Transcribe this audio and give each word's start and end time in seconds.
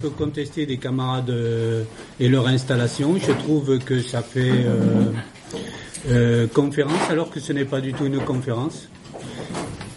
peux 0.00 0.10
contester 0.10 0.64
des 0.64 0.76
camarades 0.76 1.30
euh, 1.30 1.82
et 2.20 2.28
leur 2.28 2.46
installation. 2.46 3.16
Je 3.18 3.32
trouve 3.32 3.80
que 3.80 4.00
ça 4.00 4.22
fait 4.22 4.48
euh, 4.48 5.10
euh, 6.08 6.46
conférence 6.46 7.10
alors 7.10 7.30
que 7.30 7.40
ce 7.40 7.52
n'est 7.52 7.64
pas 7.64 7.80
du 7.80 7.92
tout 7.92 8.06
une 8.06 8.20
conférence. 8.20 8.88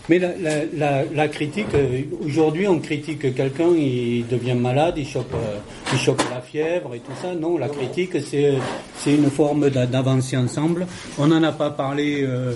Mais 0.09 0.17
la, 0.17 0.31
la, 0.75 1.03
la, 1.05 1.27
critique, 1.27 1.67
euh, 1.75 2.01
aujourd'hui 2.25 2.67
on 2.67 2.79
critique 2.79 3.31
quelqu'un, 3.35 3.75
il 3.77 4.25
devient 4.27 4.55
malade, 4.55 4.95
il 4.97 5.05
chope, 5.05 5.35
euh, 5.35 5.59
il 5.93 5.99
chope 5.99 6.23
la 6.31 6.41
fièvre 6.41 6.95
et 6.95 6.99
tout 6.99 7.11
ça. 7.21 7.35
Non, 7.35 7.59
la 7.59 7.69
critique 7.69 8.19
c'est 8.27 8.55
c'est 8.97 9.13
une 9.13 9.29
forme 9.29 9.69
d'a- 9.69 9.85
d'avancer 9.85 10.35
ensemble. 10.35 10.87
On 11.19 11.27
n'en 11.27 11.43
a 11.43 11.51
pas 11.51 11.69
parlé 11.69 12.23
euh, 12.23 12.55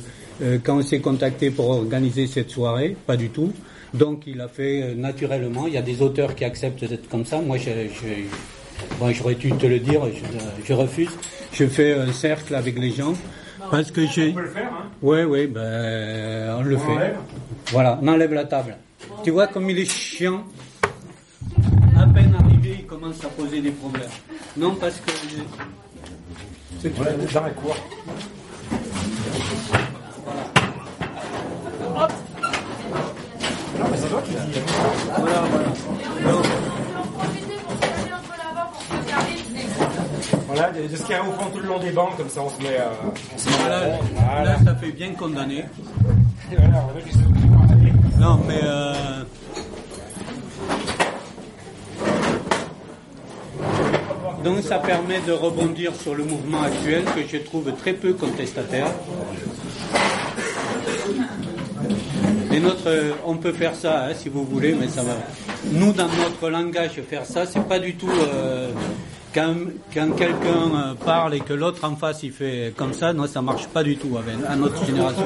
quand 0.64 0.80
on 0.80 0.82
s'est 0.82 1.00
contacté 1.00 1.52
pour 1.52 1.70
organiser 1.70 2.26
cette 2.26 2.50
soirée, 2.50 2.98
pas 3.06 3.18
du 3.18 3.30
tout. 3.30 3.54
Donc 3.96 4.24
il 4.28 4.42
a 4.42 4.48
fait 4.48 4.82
euh, 4.84 4.96
naturellement. 4.96 5.68
Il 5.68 5.74
y 5.74 5.78
a 5.78 5.82
des 5.82 6.02
auteurs 6.02 6.36
qui 6.36 6.44
acceptent 6.46 6.84
d'être 6.86 7.08
comme 7.10 7.26
ça. 7.26 7.40
Moi, 7.42 7.58
je, 7.58 7.70
je- 7.70 8.98
bon, 9.00 9.12
j'aurais 9.12 9.36
dû 9.36 9.52
te 9.54 9.66
le 9.66 9.80
dire, 9.80 10.02
je, 10.14 10.66
je 10.66 10.74
refuse. 10.74 11.10
Je 11.54 11.66
fais 11.66 11.94
un 11.94 12.12
cercle 12.12 12.54
avec 12.56 12.78
les 12.78 12.92
gens 12.92 13.14
parce 13.72 13.92
que 13.92 14.06
j'ai. 14.06 14.30
On 14.32 14.34
peut 14.34 14.42
le 14.42 14.48
faire, 14.50 14.70
hein 14.74 14.86
Ouais, 15.02 15.24
ouais, 15.24 15.48
ben, 15.48 16.58
on 16.60 16.64
le 16.64 16.76
On 16.76 16.80
fait. 16.80 16.92
enlève 16.92 17.16
Voilà, 17.72 18.00
on 18.02 18.08
enlève 18.10 18.34
la 18.34 18.46
table. 18.46 18.76
Tu 19.24 19.32
vois 19.32 19.48
comme 19.48 19.70
il 19.70 19.80
est 19.80 19.90
chiant. 19.90 20.44
À 21.98 22.06
peine 22.08 22.36
arrivé, 22.38 22.78
il 22.80 22.86
commence 22.86 23.24
à 23.24 23.28
poser 23.30 23.62
des 23.62 23.72
problèmes. 23.72 24.10
Non, 24.58 24.76
parce 24.76 24.98
que. 25.00 25.12
c'est 26.82 26.90
tout. 26.90 27.02
Ouais, 27.02 27.16
la 27.34 27.50
cour. 27.52 27.76
Non, 33.80 33.86
mais 33.92 33.98
c'est 33.98 34.08
toi 34.10 34.22
qui 34.22 34.32
dis. 34.32 34.60
Voilà, 35.18 35.42
voilà. 35.52 36.42
Voilà, 40.48 40.72
de, 40.72 40.88
de 40.88 40.96
se 40.96 41.04
carrer 41.06 41.28
au 41.28 41.32
fond 41.34 41.50
tout 41.54 41.60
le 41.60 41.68
long 41.68 41.80
des 41.80 41.92
bancs, 41.92 42.16
comme 42.18 42.30
ça 42.30 42.42
on 42.42 42.50
se 42.50 42.58
met, 42.62 42.78
euh, 42.78 42.90
on 43.34 43.38
se 43.38 43.50
met 43.50 43.56
en 43.66 43.68
là, 43.68 43.80
rond. 43.80 43.92
là, 43.92 44.00
Voilà. 44.36 44.58
ça 44.64 44.76
fait 44.76 44.92
bien 44.92 45.12
condamné. 45.14 45.66
Voilà, 46.50 46.86
on. 46.88 48.20
Non, 48.22 48.40
mais. 48.48 48.60
Euh... 48.64 49.24
Donc 54.44 54.60
ça 54.64 54.78
permet 54.78 55.20
de 55.28 55.32
rebondir 55.32 55.94
sur 55.96 56.14
le 56.14 56.24
mouvement 56.24 56.62
actuel 56.62 57.04
que 57.16 57.22
je 57.28 57.38
trouve 57.38 57.72
très 57.74 57.94
peu 57.94 58.14
contestataire. 58.14 58.88
Euh, 62.64 63.14
on 63.26 63.36
peut 63.38 63.52
faire 63.52 63.76
ça 63.76 64.06
hein, 64.06 64.14
si 64.16 64.30
vous 64.30 64.44
voulez, 64.44 64.74
mais 64.74 64.88
ça 64.88 65.04
va. 65.04 65.14
Nous, 65.72 65.92
dans 65.94 66.08
notre 66.08 66.50
langage, 66.50 67.02
faire 67.10 67.26
ça, 67.26 67.46
c'est 67.46 67.68
pas 67.68 67.80
du 67.80 67.96
tout 67.96 68.10
euh, 68.10 68.72
quand, 69.34 69.56
quelqu'un 69.92 70.36
euh, 70.36 70.94
parle 71.04 71.36
et 71.36 71.40
que 71.40 71.54
l'autre 71.54 71.84
en 71.84 71.96
face 71.96 72.24
il 72.24 72.32
fait 72.32 72.74
comme 72.76 72.94
ça. 72.94 73.14
Non, 73.14 73.28
ça 73.28 73.42
marche 73.42 73.68
pas 73.68 73.84
du 73.84 73.98
tout 73.98 74.18
avec 74.18 74.36
à 74.48 74.56
notre 74.56 74.86
génération. 74.86 75.26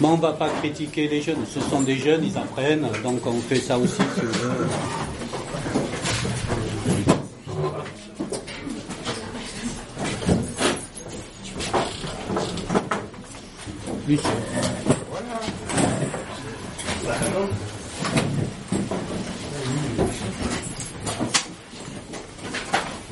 Bon, 0.00 0.10
on 0.10 0.16
va 0.16 0.32
pas 0.32 0.48
critiquer 0.60 1.08
les 1.08 1.22
jeunes. 1.22 1.44
Ce 1.52 1.60
sont 1.60 1.80
des 1.80 1.96
jeunes, 1.96 2.24
ils 2.24 2.36
apprennent, 2.36 2.86
donc 3.02 3.26
on 3.26 3.40
fait 3.40 3.56
ça 3.56 3.78
aussi. 3.78 3.94
Si 3.96 4.20
Il 14.06 14.18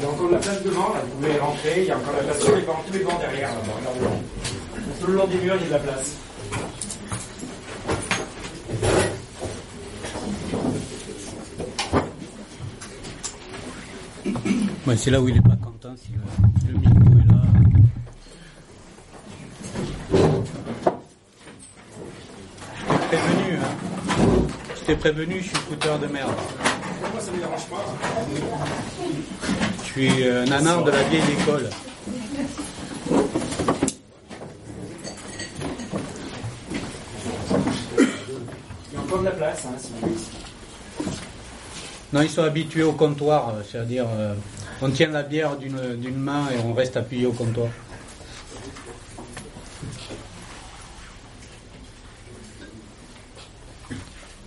y 0.01 0.05
a 0.05 0.09
encore 0.09 0.29
de 0.29 0.33
la 0.33 0.39
place 0.39 0.63
devant, 0.63 0.93
là, 0.93 1.01
vous 1.01 1.17
pouvez 1.17 1.39
rentrer, 1.39 1.75
il 1.79 1.85
y 1.85 1.91
a 1.91 1.97
encore 1.97 2.13
de 2.13 2.19
la 2.19 2.25
place 2.25 2.43
sur 2.43 2.57
les 2.57 2.63
bancs, 2.63 2.77
tous 2.87 2.93
les 2.93 3.05
bancs 3.05 3.19
derrière, 3.21 3.49
là-bas, 3.49 3.73
regardez. 3.79 4.23
Tout 5.01 5.07
le 5.07 5.15
long 5.15 5.27
des 5.27 5.39
murs, 5.39 5.57
il 5.57 5.63
y 5.63 5.65
a 5.65 5.67
de 5.67 5.73
la 5.73 5.79
place. 5.79 6.17
Ouais, 14.87 14.97
c'est 14.97 15.11
là 15.11 15.21
où 15.21 15.29
il 15.29 15.37
est 15.37 15.41
pas 15.41 15.57
content, 15.57 15.95
si 15.97 16.13
le, 16.13 16.73
le 16.73 16.79
micro 16.79 17.13
est 17.19 17.29
là. 17.31 17.41
Je 22.75 23.09
t'ai 23.11 23.17
prévenu, 23.17 23.59
Je 24.83 24.87
t'ai 24.89 24.97
prévenu, 24.97 25.37
je 25.37 25.45
suis 25.47 25.57
fouteur 25.57 25.97
de 25.97 26.09
merde. 26.09 26.33
Moi, 27.13 27.21
ça 27.21 27.31
ne 27.31 27.37
me 27.37 27.43
dérange 27.43 27.67
pas. 27.67 27.85
Je 29.79 29.85
suis 29.85 30.27
euh, 30.27 30.45
nanar 30.45 30.83
de 30.83 30.91
la 30.91 31.05
vieille 31.05 31.23
école. 31.41 31.71
Il 37.97 38.05
y 38.93 38.97
a 38.97 39.01
encore 39.01 39.21
de 39.21 39.25
la 39.25 39.31
place, 39.31 39.67
hein, 39.67 39.77
si 39.79 39.93
vous. 40.01 40.17
Non, 42.13 42.23
ils 42.23 42.31
sont 42.31 42.43
habitués 42.43 42.83
au 42.83 42.93
comptoir, 42.93 43.51
euh, 43.51 43.63
c'est-à-dire 43.71 44.07
euh, 44.13 44.35
on 44.81 44.91
tient 44.91 45.11
la 45.11 45.23
bière 45.23 45.59
d'une 45.59 46.17
main 46.17 46.49
et 46.51 46.59
on 46.67 46.73
reste 46.73 46.97
appuyé 46.97 47.27
au 47.27 47.33
comptoir. 47.33 47.69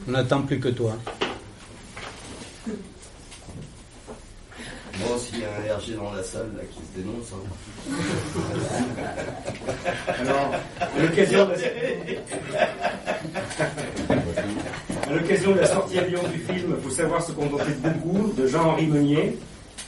On 0.07 0.11
n'attend 0.11 0.41
plus 0.43 0.59
que 0.59 0.69
toi. 0.69 0.95
Bon, 4.99 5.17
s'il 5.17 5.39
y 5.39 5.43
a 5.43 5.47
un 5.49 5.77
RG 5.77 5.95
dans 5.95 6.13
la 6.13 6.23
salle 6.23 6.51
là, 6.55 6.63
qui 6.71 6.79
se 6.79 6.93
dénonce, 7.01 7.33
hein. 7.33 7.43
Alors, 10.21 10.51
à 10.79 10.99
l'occasion 11.01 11.45
de... 15.53 15.59
la 15.59 15.65
sortie 15.67 15.99
à 15.99 16.07
Lyon 16.07 16.21
du 16.31 16.39
film 16.39 16.75
Faut 16.81 16.89
savoir 16.89 17.21
se 17.21 17.31
contenter 17.33 17.73
de 17.83 17.89
beaucoup 17.89 18.31
de 18.33 18.47
Jean-Henri 18.47 18.87
Meunier, 18.87 19.37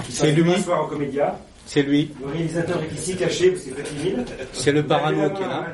qui 0.03 0.11
C'est 0.11 0.31
lui. 0.33 0.61
soir 0.61 0.83
au 0.83 0.87
Comédia. 0.87 1.39
C'est 1.69 1.81
lui, 1.83 2.09
Le 2.25 2.31
réalisateur 2.31 2.81
est 2.81 2.95
ici 2.97 3.15
caché 3.17 3.53
timide. 3.53 4.25
c'est 4.53 4.71
le 4.71 4.83
parano 4.83 5.29
qui 5.31 5.43
est 5.43 5.47
là. 5.47 5.65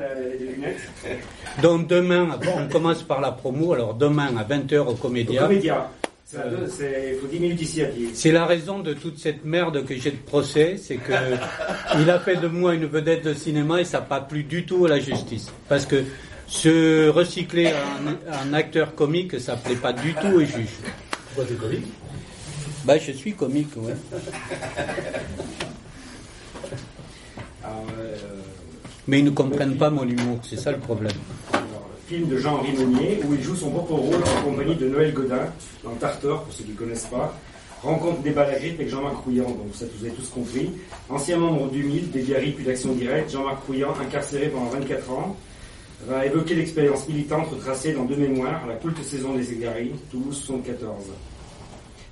Donc 1.62 1.86
demain, 1.86 2.28
on 2.58 2.68
commence 2.68 3.04
par 3.04 3.20
la 3.20 3.30
promo, 3.30 3.72
alors 3.74 3.94
demain 3.94 4.36
à 4.36 4.42
20h 4.42 4.78
au 4.78 4.90
Au 4.90 4.94
Comédia. 4.94 5.42
Comédia. 5.42 5.88
C'est 6.24 6.38
à 6.38 6.48
deux- 6.48 6.66
c'est- 6.68 7.12
Il 7.14 7.20
faut 7.20 7.26
10 7.28 7.38
minutes 7.38 7.62
ici 7.62 7.82
à 7.82 7.86
pied. 7.86 8.08
C'est 8.12 8.32
la 8.32 8.44
raison 8.44 8.80
de 8.80 8.92
toute 8.94 9.18
cette 9.20 9.44
merde 9.44 9.84
que 9.86 9.94
j'ai 9.96 10.10
de 10.10 10.16
procès, 10.16 10.78
c'est 10.82 10.96
que 10.96 11.12
il 12.00 12.10
a 12.10 12.18
fait 12.18 12.36
de 12.36 12.48
moi 12.48 12.74
une 12.74 12.86
vedette 12.86 13.24
de 13.24 13.32
cinéma 13.34 13.80
et 13.80 13.84
ça 13.84 13.98
n'a 14.00 14.04
pas 14.06 14.20
plu 14.20 14.42
du 14.42 14.66
tout 14.66 14.86
à 14.86 14.88
la 14.88 14.98
justice. 14.98 15.52
Parce 15.68 15.86
que 15.86 16.02
se 16.48 17.08
recycler 17.08 17.68
en, 17.72 18.48
en 18.50 18.52
acteur 18.52 18.96
comique, 18.96 19.38
ça 19.40 19.54
plaît 19.56 19.76
pas 19.76 19.92
du 19.92 20.12
tout 20.14 20.26
aux 20.34 20.40
juges. 20.40 20.80
Pourquoi 21.34 21.44
t'es 21.44 21.54
comique? 21.54 21.86
Bah, 22.84 22.98
je 22.98 23.12
suis 23.12 23.32
comique, 23.34 23.70
ouais. 23.76 23.94
Euh, 27.98 28.16
Mais 29.08 29.18
ils 29.20 29.24
ne 29.24 29.30
comprennent 29.30 29.76
pas 29.76 29.90
mon 29.90 30.08
humour, 30.08 30.38
c'est 30.42 30.56
ça 30.58 30.72
le 30.72 30.78
problème. 30.78 31.12
film 32.06 32.28
de 32.28 32.38
Jean-Henri 32.38 32.72
Meunier 32.72 33.20
où 33.26 33.34
il 33.34 33.42
joue 33.42 33.56
son 33.56 33.70
propre 33.70 33.94
rôle 33.94 34.22
en 34.22 34.42
compagnie 34.42 34.76
de 34.76 34.88
Noël 34.88 35.12
Godin 35.12 35.46
dans 35.82 35.94
Tartor, 35.94 36.44
pour 36.44 36.52
ceux 36.52 36.64
qui 36.64 36.72
ne 36.72 36.76
connaissent 36.76 37.06
pas. 37.06 37.34
Rencontre 37.82 38.22
des 38.22 38.30
grippe 38.30 38.76
avec 38.76 38.88
Jean-Marc 38.88 39.16
Rouillant, 39.24 39.44
donc 39.44 39.74
ça 39.74 39.84
vous 39.94 40.06
avez 40.06 40.14
tous 40.14 40.28
compris. 40.28 40.70
Ancien 41.10 41.36
membre 41.36 41.68
du 41.70 41.84
MIL, 41.84 42.10
des 42.10 42.22
Biarritz 42.22 42.54
puis 42.56 42.64
d'Action 42.64 42.94
Directe, 42.94 43.30
Jean-Marc 43.30 43.62
Rouillant, 43.66 43.92
incarcéré 44.00 44.48
pendant 44.48 44.70
24 44.70 45.10
ans, 45.10 45.36
va 46.06 46.24
évoquer 46.24 46.54
l'expérience 46.54 47.06
militante 47.08 47.48
retracée 47.48 47.92
dans 47.92 48.04
deux 48.04 48.16
mémoires, 48.16 48.66
La 48.66 48.76
culte 48.76 49.02
saison 49.02 49.34
des 49.34 49.52
égarés, 49.52 49.92
Toulouse 50.10 50.36
74. 50.46 51.04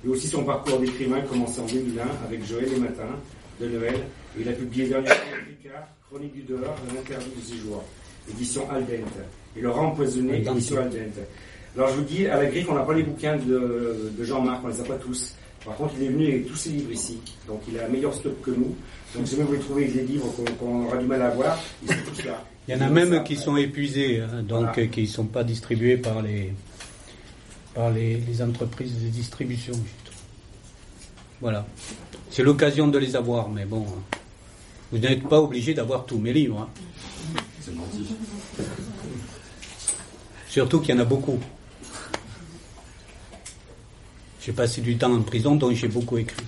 Et 0.05 0.09
aussi 0.09 0.27
son 0.27 0.43
parcours 0.43 0.77
d'écrivain 0.77 1.21
commencé 1.21 1.59
en 1.59 1.65
2001 1.65 2.03
avec 2.27 2.45
Joël 2.45 2.69
les 2.69 2.79
Matins 2.79 3.17
de 3.63 3.77
Noël. 3.77 3.95
Et 4.37 4.41
il 4.41 4.49
a 4.49 4.53
publié 4.53 4.87
dernièrement 4.87 5.19
Ricard, 5.47 5.87
Chronique 6.09 6.33
du 6.33 6.41
dehors, 6.43 6.75
un 6.91 6.99
interdit 6.99 7.25
de 7.37 7.41
séjour, 7.41 7.83
édition 8.29 8.69
Aldente. 8.69 9.13
Et 9.55 9.61
Laurent 9.61 9.87
Empoisonné, 9.87 10.37
édition 10.45 10.77
Aldente. 10.77 11.19
Alors 11.75 11.89
je 11.89 11.95
vous 11.95 12.03
dis, 12.03 12.27
à 12.27 12.37
la 12.37 12.45
griffe, 12.47 12.67
on 12.69 12.75
n'a 12.75 12.81
pas 12.83 12.93
les 12.93 13.03
bouquins 13.03 13.37
de, 13.37 14.11
de 14.17 14.23
Jean-Marc, 14.23 14.61
on 14.63 14.67
les 14.67 14.79
a 14.79 14.83
pas 14.83 14.95
tous. 14.95 15.35
Par 15.65 15.75
contre, 15.75 15.93
il 15.97 16.03
est 16.05 16.09
venu 16.09 16.27
avec 16.27 16.47
tous 16.47 16.55
ses 16.57 16.69
livres 16.69 16.91
ici. 16.91 17.17
Donc 17.47 17.61
il 17.69 17.79
a 17.79 17.85
un 17.85 17.87
meilleur 17.89 18.13
stock 18.13 18.39
que 18.41 18.51
nous. 18.51 18.75
Donc 19.15 19.27
si 19.27 19.35
vous 19.35 19.45
voulez 19.47 19.59
trouver 19.59 19.85
des 19.87 20.01
livres 20.03 20.31
qu'on 20.59 20.85
aura 20.85 20.97
du 20.97 21.05
mal 21.05 21.21
à 21.21 21.29
voir, 21.29 21.57
ils 21.83 21.89
sont 21.89 21.95
tous 22.13 22.25
là. 22.25 22.43
Il 22.67 22.75
y 22.75 22.77
en 22.77 22.81
a 22.81 22.89
même 22.89 23.23
qui 23.23 23.35
sont 23.35 23.57
épuisés, 23.57 24.19
hein, 24.21 24.41
donc 24.43 24.59
Voilà. 24.61 24.79
euh, 24.79 24.85
qui 24.87 25.01
ne 25.01 25.07
sont 25.07 25.25
pas 25.25 25.43
distribués 25.43 25.97
par 25.97 26.21
les 26.21 26.53
par 27.73 27.89
les, 27.91 28.17
les 28.17 28.41
entreprises 28.41 28.93
de 29.03 29.07
distribution. 29.09 29.73
Voilà. 31.41 31.65
C'est 32.35 32.41
l'occasion 32.41 32.87
de 32.87 32.97
les 32.97 33.15
avoir, 33.15 33.47
mais 33.47 33.63
bon, 33.63 33.85
vous 34.91 34.97
n'êtes 34.97 35.21
pas 35.29 35.39
obligé 35.39 35.75
d'avoir 35.75 36.03
tous 36.03 36.17
mes 36.17 36.33
livres. 36.33 36.61
hein. 36.61 36.69
C'est 37.61 37.75
menti. 37.75 38.07
Surtout 40.49 40.79
qu'il 40.79 40.95
y 40.95 40.97
en 40.97 41.01
a 41.01 41.05
beaucoup. 41.05 41.39
J'ai 44.41 44.51
passé 44.51 44.81
du 44.81 44.97
temps 44.97 45.13
en 45.13 45.21
prison, 45.21 45.53
donc 45.53 45.73
j'ai 45.73 45.87
beaucoup 45.87 46.17
écrit. 46.17 46.43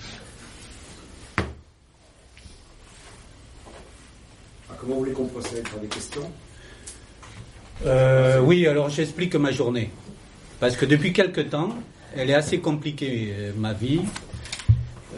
Ah, 4.68 4.74
comment 4.80 4.94
vous 4.94 5.00
voulez 5.02 5.12
qu'on 5.12 5.26
procède? 5.26 5.68
Par 5.68 5.78
des 5.78 5.86
questions? 5.86 6.28
Euh, 7.86 8.40
Oui, 8.40 8.66
alors 8.66 8.88
j'explique 8.90 9.36
ma 9.36 9.52
journée. 9.52 9.92
Parce 10.58 10.76
que 10.76 10.84
depuis 10.84 11.12
quelque 11.12 11.42
temps, 11.42 11.76
elle 12.16 12.30
est 12.30 12.34
assez 12.34 12.58
compliquée, 12.58 13.32
euh, 13.38 13.52
ma 13.56 13.72
vie. 13.72 14.00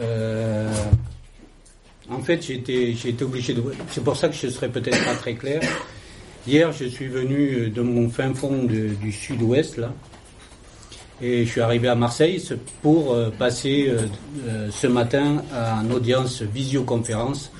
Euh, 0.00 0.72
en 2.10 2.20
fait, 2.20 2.42
j'ai 2.46 2.54
été, 2.54 3.22
obligé 3.22 3.54
de. 3.54 3.62
C'est 3.90 4.02
pour 4.02 4.16
ça 4.16 4.28
que 4.28 4.34
je 4.34 4.48
serai 4.48 4.68
peut-être 4.68 5.04
pas 5.04 5.14
très 5.14 5.34
clair. 5.34 5.60
Hier, 6.46 6.72
je 6.72 6.86
suis 6.86 7.08
venu 7.08 7.68
de 7.68 7.82
mon 7.82 8.08
fin 8.08 8.32
fond 8.32 8.64
du 8.64 9.12
sud-ouest, 9.12 9.76
là, 9.76 9.92
et 11.20 11.44
je 11.44 11.50
suis 11.50 11.60
arrivé 11.60 11.88
à 11.88 11.94
Marseille 11.94 12.42
pour 12.80 13.12
euh, 13.12 13.30
passer 13.30 13.88
euh, 13.88 14.06
euh, 14.46 14.68
ce 14.70 14.86
matin 14.86 15.42
à 15.52 15.80
une 15.82 15.92
audience 15.92 16.42
visioconférence 16.42 17.50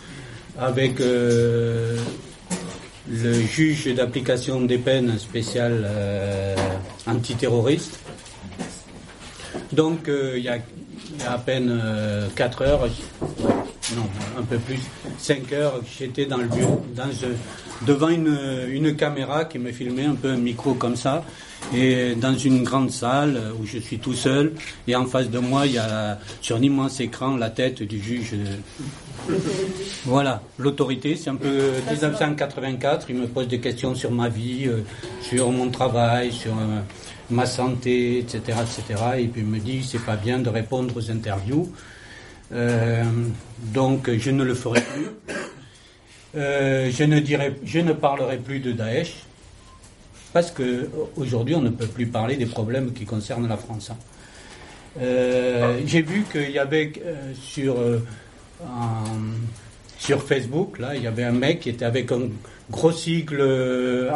avec 0.59 0.99
le 0.99 1.97
juge 3.09 3.95
d'application 3.95 4.61
des 4.63 4.79
peines 4.79 5.17
spéciales 5.19 5.89
antiterroristes. 7.07 8.01
Donc 9.73 10.09
il 10.09 10.43
y, 10.43 10.49
a, 10.49 10.59
à 11.27 11.39
peine 11.39 11.81
4 12.35 12.63
heures, 12.63 12.89
non, 13.97 14.07
un 14.39 14.43
peu 14.43 14.59
plus, 14.59 14.81
5 15.19 15.53
heures, 15.53 15.81
j'étais 15.99 16.27
dans 16.27 16.37
le 16.37 16.47
bureau, 16.47 16.85
dans, 16.95 17.09
devant 17.87 18.09
une, 18.09 18.39
une 18.69 18.97
caméra 18.97 19.45
qui 19.45 19.59
me 19.59 19.73
filmait, 19.73 20.05
un 20.05 20.15
peu 20.15 20.31
un 20.31 20.37
micro 20.37 20.75
comme 20.75 20.97
ça, 20.97 21.25
et 21.75 22.15
dans 22.15 22.37
une 22.37 22.63
grande 22.63 22.91
salle 22.91 23.53
où 23.61 23.67
je 23.67 23.79
suis 23.79 23.99
tout 23.99 24.15
seul. 24.15 24.53
Et 24.87 24.97
en 24.97 25.07
face 25.07 25.31
de 25.31 25.39
moi 25.39 25.67
il 25.67 25.75
y 25.75 25.79
a 25.79 26.19
sur 26.41 26.57
un 26.57 26.63
immense 26.63 27.01
écran 27.01 27.37
la 27.37 27.51
tête 27.51 27.83
du 27.83 28.01
juge. 28.01 28.35
Voilà, 30.05 30.43
l'autorité, 30.59 31.17
c'est 31.17 31.29
un 31.29 31.37
peu 31.37 31.73
1984, 31.91 33.07
il 33.11 33.17
me 33.17 33.27
pose 33.27 33.47
des 33.49 33.61
questions 33.61 33.95
sur 33.95 34.11
ma 34.11 34.29
vie, 34.29 34.67
euh, 34.67 34.81
sur 35.21 35.51
mon 35.51 35.69
travail, 35.71 36.33
sur 36.33 36.53
euh, 36.53 36.81
ma 37.31 37.47
santé, 37.47 38.19
etc., 38.19 38.59
etc. 38.63 39.03
Et 39.19 39.27
puis 39.27 39.43
il 39.43 39.47
me 39.47 39.59
dit 39.59 39.83
c'est 39.83 40.05
pas 40.05 40.17
bien 40.17 40.39
de 40.39 40.49
répondre 40.49 40.97
aux 40.97 41.11
interviews, 41.11 41.73
euh, 42.53 43.05
donc 43.59 44.11
je 44.11 44.31
ne 44.31 44.45
le 44.45 44.55
ferai 44.55 44.81
plus. 44.81 45.09
je 46.35 47.05
ne 47.05 47.21
dirai, 47.21 47.55
je 47.65 47.81
ne 47.81 47.93
parlerai 47.93 48.39
plus 48.39 48.61
de 48.61 48.73
Daesh 48.73 49.25
parce 50.33 50.51
qu'aujourd'hui, 50.51 51.55
on 51.55 51.63
ne 51.63 51.71
peut 51.71 51.87
plus 51.87 52.07
parler 52.07 52.37
des 52.37 52.47
problèmes 52.47 52.93
qui 52.93 53.05
concernent 53.05 53.49
la 53.49 53.57
France. 53.57 53.91
Hein. 53.91 53.97
Euh, 55.01 55.81
j'ai 55.87 56.03
vu 56.03 56.25
qu'il 56.31 56.51
y 56.51 56.59
avait 56.59 56.93
euh, 57.05 57.33
sur, 57.41 57.79
euh, 57.79 57.99
sur 59.99 60.23
Facebook, 60.23 60.79
là, 60.79 60.95
il 60.95 61.03
y 61.03 61.07
avait 61.07 61.25
un 61.25 61.33
mec 61.33 61.61
qui 61.61 61.71
était 61.71 61.85
avec 61.85 62.13
un 62.13 62.29
gros 62.71 62.93
cycle 62.93 64.11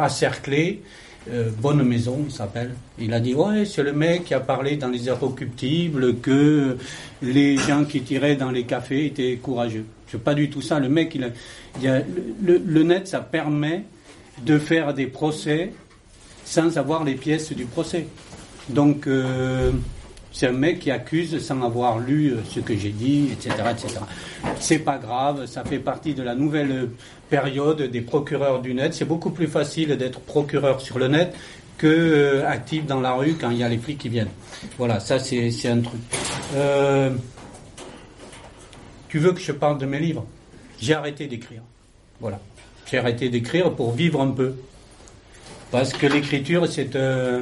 acerclé, 1.27 1.49
Bonne 1.59 1.83
Maison, 1.83 2.25
il 2.25 2.31
s'appelle. 2.31 2.71
Il 2.99 3.13
a 3.13 3.19
dit 3.19 3.33
Ouais, 3.33 3.65
c'est 3.65 3.83
le 3.83 3.93
mec 3.93 4.25
qui 4.25 4.33
a 4.33 4.39
parlé 4.39 4.77
dans 4.77 4.89
les 4.89 5.09
Inrecuptibles 5.09 6.17
que 6.17 6.77
les 7.21 7.57
gens 7.57 7.85
qui 7.85 8.01
tiraient 8.01 8.35
dans 8.35 8.51
les 8.51 8.63
cafés 8.63 9.05
étaient 9.05 9.37
courageux. 9.41 9.85
C'est 10.07 10.23
pas 10.23 10.33
du 10.33 10.49
tout 10.49 10.61
ça. 10.61 10.79
Le 10.79 10.89
mec, 10.89 11.15
il 11.15 11.31
le 12.41 12.83
net, 12.83 13.07
ça 13.07 13.21
permet 13.21 13.83
de 14.45 14.57
faire 14.57 14.93
des 14.93 15.07
procès 15.07 15.73
sans 16.45 16.77
avoir 16.77 17.03
les 17.03 17.15
pièces 17.15 17.53
du 17.53 17.65
procès. 17.65 18.07
Donc, 18.69 19.07
euh, 19.07 19.71
c'est 20.31 20.47
un 20.47 20.53
mec 20.53 20.79
qui 20.79 20.91
accuse 20.91 21.37
sans 21.45 21.61
avoir 21.61 21.99
lu 21.99 22.31
euh, 22.31 22.37
ce 22.49 22.59
que 22.59 22.75
j'ai 22.75 22.89
dit, 22.89 23.29
etc., 23.31 23.53
etc. 23.71 23.99
C'est 24.59 24.79
pas 24.79 24.97
grave, 24.97 25.45
ça 25.45 25.63
fait 25.63 25.79
partie 25.79 26.13
de 26.13 26.23
la 26.23 26.35
nouvelle 26.35 26.89
période 27.37 27.81
des 27.81 28.01
procureurs 28.01 28.61
du 28.61 28.75
net. 28.75 28.93
C'est 28.93 29.09
beaucoup 29.13 29.31
plus 29.31 29.47
facile 29.47 29.97
d'être 29.97 30.19
procureur 30.19 30.79
sur 30.81 30.99
le 30.99 31.07
net 31.07 31.33
que 31.79 31.87
euh, 31.87 32.47
actif 32.47 32.85
dans 32.85 33.01
la 33.01 33.13
rue 33.13 33.33
quand 33.39 33.49
il 33.49 33.57
y 33.57 33.63
a 33.63 33.69
les 33.69 33.79
flics 33.79 33.97
qui 33.97 34.09
viennent. 34.09 34.35
Voilà, 34.77 34.99
ça 34.99 35.17
c'est 35.17 35.67
un 35.67 35.81
truc. 35.81 36.01
tu 39.09 39.17
veux 39.17 39.33
que 39.33 39.41
je 39.41 39.51
parle 39.51 39.79
de 39.79 39.87
mes 39.87 39.99
livres? 39.99 40.25
J'ai 40.79 40.93
arrêté 40.93 41.25
d'écrire. 41.25 41.63
Voilà. 42.19 42.39
J'ai 42.85 42.99
arrêté 42.99 43.29
d'écrire 43.29 43.73
pour 43.73 43.93
vivre 43.93 44.21
un 44.21 44.31
peu. 44.31 44.53
Parce 45.71 45.91
que 45.91 46.05
l'écriture, 46.05 46.67
c'est 46.67 46.95
euh, 46.95 47.41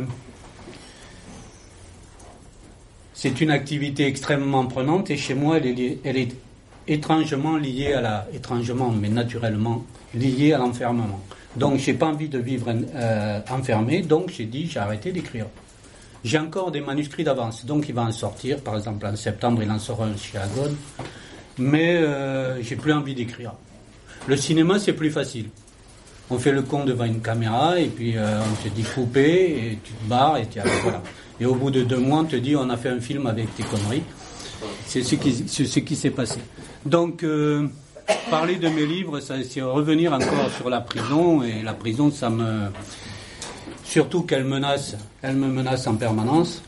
une 3.42 3.52
activité 3.52 4.06
extrêmement 4.08 4.66
prenante 4.68 5.10
et 5.10 5.18
chez 5.18 5.34
moi, 5.34 5.58
elle 5.58 5.68
est, 5.68 5.98
elle 6.06 6.18
est 6.18 6.32
étrangement 6.88 7.58
liée 7.58 7.94
à 7.94 8.02
la, 8.02 8.28
étrangement, 8.34 8.92
mais 8.92 9.10
naturellement 9.10 9.86
liée 10.14 10.54
à 10.54 10.58
l'enfermement. 10.58 11.22
Donc, 11.56 11.80
j'ai 11.80 11.94
pas 11.94 12.08
envie 12.08 12.30
de 12.30 12.40
vivre 12.40 12.74
euh, 12.96 13.40
enfermé, 13.50 14.02
donc 14.02 14.32
j'ai 14.36 14.46
dit, 14.46 14.68
j'ai 14.68 14.80
arrêté 14.80 15.12
d'écrire. 15.12 15.48
J'ai 16.24 16.38
encore 16.38 16.72
des 16.72 16.82
manuscrits 16.82 17.24
d'avance, 17.24 17.66
donc 17.66 17.90
il 17.90 17.96
va 17.96 18.04
en 18.04 18.12
sortir. 18.12 18.60
Par 18.62 18.78
exemple, 18.78 19.06
en 19.06 19.16
septembre, 19.16 19.64
il 19.64 19.72
en 19.72 19.80
sort 19.80 20.04
un 20.04 20.16
chez 20.16 20.38
Agone. 20.38 20.76
Mais 21.58 21.98
euh, 21.98 22.62
j'ai 22.62 22.76
plus 22.76 22.94
envie 22.94 23.16
d'écrire. 23.16 23.54
Le 24.28 24.38
cinéma, 24.38 24.80
c'est 24.80 24.94
plus 24.94 25.10
facile 25.10 25.50
on 26.32 26.40
fait 26.40 26.52
le 26.52 26.62
con 26.62 26.86
devant 26.86 27.04
une 27.04 27.22
caméra 27.22 27.78
et 27.78 27.88
puis 27.88 28.18
euh, 28.18 28.40
on 28.40 28.64
te 28.64 28.74
dit 28.74 28.84
couper 28.84 29.72
et 29.72 29.80
tu 29.84 29.92
te 29.92 30.10
barres 30.10 30.38
et 30.38 30.48
tu 30.48 30.60
voilà. 30.82 31.04
Et 31.40 31.46
au 31.46 31.56
bout 31.56 31.72
de 31.72 31.84
deux 31.84 31.98
mois, 31.98 32.20
on 32.20 32.26
te 32.26 32.38
dit 32.38 32.56
on 32.56 32.70
a 32.70 32.78
fait 32.78 32.90
un 32.90 33.02
film 33.02 33.28
avec 33.28 33.54
tes 33.56 33.64
conneries. 33.64 34.04
C'est 34.88 35.04
ce 35.04 35.16
qui, 35.80 35.96
s'est 35.96 36.10
passé. 36.12 36.40
Donc, 36.86 37.24
euh, 37.24 37.68
parler 38.30 38.56
de 38.58 38.68
mes 38.70 38.86
livres, 38.86 39.20
c'est 39.20 39.62
revenir 39.62 40.14
encore 40.14 40.50
sur 40.58 40.70
la 40.70 40.82
prison 40.82 41.44
et 41.44 41.62
la 41.64 41.74
prison, 41.74 42.12
ça 42.12 42.30
me, 42.30 42.68
surtout 43.84 44.24
qu'elle 44.24 44.44
menace, 44.44 44.96
elle 45.22 45.36
me 45.36 45.48
menace 45.48 45.88
en 45.88 45.96
permanence, 45.96 46.62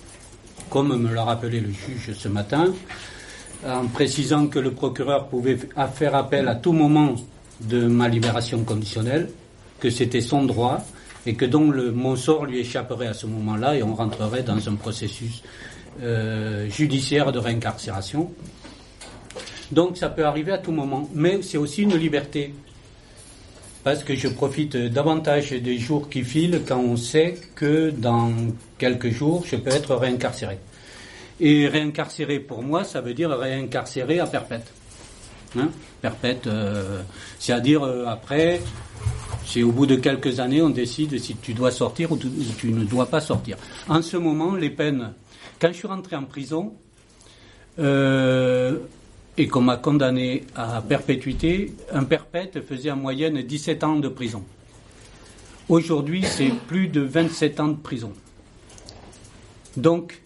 comme 0.69 0.97
me 0.97 1.13
l'a 1.13 1.23
rappelé 1.23 1.59
le 1.59 1.71
juge 1.71 2.13
ce 2.17 2.27
matin, 2.27 2.73
en 3.65 3.87
précisant 3.87 4.47
que 4.47 4.59
le 4.59 4.71
procureur 4.71 5.27
pouvait 5.27 5.57
faire 5.93 6.15
appel 6.15 6.47
à 6.47 6.55
tout 6.55 6.73
moment 6.73 7.15
de 7.61 7.87
ma 7.87 8.07
libération 8.07 8.63
conditionnelle 8.63 9.29
que 9.79 9.89
c'était 9.89 10.21
son 10.21 10.43
droit 10.43 10.79
et 11.25 11.35
que 11.35 11.45
donc 11.45 11.75
mon 11.75 12.15
sort 12.15 12.45
lui 12.45 12.59
échapperait 12.59 13.07
à 13.07 13.13
ce 13.13 13.25
moment-là 13.27 13.75
et 13.75 13.83
on 13.83 13.95
rentrerait 13.95 14.43
dans 14.43 14.67
un 14.69 14.75
processus 14.75 15.43
euh, 16.01 16.69
judiciaire 16.69 17.31
de 17.31 17.39
réincarcération. 17.39 18.31
Donc 19.71 19.97
ça 19.97 20.09
peut 20.09 20.25
arriver 20.25 20.51
à 20.51 20.57
tout 20.57 20.71
moment, 20.71 21.09
mais 21.13 21.41
c'est 21.41 21.57
aussi 21.57 21.83
une 21.83 21.95
liberté 21.95 22.53
parce 23.83 24.03
que 24.03 24.15
je 24.15 24.29
profite 24.29 24.77
davantage 24.77 25.51
des 25.51 25.77
jours 25.77 26.09
qui 26.09 26.23
filent 26.23 26.61
quand 26.65 26.79
on 26.79 26.95
sait 26.95 27.37
que 27.55 27.89
dans 27.89 28.31
quelques 28.77 29.09
jours 29.09 29.43
je 29.45 29.55
peux 29.55 29.71
être 29.71 29.95
réincarcéré. 29.95 30.57
Et 31.39 31.67
réincarcéré 31.67 32.39
pour 32.39 32.63
moi, 32.63 32.83
ça 32.83 33.01
veut 33.01 33.13
dire 33.13 33.31
réincarcéré 33.31 34.19
à 34.19 34.27
perpète. 34.27 34.71
Hein? 35.57 35.69
Perpète, 36.01 36.47
euh, 36.47 37.01
c'est-à-dire 37.39 37.83
euh, 37.83 38.05
après 38.07 38.61
c'est 39.45 39.63
au 39.63 39.71
bout 39.71 39.85
de 39.85 39.95
quelques 39.95 40.39
années, 40.39 40.61
on 40.61 40.69
décide 40.69 41.19
si 41.19 41.35
tu 41.35 41.53
dois 41.53 41.71
sortir 41.71 42.11
ou 42.11 42.17
tu, 42.17 42.71
ne 42.71 42.83
dois 42.83 43.05
pas 43.05 43.21
sortir. 43.21 43.57
En 43.87 44.01
ce 44.01 44.17
moment, 44.17 44.55
les 44.55 44.69
peines. 44.69 45.13
Quand 45.59 45.69
je 45.69 45.73
suis 45.73 45.87
rentré 45.87 46.15
en 46.15 46.23
prison 46.23 46.73
euh, 47.79 48.77
et 49.37 49.47
qu'on 49.47 49.61
m'a 49.61 49.77
condamné 49.77 50.43
à 50.55 50.81
perpétuité, 50.81 51.73
un 51.91 52.03
perpète 52.03 52.61
faisait 52.61 52.91
en 52.91 52.97
moyenne 52.97 53.41
17 53.41 53.83
ans 53.83 53.95
de 53.95 54.07
prison. 54.07 54.43
Aujourd'hui, 55.69 56.23
c'est 56.23 56.51
plus 56.67 56.87
de 56.87 57.01
27 57.01 57.59
ans 57.59 57.69
de 57.69 57.77
prison. 57.77 58.11
Donc, 59.77 60.21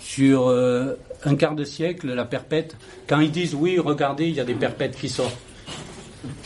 sur 0.00 0.48
euh, 0.48 0.94
un 1.24 1.34
quart 1.34 1.54
de 1.54 1.64
siècle, 1.64 2.14
la 2.14 2.24
perpète, 2.24 2.76
quand 3.08 3.20
ils 3.20 3.32
disent 3.32 3.54
oui, 3.54 3.78
regardez, 3.78 4.28
il 4.28 4.34
y 4.34 4.40
a 4.40 4.44
des 4.44 4.54
perpètes 4.54 4.96
qui 4.96 5.08
sortent. 5.08 5.36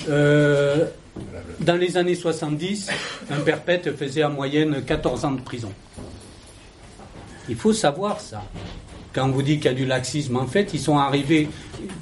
Euh, 0.09 0.87
dans 1.61 1.77
les 1.77 1.97
années 1.97 2.15
70, 2.15 2.91
un 3.31 3.41
perpète 3.41 3.95
faisait 3.95 4.25
en 4.25 4.31
moyenne 4.31 4.83
14 4.85 5.25
ans 5.25 5.33
de 5.33 5.43
prison. 5.43 5.73
Il 7.51 7.57
faut 7.57 7.73
savoir 7.73 8.21
ça. 8.21 8.45
Quand 9.13 9.29
on 9.29 9.33
vous 9.33 9.43
dit 9.43 9.57
qu'il 9.57 9.65
y 9.65 9.69
a 9.69 9.75
du 9.75 9.85
laxisme, 9.85 10.37
en 10.37 10.47
fait, 10.47 10.73
ils 10.73 10.79
sont 10.79 10.99
arrivés, 10.99 11.49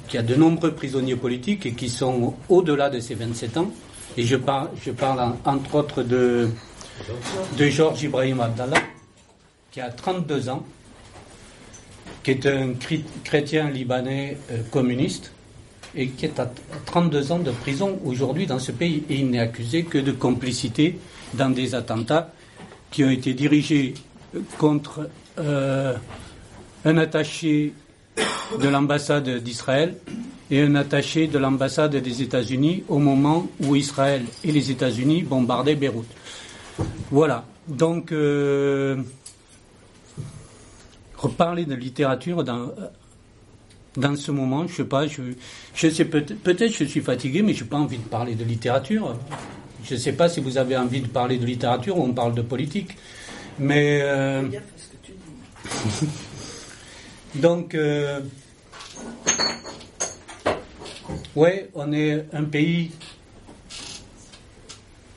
qu'il 0.07 0.17
y 0.17 0.19
a 0.19 0.23
de 0.23 0.35
nombreux 0.35 0.73
prisonniers 0.73 1.15
politiques 1.15 1.65
et 1.65 1.73
qui 1.73 1.89
sont 1.89 2.35
au-delà 2.49 2.91
de 2.91 2.99
ces 2.99 3.15
27 3.15 3.57
ans. 3.57 3.71
Et 4.15 4.23
je 4.23 4.35
parle, 4.35 4.69
je 4.85 4.91
parle 4.91 5.33
entre 5.43 5.73
autres 5.75 6.03
de, 6.03 6.49
de 7.57 7.65
Georges 7.65 8.03
Ibrahim 8.03 8.41
Abdallah, 8.41 8.77
qui 9.71 9.81
a 9.81 9.89
32 9.89 10.49
ans, 10.49 10.63
qui 12.21 12.29
est 12.29 12.45
un 12.45 12.73
chrétien 13.23 13.71
libanais 13.71 14.37
euh, 14.51 14.61
communiste, 14.69 15.31
et 15.95 16.09
qui 16.09 16.25
est 16.25 16.39
à 16.39 16.51
32 16.85 17.31
ans 17.31 17.39
de 17.39 17.49
prison 17.49 17.99
aujourd'hui 18.05 18.45
dans 18.45 18.59
ce 18.59 18.71
pays. 18.71 19.03
Et 19.09 19.15
il 19.15 19.31
n'est 19.31 19.39
accusé 19.39 19.83
que 19.83 19.97
de 19.97 20.11
complicité 20.11 20.99
dans 21.33 21.49
des 21.49 21.73
attentats 21.73 22.31
qui 22.91 23.03
ont 23.03 23.09
été 23.09 23.33
dirigés 23.33 23.95
contre 24.59 25.09
euh, 25.39 25.95
un 26.85 26.97
attaché 26.97 27.73
de 28.59 28.67
l'ambassade 28.67 29.29
d'Israël 29.43 29.95
et 30.51 30.61
un 30.61 30.75
attaché 30.75 31.27
de 31.27 31.37
l'ambassade 31.37 31.95
des 31.95 32.21
États-Unis 32.21 32.83
au 32.87 32.97
moment 32.97 33.47
où 33.61 33.75
Israël 33.75 34.23
et 34.43 34.51
les 34.51 34.71
États-Unis 34.71 35.23
bombardaient 35.23 35.75
Beyrouth. 35.75 36.07
Voilà. 37.11 37.45
Donc, 37.67 38.11
euh, 38.11 38.97
reparler 41.17 41.65
de 41.65 41.75
littérature 41.75 42.43
dans, 42.43 42.71
dans 43.95 44.15
ce 44.15 44.31
moment, 44.31 44.65
je 44.67 44.75
sais 44.75 44.83
pas, 44.85 45.05
je, 45.07 45.21
je 45.75 45.89
sais 45.89 46.05
peut-être, 46.05 46.39
peut-être 46.41 46.73
je 46.73 46.85
suis 46.85 47.01
fatigué, 47.01 47.41
mais 47.43 47.53
je 47.53 47.63
n'ai 47.63 47.69
pas 47.69 47.77
envie 47.77 47.97
de 47.97 48.03
parler 48.03 48.35
de 48.35 48.43
littérature. 48.43 49.15
Je 49.83 49.93
ne 49.93 49.99
sais 49.99 50.13
pas 50.13 50.29
si 50.29 50.39
vous 50.39 50.57
avez 50.57 50.75
envie 50.75 51.01
de 51.01 51.07
parler 51.07 51.37
de 51.37 51.45
littérature 51.45 51.97
ou 51.97 52.03
on 52.03 52.13
parle 52.13 52.33
de 52.33 52.41
politique. 52.41 52.97
Mais. 53.59 53.99
Euh, 54.01 54.43
donc. 57.35 57.75
Euh, 57.75 58.21
ouais, 61.35 61.69
on 61.75 61.91
est 61.93 62.25
un 62.33 62.43
pays 62.43 62.91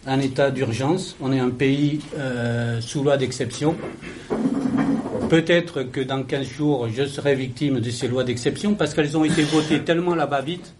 en 0.06 0.20
état 0.20 0.50
d'urgence, 0.50 1.16
on 1.20 1.32
est 1.32 1.38
un 1.38 1.50
pays 1.50 2.00
euh, 2.16 2.80
sous 2.80 3.02
loi 3.02 3.16
d'exception. 3.16 3.76
Peut-être 5.28 5.84
que 5.84 6.00
dans 6.00 6.24
15 6.24 6.46
jours, 6.46 6.88
je 6.88 7.04
serai 7.06 7.34
victime 7.34 7.80
de 7.80 7.90
ces 7.90 8.08
lois 8.08 8.24
d'exception 8.24 8.74
parce 8.74 8.92
qu'elles 8.94 9.16
ont 9.16 9.24
été 9.24 9.42
votées 9.42 9.80
tellement 9.80 10.14
là-bas 10.14 10.42
vite 10.42 10.74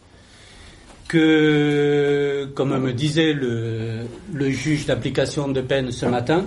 que, 1.09 2.49
comme 2.55 2.77
me 2.79 2.93
disait 2.93 3.33
le, 3.33 4.51
juge 4.51 4.87
d'application 4.87 5.49
de 5.49 5.61
peine 5.61 5.91
ce 5.93 6.07
matin, 6.07 6.47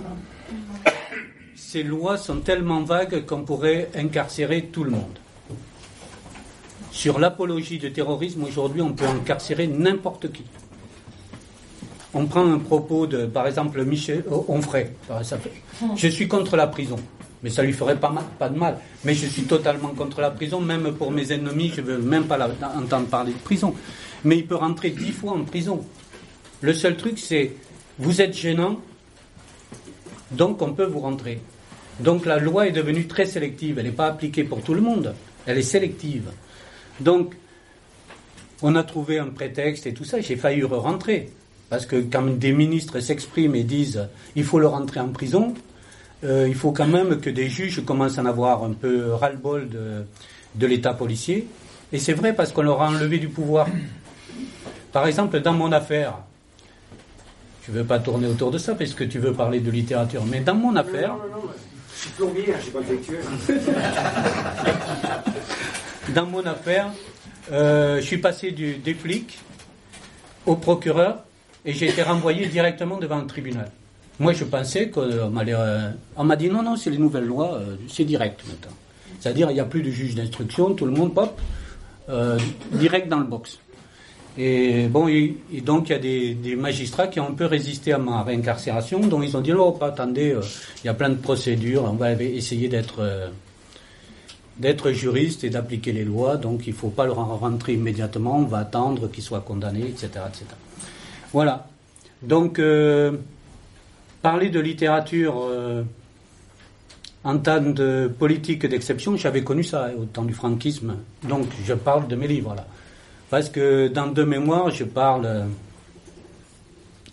ces 1.66 1.82
lois 1.82 2.16
sont 2.16 2.36
tellement 2.40 2.82
vagues 2.82 3.26
qu'on 3.26 3.42
pourrait 3.42 3.90
incarcérer 3.96 4.66
tout 4.66 4.84
le 4.84 4.90
monde. 4.90 5.18
Sur 6.92 7.18
l'apologie 7.18 7.78
du 7.78 7.92
terrorisme, 7.92 8.44
aujourd'hui, 8.44 8.80
on 8.82 8.92
peut 8.92 9.04
incarcérer 9.04 9.66
n'importe 9.66 10.30
qui. 10.32 10.44
On 12.14 12.26
prend 12.26 12.46
un 12.46 12.58
propos 12.58 13.08
de, 13.08 13.26
par 13.26 13.48
exemple, 13.48 13.84
Michel 13.84 14.24
Onfray. 14.48 14.92
Je 15.96 16.08
suis 16.08 16.28
contre 16.28 16.56
la 16.56 16.68
prison. 16.68 16.96
Mais 17.42 17.50
ça 17.50 17.62
lui 17.62 17.72
ferait 17.72 17.98
pas, 17.98 18.14
pas 18.38 18.48
de 18.48 18.58
mal. 18.58 18.78
Mais 19.04 19.14
je 19.14 19.26
suis 19.26 19.42
totalement 19.42 19.88
contre 19.88 20.20
la 20.20 20.30
prison, 20.30 20.60
même 20.60 20.92
pour 20.92 21.10
mes 21.10 21.32
ennemis, 21.32 21.72
je 21.74 21.80
ne 21.80 21.86
veux 21.86 21.98
même 21.98 22.24
pas 22.24 22.38
entendre 22.78 23.08
parler 23.08 23.32
de 23.32 23.38
prison 23.38 23.74
mais 24.24 24.38
il 24.38 24.46
peut 24.46 24.56
rentrer 24.56 24.90
dix 24.90 25.12
fois 25.12 25.32
en 25.32 25.44
prison. 25.44 25.84
Le 26.60 26.74
seul 26.74 26.96
truc, 26.96 27.18
c'est 27.18 27.52
vous 27.98 28.20
êtes 28.20 28.34
gênant, 28.34 28.80
donc 30.32 30.60
on 30.62 30.72
peut 30.72 30.84
vous 30.84 31.00
rentrer. 31.00 31.40
Donc 32.00 32.26
la 32.26 32.38
loi 32.38 32.66
est 32.66 32.72
devenue 32.72 33.06
très 33.06 33.26
sélective. 33.26 33.78
Elle 33.78 33.86
n'est 33.86 33.92
pas 33.92 34.06
appliquée 34.06 34.44
pour 34.44 34.62
tout 34.62 34.74
le 34.74 34.80
monde. 34.80 35.14
Elle 35.46 35.58
est 35.58 35.62
sélective. 35.62 36.30
Donc, 37.00 37.34
on 38.62 38.74
a 38.74 38.82
trouvé 38.82 39.18
un 39.18 39.28
prétexte 39.28 39.86
et 39.86 39.94
tout 39.94 40.04
ça. 40.04 40.20
J'ai 40.20 40.36
failli 40.36 40.62
rentrer. 40.64 41.30
Parce 41.68 41.86
que 41.86 41.96
quand 41.96 42.38
des 42.38 42.52
ministres 42.52 43.00
s'expriment 43.00 43.56
et 43.56 43.64
disent 43.64 44.08
il 44.34 44.44
faut 44.44 44.58
le 44.58 44.68
rentrer 44.68 45.00
en 45.00 45.08
prison, 45.08 45.54
euh, 46.24 46.46
il 46.48 46.54
faut 46.54 46.72
quand 46.72 46.86
même 46.86 47.20
que 47.20 47.28
des 47.28 47.48
juges 47.48 47.84
commencent 47.84 48.18
à 48.18 48.22
en 48.22 48.26
avoir 48.26 48.62
un 48.62 48.72
peu 48.72 49.12
ras-le-bol 49.12 49.68
de, 49.68 50.04
de 50.54 50.66
l'État 50.66 50.94
policier. 50.94 51.48
Et 51.92 51.98
c'est 51.98 52.12
vrai 52.12 52.34
parce 52.34 52.52
qu'on 52.52 52.62
leur 52.62 52.82
a 52.82 52.88
enlevé 52.88 53.18
du 53.18 53.28
pouvoir. 53.28 53.66
Par 54.92 55.06
exemple, 55.06 55.40
dans 55.40 55.52
mon 55.52 55.72
affaire, 55.72 56.18
je 57.66 57.72
ne 57.72 57.78
veux 57.78 57.84
pas 57.84 57.98
tourner 57.98 58.28
autour 58.28 58.50
de 58.50 58.58
ça 58.58 58.74
parce 58.74 58.94
que 58.94 59.04
tu 59.04 59.18
veux 59.18 59.32
parler 59.32 59.60
de 59.60 59.70
littérature, 59.70 60.24
mais 60.24 60.40
dans 60.40 60.54
mon 60.54 60.76
affaire. 60.76 61.14
Non, 61.14 61.36
non, 61.36 61.42
non, 61.42 61.52
je 61.96 62.02
suis 62.02 62.10
plombier, 62.10 62.44
je 62.56 62.62
suis 62.62 62.70
pas 62.70 62.80
intellectuel. 62.80 63.24
dans 66.14 66.26
mon 66.26 66.44
affaire, 66.44 66.90
euh, 67.52 67.96
je 67.96 68.06
suis 68.06 68.18
passé 68.18 68.50
du, 68.50 68.76
des 68.76 68.94
flics 68.94 69.38
au 70.44 70.56
procureur 70.56 71.24
et 71.64 71.72
j'ai 71.72 71.88
été 71.88 72.02
renvoyé 72.02 72.46
directement 72.46 72.98
devant 72.98 73.18
le 73.18 73.26
tribunal. 73.26 73.70
Moi, 74.18 74.32
je 74.32 74.44
pensais 74.44 74.90
qu'on 74.90 75.02
euh, 75.02 75.90
on 76.16 76.24
m'a 76.24 76.36
dit 76.36 76.48
non, 76.48 76.62
non, 76.62 76.76
c'est 76.76 76.90
les 76.90 76.98
nouvelles 76.98 77.26
lois, 77.26 77.54
euh, 77.54 77.76
c'est 77.88 78.04
direct 78.04 78.42
maintenant. 78.46 78.76
C'est-à-dire, 79.20 79.50
il 79.50 79.54
n'y 79.54 79.60
a 79.60 79.64
plus 79.64 79.82
de 79.82 79.90
juge 79.90 80.14
d'instruction, 80.14 80.74
tout 80.74 80.86
le 80.86 80.92
monde 80.92 81.14
pop, 81.14 81.40
direct 82.72 83.08
dans 83.08 83.18
le 83.18 83.24
box. 83.24 83.58
Et 84.38 84.86
bon, 84.88 85.06
donc 85.62 85.88
il 85.88 85.92
y 85.92 85.94
a 85.94 86.34
des, 86.34 86.56
magistrats 86.56 87.06
qui 87.06 87.20
ont 87.20 87.28
un 87.28 87.34
peu 87.34 87.46
résisté 87.46 87.92
à 87.92 87.98
ma 87.98 88.22
réincarcération, 88.22 89.00
donc 89.00 89.24
ils 89.24 89.34
ont 89.36 89.40
dit 89.40 89.52
non, 89.52 89.74
attendez, 89.80 90.32
euh, 90.32 90.42
il 90.82 90.86
y 90.86 90.90
a 90.90 90.94
plein 90.94 91.08
de 91.08 91.14
procédures, 91.14 91.84
on 91.84 91.94
va 91.94 92.12
essayer 92.12 92.68
d'être 92.68 93.00
euh, 93.00 94.92
juriste 94.92 95.44
et 95.44 95.50
d'appliquer 95.50 95.92
les 95.92 96.04
lois, 96.04 96.36
donc 96.36 96.66
il 96.66 96.74
ne 96.74 96.78
faut 96.78 96.90
pas 96.90 97.06
le 97.06 97.12
rentrer 97.12 97.74
immédiatement, 97.74 98.36
on 98.36 98.44
va 98.44 98.58
attendre 98.58 99.10
qu'il 99.10 99.22
soit 99.22 99.40
condamné, 99.40 99.80
etc., 99.80 100.08
etc. 100.28 100.44
Voilà. 101.32 101.66
Donc 102.20 102.58
euh, 102.58 103.12
parler 104.20 104.50
de 104.50 104.60
littérature 104.60 105.48
en 107.24 107.38
temps 107.38 107.62
de 107.62 108.12
politique 108.18 108.66
d'exception, 108.66 109.16
j'avais 109.16 109.42
connu 109.42 109.64
ça 109.64 109.88
au 109.98 110.04
temps 110.04 110.24
du 110.24 110.34
franquisme, 110.34 110.96
donc 111.26 111.46
je 111.64 111.72
parle 111.72 112.06
de 112.06 112.16
mes 112.16 112.28
livres 112.28 112.54
là. 112.54 112.66
Parce 113.30 113.48
que 113.48 113.88
dans 113.88 114.06
deux 114.06 114.24
mémoires, 114.24 114.70
je 114.70 114.84
parle, 114.84 115.46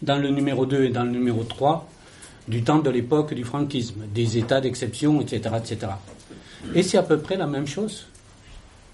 dans 0.01 0.17
le 0.17 0.29
numéro 0.29 0.65
2 0.65 0.83
et 0.85 0.89
dans 0.89 1.03
le 1.03 1.11
numéro 1.11 1.43
3, 1.43 1.87
du 2.47 2.63
temps 2.63 2.79
de 2.79 2.89
l'époque 2.89 3.33
du 3.33 3.43
franquisme, 3.43 4.01
des 4.13 4.37
états 4.37 4.61
d'exception, 4.61 5.21
etc.. 5.21 5.49
Et 6.75 6.83
c'est 6.83 6.97
à 6.97 7.03
peu 7.03 7.17
près 7.17 7.37
la 7.37 7.47
même 7.47 7.67
chose. 7.67 8.05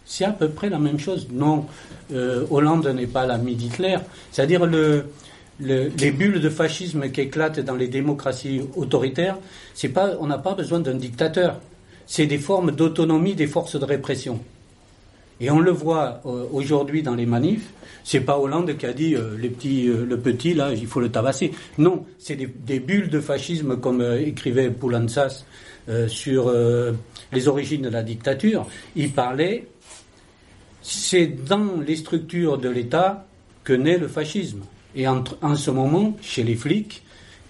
C'est 0.05 0.25
à 0.25 0.31
peu 0.31 0.49
près 0.49 0.69
la 0.69 0.79
même 0.79 0.99
chose. 0.99 1.27
Non, 1.31 1.65
euh, 2.13 2.45
Hollande 2.49 2.87
n'est 2.87 3.07
pas 3.07 3.25
l'ami 3.25 3.55
d'Hitler. 3.55 3.97
C'est-à-dire 4.31 4.65
le, 4.65 5.05
les 5.59 6.11
bulles 6.11 6.39
de 6.39 6.49
fascisme 6.49 7.11
qui 7.11 7.21
éclatent 7.21 7.59
dans 7.59 7.75
les 7.75 7.87
démocraties 7.87 8.61
autoritaires, 8.75 9.37
c'est 9.73 9.89
pas, 9.89 10.11
on 10.19 10.27
n'a 10.27 10.37
pas 10.37 10.55
besoin 10.55 10.79
d'un 10.79 10.95
dictateur. 10.95 11.59
C'est 12.07 12.25
des 12.25 12.39
formes 12.39 12.71
d'autonomie 12.71 13.35
des 13.35 13.45
forces 13.45 13.79
de 13.79 13.85
répression. 13.85 14.39
Et 15.41 15.49
on 15.49 15.59
le 15.59 15.71
voit 15.71 16.21
euh, 16.25 16.45
aujourd'hui 16.51 17.01
dans 17.01 17.15
les 17.15 17.25
manifs. 17.25 17.69
C'est 18.03 18.21
pas 18.21 18.37
Hollande 18.37 18.75
qui 18.77 18.85
a 18.85 18.93
dit 18.93 19.15
euh, 19.15 19.35
euh, 19.37 20.05
le 20.05 20.17
petit 20.19 20.53
là, 20.53 20.73
il 20.73 20.87
faut 20.87 20.99
le 20.99 21.09
tabasser. 21.09 21.51
Non, 21.77 22.05
c'est 22.17 22.35
des, 22.35 22.79
bulles 22.79 23.09
de 23.09 23.19
fascisme 23.19 23.77
comme 23.77 24.01
écrivait 24.01 24.69
Poulantzas 24.69 25.45
sur 26.07 26.53
les 27.31 27.47
origines 27.47 27.81
de 27.81 27.89
la 27.89 28.03
dictature. 28.03 28.67
Il 28.95 29.11
parlait, 29.11 29.65
c'est 30.83 31.25
dans 31.25 31.81
les 31.85 31.95
structures 31.95 32.59
de 32.59 32.69
l'État 32.69 33.25
que 33.63 33.73
naît 33.73 33.97
le 33.97 34.07
fascisme. 34.07 34.61
Et 34.95 35.07
en, 35.07 35.23
en, 35.41 35.55
ce 35.55 35.71
moment, 35.71 36.15
chez 36.21 36.43
les 36.43 36.53
flics, 36.55 37.01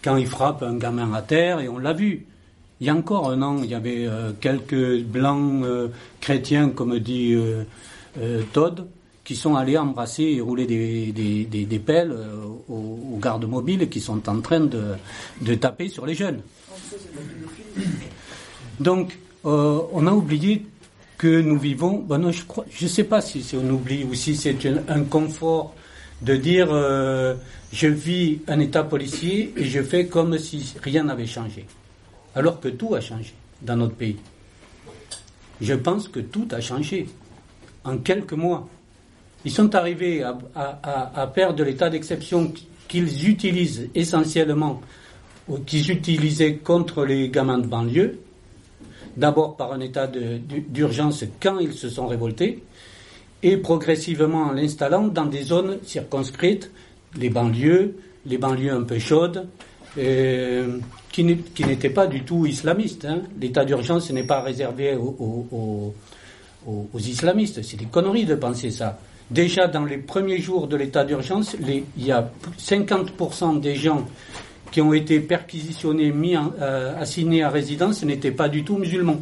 quand 0.02 0.16
ils 0.16 0.28
frappent 0.28 0.64
un 0.64 0.78
gamin 0.78 1.12
à 1.14 1.22
terre, 1.22 1.60
et 1.60 1.68
on 1.68 1.80
l'a 1.80 1.92
vu, 1.92 2.28
il 2.80 2.88
y 2.88 2.90
a 2.90 2.96
encore 2.96 3.30
un 3.30 3.42
an, 3.42 3.62
il 3.62 3.70
y 3.70 3.76
avait 3.76 4.06
euh, 4.08 4.32
quelques 4.40 5.04
blancs 5.04 5.64
euh, 5.66 5.90
chrétiens, 6.22 6.70
comme 6.70 6.98
dit 7.00 7.34
euh, 7.34 7.64
Todd, 8.54 8.88
qui 9.26 9.36
sont 9.36 9.56
allés 9.56 9.78
embrasser 9.78 10.24
et 10.24 10.42
rouler 10.42 10.66
des, 10.66 11.12
des, 11.12 11.80
pelles 11.80 12.16
aux, 12.68 13.20
gardes 13.22 13.46
mobiles 13.46 13.90
qui 13.90 14.00
sont 14.00 14.28
en 14.28 14.40
train 14.40 14.62
de, 14.62 15.56
taper 15.56 15.90
sur 15.90 16.06
les 16.06 16.16
jeunes. 16.16 16.42
Donc, 18.80 19.20
on 19.44 20.08
a 20.08 20.12
oublié 20.12 20.66
que 21.20 21.42
nous 21.42 21.60
vivons. 21.60 22.00
Bon, 22.00 22.32
je 22.32 22.44
crois, 22.46 22.66
je 22.72 22.88
sais 22.88 23.04
pas 23.04 23.22
si 23.22 23.44
c'est 23.44 23.58
on 23.58 23.70
oublie 23.70 24.04
ou 24.04 24.16
si 24.16 24.36
c'est 24.36 24.58
un, 24.88 25.04
confort 25.04 25.76
de 26.24 26.36
dire 26.36 26.70
je 27.72 27.88
vis 27.88 28.40
un 28.48 28.60
état 28.60 28.84
policier 28.84 29.54
et 29.56 29.66
je 29.66 29.84
fais 29.84 30.08
comme 30.08 30.40
si 30.40 30.74
rien 30.82 31.04
n'avait 31.04 31.28
changé 31.28 31.68
alors 32.36 32.60
que 32.60 32.70
tout 32.70 32.96
a 32.96 33.02
changé 33.02 33.34
dans 33.62 33.76
notre 33.76 33.96
pays. 33.96 34.18
Je 35.62 35.74
pense 35.74 36.08
que 36.08 36.20
tout 36.20 36.48
a 36.52 36.62
changé 36.62 37.08
en 37.84 37.98
quelques 37.98 38.34
mois. 38.34 38.68
Ils 39.46 39.52
sont 39.52 39.74
arrivés 39.76 40.24
à, 40.24 41.28
perdre 41.34 41.64
l'état 41.64 41.90
d'exception 41.90 42.54
qu'ils 42.88 43.30
utilisent 43.30 43.90
essentiellement, 43.96 44.82
qu'ils 45.66 45.92
utilisaient 45.92 46.56
contre 46.58 47.06
les 47.06 47.30
gamins 47.30 47.60
de 47.60 47.68
banlieue, 47.68 48.20
d'abord 49.16 49.56
par 49.56 49.74
un 49.74 49.80
état 49.80 50.08
d'urgence 50.08 51.24
quand 51.42 51.60
ils 51.60 51.74
se 51.74 51.90
sont 51.90 52.08
révoltés, 52.08 52.64
et 53.42 53.58
progressivement 53.58 54.48
en 54.48 54.52
l'installant 54.52 55.08
dans 55.08 55.26
des 55.26 55.44
zones 55.44 55.80
circonscrites, 55.84 56.72
les 57.18 57.30
banlieues, 57.30 57.96
les 58.26 58.38
banlieues 58.38 58.74
un 58.74 58.84
peu 58.84 59.00
chaudes, 59.00 59.48
qui 59.96 61.24
n'était 61.24 61.90
pas 61.90 62.08
du 62.08 62.24
tout 62.24 62.46
islamiste. 62.46 63.06
Hein. 63.06 63.22
L'état 63.40 63.66
d'urgence 63.66 64.12
n'est 64.12 64.24
pas 64.24 64.42
réservé 64.42 64.96
aux, 64.96 65.94
islamistes. 66.96 67.62
C'est 67.64 67.78
des 67.78 67.86
conneries 67.86 68.26
de 68.26 68.36
penser 68.36 68.72
ça. 68.72 69.00
Déjà 69.32 69.68
dans 69.68 69.86
les 69.86 69.98
premiers 69.98 70.40
jours 70.40 70.68
de 70.68 70.76
l'état 70.76 71.04
d'urgence, 71.06 71.56
il 71.62 72.06
y 72.06 72.12
a 72.12 72.32
50% 72.60 73.60
des 73.60 73.76
gens 73.76 74.06
qui 74.72 74.82
ont 74.82 74.94
été 74.94 75.20
perquisitionnés, 75.20 76.12
mis 76.12 76.36
assignés 76.36 77.44
à 77.44 77.50
résidence, 77.50 78.04
n'étaient 78.04 78.32
pas 78.32 78.50
du 78.50 78.64
tout 78.64 78.78
musulmans. 78.78 79.22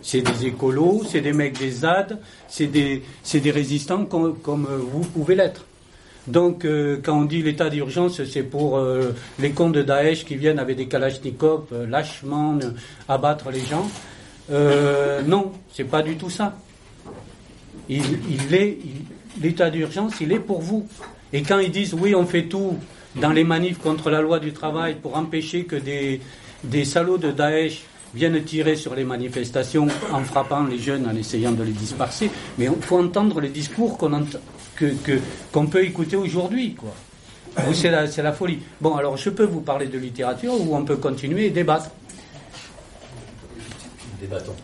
C'est 0.00 0.22
des 0.22 0.46
écolos, 0.46 1.02
c'est 1.06 1.20
des 1.20 1.34
mecs 1.34 1.58
des 1.58 1.70
ZAD, 1.70 2.18
c'est 2.48 2.66
des, 2.68 3.02
résistants 3.50 4.06
comme 4.06 4.66
vous 4.92 5.00
pouvez 5.00 5.34
l'être. 5.34 5.66
Donc, 6.26 6.64
euh, 6.64 6.98
quand 7.02 7.18
on 7.18 7.24
dit 7.24 7.42
l'état 7.42 7.68
d'urgence, 7.68 8.22
c'est 8.24 8.42
pour 8.42 8.78
euh, 8.78 9.14
les 9.38 9.50
cons 9.50 9.70
de 9.70 9.82
Daesh 9.82 10.24
qui 10.24 10.36
viennent 10.36 10.58
avec 10.58 10.76
des 10.76 10.86
kalachnikovs 10.86 11.66
euh, 11.72 11.86
lâchement 11.86 12.58
abattre 13.08 13.50
les 13.50 13.60
gens. 13.60 13.88
non, 15.26 15.52
c'est 15.72 15.84
pas 15.84 16.02
du 16.02 16.16
tout 16.16 16.30
ça. 16.30 16.56
Il, 17.88 18.02
est 18.52 18.78
l'état 19.42 19.68
d'urgence, 19.68 20.14
il 20.20 20.32
est 20.32 20.38
pour 20.38 20.62
vous. 20.62 20.86
Et 21.32 21.42
quand 21.42 21.58
ils 21.58 21.70
disent 21.70 21.94
oui, 21.94 22.14
on 22.14 22.24
fait 22.24 22.44
tout 22.44 22.78
dans 23.16 23.30
les 23.30 23.44
manifs 23.44 23.78
contre 23.78 24.10
la 24.10 24.22
loi 24.22 24.38
du 24.38 24.52
travail 24.52 24.96
pour 24.96 25.16
empêcher 25.16 25.64
que 25.64 25.76
des, 25.76 26.20
des 26.64 26.84
salauds 26.84 27.18
de 27.18 27.30
Daesh 27.30 27.82
viennent 28.14 28.42
tirer 28.44 28.76
sur 28.76 28.94
les 28.94 29.04
manifestations 29.04 29.88
en 30.12 30.20
frappant 30.20 30.64
les 30.64 30.78
jeunes, 30.78 31.06
en 31.06 31.14
essayant 31.16 31.52
de 31.52 31.62
les 31.62 31.72
disperser. 31.72 32.30
Mais 32.58 32.66
il 32.66 32.82
faut 32.82 32.98
entendre 32.98 33.40
les 33.40 33.48
discours 33.48 33.98
qu'on 33.98 34.12
que, 34.76 35.18
qu'on 35.52 35.66
peut 35.66 35.84
écouter 35.84 36.16
aujourd'hui, 36.16 36.74
quoi. 36.74 36.94
C'est 37.72 37.90
la, 37.90 38.06
c'est 38.08 38.22
la 38.22 38.32
folie. 38.32 38.58
Bon, 38.80 38.96
alors 38.96 39.16
je 39.16 39.30
peux 39.30 39.44
vous 39.44 39.60
parler 39.60 39.86
de 39.86 39.98
littérature 39.98 40.54
ou 40.60 40.74
on 40.74 40.84
peut 40.84 40.96
continuer 40.96 41.46
et 41.46 41.50
débattre? 41.50 41.90
Débattons. 44.20 44.56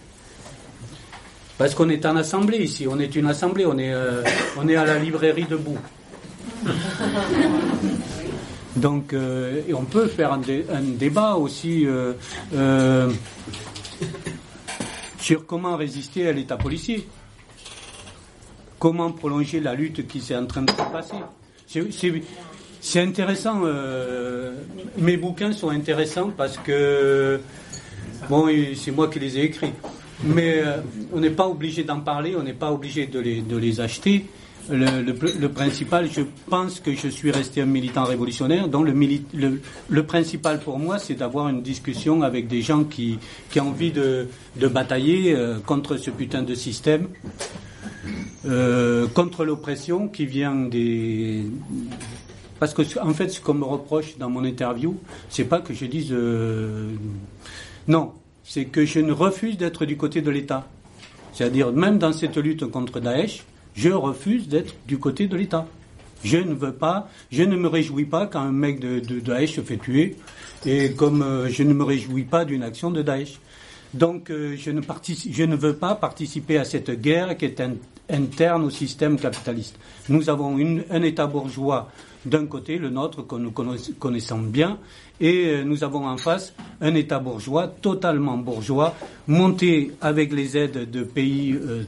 Parce 1.57 1.75
qu'on 1.75 1.91
est 1.91 2.07
en 2.07 2.17
assemblée 2.17 2.59
ici, 2.59 2.87
on 2.89 2.99
est 2.99 3.15
une 3.15 3.27
assemblée, 3.27 3.67
on 3.67 3.79
est, 3.79 3.93
euh, 3.93 4.23
on 4.57 4.67
est 4.67 4.77
à 4.77 4.85
la 4.85 4.99
librairie 4.99 5.45
debout. 5.45 5.77
Donc, 8.77 9.13
euh, 9.13 9.61
et 9.69 9.75
on 9.75 9.85
peut 9.85 10.07
faire 10.07 10.33
un, 10.33 10.41
débat 10.83 11.35
aussi 11.35 11.87
euh, 11.87 13.11
sur 15.19 15.45
comment 15.45 15.77
résister 15.77 16.29
à 16.29 16.33
l'État 16.33 16.57
policier 16.57 17.07
comment 18.81 19.13
prolonger 19.13 19.61
la 19.61 19.75
lutte 19.75 20.09
qui 20.09 20.21
s'est 20.21 20.35
en 20.35 20.47
train 20.47 20.63
de 20.63 20.71
se 20.71 20.77
passer. 20.77 21.15
C'est 22.81 23.01
intéressant. 23.01 23.61
Euh, 23.65 24.55
mes 24.97 25.19
bouquins 25.19 25.53
sont 25.53 25.69
intéressants 25.69 26.31
parce 26.37 26.57
que 26.57 27.39
bon, 28.29 28.49
c'est 28.75 28.91
moi 28.91 29.09
qui 29.09 29.21
les 29.21 29.39
ai 29.39 29.45
écrits. 29.45 29.73
Mais 30.25 30.63
euh, 30.65 30.79
on 31.13 31.21
n'est 31.21 31.31
pas 31.31 31.47
obligé 31.47 31.85
d'en 31.85 32.01
parler, 32.01 32.35
on 32.37 32.43
n'est 32.43 32.55
pas 32.55 32.73
obligé 32.73 33.07
de 33.07 33.21
les, 33.21 33.81
acheter. 33.81 34.27
Le, 34.71 35.47
principal, 35.49 36.09
je 36.11 36.23
pense 36.49 36.81
que 36.81 36.95
je 36.95 37.09
suis 37.09 37.31
resté 37.31 37.61
un 37.63 37.67
militant 37.67 38.05
révolutionnaire, 38.05 38.69
donc 38.69 38.87
le, 38.87 39.61
le 39.89 40.03
principal 40.05 40.61
pour 40.61 40.79
moi, 40.79 40.99
c'est 40.99 41.15
d'avoir 41.15 41.49
une 41.49 41.63
discussion 41.63 42.23
avec 42.23 42.47
des 42.47 42.63
gens 42.63 42.85
qui, 42.85 43.19
qui 43.51 43.59
ont 43.61 43.71
envie 43.71 43.91
de, 43.91 44.29
de 44.57 44.69
batailler 44.69 45.35
euh, 45.35 45.59
contre 45.65 45.97
ce 45.97 46.11
putain 46.11 46.43
de 46.43 46.55
système. 46.55 47.09
Euh, 48.47 49.07
contre 49.09 49.45
l'oppression 49.45 50.09
qui 50.09 50.27
vient 50.27 50.55
des. 50.55 51.45
Parce 52.59 52.75
que, 52.75 52.83
en 53.01 53.15
fait, 53.15 53.29
ce 53.29 53.41
qu'on 53.41 53.55
me 53.55 53.65
reproche 53.65 54.19
dans 54.19 54.31
mon 54.31 54.45
interview, 54.45 54.99
c'est 55.29 55.45
pas 55.45 55.61
que 55.61 55.75
je 55.75 55.87
dise. 55.87 56.09
Euh, 56.13 56.93
non, 57.89 58.13
c'est 58.45 58.67
que 58.67 58.85
je 58.85 59.01
ne 59.01 59.13
refuse 59.13 59.57
d'être 59.57 59.85
du 59.85 59.97
côté 59.97 60.23
de 60.23 60.31
l'État. 60.31 60.67
C'est-à-dire, 61.33 61.73
même 61.73 61.99
dans 61.99 62.13
cette 62.13 62.37
lutte 62.37 62.67
contre 62.67 63.01
Daesh, 63.01 63.45
je 63.75 63.91
refuse 63.91 64.49
d'être 64.49 64.75
du 64.87 64.99
côté 64.99 65.27
de 65.27 65.37
l'État. 65.37 65.67
Je 66.23 66.37
ne 66.37 66.53
veux 66.53 66.73
pas, 66.73 67.09
je 67.31 67.43
ne 67.43 67.57
me 67.57 67.69
réjouis 67.69 68.05
pas 68.05 68.27
quand 68.27 68.41
un 68.41 68.53
mec 68.53 68.79
de, 68.81 69.21
Daesh 69.21 69.55
se 69.57 69.61
fait 69.63 69.79
tuer, 69.79 70.17
et 70.67 70.93
comme 70.93 71.23
euh, 71.23 71.49
je 71.49 71.63
ne 71.63 71.73
me 71.73 71.85
réjouis 71.85 72.25
pas 72.25 72.45
d'une 72.45 72.63
action 72.63 72.91
de 72.91 73.01
Daesh. 73.01 73.39
Donc 73.93 74.29
je, 74.29 74.71
ne 74.71 74.81
je, 75.33 75.43
ne 75.43 75.57
veux 75.57 75.75
pas 75.75 75.95
participer 75.97 76.59
à 76.59 76.65
cette 76.65 76.91
guerre 77.01 77.37
qui 77.37 77.47
est 77.47 77.63
interne 78.09 78.65
au 78.65 78.71
système 78.71 79.19
capitaliste. 79.19 79.77
Nous 80.09 80.31
avons 80.31 80.57
un 80.57 81.03
État 81.03 81.27
bourgeois 81.27 81.91
d'un 82.25 82.47
côté, 82.47 82.79
le 82.79 82.91
nôtre 82.91 83.27
que 83.27 83.37
nous 83.37 83.51
connaissons 83.51 84.39
bien, 84.39 84.79
et 85.21 85.47
euh, 85.49 85.65
nous 85.65 85.85
avons 85.85 86.07
en 86.07 86.17
face 86.19 86.53
un 86.81 86.95
État 86.95 87.19
bourgeois, 87.19 87.69
totalement 87.69 88.37
bourgeois, 88.37 88.95
monté 89.27 89.93
avec 90.01 90.33
les 90.33 90.57
aides 90.57 90.91
de 90.91 91.03
pays 91.03 91.53
euh, 91.53 91.85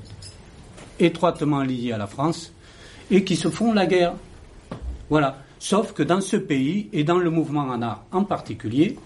étroitement 0.98 1.62
liés 1.62 1.92
à 1.92 1.98
la 1.98 2.06
France, 2.06 2.52
et 3.10 3.24
qui 3.24 3.36
se 3.36 3.48
font 3.48 3.72
la 3.72 3.86
guerre. 3.86 4.14
Voilà. 5.10 5.38
Sauf 5.58 5.92
que 5.92 6.02
dans 6.02 6.20
ce 6.20 6.36
pays, 6.36 6.88
et 6.92 7.04
dans 7.04 7.18
le 7.18 7.30
mouvement 7.30 7.62
en 7.68 7.82
art 7.82 8.04
en 8.10 8.24
particulier, 8.24 8.96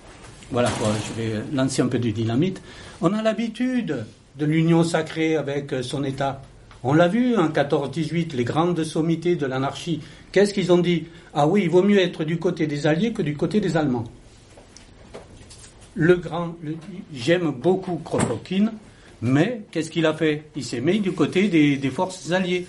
voilà, 0.50 0.70
je 1.08 1.20
vais 1.20 1.42
lancer 1.52 1.82
un 1.82 1.88
peu 1.88 1.98
de 1.98 2.10
dynamite, 2.10 2.62
on 3.00 3.12
a 3.12 3.22
l'habitude 3.22 4.06
de 4.38 4.44
l'union 4.46 4.84
sacrée 4.84 5.36
avec 5.36 5.72
euh, 5.72 5.82
son 5.82 6.04
État. 6.04 6.42
On 6.82 6.92
l'a 6.92 7.08
vu 7.08 7.36
en 7.36 7.48
14-18, 7.48 8.36
les 8.36 8.44
grandes 8.44 8.84
sommités 8.84 9.34
de 9.34 9.46
l'anarchie. 9.46 10.00
Qu'est-ce 10.32 10.54
qu'ils 10.54 10.72
ont 10.72 10.78
dit? 10.78 11.06
Ah 11.34 11.46
oui, 11.46 11.62
il 11.64 11.70
vaut 11.70 11.82
mieux 11.82 11.98
être 11.98 12.24
du 12.24 12.38
côté 12.38 12.66
des 12.66 12.86
Alliés 12.86 13.12
que 13.12 13.22
du 13.22 13.36
côté 13.36 13.60
des 13.60 13.76
Allemands. 13.76 14.04
Le 15.94 16.16
grand, 16.16 16.54
j'aime 17.14 17.50
beaucoup 17.50 17.96
Kropotkin, 18.04 18.72
mais 19.22 19.62
qu'est-ce 19.70 19.90
qu'il 19.90 20.04
a 20.04 20.12
fait? 20.12 20.44
Il 20.54 20.62
s'est 20.64 20.82
mis 20.82 21.00
du 21.00 21.12
côté 21.12 21.48
des, 21.48 21.90
forces 21.90 22.30
alliées. 22.32 22.66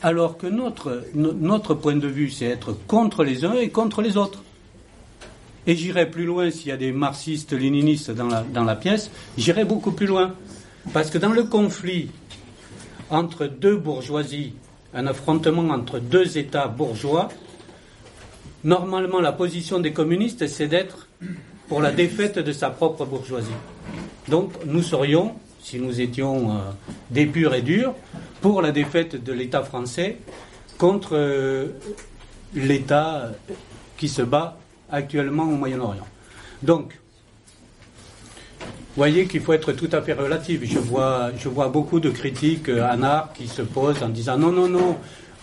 Alors 0.00 0.38
que 0.38 0.46
notre 0.46 1.74
point 1.74 1.96
de 1.96 2.08
vue, 2.08 2.30
c'est 2.30 2.46
être 2.46 2.72
contre 2.86 3.22
les 3.22 3.44
uns 3.44 3.54
et 3.54 3.68
contre 3.68 4.00
les 4.00 4.16
autres. 4.16 4.42
Et 5.68 5.76
j'irai 5.76 6.10
plus 6.10 6.24
loin 6.24 6.50
s'il 6.50 6.68
y 6.68 6.72
a 6.72 6.78
des 6.78 6.92
marxistes, 6.92 7.52
léninistes 7.52 8.10
dans 8.10 8.64
la, 8.64 8.74
pièce, 8.74 9.10
j'irai 9.36 9.66
beaucoup 9.66 9.92
plus 9.92 10.06
loin. 10.06 10.34
Parce 10.94 11.10
que 11.10 11.18
dans 11.18 11.28
le 11.32 11.44
conflit 11.44 12.08
entre 13.10 13.46
deux 13.46 13.76
bourgeoisies, 13.76 14.54
un 14.94 15.06
affrontement 15.06 15.68
entre 15.68 15.98
deux 15.98 16.38
États 16.38 16.68
bourgeois, 16.68 17.28
normalement 18.64 19.20
la 19.20 19.32
position 19.32 19.78
des 19.78 19.92
communistes, 19.92 20.46
c'est 20.46 20.68
d'être 20.68 21.06
pour 21.68 21.82
la 21.82 21.92
défaite 21.92 22.38
de 22.38 22.52
sa 22.52 22.70
propre 22.70 23.04
bourgeoisie. 23.04 23.50
Donc 24.28 24.52
nous 24.64 24.82
serions, 24.82 25.34
si 25.62 25.78
nous 25.78 26.00
étions 26.00 26.50
euh, 26.50 26.54
des 27.10 27.26
purs 27.26 27.54
et 27.54 27.60
durs, 27.60 27.94
pour 28.40 28.62
la 28.62 28.72
défaite 28.72 29.22
de 29.22 29.32
l'État 29.34 29.62
français 29.62 30.16
contre 30.78 31.10
euh, 31.12 31.68
l'État 32.54 33.32
qui 33.98 34.08
se 34.08 34.22
bat 34.22 34.56
actuellement 34.90 35.44
au 35.44 35.56
Moyen-Orient. 35.56 36.06
Donc, 36.62 36.98
voyez 38.98 39.26
qu'il 39.26 39.40
faut 39.40 39.52
être 39.52 39.72
tout 39.72 39.88
à 39.92 40.02
fait 40.02 40.12
relatif. 40.12 40.60
Je 40.64 40.78
vois, 40.78 41.30
je 41.38 41.48
vois 41.48 41.68
beaucoup 41.68 42.00
de 42.00 42.10
critiques 42.10 42.68
euh, 42.68 42.92
en 42.92 43.02
art 43.02 43.32
qui 43.32 43.46
se 43.46 43.62
posent 43.62 44.02
en 44.02 44.08
disant 44.08 44.36
non, 44.36 44.50
non, 44.50 44.68
non, 44.68 44.96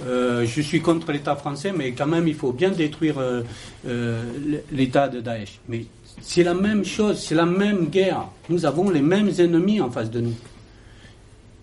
euh, 0.05 0.45
je 0.45 0.62
suis 0.62 0.81
contre 0.81 1.12
l'État 1.13 1.36
français, 1.36 1.71
mais 1.75 1.93
quand 1.93 2.05
même, 2.05 2.27
il 2.27 2.36
faut 2.36 2.51
bien 2.51 2.71
détruire 2.71 3.15
euh, 3.17 4.23
l'État 4.71 5.08
de 5.08 5.21
Daesh. 5.21 5.60
Mais 5.69 5.86
c'est 6.21 6.43
la 6.43 6.53
même 6.53 6.84
chose, 6.84 7.17
c'est 7.17 7.36
la 7.36 7.45
même 7.45 7.88
guerre. 7.88 8.25
Nous 8.49 8.65
avons 8.65 8.89
les 8.89 9.01
mêmes 9.01 9.31
ennemis 9.38 9.79
en 9.79 9.89
face 9.89 10.12
de 10.12 10.19
nous. 10.19 10.36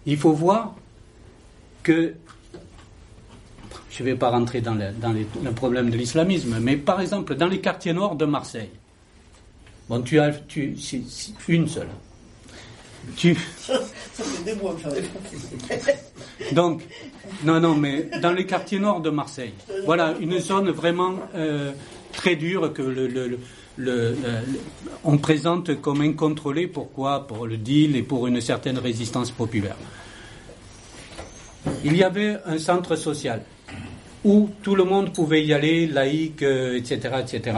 Il 0.07 0.17
faut 0.17 0.33
voir 0.33 0.75
que 1.83 2.15
je 3.93 4.03
ne 4.03 4.09
vais 4.09 4.17
pas 4.17 4.31
rentrer 4.31 4.61
dans, 4.61 4.75
dans 4.75 5.13
le 5.13 5.53
problème 5.53 5.91
de 5.91 5.97
l'islamisme, 5.97 6.59
mais 6.61 6.77
par 6.77 7.01
exemple, 7.01 7.35
dans 7.35 7.49
les 7.49 7.61
quartiers 7.61 7.93
nord 7.93 8.17
de 8.17 8.25
Marseille, 8.25 8.71
Bon, 9.89 10.01
tu 10.01 10.19
as 10.21 10.31
tu, 10.49 10.75
une 11.49 11.69
seule. 11.69 11.89
Tu... 13.17 13.37
Donc, 16.53 16.83
non, 17.45 17.61
non, 17.61 17.75
mais 17.75 18.09
dans 18.23 18.33
les 18.33 18.47
quartiers 18.47 18.79
nord 18.79 19.01
de 19.01 19.11
Marseille, 19.11 19.53
voilà, 19.85 20.15
une 20.21 20.39
zone 20.39 20.71
vraiment 20.71 21.17
euh, 21.35 21.73
très 22.13 22.37
dure 22.37 22.73
que 22.73 22.83
le, 22.83 23.09
le, 23.09 23.39
le, 23.77 24.17
on 25.05 25.19
présente 25.19 25.81
comme 25.81 26.01
incontrôlée. 26.01 26.69
Pourquoi? 26.69 27.27
Pour 27.27 27.47
le 27.47 27.57
deal 27.57 27.97
et 27.97 28.03
pour 28.03 28.27
une 28.29 28.41
certaine 28.41 28.79
résistance 28.79 29.31
populaire. 29.31 29.77
Il 31.85 31.97
y 31.97 32.05
avait 32.05 32.39
un 32.47 32.59
centre 32.59 32.97
social 32.97 33.43
où 34.25 34.51
tout 34.63 34.75
le 34.75 34.85
monde 34.85 35.13
pouvait 35.13 35.45
y 35.45 35.53
aller, 35.53 35.87
laïque, 35.87 36.43
etc., 36.43 37.01
euh, 37.05 37.21
etc 37.21 37.53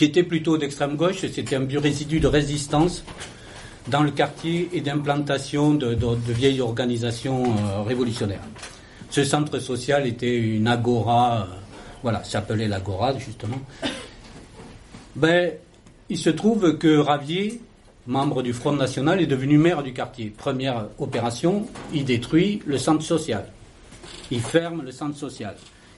qui 0.00 0.06
était 0.06 0.22
plutôt 0.22 0.56
d'extrême 0.56 0.96
gauche, 0.96 1.26
c'était 1.30 1.56
un 1.56 1.66
résidu 1.78 2.20
de 2.20 2.26
résistance 2.26 3.04
dans 3.88 4.02
le 4.02 4.10
quartier 4.10 4.70
et 4.72 4.80
d'implantation 4.80 5.74
de, 5.74 5.94
vieilles 6.26 6.62
organisations 6.62 7.44
euh, 7.44 7.82
révolutionnaires. 7.82 8.40
Ce 9.10 9.24
centre 9.24 9.58
social 9.58 10.06
était 10.06 10.38
une 10.38 10.68
agora, 10.68 11.42
euh, 11.42 11.54
voilà, 12.02 12.24
s'appelait 12.24 12.66
l'agora 12.66 13.18
justement. 13.18 13.60
Ben, 15.16 15.52
il 16.08 16.16
se 16.16 16.30
trouve 16.30 16.78
que 16.78 16.96
Ravier, 16.96 17.60
membre 18.06 18.42
du 18.42 18.54
Front 18.54 18.72
National, 18.72 19.20
est 19.20 19.26
devenu 19.26 19.58
maire 19.58 19.82
du 19.82 19.92
quartier. 19.92 20.32
Première 20.34 20.86
opération, 20.98 21.66
il 21.92 22.06
détruit 22.06 22.62
le 22.64 22.78
centre 22.78 23.02
social. 23.04 23.44
Il 24.30 24.40
ferme 24.40 24.82
le 24.82 24.92
centre 24.92 25.16
social. 25.16 25.56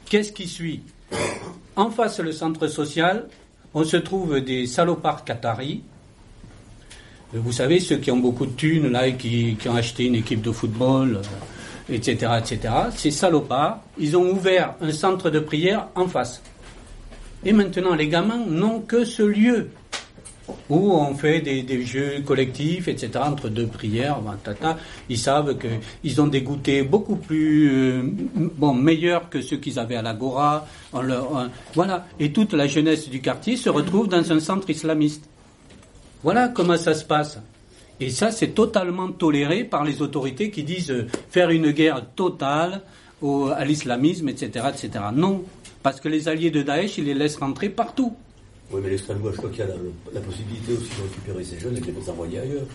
Qu'est-ce 0.08 0.32
qui 0.32 0.48
suit? 0.48 0.82
En 1.76 1.90
face 1.90 2.20
le 2.20 2.32
centre 2.32 2.66
social, 2.66 3.28
on 3.74 3.84
se 3.84 3.96
trouve 3.96 4.40
des 4.40 4.66
salopards 4.66 5.24
qataris. 5.24 5.82
Vous 7.32 7.52
savez, 7.52 7.80
ceux 7.80 7.96
qui 7.96 8.10
ont 8.10 8.18
beaucoup 8.18 8.46
de 8.46 8.52
thunes, 8.52 8.88
là, 8.88 9.06
et 9.06 9.16
qui, 9.16 9.56
ont 9.66 9.74
acheté 9.74 10.04
une 10.04 10.16
équipe 10.16 10.42
de 10.42 10.52
football, 10.52 11.20
etc., 11.88 12.32
etc. 12.38 12.74
Ces 12.94 13.10
salopards, 13.10 13.80
ils 13.98 14.16
ont 14.16 14.30
ouvert 14.30 14.74
un 14.82 14.92
centre 14.92 15.30
de 15.30 15.40
prière 15.40 15.88
en 15.94 16.08
face. 16.08 16.42
Et 17.44 17.52
maintenant, 17.52 17.94
les 17.94 18.08
gamins 18.08 18.44
n'ont 18.46 18.80
que 18.80 19.04
ce 19.04 19.22
lieu 19.22 19.70
où 20.68 20.92
on 20.92 21.14
fait 21.14 21.40
des, 21.40 21.82
jeux 21.84 22.22
collectifs, 22.24 22.88
etc., 22.88 23.10
entre 23.16 23.48
deux 23.48 23.66
prières. 23.66 24.18
Ils 25.08 25.18
savent 25.18 25.56
qu'ils 25.58 26.20
ont 26.20 26.26
des 26.26 26.42
goûters 26.42 26.84
beaucoup 26.84 27.16
plus 27.16 27.70
euh, 27.70 28.02
bon, 28.04 28.74
meilleurs 28.74 29.28
que 29.28 29.40
ceux 29.40 29.56
qu'ils 29.56 29.78
avaient 29.78 29.96
à 29.96 30.02
l'Agora. 30.02 30.66
voilà. 31.74 32.06
Et 32.18 32.32
toute 32.32 32.52
la 32.52 32.66
jeunesse 32.66 33.08
du 33.08 33.20
quartier 33.20 33.56
se 33.56 33.70
retrouve 33.70 34.08
dans 34.08 34.32
un 34.32 34.40
centre 34.40 34.68
islamiste. 34.70 35.24
Voilà 36.22 36.48
comment 36.48 36.76
ça 36.76 36.94
se 36.94 37.04
passe. 37.04 37.38
Et 38.00 38.10
ça, 38.10 38.30
c'est 38.30 38.48
totalement 38.48 39.12
toléré 39.12 39.64
par 39.64 39.84
les 39.84 40.02
autorités 40.02 40.50
qui 40.50 40.64
disent 40.64 40.90
euh, 40.90 41.06
faire 41.30 41.50
une 41.50 41.70
guerre 41.70 42.04
totale 42.16 42.82
à 43.54 43.64
l'islamisme, 43.64 44.28
etc., 44.28 44.66
etc. 44.74 45.04
Non, 45.14 45.44
parce 45.82 46.00
que 46.00 46.08
les 46.08 46.28
alliés 46.28 46.50
de 46.50 46.62
Daesh, 46.62 46.98
ils 46.98 47.04
les 47.04 47.14
laissent 47.14 47.36
rentrer 47.36 47.68
partout. 47.68 48.16
Oui, 48.72 48.80
mais 48.82 48.90
l'extrême 48.90 49.18
gauche, 49.18 49.32
je 49.34 49.38
crois 49.38 49.50
qu'il 49.50 49.60
y 49.60 49.62
a 49.62 49.74
la, 50.14 50.20
possibilité 50.20 50.72
aussi 50.72 50.88
de 50.96 51.02
récupérer 51.02 51.44
ces 51.44 51.60
jeunes 51.60 51.76
et 51.76 51.80
de 51.80 51.92
les 51.92 52.10
envoyer 52.10 52.38
ailleurs. 52.38 52.66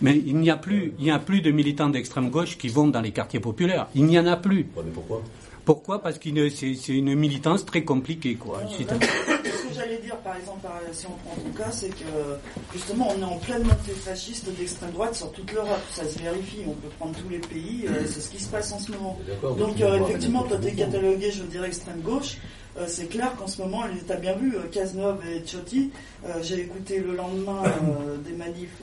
Mais 0.00 0.16
il 0.24 0.36
n'y 0.36 0.50
a 0.50 0.56
plus, 0.56 0.94
il 0.98 1.04
n'y 1.04 1.10
a 1.10 1.18
plus 1.18 1.40
de 1.40 1.50
militants 1.50 1.88
d'extrême 1.88 2.30
gauche 2.30 2.56
qui 2.56 2.68
vont 2.68 2.86
dans 2.86 3.00
les 3.00 3.10
quartiers 3.10 3.40
populaires. 3.40 3.88
Il 3.94 4.04
n'y 4.04 4.18
en 4.18 4.26
a 4.26 4.36
plus. 4.36 4.66
Ouais, 4.76 4.82
mais 4.84 4.92
pourquoi? 4.92 5.22
Pourquoi? 5.64 6.00
Parce 6.02 6.18
que 6.18 6.48
c'est 6.48 6.88
une 6.88 7.14
militance 7.14 7.64
très 7.66 7.82
compliquée, 7.84 8.34
quoi. 8.34 8.62
ce 8.68 8.84
que 8.84 9.74
j'allais 9.74 9.98
dire, 9.98 10.16
par 10.18 10.36
exemple, 10.36 10.66
si 10.92 11.06
on 11.06 11.10
prend 11.10 11.36
ton 11.36 11.50
cas, 11.56 11.70
c'est 11.70 11.90
que 11.90 12.38
justement, 12.72 13.08
on 13.16 13.20
est 13.20 13.24
en 13.24 13.38
pleine 13.38 13.62
montée 13.62 13.92
fasciste 13.92 14.48
d'extrême 14.56 14.90
droite 14.92 15.14
sur 15.14 15.30
toute 15.32 15.52
l'Europe. 15.52 15.80
Ça 15.92 16.04
se 16.04 16.18
vérifie. 16.18 16.62
On 16.66 16.72
peut 16.72 16.88
prendre 16.98 17.14
tous 17.16 17.28
les 17.28 17.38
pays. 17.38 17.84
Euh, 17.86 18.02
c'est 18.06 18.20
ce 18.20 18.30
qui 18.30 18.42
se 18.42 18.48
passe 18.48 18.72
en 18.72 18.78
ce 18.78 18.92
moment. 18.92 19.18
Donc, 19.42 19.80
euh, 19.80 20.00
effectivement, 20.04 20.42
toi, 20.44 20.58
es 20.64 20.72
catalogué, 20.72 21.30
je 21.30 21.42
dirais, 21.44 21.68
extrême 21.68 22.00
gauche. 22.00 22.36
Euh, 22.78 22.84
c'est 22.86 23.06
clair 23.06 23.34
qu'en 23.36 23.46
ce 23.46 23.60
moment, 23.60 23.82
tu 24.06 24.12
as 24.12 24.16
bien 24.16 24.34
vu, 24.34 24.54
Cazeneuve 24.70 25.20
euh, 25.26 25.36
et 25.36 25.44
Ciotti, 25.44 25.90
euh, 26.24 26.34
j'ai 26.42 26.60
écouté 26.60 27.00
le 27.00 27.14
lendemain 27.14 27.62
des 28.24 28.32
manifs 28.32 28.82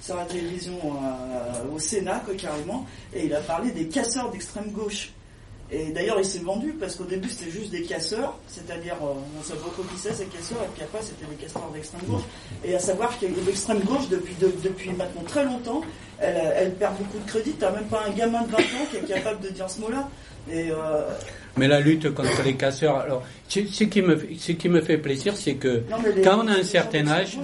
sur 0.00 0.16
la 0.16 0.24
télévision 0.24 0.78
au 1.74 1.78
Sénat, 1.78 2.22
carrément, 2.38 2.86
et 3.14 3.26
il 3.26 3.34
a 3.34 3.40
parlé 3.40 3.70
des 3.70 3.86
casseurs 3.86 4.30
d'extrême 4.30 4.70
gauche. 4.70 5.12
Et 5.74 5.90
d'ailleurs, 5.90 6.18
il 6.18 6.24
s'est 6.26 6.40
vendu 6.40 6.74
parce 6.78 6.96
qu'au 6.96 7.04
début, 7.04 7.30
c'était 7.30 7.50
juste 7.50 7.70
des 7.70 7.82
casseurs, 7.82 8.38
c'est-à-dire, 8.46 8.96
on 9.00 9.38
ne 9.38 9.42
savait 9.42 9.58
pas 9.60 9.82
qui 9.90 9.98
c'est, 9.98 10.12
ces 10.12 10.26
casseurs, 10.26 10.62
et 10.62 10.68
puis 10.74 10.82
après, 10.82 11.00
c'était 11.00 11.24
des 11.24 11.36
casseurs 11.36 11.70
d'extrême 11.72 12.02
gauche. 12.06 12.24
Et 12.62 12.74
à 12.74 12.78
savoir 12.78 13.18
que 13.18 13.24
l'extrême 13.24 13.80
gauche, 13.80 14.08
depuis, 14.10 14.34
depuis 14.38 14.90
maintenant 14.90 15.22
très 15.26 15.44
longtemps, 15.44 15.80
elle, 16.18 16.36
elle 16.56 16.74
perd 16.74 16.98
beaucoup 16.98 17.18
de 17.18 17.28
crédit. 17.28 17.54
Tu 17.58 17.64
même 17.64 17.86
pas 17.88 18.04
un 18.06 18.10
gamin 18.10 18.42
de 18.42 18.50
20 18.50 18.58
ans 18.58 18.86
qui 18.90 18.96
est 18.98 19.14
capable 19.14 19.40
de 19.40 19.48
dire 19.48 19.70
ce 19.70 19.80
mot-là. 19.80 20.08
Euh, 20.50 21.08
mais 21.56 21.68
la 21.68 21.80
lutte 21.80 22.12
contre 22.14 22.42
les 22.44 22.54
casseurs, 22.54 22.96
alors, 22.96 23.22
ce 23.48 23.60
qui 23.84 24.02
me, 24.02 24.18
ce 24.38 24.52
qui 24.52 24.68
me 24.68 24.80
fait 24.80 24.98
plaisir, 24.98 25.36
c'est 25.36 25.54
que 25.54 25.82
quand 26.24 26.44
on 26.44 26.48
a 26.48 26.52
un 26.58 26.62
certain 26.62 27.06
âge, 27.08 27.38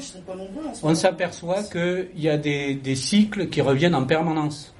on 0.82 0.94
s'aperçoit 0.94 1.62
qu'il 1.64 2.08
y 2.16 2.28
a 2.28 2.36
des, 2.36 2.74
des 2.74 2.94
cycles 2.96 3.48
qui 3.48 3.60
reviennent 3.60 3.94
en 3.94 4.04
permanence 4.04 4.74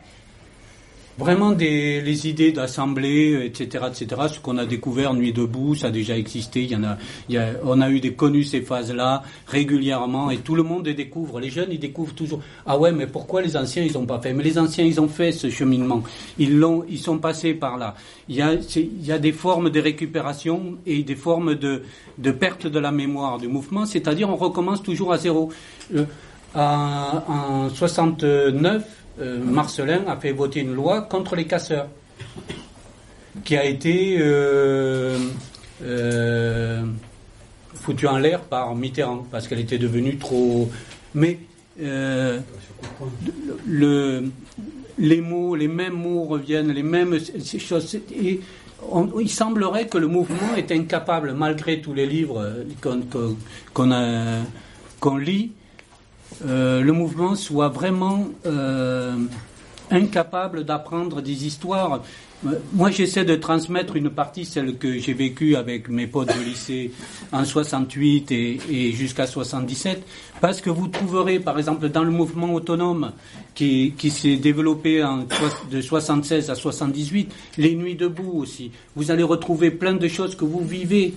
vraiment 1.19 1.51
des, 1.51 2.01
les 2.01 2.29
idées 2.29 2.53
d'assemblée, 2.53 3.45
etc., 3.45 3.87
etc. 3.91 4.23
Ce 4.33 4.39
qu'on 4.39 4.57
a 4.57 4.65
découvert 4.65 5.15
Nuit 5.15 5.33
debout, 5.33 5.75
ça 5.75 5.89
a 5.89 5.91
déjà 5.91 6.17
existé. 6.17 6.63
Il 6.63 6.71
y 6.71 6.77
en 6.77 6.85
a, 6.85 6.97
il 7.29 7.35
y 7.35 7.39
a 7.39 7.49
on 7.65 7.81
a 7.81 7.91
eu 7.91 8.01
des 8.01 8.15
connus 8.15 8.45
ces 8.45 8.61
phases-là 8.63 9.23
régulièrement, 9.47 10.31
et 10.31 10.39
tout 10.39 10.55
le 10.55 10.63
monde 10.63 10.87
les 10.87 10.95
découvre. 10.95 11.41
Les 11.41 11.51
jeunes, 11.51 11.69
ils 11.73 11.79
découvrent 11.79 12.15
toujours. 12.15 12.41
Ah 12.65 12.79
ouais, 12.79 12.93
mais 12.93 13.07
pourquoi 13.07 13.43
les 13.43 13.57
anciens 13.57 13.83
ils 13.83 13.99
ont 13.99 14.07
pas 14.07 14.21
fait? 14.21 14.33
Mais 14.33 14.45
les 14.45 14.59
anciens, 14.59 14.85
ils 14.85 15.01
ont 15.01 15.09
fait 15.09 15.33
ce 15.33 15.51
cheminement. 15.51 16.03
Ils 16.39 16.57
l'ont, 16.57 16.85
ils 16.89 16.99
sont 16.99 17.19
passés 17.19 17.55
par 17.55 17.77
là. 17.77 17.95
Il 18.29 18.37
y 18.37 18.43
a, 18.43 18.55
il 18.55 19.05
y 19.05 19.13
a 19.13 19.19
des 19.19 19.33
formes 19.33 19.71
de 19.71 19.81
récupération 19.81 20.79
et 20.87 21.03
des 21.03 21.17
formes 21.17 21.57
de, 21.57 21.83
de 22.19 22.31
perte 22.31 22.67
de 22.67 22.79
la 22.79 22.93
mémoire 22.93 23.39
du 23.39 23.49
mouvement. 23.49 23.87
C'est-à-dire, 23.87 24.31
on 24.31 24.37
recommence 24.37 24.83
toujours 24.83 25.13
à 25.13 25.19
zéro. 25.19 25.51
Euh, 25.95 26.05
en, 26.55 27.23
en 27.29 27.69
69 27.69 28.85
euh, 29.21 29.39
Marcelin 29.43 30.05
a 30.07 30.17
fait 30.17 30.33
voter 30.33 30.61
une 30.61 30.75
loi 30.75 31.03
contre 31.03 31.35
les 31.37 31.47
casseurs, 31.47 31.89
qui 33.45 33.57
a 33.57 33.65
été 33.65 34.17
euh, 34.21 35.19
euh, 35.83 36.85
foutue 37.75 38.07
en 38.07 38.19
l'air 38.19 38.43
par 38.43 38.75
Mitterrand, 38.75 39.27
parce 39.31 39.49
qu'elle 39.49 39.61
était 39.61 39.79
devenue 39.79 40.17
trop... 40.19 40.71
Mais 41.15 41.39
le, 43.67 44.25
les 44.99 45.21
mots, 45.21 45.55
les 45.57 45.69
mêmes 45.69 45.95
mots 45.95 46.25
reviennent, 46.25 46.73
les 46.73 46.83
mêmes 46.83 47.19
choses. 47.59 47.99
Il 48.13 49.31
semblerait 49.31 49.87
que 49.87 49.97
le 49.99 50.07
mouvement 50.07 50.55
est 50.57 50.71
incapable, 50.71 51.33
malgré 51.33 51.81
tous 51.81 51.95
les 51.95 52.07
livres 52.07 52.53
qu'on 55.01 55.17
lit, 55.17 55.53
euh, 56.47 56.81
le 56.83 56.93
mouvement 56.93 57.35
soit 57.35 57.69
vraiment 57.69 58.29
euh, 58.47 59.17
incapable 59.91 60.65
d'apprendre 60.65 61.21
des 61.21 61.47
histoires. 61.47 62.03
Euh, 62.47 62.53
moi, 62.73 62.91
j'essaie 62.91 63.25
de 63.25 63.35
transmettre 63.35 63.97
une 63.97 64.11
partie, 64.11 64.45
celle 64.45 64.77
que 64.77 64.99
j'ai 64.99 65.15
vécue 65.15 65.57
avec 65.57 65.89
mes 65.89 66.07
potes 66.07 66.29
de 66.29 66.45
lycée 66.45 66.93
en 67.33 67.45
68 67.45 68.31
et, 68.31 68.61
et 68.71 68.93
jusqu'à 68.93 69.27
77, 69.27 70.03
parce 70.41 70.61
que 70.61 70.71
vous 70.71 70.87
trouverez, 70.87 71.41
par 71.41 71.59
exemple, 71.59 71.89
dans 71.89 72.05
le 72.05 72.13
mouvement 72.13 72.55
autonome 72.55 73.13
qui, 73.55 73.93
s'est 74.11 74.37
développé 74.37 75.03
en, 75.03 75.27
de 75.71 75.81
76 75.81 76.51
à 76.51 76.55
78, 76.55 77.33
les 77.57 77.75
nuits 77.75 77.97
debout 77.97 78.35
aussi. 78.37 78.71
Vous 78.95 79.11
allez 79.11 79.25
retrouver 79.25 79.73
plein 79.73 79.95
de 79.95 80.07
choses 80.07 80.37
que 80.37 80.45
vous 80.45 80.65
vivez, 80.65 81.15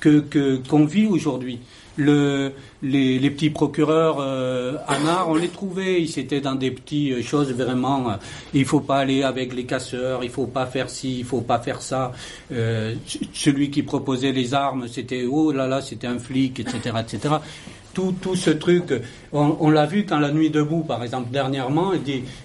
que 0.00 0.60
qu'on 0.68 0.86
vit 0.86 1.06
aujourd'hui 1.06 1.60
le, 1.96 2.52
les, 2.82 3.30
petits 3.30 3.50
procureurs 3.50 4.18
euh, 4.20 4.76
Anard, 4.88 5.28
on 5.28 5.36
les 5.36 5.48
trouvait, 5.48 6.02
ils 6.02 6.18
étaient 6.18 6.40
dans 6.40 6.54
des 6.54 6.70
petites 6.70 7.12
euh, 7.12 7.22
choses 7.22 7.52
vraiment. 7.52 8.10
Euh, 8.10 8.14
il 8.52 8.64
faut 8.64 8.80
pas 8.80 8.98
aller 8.98 9.22
avec 9.22 9.54
les 9.54 9.64
casseurs, 9.64 10.24
il 10.24 10.30
faut 10.30 10.46
pas 10.46 10.66
faire 10.66 10.90
ci, 10.90 11.18
il 11.20 11.24
faut 11.24 11.40
pas 11.40 11.58
faire 11.58 11.82
ça. 11.82 12.12
Euh, 12.52 12.94
celui 13.32 13.70
qui 13.70 13.82
proposait 13.82 14.32
les 14.32 14.54
armes, 14.54 14.88
c'était 14.88 15.24
oh 15.30 15.52
là 15.52 15.66
là, 15.66 15.80
c'était 15.80 16.06
un 16.06 16.18
flic, 16.18 16.60
etc., 16.60 16.96
etc. 17.00 17.34
Tout, 17.92 18.12
tout 18.20 18.34
ce 18.34 18.50
truc, 18.50 18.92
on, 19.30 19.70
l'a 19.70 19.86
vu 19.86 20.04
quand 20.04 20.18
la 20.18 20.32
nuit 20.32 20.50
debout, 20.50 20.82
par 20.82 21.04
exemple, 21.04 21.30
dernièrement, 21.30 21.92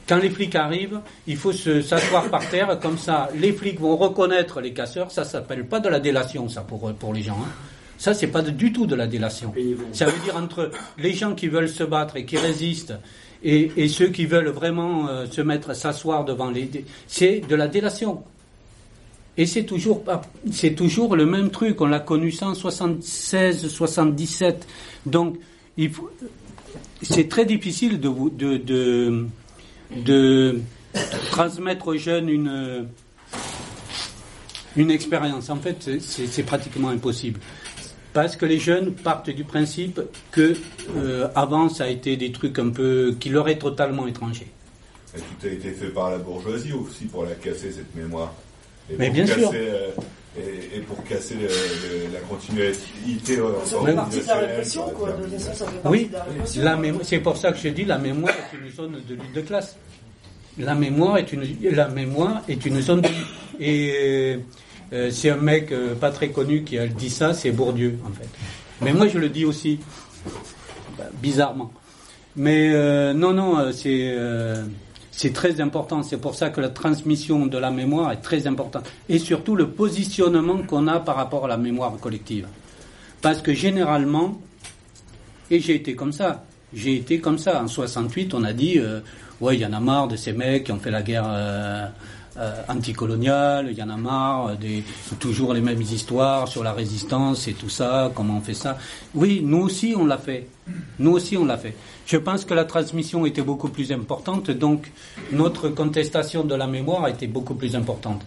quand 0.07 0.17
les 0.17 0.29
flics 0.29 0.53
arrivent, 0.53 0.99
il 1.25 1.37
faut 1.37 1.51
s'asseoir 1.51 2.29
par 2.29 2.47
terre, 2.51 2.77
comme 2.79 2.99
ça, 2.99 3.29
les 3.35 3.51
flics 3.51 3.79
vont 3.79 3.97
reconnaître 3.97 4.61
les 4.61 4.73
casseurs. 4.73 5.09
Ça 5.09 5.23
s'appelle 5.23 5.65
pas 5.65 5.79
de 5.79 5.89
la 5.89 5.99
délation, 5.99 6.47
ça 6.49 6.61
pour 6.61 6.93
pour 6.93 7.15
les 7.15 7.23
gens. 7.23 7.39
Hein. 7.41 7.78
Ça, 7.99 8.13
c'est 8.13 8.27
pas 8.27 8.41
du 8.41 8.71
tout 8.71 8.87
de 8.87 8.95
la 8.95 9.07
délation. 9.07 9.53
Ça 9.91 10.05
veut 10.05 10.23
dire 10.23 10.37
entre 10.37 10.71
les 10.97 11.13
gens 11.13 11.35
qui 11.35 11.49
veulent 11.49 11.67
se 11.67 11.83
battre 11.83 12.15
et 12.15 12.25
qui 12.25 12.37
résistent 12.37 12.93
et, 13.43 13.87
ceux 13.89 14.07
qui 14.07 14.25
veulent 14.25 14.49
vraiment 14.49 15.07
euh, 15.07 15.25
se 15.25 15.41
mettre, 15.41 15.75
s'asseoir 15.75 16.23
devant 16.25 16.49
les, 16.49 16.69
c'est 17.07 17.41
de 17.41 17.55
la 17.55 17.67
délation. 17.67 18.23
Et 19.37 19.45
c'est 19.45 19.63
toujours 19.63 20.03
c'est 20.51 20.75
toujours 20.75 21.15
le 21.15 21.25
même 21.25 21.49
truc. 21.49 21.79
On 21.81 21.85
l'a 21.87 21.99
connu 21.99 22.31
176, 22.31 23.67
77. 23.67 24.67
Donc, 25.05 25.37
il 25.77 25.91
c'est 27.01 27.29
très 27.29 27.45
difficile 27.45 27.99
de, 27.99 28.09
de, 28.31 28.57
de, 28.57 29.27
de 30.05 30.59
transmettre 31.31 31.87
aux 31.87 31.97
jeunes 31.97 32.29
une, 32.29 32.87
une 34.75 34.91
expérience. 34.91 35.49
En 35.49 35.57
fait, 35.57 35.89
c'est 35.99 36.43
pratiquement 36.43 36.89
impossible 36.89 37.39
parce 38.13 38.35
que 38.35 38.45
les 38.45 38.59
jeunes 38.59 38.93
partent 38.93 39.29
du 39.29 39.43
principe 39.43 40.01
que 40.31 40.55
euh, 40.97 41.27
avant 41.35 41.69
ça 41.69 41.85
a 41.85 41.87
été 41.87 42.17
des 42.17 42.31
trucs 42.31 42.57
un 42.59 42.69
peu 42.69 43.15
qui 43.19 43.29
leur 43.29 43.47
est 43.49 43.59
totalement 43.59 44.07
étranger. 44.07 44.47
Et 45.15 45.19
tout 45.19 45.47
a 45.47 45.49
été 45.49 45.71
fait 45.71 45.87
par 45.87 46.11
la 46.11 46.17
bourgeoisie 46.17 46.73
aussi 46.73 47.05
pour 47.05 47.25
la 47.25 47.33
casser 47.35 47.71
cette 47.71 47.95
mémoire. 47.95 48.33
Mais 48.97 49.09
bien 49.09 49.25
sûr. 49.25 49.51
Euh, 49.53 49.89
et, 50.37 50.79
pour 50.81 51.03
casser 51.03 51.35
la 52.13 52.19
continuité. 52.21 53.37
ça 53.65 53.77
fait 53.83 53.93
partie 53.93 54.21
de 54.21 54.27
la 54.27 54.35
répression, 54.35 54.89
quoi. 54.91 55.09
De 55.11 55.37
ça 55.37 55.51
fait 55.53 55.65
oui, 55.85 56.09
c'est 57.03 57.19
pour 57.19 57.35
ça 57.35 57.51
que 57.51 57.57
je 57.57 57.69
dis 57.69 57.83
la 57.83 57.97
mémoire 57.97 58.33
est 58.33 58.57
une 58.57 58.71
zone 58.71 59.01
de 59.07 59.15
lutte 59.15 59.33
de 59.33 59.41
classe. 59.41 59.75
La 60.57 60.75
mémoire 60.75 61.17
est 61.17 61.33
une, 61.33 61.43
la 61.71 61.87
mémoire 61.87 62.43
est 62.47 62.65
une 62.65 62.81
zone 62.81 63.01
de 63.01 63.09
et 63.59 64.39
euh, 64.93 65.11
c'est 65.11 65.29
un 65.29 65.37
mec 65.37 65.71
euh, 65.71 65.95
pas 65.95 66.11
très 66.11 66.29
connu 66.29 66.63
qui 66.63 66.77
a 66.77 66.87
dit 66.87 67.09
ça, 67.09 67.33
c'est 67.33 67.51
Bourdieu 67.51 67.99
en 68.05 68.11
fait. 68.11 68.29
Mais 68.81 68.93
moi 68.93 69.07
je 69.07 69.17
le 69.17 69.29
dis 69.29 69.45
aussi, 69.45 69.79
bah, 70.97 71.05
bizarrement. 71.21 71.71
Mais 72.35 72.71
euh, 72.73 73.13
non, 73.13 73.33
non, 73.33 73.71
c'est 73.73 75.33
très 75.33 75.59
important. 75.61 76.03
C'est 76.03 76.21
pour 76.21 76.35
ça 76.35 76.49
que 76.49 76.61
la 76.61 76.69
transmission 76.69 77.45
de 77.45 77.57
la 77.57 77.71
mémoire 77.71 78.11
est 78.11 78.21
très 78.21 78.47
importante. 78.47 78.89
Et 79.09 79.19
surtout 79.19 79.55
le 79.55 79.69
positionnement 79.69 80.59
qu'on 80.63 80.87
a 80.87 80.99
par 80.99 81.15
rapport 81.15 81.45
à 81.45 81.47
la 81.47 81.57
mémoire 81.57 81.97
collective. 81.99 82.47
Parce 83.21 83.41
que 83.41 83.53
généralement, 83.53 84.39
et 85.51 85.59
j'ai 85.59 85.75
été 85.75 85.95
comme 85.95 86.13
ça, 86.13 86.45
j'ai 86.73 86.95
été 86.95 87.19
comme 87.19 87.37
ça. 87.37 87.61
En 87.61 87.67
68, 87.67 88.33
on 88.33 88.43
a 88.43 88.53
dit, 88.53 88.77
euh, 88.77 89.01
ouais, 89.41 89.55
il 89.55 89.61
y 89.61 89.65
en 89.65 89.73
a 89.73 89.79
marre 89.79 90.07
de 90.07 90.15
ces 90.15 90.31
mecs 90.31 90.65
qui 90.65 90.71
ont 90.71 90.79
fait 90.79 90.91
la 90.91 91.01
guerre 91.01 91.25
euh, 92.37 92.39
euh, 92.39 92.61
anticoloniale, 92.67 93.67
il 93.71 93.77
y 93.77 93.83
en 93.83 93.89
a 93.89 93.97
marre 93.97 94.55
des 94.57 94.83
toujours 95.19 95.53
les 95.53 95.61
mêmes 95.61 95.81
histoires 95.81 96.47
sur 96.47 96.63
la 96.63 96.73
résistance 96.73 97.47
et 97.47 97.53
tout 97.53 97.69
ça, 97.69 98.11
comment 98.15 98.37
on 98.37 98.41
fait 98.41 98.53
ça. 98.53 98.77
Oui, 99.15 99.41
nous 99.43 99.61
aussi 99.61 99.93
on 99.97 100.05
l'a 100.05 100.17
fait. 100.17 100.47
Nous 100.99 101.11
aussi 101.11 101.37
on 101.37 101.45
l'a 101.45 101.57
fait. 101.57 101.75
Je 102.05 102.17
pense 102.17 102.45
que 102.45 102.53
la 102.53 102.65
transmission 102.65 103.25
était 103.25 103.41
beaucoup 103.41 103.69
plus 103.69 103.91
importante, 103.91 104.51
donc 104.51 104.91
notre 105.31 105.69
contestation 105.69 106.43
de 106.43 106.55
la 106.55 106.67
mémoire 106.67 107.07
été 107.07 107.27
beaucoup 107.27 107.55
plus 107.55 107.75
importante 107.75 108.23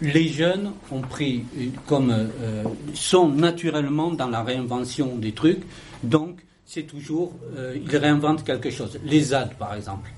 les 0.00 0.28
jeunes 0.28 0.72
ont 0.90 1.00
pris 1.00 1.44
comme 1.86 2.10
euh, 2.10 2.64
sont 2.94 3.28
naturellement 3.28 4.10
dans 4.10 4.28
la 4.28 4.42
réinvention 4.42 5.16
des 5.16 5.32
trucs, 5.32 5.62
donc 6.02 6.40
c'est 6.66 6.82
toujours 6.82 7.32
euh, 7.56 7.76
ils 7.76 7.96
réinventent 7.96 8.44
quelque 8.44 8.70
chose. 8.70 8.98
Les 9.04 9.20
ZAD 9.20 9.54
par 9.54 9.74
exemple, 9.74 10.10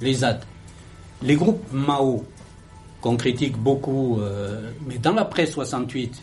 les 0.00 0.14
ZAD, 0.14 0.44
les 1.22 1.36
groupes 1.36 1.64
Mao 1.72 2.24
qu'on 3.00 3.16
critique 3.16 3.56
beaucoup, 3.56 4.20
euh, 4.20 4.70
mais 4.86 4.98
dans 4.98 5.12
l'après 5.12 5.46
68, 5.46 6.22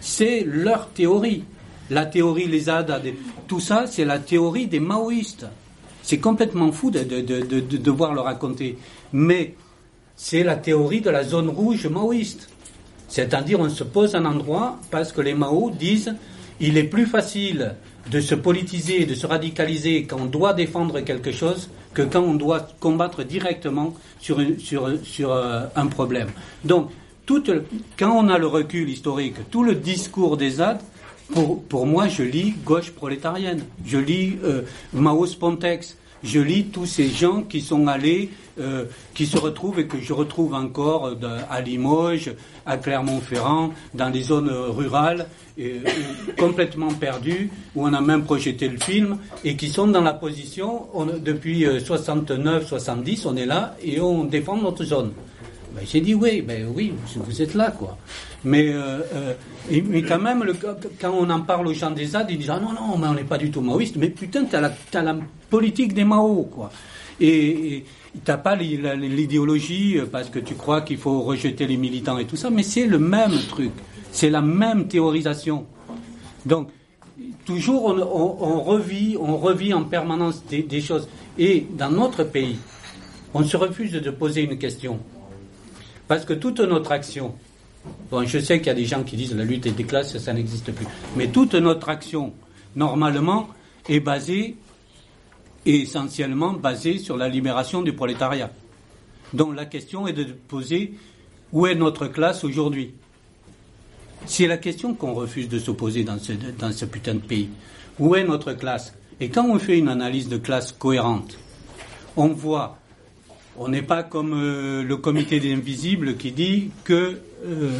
c'est 0.00 0.44
leur 0.46 0.88
théorie. 0.90 1.44
La 1.90 2.06
théorie 2.06 2.46
les 2.46 2.60
ZAD, 2.60 3.02
tout 3.46 3.60
ça, 3.60 3.86
c'est 3.86 4.04
la 4.04 4.18
théorie 4.18 4.66
des 4.66 4.80
maoïstes. 4.80 5.46
C'est 6.02 6.18
complètement 6.18 6.72
fou 6.72 6.90
de, 6.90 7.00
de, 7.00 7.20
de, 7.20 7.40
de 7.60 7.76
devoir 7.76 8.14
le 8.14 8.20
raconter, 8.20 8.78
mais 9.12 9.54
c'est 10.14 10.42
la 10.42 10.56
théorie 10.56 11.00
de 11.00 11.10
la 11.10 11.24
zone 11.24 11.48
rouge 11.48 11.86
maoïste. 11.86 12.48
C'est-à-dire, 13.08 13.60
on 13.60 13.68
se 13.68 13.84
pose 13.84 14.14
un 14.14 14.24
endroit 14.24 14.78
parce 14.90 15.12
que 15.12 15.20
les 15.20 15.34
Mao 15.34 15.70
disent 15.70 16.14
il 16.60 16.78
est 16.78 16.84
plus 16.84 17.06
facile 17.06 17.74
de 18.10 18.20
se 18.20 18.34
politiser, 18.34 19.04
de 19.04 19.14
se 19.14 19.26
radicaliser 19.26 20.04
quand 20.04 20.20
on 20.20 20.26
doit 20.26 20.54
défendre 20.54 21.00
quelque 21.00 21.32
chose 21.32 21.68
que 21.96 22.02
quand 22.02 22.20
on 22.20 22.34
doit 22.34 22.68
combattre 22.78 23.24
directement 23.24 23.94
sur, 24.20 24.38
sur, 24.58 25.32
euh, 25.32 25.62
un 25.74 25.86
problème. 25.86 26.28
Donc, 26.62 26.90
quand 27.98 28.12
on 28.12 28.28
a 28.28 28.36
le 28.36 28.46
recul 28.46 28.88
historique, 28.90 29.36
tout 29.50 29.64
le 29.64 29.74
discours 29.74 30.36
des 30.36 30.50
ZAD, 30.50 30.78
pour, 31.32 31.62
pour 31.64 31.86
moi, 31.86 32.06
je 32.06 32.22
lis 32.22 32.54
gauche 32.64 32.90
prolétarienne, 32.90 33.62
je 33.84 33.96
lis 33.96 34.36
euh, 34.44 34.62
Mao 34.92 35.24
Spontex, 35.26 35.96
je 36.26 36.40
lis 36.40 36.64
tous 36.64 36.86
ces 36.86 37.08
gens 37.08 37.42
qui 37.42 37.60
sont 37.60 37.86
allés, 37.86 38.30
euh, 38.60 38.84
qui 39.14 39.26
se 39.26 39.38
retrouvent 39.38 39.78
et 39.78 39.86
que 39.86 40.00
je 40.00 40.12
retrouve 40.12 40.54
encore 40.54 41.14
à 41.48 41.60
Limoges, 41.60 42.32
à 42.66 42.76
Clermont-Ferrand, 42.76 43.72
dans 43.94 44.10
des 44.10 44.22
zones 44.22 44.50
rurales, 44.50 45.26
euh, 45.58 45.80
complètement 46.36 46.88
perdues, 46.88 47.50
où 47.74 47.86
on 47.86 47.92
a 47.94 48.00
même 48.00 48.24
projeté 48.24 48.68
le 48.68 48.78
film, 48.78 49.18
et 49.44 49.56
qui 49.56 49.68
sont 49.68 49.86
dans 49.86 50.02
la 50.02 50.14
position, 50.14 50.86
depuis 51.22 51.64
69-70, 51.64 53.26
euh, 53.26 53.30
on 53.30 53.36
est 53.36 53.46
là 53.46 53.76
et 53.82 54.00
on 54.00 54.24
défend 54.24 54.56
notre 54.56 54.84
zone. 54.84 55.12
Ben, 55.74 55.84
j'ai 55.86 56.00
dit 56.00 56.14
oui, 56.14 56.42
ben 56.42 56.66
oui, 56.74 56.94
vous 57.16 57.42
êtes 57.42 57.54
là, 57.54 57.70
quoi. 57.70 57.96
Mais, 58.46 58.68
euh, 58.72 59.00
euh, 59.12 59.34
mais 59.88 60.02
quand 60.02 60.20
même, 60.20 60.44
quand 61.00 61.10
on 61.10 61.28
en 61.30 61.40
parle 61.40 61.66
aux 61.66 61.74
gens 61.74 61.90
des 61.90 62.06
ZAD, 62.06 62.30
ils 62.30 62.38
disent 62.38 62.50
ah 62.50 62.60
non, 62.60 62.72
non, 62.72 62.96
mais 62.96 63.08
on 63.08 63.14
n'est 63.14 63.24
pas 63.24 63.38
du 63.38 63.50
tout 63.50 63.60
maoïste. 63.60 63.96
Mais 63.96 64.08
putain, 64.08 64.44
t'as 64.44 64.60
la, 64.60 64.72
as 64.94 65.02
la 65.02 65.16
politique 65.50 65.92
des 65.92 66.04
Mao, 66.04 66.44
quoi. 66.44 66.70
Et, 67.20 67.82
t'as 68.24 68.36
pas 68.36 68.54
l'idéologie 68.54 69.98
euh, 69.98 70.06
parce 70.06 70.30
que 70.30 70.38
tu 70.38 70.54
crois 70.54 70.82
qu'il 70.82 70.96
faut 70.96 71.22
rejeter 71.22 71.66
les 71.66 71.76
militants 71.76 72.18
et 72.18 72.24
tout 72.24 72.36
ça, 72.36 72.48
mais 72.48 72.62
c'est 72.62 72.86
le 72.86 73.00
même 73.00 73.36
truc. 73.48 73.72
C'est 74.12 74.30
la 74.30 74.42
même 74.42 74.86
théorisation. 74.86 75.66
Donc, 76.46 76.68
toujours, 77.44 77.86
on, 77.86 78.60
revit, 78.62 79.16
on 79.20 79.38
revit 79.38 79.74
en 79.74 79.82
permanence 79.82 80.44
des 80.46 80.80
choses. 80.80 81.08
Et 81.36 81.66
dans 81.76 81.90
notre 81.90 82.22
pays, 82.22 82.58
on 83.34 83.42
se 83.42 83.56
refuse 83.56 83.90
de 83.90 84.10
poser 84.12 84.42
une 84.42 84.56
question. 84.56 85.00
Parce 86.06 86.24
que 86.24 86.32
toute 86.32 86.60
notre 86.60 86.92
action, 86.92 87.34
bon, 88.10 88.26
je 88.26 88.38
sais 88.38 88.58
qu'il 88.58 88.68
y 88.68 88.70
a 88.70 88.74
des 88.74 88.84
gens 88.84 89.02
qui 89.02 89.16
disent 89.16 89.34
la 89.34 89.44
lutte 89.44 89.68
des 89.74 89.84
classes, 89.84 90.16
ça 90.18 90.32
n'existe 90.32 90.72
plus. 90.72 90.86
Mais 91.16 91.28
toute 91.28 91.54
notre 91.54 91.88
action, 91.88 92.32
normalement, 92.74 93.48
est 93.88 94.00
basée, 94.00 94.56
essentiellement 95.64 96.52
basée 96.52 96.98
sur 96.98 97.16
la 97.16 97.28
libération 97.28 97.82
du 97.82 97.92
prolétariat. 97.92 98.50
Donc 99.32 99.56
la 99.56 99.66
question 99.66 100.06
est 100.06 100.12
de 100.12 100.24
poser 100.24 100.94
où 101.52 101.66
est 101.66 101.74
notre 101.74 102.06
classe 102.06 102.44
aujourd'hui 102.44 102.94
C'est 104.26 104.46
la 104.46 104.56
question 104.56 104.94
qu'on 104.94 105.14
refuse 105.14 105.48
de 105.48 105.58
dans 106.02 106.18
ce, 106.18 106.32
dans 106.58 106.72
ce 106.72 106.84
putain 106.84 107.14
de 107.14 107.20
pays. 107.20 107.48
Où 107.98 108.14
est 108.14 108.24
notre 108.24 108.52
classe? 108.52 108.92
Et 109.20 109.28
quand 109.28 109.48
on 109.48 109.58
fait 109.58 109.78
une 109.78 109.88
analyse 109.88 110.28
de 110.28 110.36
classe 110.36 110.72
cohérente, 110.72 111.38
on 112.16 112.28
voit 112.28 112.78
on 113.58 113.68
n'est 113.68 113.82
pas 113.82 114.02
comme 114.02 114.34
euh, 114.34 114.82
le 114.82 114.96
comité 114.96 115.40
des 115.40 115.52
invisibles 115.52 116.16
qui 116.16 116.32
dit 116.32 116.70
que 116.84 117.20
euh, 117.44 117.70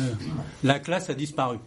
la 0.65 0.79
classe 0.79 1.11
a 1.11 1.15
disparu. 1.15 1.59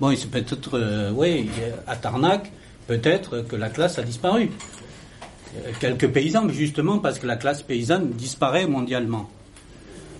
Bon, 0.00 0.10
il 0.10 0.18
se 0.18 0.26
peut 0.26 0.38
être, 0.38 0.74
euh, 0.74 1.10
oui, 1.12 1.48
à 1.86 1.96
Tarnac, 1.96 2.50
peut-être 2.86 3.42
que 3.42 3.56
la 3.56 3.70
classe 3.70 3.98
a 3.98 4.02
disparu. 4.02 4.50
quelques 5.80 6.08
paysans, 6.08 6.48
justement 6.48 6.98
parce 6.98 7.18
que 7.18 7.26
la 7.26 7.36
classe 7.36 7.62
paysanne 7.62 8.10
disparaît 8.10 8.66
mondialement. 8.66 9.30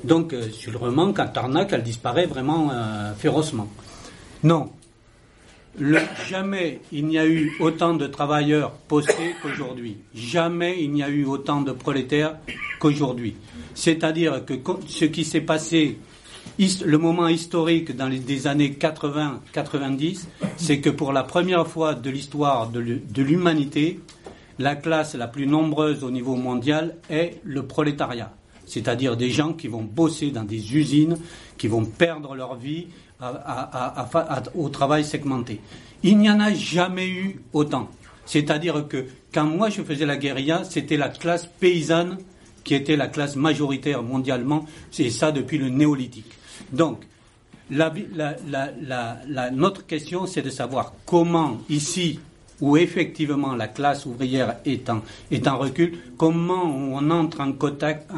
Donc, 0.05 0.35
sûrement 0.53 1.13
qu'à 1.13 1.27
Tarnac, 1.27 1.73
elle 1.73 1.83
disparaît 1.83 2.27
vraiment 2.27 2.71
férocement. 3.17 3.69
Non, 4.43 4.71
jamais 6.29 6.81
il 6.93 7.07
n'y 7.07 7.19
a 7.19 7.27
eu 7.27 7.53
autant 7.61 7.95
de 7.95 8.07
travailleurs 8.07 8.73
postés 8.73 9.35
qu'aujourd'hui. 9.43 9.99
Jamais 10.15 10.83
il 10.83 10.93
n'y 10.93 11.03
a 11.03 11.09
eu 11.09 11.25
autant 11.25 11.63
de 11.63 11.73
prolétaires 11.73 12.37
qu'aujourd'hui. 12.79 13.37
C'est-à-dire 13.75 14.45
que 14.45 14.55
ce 14.87 15.05
qui 15.07 15.25
s'est 15.25 15.41
passé, 15.41 15.99
le 16.59 16.99
moment 16.99 17.29
historique 17.29 17.97
dans 17.97 18.09
les 18.09 18.47
années 18.47 18.77
80-90, 18.79 20.27
c'est 20.57 20.81
que 20.81 20.91
pour 20.91 21.13
la 21.13 21.25
première 21.25 21.67
fois 21.67 21.95
de 21.95 22.11
l'histoire 22.11 22.69
de 22.69 23.23
l'humanité, 23.23 24.01
la 24.59 24.77
classe 24.77 25.15
la 25.17 25.27
plus 25.27 25.47
nombreuse 25.47 26.05
au 26.05 26.11
niveau 26.11 26.37
mondial 26.37 26.97
est 27.11 27.41
le 27.43 27.67
prolétariat. 27.67 28.33
C'est-à-dire 28.67 29.17
des 29.17 29.31
gens 29.31 29.53
qui 29.53 29.69
vont 29.69 29.83
bosser 29.83 30.31
dans 30.31 30.45
des 30.45 30.77
usines, 30.77 31.19
qui 31.59 31.69
vont 31.69 31.85
perdre 31.85 32.35
leur 32.35 32.55
vie, 32.55 32.87
au 34.55 34.69
travail 34.69 35.05
segmenté. 35.05 35.61
Il 36.03 36.19
n'y 36.19 36.31
en 36.31 36.41
a 36.41 36.53
jamais 36.53 37.09
eu 37.09 37.41
autant. 37.53 37.89
C'est-à-dire 38.27 38.87
que 38.89 39.07
quand 39.33 39.45
moi 39.45 39.71
je 39.71 39.83
faisais 39.83 40.07
la 40.07 40.17
guérilla, 40.17 40.65
c'était 40.65 40.97
la 40.97 41.09
classe 41.09 41.47
paysanne 41.47 42.19
qui 42.65 42.75
était 42.75 42.97
la 42.97 43.09
classe 43.09 43.37
majoritaire 43.37 44.03
mondialement, 44.03 44.65
c'est 44.91 45.11
ça 45.11 45.31
depuis 45.31 45.59
le 45.59 45.69
néolithique. 45.69 46.33
Donc, 46.73 47.03
notre 49.53 49.87
question, 49.87 50.27
c'est 50.27 50.43
de 50.43 50.51
savoir 50.51 50.95
comment 51.07 51.59
ici, 51.69 52.19
où 52.61 52.77
effectivement 52.77 53.55
la 53.55 53.69
classe 53.69 54.07
ouvrière 54.07 54.57
est 54.65 54.89
en, 54.89 55.03
recul, 55.59 55.99
comment 56.17 56.65
on 56.65 57.11
entre 57.11 57.41
en 57.41 57.53
contact 57.53 58.09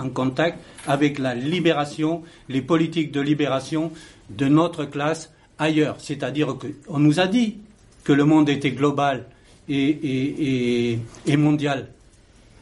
avec 0.86 1.18
la 1.18 1.34
libération, 1.34 2.22
les 2.48 2.62
politiques 2.62 3.12
de 3.12 3.20
libération 3.20 3.90
de 4.30 4.46
notre 4.46 4.84
classe 4.84 5.30
ailleurs. 5.58 5.96
C'est-à-dire 5.98 6.56
qu'on 6.58 6.98
nous 6.98 7.20
a 7.20 7.26
dit 7.26 7.58
que 8.04 8.12
le 8.12 8.24
monde 8.24 8.48
était 8.48 8.72
global 8.72 9.26
et, 9.68 10.98
mondial. 11.36 11.88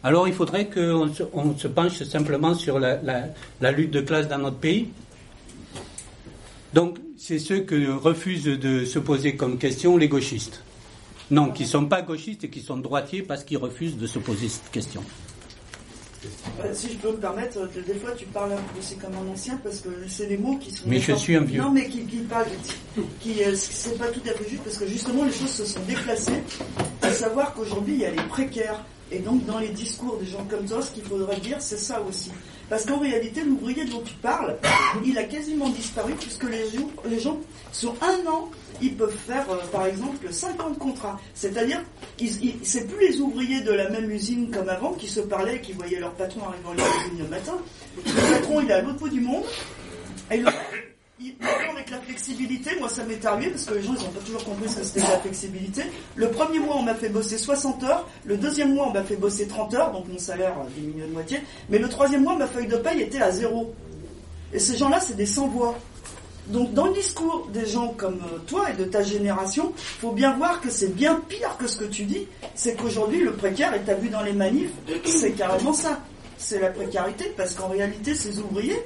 Alors 0.02 0.28
il 0.28 0.34
faudrait 0.34 0.68
qu'on 0.68 1.08
se, 1.12 1.24
se, 1.58 1.68
penche 1.68 2.02
simplement 2.02 2.54
sur 2.54 2.78
la, 2.78 3.72
lutte 3.72 3.90
de 3.90 4.00
classe 4.00 4.28
dans 4.28 4.38
notre 4.38 4.58
pays. 4.58 4.88
Donc 6.72 6.98
c'est 7.16 7.38
ceux 7.38 7.60
que 7.60 7.90
refusent 7.90 8.44
de 8.44 8.84
se 8.84 8.98
poser 8.98 9.36
comme 9.36 9.58
question 9.58 9.96
les 9.96 10.08
gauchistes. 10.08 10.62
Non, 11.30 11.50
qui 11.50 11.62
ne 11.62 11.68
sont 11.68 11.86
pas 11.86 12.02
gauchistes 12.02 12.44
et 12.44 12.50
qui 12.50 12.60
sont 12.60 12.76
droitiers 12.76 13.22
parce 13.22 13.44
qu'ils 13.44 13.56
refusent 13.56 13.96
de 13.96 14.06
se 14.06 14.18
poser 14.18 14.48
cette 14.48 14.70
question. 14.70 15.02
Euh, 16.60 16.72
si 16.72 16.88
je 16.92 16.96
peux 16.98 17.10
me 17.10 17.16
permettre, 17.16 17.58
euh, 17.58 17.82
des 17.86 17.94
fois 17.94 18.12
tu 18.16 18.26
parles 18.26 18.52
un 18.52 18.56
peu, 18.56 18.80
c'est 18.80 18.98
comme 18.98 19.14
un 19.14 19.32
ancien, 19.32 19.58
parce 19.62 19.80
que 19.80 19.88
c'est 20.08 20.26
des 20.26 20.36
mots 20.36 20.56
qui 20.56 20.70
sont. 20.70 20.84
Mais 20.86 21.00
je 21.00 21.12
suis 21.12 21.36
un 21.36 21.42
vieux. 21.42 21.60
Non, 21.60 21.70
mais 21.70 21.88
qui, 21.88 22.00
parlent, 22.28 22.46
qui, 23.20 23.42
euh, 23.42 23.54
c'est 23.54 23.98
pas 23.98 24.08
tout 24.08 24.22
à 24.26 24.32
fait 24.32 24.48
juste, 24.48 24.62
parce 24.62 24.78
que 24.78 24.86
justement 24.86 25.24
les 25.24 25.32
choses 25.32 25.50
se 25.50 25.64
sont 25.64 25.80
déplacées. 25.88 26.42
À 27.02 27.10
savoir 27.10 27.54
qu'aujourd'hui 27.54 27.94
il 27.94 28.00
y 28.00 28.06
a 28.06 28.10
les 28.10 28.22
précaires. 28.28 28.84
Et 29.12 29.18
donc 29.18 29.44
dans 29.44 29.58
les 29.58 29.68
discours 29.68 30.16
des 30.18 30.26
gens 30.26 30.44
comme 30.48 30.64
toi, 30.66 30.80
ce 30.82 30.90
qu'il 30.90 31.04
faudrait 31.04 31.38
dire, 31.38 31.58
c'est 31.60 31.78
ça 31.78 32.00
aussi. 32.08 32.30
Parce 32.68 32.86
qu'en 32.86 32.98
réalité, 32.98 33.42
l'ouvrier 33.42 33.84
dont 33.84 34.00
tu 34.00 34.14
parles, 34.14 34.56
il 35.04 35.16
a 35.18 35.24
quasiment 35.24 35.68
disparu, 35.68 36.14
puisque 36.14 36.44
les 36.44 37.20
gens, 37.20 37.38
sur 37.72 37.94
un 38.02 38.26
an, 38.30 38.50
ils 38.80 38.94
peuvent 38.94 39.16
faire, 39.26 39.48
euh, 39.50 39.58
par 39.70 39.86
exemple, 39.86 40.32
50 40.32 40.78
contrats. 40.78 41.18
C'est-à-dire, 41.34 41.82
c'est 42.62 42.88
plus 42.88 43.08
les 43.08 43.20
ouvriers 43.20 43.60
de 43.60 43.72
la 43.72 43.88
même 43.90 44.10
usine 44.10 44.50
comme 44.50 44.68
avant 44.68 44.92
qui 44.92 45.08
se 45.08 45.20
parlaient, 45.20 45.60
qui 45.60 45.72
voyaient 45.72 46.00
leur 46.00 46.12
patron 46.14 46.40
arriver 46.48 46.68
à 46.70 46.74
l'usine 46.74 47.18
le 47.18 47.28
matin. 47.28 47.56
Le 47.96 48.34
patron, 48.34 48.60
il 48.60 48.70
est 48.70 48.74
à 48.74 48.80
l'autre 48.82 48.98
bout 48.98 49.08
du 49.08 49.20
monde. 49.20 49.44
Et 50.30 50.42
avec 51.70 51.90
la 51.90 51.98
flexibilité, 51.98 52.70
moi 52.78 52.88
ça 52.88 53.04
m'est 53.04 53.24
arrivé 53.24 53.50
parce 53.50 53.64
que 53.64 53.74
les 53.74 53.82
gens 53.82 53.94
ils 53.96 54.04
n'ont 54.04 54.10
pas 54.10 54.20
toujours 54.20 54.44
compris 54.44 54.68
ce 54.68 54.76
que 54.78 54.84
c'était 54.84 55.00
la 55.00 55.18
flexibilité. 55.18 55.82
Le 56.16 56.28
premier 56.28 56.58
mois 56.58 56.76
on 56.76 56.82
m'a 56.82 56.94
fait 56.94 57.08
bosser 57.08 57.38
60 57.38 57.84
heures, 57.84 58.08
le 58.24 58.36
deuxième 58.36 58.74
mois 58.74 58.88
on 58.88 58.92
m'a 58.92 59.04
fait 59.04 59.16
bosser 59.16 59.46
30 59.46 59.74
heures, 59.74 59.92
donc 59.92 60.08
mon 60.08 60.18
salaire 60.18 60.54
diminué 60.76 61.06
de 61.06 61.12
moitié, 61.12 61.40
mais 61.68 61.78
le 61.78 61.88
troisième 61.88 62.22
mois 62.24 62.36
ma 62.36 62.46
feuille 62.46 62.66
de 62.66 62.76
paye 62.76 63.02
était 63.02 63.20
à 63.20 63.30
zéro. 63.30 63.72
Et 64.52 64.58
ces 64.58 64.76
gens-là 64.76 65.00
c'est 65.00 65.16
des 65.16 65.26
sans-voix. 65.26 65.78
Donc 66.48 66.74
dans 66.74 66.86
le 66.86 66.92
discours 66.92 67.48
des 67.52 67.64
gens 67.64 67.94
comme 67.96 68.20
euh, 68.34 68.38
toi 68.46 68.70
et 68.70 68.74
de 68.74 68.84
ta 68.84 69.02
génération, 69.02 69.72
faut 69.76 70.12
bien 70.12 70.36
voir 70.36 70.60
que 70.60 70.68
c'est 70.68 70.94
bien 70.94 71.22
pire 71.28 71.56
que 71.58 71.66
ce 71.66 71.76
que 71.78 71.84
tu 71.84 72.04
dis. 72.04 72.26
C'est 72.54 72.74
qu'aujourd'hui 72.74 73.20
le 73.20 73.32
précaire, 73.32 73.72
et 73.72 73.80
t'as 73.80 73.94
vu 73.94 74.10
dans 74.10 74.22
les 74.22 74.34
manifs, 74.34 74.72
c'est 75.04 75.32
carrément 75.32 75.72
ça. 75.72 76.00
C'est 76.36 76.60
la 76.60 76.68
précarité, 76.68 77.32
parce 77.36 77.54
qu'en 77.54 77.68
réalité 77.68 78.14
ces 78.14 78.40
ouvriers, 78.40 78.82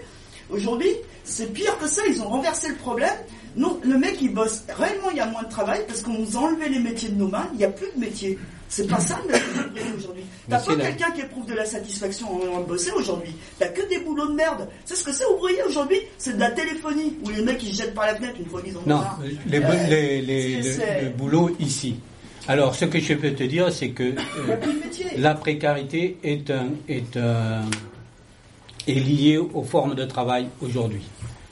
aujourd'hui, 0.50 0.90
c'est 1.24 1.52
pire 1.52 1.76
que 1.78 1.86
ça, 1.86 2.02
ils 2.08 2.20
ont 2.22 2.28
renversé 2.28 2.68
le 2.68 2.74
problème. 2.76 3.14
Non, 3.56 3.80
le 3.82 3.98
mec 3.98 4.18
il 4.20 4.32
bosse, 4.32 4.62
réellement 4.68 5.10
il 5.10 5.16
y 5.16 5.20
a 5.20 5.26
moins 5.26 5.42
de 5.42 5.48
travail 5.48 5.80
parce 5.86 6.00
qu'on 6.02 6.12
nous 6.12 6.36
a 6.36 6.40
enlevé 6.40 6.68
les 6.68 6.78
métiers 6.78 7.08
de 7.08 7.16
nos 7.16 7.28
mains, 7.28 7.48
il 7.54 7.58
n'y 7.58 7.64
a 7.64 7.70
plus 7.70 7.88
de 7.94 8.00
métier. 8.00 8.38
C'est 8.68 8.86
pas 8.86 9.00
ça 9.00 9.18
le 9.26 9.32
métier 9.72 9.92
aujourd'hui. 9.96 10.24
T'as 10.48 10.60
pas 10.60 10.76
quelqu'un 10.76 11.10
qui 11.12 11.22
éprouve 11.22 11.46
de 11.46 11.54
la 11.54 11.64
satisfaction 11.64 12.28
en, 12.54 12.60
bosser 12.60 12.90
aujourd'hui. 12.92 13.34
T'as 13.58 13.68
que 13.68 13.88
des 13.88 13.98
boulots 13.98 14.28
de 14.28 14.34
merde. 14.34 14.68
C'est 14.84 14.94
ce 14.94 15.04
que 15.04 15.12
c'est 15.12 15.24
ouvrier 15.26 15.62
aujourd'hui 15.66 15.98
C'est 16.18 16.34
de 16.34 16.40
la 16.40 16.50
téléphonie 16.50 17.16
où 17.24 17.30
les 17.30 17.42
mecs 17.42 17.62
ils 17.62 17.74
jettent 17.74 17.94
par 17.94 18.06
la 18.06 18.14
fenêtre 18.14 18.36
une 18.38 18.46
fois 18.46 18.60
qu'ils 18.60 18.76
ont 18.76 18.82
Non, 18.86 19.00
les, 19.46 19.58
les, 19.58 20.20
les, 20.22 20.62
le, 20.62 21.08
boulot 21.16 21.50
ici. 21.58 21.96
Alors, 22.46 22.74
ce 22.74 22.84
que 22.86 22.98
je 22.98 23.14
peux 23.14 23.32
te 23.32 23.42
dire, 23.42 23.70
c'est 23.72 23.90
que 23.90 24.04
euh, 24.04 24.56
la 25.18 25.34
précarité 25.34 26.16
est, 26.22 26.50
un, 26.50 26.68
est, 26.88 27.16
un, 27.18 27.62
est 28.88 28.94
liée 28.94 29.38
aux 29.38 29.62
formes 29.62 29.94
de 29.94 30.04
travail 30.04 30.48
aujourd'hui 30.60 31.02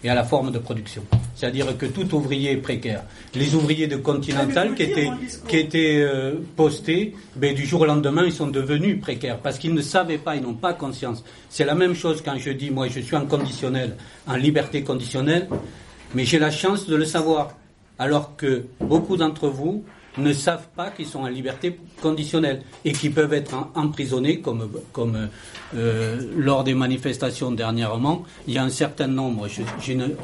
et 0.04 0.08
à 0.08 0.14
la 0.14 0.24
forme 0.24 0.52
de 0.52 0.58
production. 0.58 1.02
C'est-à-dire 1.34 1.76
que 1.76 1.86
tout 1.86 2.14
ouvrier 2.14 2.52
est 2.52 2.56
précaire. 2.58 3.02
Les 3.34 3.54
ouvriers 3.54 3.86
de 3.86 3.96
Continental 3.96 4.74
qui 4.74 4.84
étaient, 4.84 5.10
qui 5.48 5.56
étaient 5.56 5.98
euh, 6.00 6.34
postés, 6.54 7.14
ben, 7.34 7.54
du 7.54 7.66
jour 7.66 7.82
au 7.82 7.86
lendemain, 7.86 8.22
ils 8.24 8.32
sont 8.32 8.46
devenus 8.46 9.00
précaires 9.00 9.38
parce 9.38 9.58
qu'ils 9.58 9.74
ne 9.74 9.82
savaient 9.82 10.18
pas, 10.18 10.36
ils 10.36 10.42
n'ont 10.42 10.54
pas 10.54 10.72
conscience. 10.72 11.24
C'est 11.50 11.64
la 11.64 11.74
même 11.74 11.94
chose 11.94 12.22
quand 12.24 12.38
je 12.38 12.50
dis, 12.50 12.70
moi, 12.70 12.88
je 12.88 13.00
suis 13.00 13.16
en 13.16 13.26
conditionnel, 13.26 13.96
en 14.26 14.36
liberté 14.36 14.82
conditionnelle, 14.82 15.48
mais 16.14 16.24
j'ai 16.24 16.38
la 16.38 16.50
chance 16.50 16.86
de 16.86 16.96
le 16.96 17.04
savoir. 17.04 17.54
Alors 17.98 18.36
que 18.36 18.66
beaucoup 18.80 19.16
d'entre 19.16 19.48
vous, 19.48 19.82
ne 20.18 20.32
savent 20.32 20.68
pas 20.74 20.90
qu'ils 20.90 21.06
sont 21.06 21.20
en 21.20 21.28
liberté 21.28 21.78
conditionnelle 22.00 22.62
et 22.84 22.92
qui 22.92 23.10
peuvent 23.10 23.32
être 23.32 23.54
emprisonnés, 23.74 24.40
comme, 24.40 25.28
euh, 25.74 26.20
lors 26.36 26.64
des 26.64 26.74
manifestations 26.74 27.50
dernièrement. 27.52 28.24
Il 28.46 28.54
y 28.54 28.58
a 28.58 28.64
un 28.64 28.70
certain 28.70 29.06
nombre, 29.06 29.48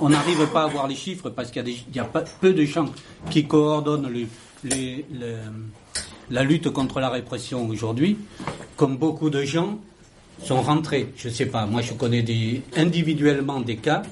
on 0.01 0.09
n'arrive 0.09 0.47
pas 0.53 0.65
à 0.65 0.67
voir 0.67 0.89
les 0.89 0.95
chiffres 0.95 1.31
parce 1.31 1.51
qu'il 1.51 1.65
y 1.95 1.99
a, 1.99 2.05
peu 2.41 2.53
de 2.53 2.65
gens 2.65 2.87
qui 3.31 3.47
coordonnent 3.47 4.09
la 6.31 6.43
lutte 6.43 6.71
contre 6.71 7.01
la 7.01 7.11
répression 7.11 7.69
aujourd'hui, 7.69 8.17
comme 8.77 8.97
beaucoup 8.97 9.31
de 9.31 9.43
gens 9.43 9.79
sont 10.43 10.61
rentrés. 10.63 11.13
Je 11.17 11.29
ne 11.29 11.33
sais 11.33 11.47
pas, 11.47 11.67
moi 11.67 11.83
je 11.83 11.93
connais 11.93 12.25
individuellement 12.77 13.61
des 13.61 13.77
cas, 13.77 14.03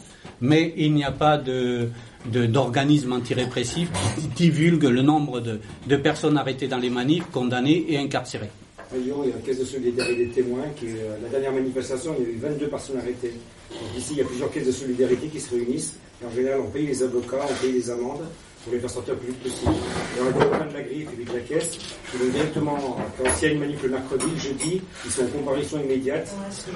mais 0.40 0.72
il 0.76 0.94
n'y 0.94 1.05
a 1.05 1.12
pas 1.12 1.38
de 1.38 1.88
d'organismes 2.26 3.14
antirépressifs 3.14 3.90
qui 4.18 4.29
divulguent 4.29 4.90
le 4.90 5.00
nombre 5.00 5.40
de, 5.40 5.59
de, 5.87 5.96
personnes 5.96 6.37
arrêtées 6.37 6.68
dans 6.68 6.76
les 6.76 6.90
manifs, 6.90 7.24
condamnées 7.33 7.87
et 7.88 7.96
incarcérées. 7.96 8.50
À 8.92 8.96
Lyon, 8.98 9.22
il 9.24 9.31
y 9.31 9.33
a 9.33 9.37
une 9.37 9.42
caisse 9.42 9.59
de 9.61 9.64
solidarité 9.64 10.26
des 10.26 10.29
témoins. 10.29 10.64
Qui, 10.76 10.88
euh, 10.88 11.16
la 11.22 11.29
dernière 11.29 11.53
manifestation, 11.53 12.14
il 12.18 12.24
y 12.24 12.26
a 12.26 12.31
eu 12.33 12.38
22 12.40 12.68
personnes 12.68 12.98
arrêtées. 12.98 13.33
Donc 13.70 13.96
ici, 13.96 14.09
il 14.12 14.18
y 14.18 14.20
a 14.20 14.24
plusieurs 14.24 14.50
caisses 14.50 14.66
de 14.66 14.72
solidarité 14.72 15.29
qui 15.29 15.40
se 15.40 15.50
réunissent. 15.55 15.94
Et 16.22 16.26
en 16.26 16.31
général, 16.35 16.61
on 16.61 16.70
paye 16.70 16.87
les 16.87 17.03
avocats, 17.03 17.46
on 17.48 17.64
paye 17.64 17.72
les 17.72 17.90
amendes 17.90 18.26
pour 18.64 18.72
les 18.72 18.81
faire 18.81 18.90
sortir 18.90 19.14
le 19.14 19.20
plus 19.20 19.29
vite 19.29 19.42
possible. 19.42 19.72
Et 19.72 20.20
on 20.20 20.26
a 20.29 20.64
de 20.66 20.74
la 20.74 20.83
griffe 20.83 21.09
et 21.18 21.24
de 21.24 21.33
la 21.33 21.40
caisse 21.40 21.79
qui 22.11 22.16
vont 22.18 22.31
directement, 22.31 22.76
quand 23.16 23.31
il 23.40 23.44
y 23.44 23.48
a 23.48 23.53
une 23.53 23.61
manif 23.61 23.83
le 23.83 23.88
mercredi, 23.90 24.26
le 24.35 24.38
jeudi, 24.38 24.83
ils 25.05 25.11
sont 25.11 25.22
en 25.22 25.29
comparution 25.29 25.81
immédiate. 25.83 26.29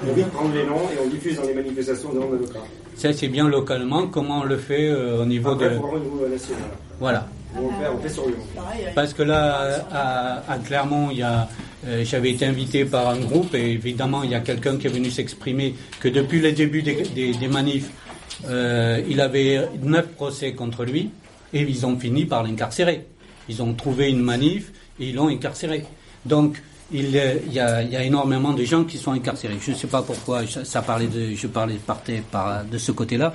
On 0.09 0.13
vite 0.13 0.27
prendre 0.31 0.55
les 0.55 0.63
noms 0.65 0.89
et 0.89 1.05
on 1.05 1.07
diffuse 1.09 1.35
dans 1.35 1.43
les 1.45 1.53
manifestations 1.53 2.09
des 2.13 2.19
noms 2.19 2.31
d'avocats. 2.31 2.65
Ça, 2.95 3.11
c'est 3.13 3.27
bien 3.27 3.47
localement. 3.47 4.07
Comment 4.07 4.39
on 4.39 4.43
le 4.43 4.57
fait 4.57 4.87
euh, 4.87 5.21
au 5.21 5.25
niveau 5.25 5.51
Après, 5.51 5.69
de. 5.69 5.75
Pour 5.77 5.93
au 5.93 5.99
niveau 5.99 6.27
national. 6.27 6.63
Voilà. 6.99 7.27
On 7.57 7.69
fait, 7.69 7.87
on 7.93 7.97
fait 7.99 8.09
sur 8.09 8.25
Lyon. 8.27 8.37
Parce 8.93 9.13
que 9.13 9.23
là, 9.23 9.85
à, 10.47 10.57
Clermont, 10.65 11.09
il 11.11 11.19
y 11.19 11.23
a, 11.23 11.47
euh, 11.87 12.03
j'avais 12.03 12.31
été 12.31 12.45
invité 12.45 12.83
par 12.85 13.09
un 13.09 13.19
groupe 13.19 13.53
et 13.55 13.71
évidemment, 13.71 14.23
il 14.23 14.31
y 14.31 14.35
a 14.35 14.41
quelqu'un 14.41 14.77
qui 14.77 14.87
est 14.87 14.89
venu 14.89 15.09
s'exprimer 15.09 15.75
que 15.99 16.09
depuis 16.09 16.41
le 16.41 16.51
début 16.51 16.81
des, 16.81 17.03
des, 17.13 17.47
manifs, 17.47 17.89
euh, 18.47 19.01
il 19.07 19.21
avait 19.21 19.69
neuf 19.81 20.07
procès 20.07 20.53
contre 20.53 20.83
lui 20.83 21.11
et 21.53 21.61
ils 21.61 21.85
ont 21.85 21.97
fini 21.97 22.25
par 22.25 22.43
l'incarcérer. 22.43 23.05
Ils 23.47 23.61
ont 23.61 23.73
trouvé 23.73 24.09
une 24.09 24.21
manif 24.21 24.71
et 24.99 25.09
ils 25.09 25.15
l'ont 25.15 25.29
incarcéré. 25.29 25.85
Donc, 26.25 26.61
il, 26.91 27.09
y 27.09 27.59
a, 27.59 28.03
énormément 28.03 28.53
de 28.53 28.63
gens 28.63 28.83
qui 28.83 28.97
sont 28.97 29.11
incarcérés. 29.11 29.57
Je 29.61 29.71
ne 29.71 29.75
sais 29.75 29.87
pas 29.87 30.01
pourquoi 30.01 30.45
ça 30.45 30.81
parlait 30.81 31.07
de, 31.07 31.33
je 31.33 31.47
parlais 31.47 31.75
partais 31.75 32.23
par, 32.31 32.63
de 32.63 32.77
ce 32.77 32.91
côté-là. 32.91 33.33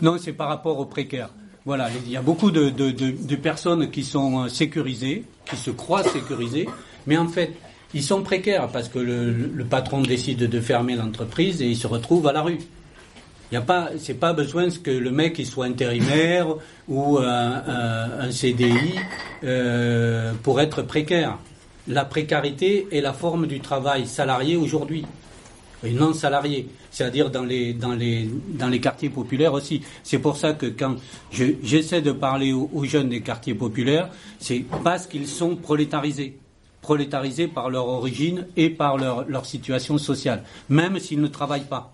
Non, 0.00 0.16
c'est 0.18 0.32
par 0.32 0.48
rapport 0.48 0.78
aux 0.78 0.86
précaires. 0.86 1.30
Voilà, 1.64 1.88
il 2.04 2.10
y 2.10 2.16
a 2.16 2.22
beaucoup 2.22 2.50
de, 2.50 3.36
personnes 3.36 3.90
qui 3.90 4.02
sont 4.02 4.48
sécurisées, 4.48 5.24
qui 5.48 5.56
se 5.56 5.70
croient 5.70 6.02
sécurisées, 6.02 6.68
mais 7.06 7.16
en 7.16 7.28
fait, 7.28 7.52
ils 7.94 8.02
sont 8.02 8.22
précaires 8.22 8.68
parce 8.68 8.88
que 8.88 8.98
le, 8.98 9.64
patron 9.64 10.00
décide 10.00 10.48
de 10.48 10.60
fermer 10.60 10.96
l'entreprise 10.96 11.62
et 11.62 11.66
ils 11.66 11.76
se 11.76 11.86
retrouvent 11.86 12.26
à 12.26 12.32
la 12.32 12.42
rue. 12.42 12.58
Il 12.58 13.56
n'y 13.56 13.58
a 13.58 13.62
pas, 13.62 13.90
c'est 13.98 14.14
pas 14.14 14.32
besoin 14.32 14.68
que 14.70 14.90
le 14.90 15.10
mec 15.10 15.40
soit 15.44 15.66
intérimaire 15.66 16.48
ou 16.88 17.18
un, 17.18 18.30
CDI 18.30 18.94
euh, 19.44 20.32
pour 20.42 20.60
être 20.60 20.82
précaire. 20.82 21.38
La 21.88 22.04
précarité 22.04 22.86
est 22.92 23.00
la 23.00 23.12
forme 23.12 23.46
du 23.46 23.60
travail 23.60 24.06
salarié 24.06 24.56
aujourd'hui 24.56 25.04
et 25.84 25.90
non 25.90 26.12
salarié, 26.12 26.68
c'est-à-dire 26.92 27.30
dans 27.30 27.44
les, 27.44 28.80
quartiers 28.80 29.10
populaires 29.10 29.52
aussi. 29.52 29.82
C'est 30.04 30.20
pour 30.20 30.36
ça 30.36 30.52
que 30.52 30.66
quand 30.66 30.94
j'essaie 31.32 32.02
de 32.02 32.12
parler 32.12 32.52
aux, 32.52 32.84
jeunes 32.84 33.08
des 33.08 33.20
quartiers 33.20 33.54
populaires, 33.54 34.08
c'est 34.38 34.64
parce 34.84 35.06
qu'ils 35.06 35.26
sont 35.26 35.56
prolétarisés 35.56 36.38
prolétarisés 36.82 37.46
par 37.46 37.70
leur 37.70 37.86
origine 37.86 38.48
et 38.56 38.68
par 38.68 38.96
leur, 38.96 39.28
leur 39.28 39.46
situation 39.46 39.98
sociale, 39.98 40.42
même 40.68 40.98
s'ils 40.98 41.20
ne 41.20 41.28
travaillent 41.28 41.68
pas 41.68 41.92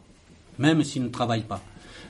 même 0.58 0.82
s'ils 0.84 1.02
ne 1.02 1.08
travaillent 1.08 1.42
pas. 1.42 1.60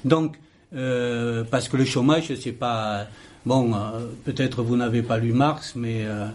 Donc, 0.05 0.37
euh, 0.75 1.45
parce 1.51 1.69
que 1.69 1.77
le 1.77 1.85
chômage, 1.85 2.35
c'est 2.35 2.53
pas. 2.53 3.07
Bon, 3.48 3.72
euh, 3.72 4.04
peut-être 4.26 4.62
vous 4.62 4.76
n'avez 4.76 5.02
pas 5.02 5.16
lu 5.16 5.32
Marx, 5.32 5.74
mais 5.74 6.04
euh, 6.04 6.26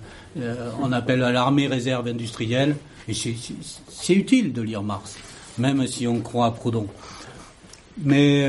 on 0.82 0.92
appelle 0.92 1.20
l'armée 1.20 1.68
réserve 1.68 2.08
industrielle, 2.08 2.76
et 3.08 3.14
c'est 3.14 4.16
utile 4.16 4.52
de 4.52 4.64
lire 4.64 4.82
Marx, 4.82 5.18
même 5.60 5.86
si 5.86 6.08
on 6.08 6.22
croit 6.22 6.48
à 6.48 6.52
Proudhon. 6.52 6.88
Mais. 8.00 8.40
Il 8.40 8.46
y 8.46 8.48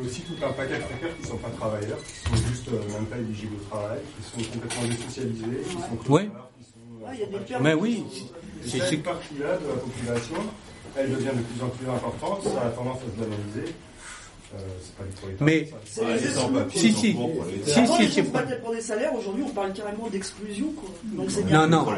a 0.00 0.06
aussi 0.06 0.22
tout 0.22 0.42
un 0.42 0.52
paquet 0.52 0.78
de 0.78 0.84
précaires 0.84 1.14
qui 1.18 1.22
ne 1.22 1.26
sont 1.26 1.36
pas 1.36 1.50
travailleurs, 1.50 1.98
qui 2.02 2.30
sont 2.30 2.48
juste 2.48 2.70
même 2.70 3.04
pas 3.04 3.18
éligibles 3.18 3.56
au 3.60 3.68
travail, 3.68 3.98
qui 4.16 4.42
sont 4.42 4.50
complètement 4.52 4.88
désocialisés, 4.88 5.62
qui 5.68 5.72
sont 5.74 5.98
oui. 6.08 6.30
qui 6.58 7.52
sont. 7.52 7.60
mais 7.60 7.74
oui. 7.74 8.04
C'est 8.64 8.90
une 8.90 9.02
partie-là 9.02 9.58
de 9.58 9.68
la 9.68 9.74
population 9.74 10.36
elle 10.96 11.10
devient 11.10 11.30
de 11.34 11.42
plus 11.42 11.62
en 11.62 11.68
plus 11.68 11.88
importante, 11.88 12.42
ça 12.44 12.66
a 12.66 12.70
tendance 12.70 12.98
à 12.98 13.16
se 13.16 13.20
valoriser. 13.20 13.74
Mais 15.40 15.68
c'est 15.84 16.04
les 16.04 16.18
si 16.70 16.92
si 16.92 17.16
si 17.64 17.86
si 17.86 18.10
si 18.10 18.22
pour 18.22 18.72
des 18.72 18.80
salaires 18.80 19.14
aujourd'hui 19.14 19.44
on 19.46 19.50
parle 19.50 19.72
carrément 19.72 20.08
d'exclusion 20.08 20.72
quoi. 20.76 20.90
Donc 21.16 21.30
c'est 21.30 21.44
bien. 21.44 21.66
Non 21.66 21.84
non 21.84 21.92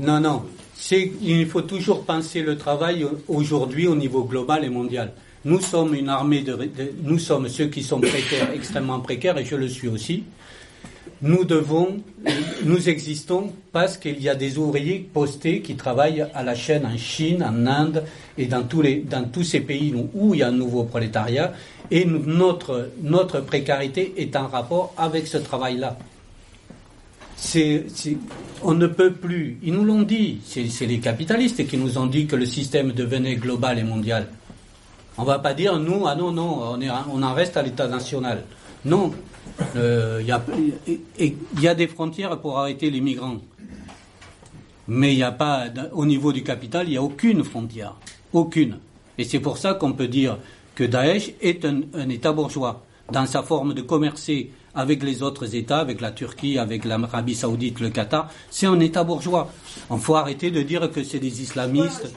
non 0.00 0.20
non. 0.20 0.42
C'est 0.74 1.12
il 1.20 1.46
faut 1.46 1.62
toujours 1.62 2.04
penser 2.04 2.42
le 2.42 2.56
travail 2.56 3.06
aujourd'hui 3.28 3.86
au 3.86 3.96
niveau 3.96 4.24
global 4.24 4.64
et 4.64 4.70
mondial. 4.70 5.12
Nous 5.44 5.60
sommes 5.60 5.94
une 5.94 6.08
armée 6.08 6.42
de, 6.42 6.54
de 6.54 6.92
nous 7.02 7.18
sommes 7.18 7.48
ceux 7.48 7.66
qui 7.66 7.82
sont 7.82 8.00
précaires 8.00 8.50
extrêmement 8.54 9.00
précaires 9.00 9.38
et 9.38 9.44
je 9.44 9.56
le 9.56 9.68
suis 9.68 9.88
aussi 9.88 10.24
nous 11.22 11.44
devons, 11.44 12.00
nous 12.64 12.88
existons 12.88 13.52
parce 13.72 13.98
qu'il 13.98 14.22
y 14.22 14.28
a 14.28 14.34
des 14.34 14.56
ouvriers 14.56 15.06
postés 15.12 15.60
qui 15.60 15.76
travaillent 15.76 16.26
à 16.34 16.42
la 16.42 16.54
chaîne 16.54 16.86
en 16.86 16.96
Chine, 16.96 17.42
en 17.42 17.66
Inde 17.66 18.04
et 18.38 18.46
dans 18.46 18.62
tous, 18.62 18.80
les, 18.80 18.96
dans 19.00 19.24
tous 19.24 19.44
ces 19.44 19.60
pays 19.60 19.94
où 20.14 20.34
il 20.34 20.40
y 20.40 20.42
a 20.42 20.48
un 20.48 20.52
nouveau 20.52 20.84
prolétariat. 20.84 21.52
Et 21.90 22.04
notre, 22.04 22.90
notre 23.02 23.40
précarité 23.40 24.14
est 24.16 24.36
en 24.36 24.46
rapport 24.46 24.94
avec 24.96 25.26
ce 25.26 25.38
travail-là. 25.38 25.98
C'est, 27.36 27.86
on 28.62 28.74
ne 28.74 28.86
peut 28.86 29.12
plus, 29.12 29.58
ils 29.62 29.72
nous 29.72 29.84
l'ont 29.84 30.02
dit, 30.02 30.40
c'est 30.44 30.86
les 30.86 30.98
capitalistes 30.98 31.66
qui 31.66 31.78
nous 31.78 31.96
ont 31.96 32.06
dit 32.06 32.26
que 32.26 32.36
le 32.36 32.44
système 32.44 32.92
devenait 32.92 33.36
global 33.36 33.78
et 33.78 33.82
mondial. 33.82 34.28
On 35.16 35.22
ne 35.22 35.26
va 35.26 35.38
pas 35.38 35.54
dire, 35.54 35.78
nous, 35.78 36.06
ah 36.06 36.14
non, 36.14 36.32
non, 36.32 36.60
on, 36.62 36.80
est, 36.80 36.90
on 37.12 37.22
en 37.22 37.34
reste 37.34 37.56
à 37.56 37.62
l'état 37.62 37.88
national. 37.88 38.44
Non, 38.84 39.12
il 39.58 39.64
euh, 39.76 40.22
y, 40.22 41.66
a, 41.68 41.74
des 41.74 41.86
frontières 41.86 42.38
pour 42.38 42.58
arrêter 42.58 42.90
les 42.90 43.00
migrants. 43.00 43.38
Mais 44.88 45.12
il 45.12 45.16
n'y 45.16 45.22
a 45.22 45.32
pas, 45.32 45.66
au 45.92 46.06
niveau 46.06 46.32
du 46.32 46.42
capital, 46.42 46.86
il 46.86 46.92
n'y 46.92 46.96
a 46.96 47.02
aucune 47.02 47.44
frontière. 47.44 47.94
Aucune. 48.32 48.78
Et 49.18 49.24
c'est 49.24 49.40
pour 49.40 49.58
ça 49.58 49.74
qu'on 49.74 49.92
peut 49.92 50.08
dire 50.08 50.38
que 50.80 50.86
Daesh 50.86 51.34
est 51.42 51.66
un, 51.66 52.08
État 52.08 52.32
bourgeois 52.32 52.82
dans 53.12 53.26
sa 53.26 53.42
forme 53.42 53.74
de 53.74 53.82
commercer 53.82 54.50
avec 54.74 55.02
les 55.02 55.22
autres 55.22 55.54
États, 55.54 55.80
avec 55.80 56.00
la 56.00 56.10
Turquie, 56.10 56.56
avec 56.56 56.86
l'Arabie 56.86 57.34
Saoudite, 57.34 57.80
le 57.80 57.90
Qatar. 57.90 58.30
C'est 58.48 58.64
un 58.64 58.80
État 58.80 59.04
bourgeois. 59.04 59.52
Il 59.90 59.98
faut 59.98 60.14
arrêter 60.14 60.50
de 60.50 60.62
dire 60.62 60.90
que 60.90 61.04
c'est 61.04 61.18
des 61.18 61.42
islamistes 61.42 62.10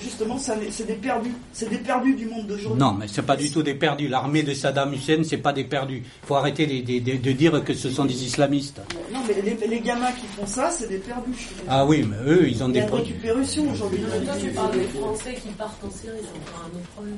justement, 0.00 0.38
c'est 0.38 0.86
des 0.86 0.94
perdus. 0.94 1.32
C'est 1.52 1.68
des 1.68 1.78
perdus 1.78 2.14
du 2.14 2.26
monde 2.26 2.46
d'aujourd'hui. 2.46 2.80
Non, 2.80 2.92
mais 2.92 3.06
c'est 3.08 3.22
pas 3.22 3.36
du 3.36 3.50
tout 3.50 3.62
des 3.62 3.74
perdus. 3.74 4.08
L'armée 4.08 4.42
de 4.42 4.54
Saddam 4.54 4.92
Hussein, 4.92 5.22
c'est 5.24 5.38
pas 5.38 5.52
des 5.52 5.64
perdus. 5.64 6.02
Il 6.22 6.26
faut 6.26 6.36
arrêter 6.36 6.66
de, 6.66 7.32
dire 7.32 7.64
que 7.64 7.74
ce 7.74 7.90
sont 7.90 8.04
des 8.04 8.24
islamistes. 8.24 8.80
Non, 9.12 9.20
mais 9.26 9.66
les, 9.66 9.80
gamins 9.80 10.12
qui 10.12 10.26
font 10.26 10.46
ça, 10.46 10.70
c'est 10.70 10.88
des 10.88 10.98
perdus. 10.98 11.48
Ah 11.68 11.84
oui, 11.84 12.06
mais 12.08 12.30
eux, 12.30 12.48
ils 12.48 12.62
ont 12.62 12.68
des. 12.68 12.80
Il 12.80 12.82
y 12.82 12.84
a 12.84 12.88
une 12.88 12.94
récupération 12.94 13.70
aujourd'hui. 13.70 14.00
Toi, 14.00 14.34
tu 14.40 14.48
parles 14.50 14.72
des 14.72 14.84
Français 14.84 15.34
qui 15.34 15.48
partent 15.50 15.84
en 15.84 15.90
Syrie, 15.90 16.16
c'est 16.20 16.50
encore 16.50 16.64
un 16.64 16.76
autre 16.76 16.88
problème. 16.94 17.16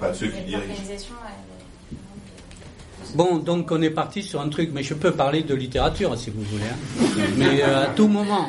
Pas 0.00 0.14
ceux 0.14 0.28
qui 0.28 0.42
dirigent. 0.42 0.64
Bon, 3.14 3.38
donc 3.38 3.70
on 3.70 3.80
est 3.80 3.90
parti 3.90 4.22
sur 4.22 4.40
un 4.40 4.48
truc, 4.48 4.70
mais 4.72 4.82
je 4.82 4.94
peux 4.94 5.12
parler 5.12 5.42
de 5.42 5.54
littérature 5.54 6.16
si 6.18 6.30
vous 6.30 6.42
voulez. 6.42 6.64
Hein. 6.64 7.06
Mais 7.36 7.62
euh, 7.62 7.84
à 7.84 7.86
tout 7.86 8.06
moment, 8.06 8.48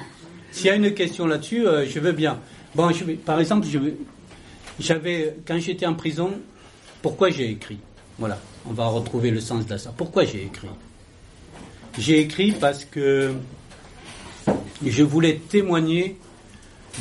s'il 0.52 0.68
y 0.68 0.70
a 0.70 0.76
une 0.76 0.94
question 0.94 1.28
là-dessus, 1.28 1.68
euh, 1.68 1.86
je 1.86 2.00
veux 2.00 2.12
bien. 2.12 2.40
Bon, 2.76 2.92
je 2.92 3.04
par 3.04 3.40
exemple, 3.40 3.68
j'avais, 4.80 5.36
quand 5.46 5.60
j'étais 5.60 5.86
en 5.86 5.94
prison, 5.94 6.32
pourquoi 7.02 7.30
j'ai 7.30 7.50
écrit? 7.50 7.80
Voilà, 8.18 8.38
on 8.66 8.74
va 8.74 8.88
retrouver 8.88 9.32
le 9.32 9.40
sens 9.40 9.66
de 9.66 9.78
ça. 9.78 9.94
Pourquoi 9.96 10.26
j'ai 10.26 10.44
écrit? 10.44 10.68
J'ai 11.98 12.20
écrit 12.20 12.52
parce 12.52 12.86
que 12.86 13.34
je 14.86 15.04
voulais 15.04 15.42
témoigner. 15.50 16.18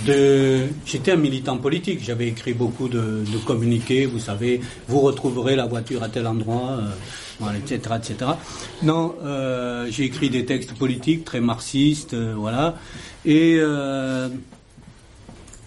J'étais 0.06 1.12
un 1.12 1.16
militant 1.16 1.58
politique, 1.58 2.02
j'avais 2.02 2.28
écrit 2.28 2.54
beaucoup 2.54 2.88
de, 2.88 3.24
communiqués, 3.46 4.06
vous 4.06 4.20
savez, 4.20 4.60
vous 4.88 5.00
retrouverez 5.00 5.56
la 5.56 5.66
voiture 5.66 6.02
à 6.02 6.08
tel 6.08 6.26
endroit. 6.26 6.78
Euh, 6.80 6.90
etc., 7.54 7.94
etc. 7.96 8.30
Non, 8.82 9.14
euh, 9.22 9.86
j'ai 9.90 10.04
écrit 10.04 10.28
des 10.28 10.44
textes 10.44 10.74
politiques 10.74 11.24
très 11.24 11.40
marxistes, 11.40 12.14
euh, 12.14 12.34
voilà. 12.36 12.76
Et 13.24 13.60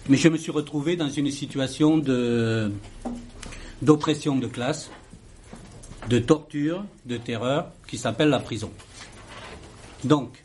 mais 0.08 0.16
je 0.16 0.28
me 0.28 0.36
suis 0.36 0.50
retrouvé 0.50 0.96
dans 0.96 1.08
une 1.08 1.30
situation 1.30 1.96
de 1.96 2.72
d'oppression 3.80 4.36
de 4.36 4.46
classe, 4.46 4.90
de 6.08 6.18
torture, 6.18 6.84
de 7.06 7.16
terreur, 7.16 7.70
qui 7.86 7.98
s'appelle 7.98 8.28
la 8.28 8.40
prison. 8.40 8.70
Donc, 10.04 10.44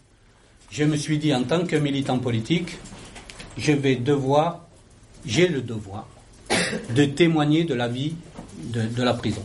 je 0.70 0.84
me 0.84 0.96
suis 0.96 1.18
dit 1.18 1.34
en 1.34 1.44
tant 1.44 1.66
que 1.66 1.76
militant 1.76 2.20
politique, 2.20 2.78
je 3.58 3.72
vais 3.72 3.96
devoir, 3.96 4.66
j'ai 5.26 5.48
le 5.48 5.62
devoir 5.62 6.08
de 6.96 7.06
témoigner 7.06 7.64
de 7.64 7.74
la 7.74 7.88
vie 7.88 8.16
de 8.64 9.04
la 9.04 9.14
prison. 9.14 9.44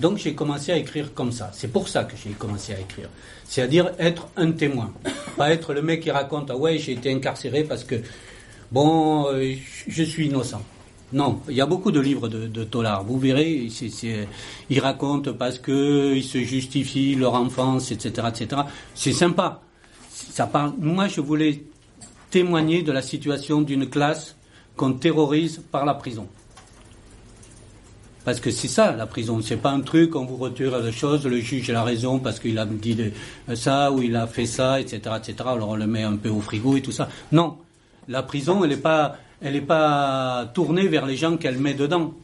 Donc 0.00 0.18
j'ai 0.18 0.34
commencé 0.34 0.72
à 0.72 0.76
écrire 0.76 1.14
comme 1.14 1.32
ça. 1.32 1.50
C'est 1.52 1.68
pour 1.72 1.88
ça 1.88 2.04
que 2.04 2.14
j'ai 2.22 2.30
commencé 2.30 2.74
à 2.74 2.80
écrire. 2.80 3.08
C'est-à-dire 3.44 3.92
être 3.98 4.28
un 4.36 4.52
témoin. 4.52 4.92
Pas 5.36 5.52
être 5.52 5.72
le 5.72 5.82
mec 5.82 6.02
qui 6.02 6.10
raconte 6.10 6.50
Ah 6.50 6.56
ouais, 6.56 6.78
j'ai 6.78 6.92
été 6.92 7.12
incarcéré 7.12 7.64
parce 7.64 7.84
que, 7.84 7.96
bon, 8.70 9.26
euh, 9.32 9.54
je 9.86 10.02
suis 10.02 10.26
innocent. 10.26 10.62
Non, 11.12 11.40
il 11.48 11.54
y 11.54 11.60
a 11.60 11.66
beaucoup 11.66 11.92
de 11.92 12.00
livres 12.00 12.28
de, 12.28 12.46
de 12.46 12.64
Tollard. 12.64 13.04
Vous 13.04 13.18
verrez, 13.18 13.68
ils 14.68 14.80
racontent 14.80 15.32
parce 15.32 15.58
qu'ils 15.58 16.24
se 16.24 16.38
justifient 16.38 17.14
leur 17.14 17.34
enfance, 17.34 17.92
etc. 17.92 18.28
etc. 18.28 18.62
C'est 18.94 19.12
sympa. 19.12 19.62
Ça 20.10 20.46
parle, 20.46 20.74
moi, 20.78 21.06
je 21.08 21.20
voulais 21.20 21.62
témoigner 22.30 22.82
de 22.82 22.92
la 22.92 23.02
situation 23.02 23.62
d'une 23.62 23.88
classe 23.88 24.36
qu'on 24.76 24.92
terrorise 24.92 25.62
par 25.70 25.84
la 25.84 25.94
prison. 25.94 26.28
Parce 28.24 28.40
que 28.40 28.50
c'est 28.50 28.68
ça, 28.68 28.90
la 28.90 29.06
prison. 29.06 29.40
C'est 29.40 29.56
pas 29.56 29.70
un 29.70 29.82
truc, 29.82 30.16
on 30.16 30.24
vous 30.24 30.36
retire 30.36 30.78
les 30.80 30.90
choses, 30.90 31.24
le 31.24 31.38
juge 31.38 31.70
a 31.70 31.84
raison 31.84 32.18
parce 32.18 32.40
qu'il 32.40 32.58
a 32.58 32.66
dit 32.66 33.12
ça 33.54 33.92
ou 33.92 34.02
il 34.02 34.16
a 34.16 34.26
fait 34.26 34.46
ça, 34.46 34.80
etc., 34.80 35.00
etc. 35.16 35.34
Alors 35.46 35.68
on 35.68 35.76
le 35.76 35.86
met 35.86 36.02
un 36.02 36.16
peu 36.16 36.28
au 36.28 36.40
frigo 36.40 36.76
et 36.76 36.82
tout 36.82 36.90
ça. 36.90 37.08
Non. 37.30 37.56
La 38.08 38.24
prison, 38.24 38.64
elle 38.64 38.70
n'est 38.70 38.76
pas, 38.76 39.16
elle 39.40 39.54
est 39.54 39.60
pas 39.60 40.50
tournée 40.54 40.88
vers 40.88 41.06
les 41.06 41.16
gens 41.16 41.36
qu'elle 41.36 41.58
met 41.58 41.74
dedans. 41.74 42.14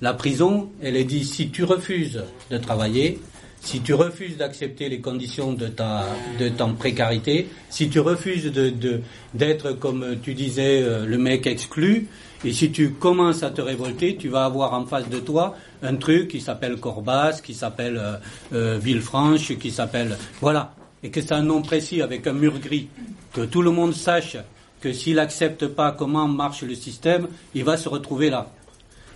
La 0.00 0.14
prison, 0.14 0.70
elle 0.82 0.96
est 0.96 1.04
dit, 1.04 1.24
si 1.24 1.50
tu 1.50 1.64
refuses 1.64 2.22
de 2.50 2.56
travailler, 2.58 3.20
si 3.66 3.80
tu 3.80 3.94
refuses 3.94 4.36
d'accepter 4.36 4.88
les 4.88 5.00
conditions 5.00 5.52
de 5.52 5.66
ta, 5.66 6.06
de 6.38 6.48
ta 6.48 6.66
précarité, 6.66 7.48
si 7.68 7.88
tu 7.88 7.98
refuses 7.98 8.52
de, 8.52 9.00
d'être, 9.34 9.72
comme 9.72 10.16
tu 10.22 10.34
disais, 10.34 10.82
euh, 10.82 11.04
le 11.04 11.18
mec 11.18 11.48
exclu, 11.48 12.06
et 12.44 12.52
si 12.52 12.70
tu 12.70 12.92
commences 12.92 13.42
à 13.42 13.50
te 13.50 13.60
révolter, 13.60 14.14
tu 14.16 14.28
vas 14.28 14.44
avoir 14.44 14.72
en 14.72 14.86
face 14.86 15.08
de 15.08 15.18
toi 15.18 15.56
un 15.82 15.96
truc 15.96 16.28
qui 16.28 16.40
s'appelle 16.40 16.76
Corbas, 16.76 17.40
qui 17.42 17.54
s'appelle 17.54 17.98
euh, 17.98 18.16
euh, 18.52 18.78
Villefranche, 18.78 19.58
qui 19.58 19.72
s'appelle... 19.72 20.16
Voilà. 20.40 20.72
Et 21.02 21.10
que 21.10 21.20
c'est 21.20 21.32
un 21.32 21.42
nom 21.42 21.60
précis 21.60 22.02
avec 22.02 22.24
un 22.28 22.34
mur 22.34 22.60
gris. 22.60 22.86
Que 23.32 23.40
tout 23.40 23.62
le 23.62 23.72
monde 23.72 23.94
sache 23.94 24.36
que 24.80 24.92
s'il 24.92 25.16
n'accepte 25.16 25.66
pas 25.66 25.90
comment 25.90 26.28
marche 26.28 26.62
le 26.62 26.76
système, 26.76 27.26
il 27.56 27.64
va 27.64 27.76
se 27.76 27.88
retrouver 27.88 28.30
là. 28.30 28.48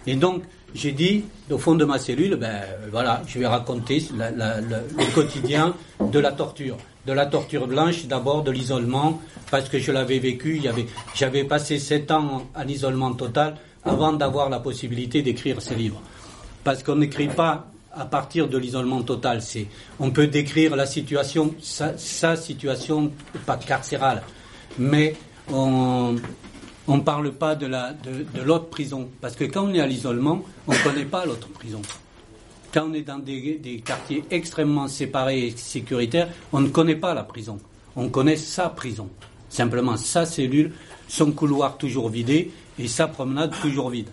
Et 0.09 0.17
donc, 0.17 0.43
j'ai 0.75 0.93
dit, 0.93 1.25
au 1.51 1.59
fond 1.59 1.75
de 1.75 1.85
ma 1.85 1.99
cellule, 1.99 2.37
ben 2.37 2.63
voilà, 2.91 3.23
je 3.27 3.39
vais 3.39 3.47
raconter 3.47 4.03
le 4.13 5.15
quotidien 5.15 5.75
de 6.01 6.19
la 6.19 6.33
torture. 6.33 6.77
De 7.07 7.13
la 7.13 7.27
torture 7.27 7.67
blanche, 7.67 8.07
d'abord 8.07 8.43
de 8.43 8.51
l'isolement, 8.51 9.21
parce 9.51 9.69
que 9.69 9.79
je 9.79 9.91
l'avais 9.91 10.19
vécu. 10.19 10.61
J'avais 11.15 11.45
passé 11.45 11.79
sept 11.79 12.11
ans 12.11 12.47
en, 12.55 12.69
isolement 12.69 13.13
total 13.15 13.57
avant 13.85 14.13
d'avoir 14.13 14.49
la 14.51 14.61
possibilité 14.61 15.23
d'écrire 15.23 15.61
ces 15.63 15.75
livres. 15.75 16.01
Parce 16.63 16.83
qu'on 16.83 16.97
n'écrit 16.97 17.29
pas 17.29 17.67
à 17.93 18.05
partir 18.05 18.49
de 18.49 18.59
l'isolement 18.59 19.03
total. 19.03 19.43
C'est, 19.43 19.67
on 19.99 20.11
peut 20.11 20.27
décrire 20.27 20.77
la 20.77 20.87
situation, 20.87 21.55
sa, 21.61 22.37
situation, 22.37 23.11
pas 23.47 23.57
carcérale, 23.57 24.23
mais 24.79 25.17
on 25.53 26.17
ne 26.89 27.01
parle 27.03 27.33
pas 27.33 27.55
de, 27.55 27.67
la, 27.67 27.93
de, 27.93 28.43
l'autre 28.43 28.67
prison. 28.69 29.09
Parce 29.21 29.37
que 29.37 29.45
quand 29.45 29.67
on 29.69 29.75
est 29.75 29.81
à 29.81 29.87
l'isolement, 29.87 30.43
on 30.67 30.73
ne 30.73 30.79
connaît 30.83 31.05
pas 31.05 31.25
l'autre 31.25 31.49
prison. 31.49 31.83
Quand 32.73 32.89
on 32.91 32.95
est 32.95 33.03
dans 33.03 33.19
des, 33.19 33.57
des, 33.59 33.81
quartiers 33.81 34.25
extrêmement 34.31 34.89
séparés 34.89 35.47
et 35.49 35.51
sécuritaires, 35.57 36.29
on 36.53 36.61
ne 36.61 36.69
connaît 36.69 36.97
pas 36.97 37.15
la 37.15 37.25
prison. 37.25 37.59
On 37.97 38.09
connaît 38.09 38.37
sa 38.37 38.69
prison. 38.69 39.09
Simplement 39.49 39.97
sa 39.97 40.25
cellule, 40.27 40.73
son 41.09 41.33
couloir 41.33 41.77
toujours 41.77 42.09
vidé 42.09 42.53
et 42.79 42.87
sa 42.89 43.09
promenade 43.09 43.53
toujours 43.61 43.91
vide. 43.91 44.09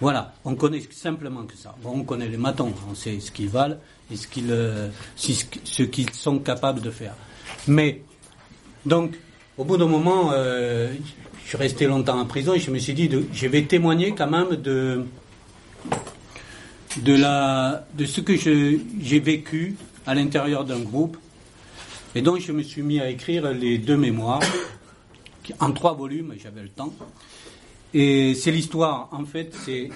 Voilà, 0.00 0.32
on 0.44 0.54
connaît 0.54 0.80
simplement 0.92 1.42
que 1.44 1.56
ça. 1.56 1.74
Bon, 1.82 1.90
on 1.96 2.04
connaît 2.04 2.28
les 2.28 2.36
matons, 2.36 2.72
on 2.88 2.94
sait 2.94 3.18
ce 3.18 3.32
qu'ils 3.32 3.48
valent 3.48 3.76
et 4.10 4.16
ce 4.16 4.28
qu'ils, 4.28 4.50
euh, 4.50 4.88
ce 5.16 5.82
qu'ils 5.82 6.10
sont 6.10 6.38
capables 6.38 6.80
de 6.80 6.90
faire. 6.90 7.14
Mais, 7.66 8.02
donc, 8.86 9.18
au 9.56 9.64
bout 9.64 9.76
d'un 9.76 9.88
moment, 9.88 10.30
euh, 10.32 10.94
je 11.48 11.56
suis 11.56 11.62
resté 11.62 11.86
longtemps 11.86 12.20
en 12.20 12.26
prison 12.26 12.52
et 12.52 12.60
je 12.60 12.70
me 12.70 12.78
suis 12.78 12.92
dit, 12.92 13.08
de, 13.08 13.24
je 13.32 13.46
vais 13.46 13.62
témoigner 13.62 14.14
quand 14.14 14.28
même 14.28 14.54
de, 14.56 15.06
de, 16.98 17.16
la, 17.16 17.86
de 17.94 18.04
ce 18.04 18.20
que 18.20 18.36
j'ai 18.36 19.18
vécu 19.18 19.74
à 20.06 20.14
l'intérieur 20.14 20.66
d'un 20.66 20.80
groupe 20.80 21.16
et 22.14 22.20
donc 22.20 22.40
je 22.40 22.52
me 22.52 22.62
suis 22.62 22.82
mis 22.82 23.00
à 23.00 23.08
écrire 23.08 23.50
les 23.50 23.78
deux 23.78 23.96
mémoires, 23.96 24.42
en 25.58 25.72
trois 25.72 25.94
volumes, 25.94 26.34
j'avais 26.38 26.60
le 26.60 26.68
temps. 26.68 26.92
Et 27.94 28.34
c'est 28.34 28.50
l'histoire, 28.50 29.08
en 29.10 29.24
fait, 29.24 29.56
c'est 29.64 29.88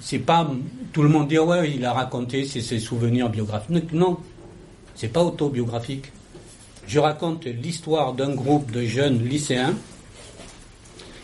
c'est 0.00 0.20
pas 0.20 0.50
tout 0.94 1.02
le 1.02 1.10
monde 1.10 1.28
dit 1.28 1.38
ouais 1.38 1.70
il 1.70 1.84
a 1.84 1.92
raconté 1.92 2.46
ses, 2.46 2.78
souvenirs 2.78 3.28
biographiques. 3.28 3.92
Non, 3.92 4.16
c'est 4.94 5.12
pas 5.12 5.22
autobiographique. 5.22 6.12
Je 6.86 6.98
raconte 6.98 7.44
l'histoire 7.44 8.14
d'un 8.14 8.34
groupe 8.34 8.70
de 8.70 8.84
jeunes 8.84 9.22
lycéens 9.22 9.74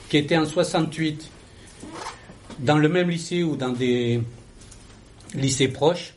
qui 0.09 0.17
étaient 0.17 0.37
en 0.37 0.47
68 0.47 1.31
dans 2.61 2.79
le 2.79 2.89
même 2.89 3.11
lycée 3.11 3.43
ou 3.43 3.57
dans 3.57 3.71
des 3.71 4.21
lycées 5.35 5.69
proches 5.69 6.15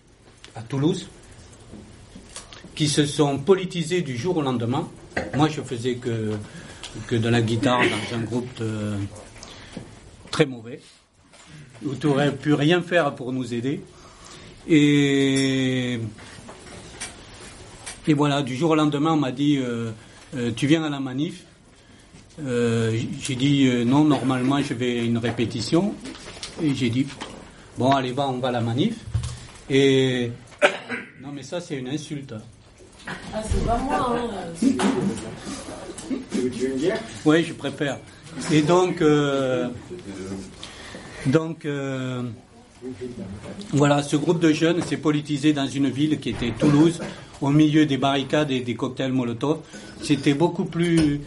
à 0.56 0.62
Toulouse 0.62 1.08
qui 2.76 2.88
se 2.88 3.06
sont 3.06 3.38
politisés 3.38 4.02
du 4.02 4.18
jour 4.18 4.38
au 4.38 4.42
lendemain. 4.42 4.88
Moi, 5.36 5.50
je 5.50 5.62
faisais 5.62 5.96
que, 5.96 6.32
que 7.08 7.16
de 7.16 7.30
la 7.30 7.42
guitare 7.42 7.82
dans 7.82 8.18
un 8.18 8.22
groupe 8.22 8.64
très 10.32 10.46
mauvais, 10.46 10.80
où 11.86 11.94
tu 11.94 12.08
n'aurais 12.08 12.34
pu 12.34 12.54
rien 12.54 12.82
faire 12.82 13.14
pour 13.14 13.34
nous 13.34 13.54
aider. 13.54 13.82
Et, 14.68 16.00
et 18.08 18.14
voilà, 18.14 18.42
du 18.42 18.56
jour 18.56 18.72
au 18.72 18.76
lendemain, 18.76 19.14
on 19.14 19.18
m'a 19.18 19.32
dit 19.32 19.58
euh, 19.58 19.92
euh, 20.36 20.52
Tu 20.56 20.68
viens 20.68 20.84
à 20.84 20.89
la 20.89 21.00
manif 21.00 21.44
euh, 22.46 22.98
J'ai 23.22 23.36
dit 23.36 23.70
Non, 23.86 24.04
normalement, 24.04 24.62
je 24.62 24.74
vais 24.74 25.00
à 25.00 25.04
une 25.04 25.18
répétition. 25.18 25.94
Et 26.62 26.74
j'ai 26.76 26.89
dit 26.89 27.08
Bon, 27.78 27.92
allez, 27.92 28.12
va, 28.12 28.28
on 28.28 28.39
va 28.39 28.50
à 28.50 28.52
la 28.52 28.62
manif. 28.62 28.96
Et 29.70 30.32
non, 31.22 31.30
mais 31.34 31.44
ça, 31.44 31.62
c'est 31.62 31.76
une 31.78 31.88
insulte. 31.88 32.34
Ah, 33.08 33.42
c'est 33.44 33.66
pas 33.66 33.78
moi, 33.78 34.16
hein. 34.16 34.68
Tu 36.32 36.38
veux 36.39 36.70
une 36.72 36.78
bière 36.78 37.00
Oui, 37.26 37.44
je 37.44 37.54
préfère. 37.54 37.98
Et 38.52 38.62
donc, 38.62 39.02
euh, 39.02 39.68
donc 41.26 41.66
euh, 41.66 42.24
voilà, 43.74 44.02
ce 44.04 44.16
groupe 44.16 44.40
de 44.40 44.52
jeunes 44.54 44.82
s'est 44.82 44.98
politisé 44.98 45.54
dans 45.54 45.68
une 45.68 45.90
ville 45.90 46.20
qui 46.20 46.30
était 46.30 46.52
Toulouse, 46.52 47.00
au 47.42 47.50
milieu 47.50 47.86
des 47.86 47.98
barricades 47.98 48.52
et 48.52 48.62
des 48.62 48.76
cocktails 48.76 49.12
Molotov. 49.12 49.60
C'était 50.02 50.34
beaucoup 50.34 50.66
plus. 50.66 51.22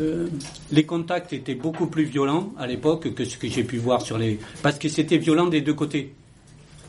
euh, 0.00 0.28
les 0.70 0.84
contacts 0.84 1.32
étaient 1.32 1.54
beaucoup 1.54 1.86
plus 1.86 2.04
violents 2.04 2.52
à 2.58 2.66
l'époque 2.66 3.12
que 3.14 3.24
ce 3.24 3.36
que 3.36 3.48
j'ai 3.48 3.64
pu 3.64 3.78
voir 3.78 4.00
sur 4.02 4.16
les. 4.18 4.38
Parce 4.62 4.78
que 4.78 4.88
c'était 4.88 5.18
violent 5.18 5.46
des 5.46 5.60
deux 5.60 5.74
côtés. 5.74 6.14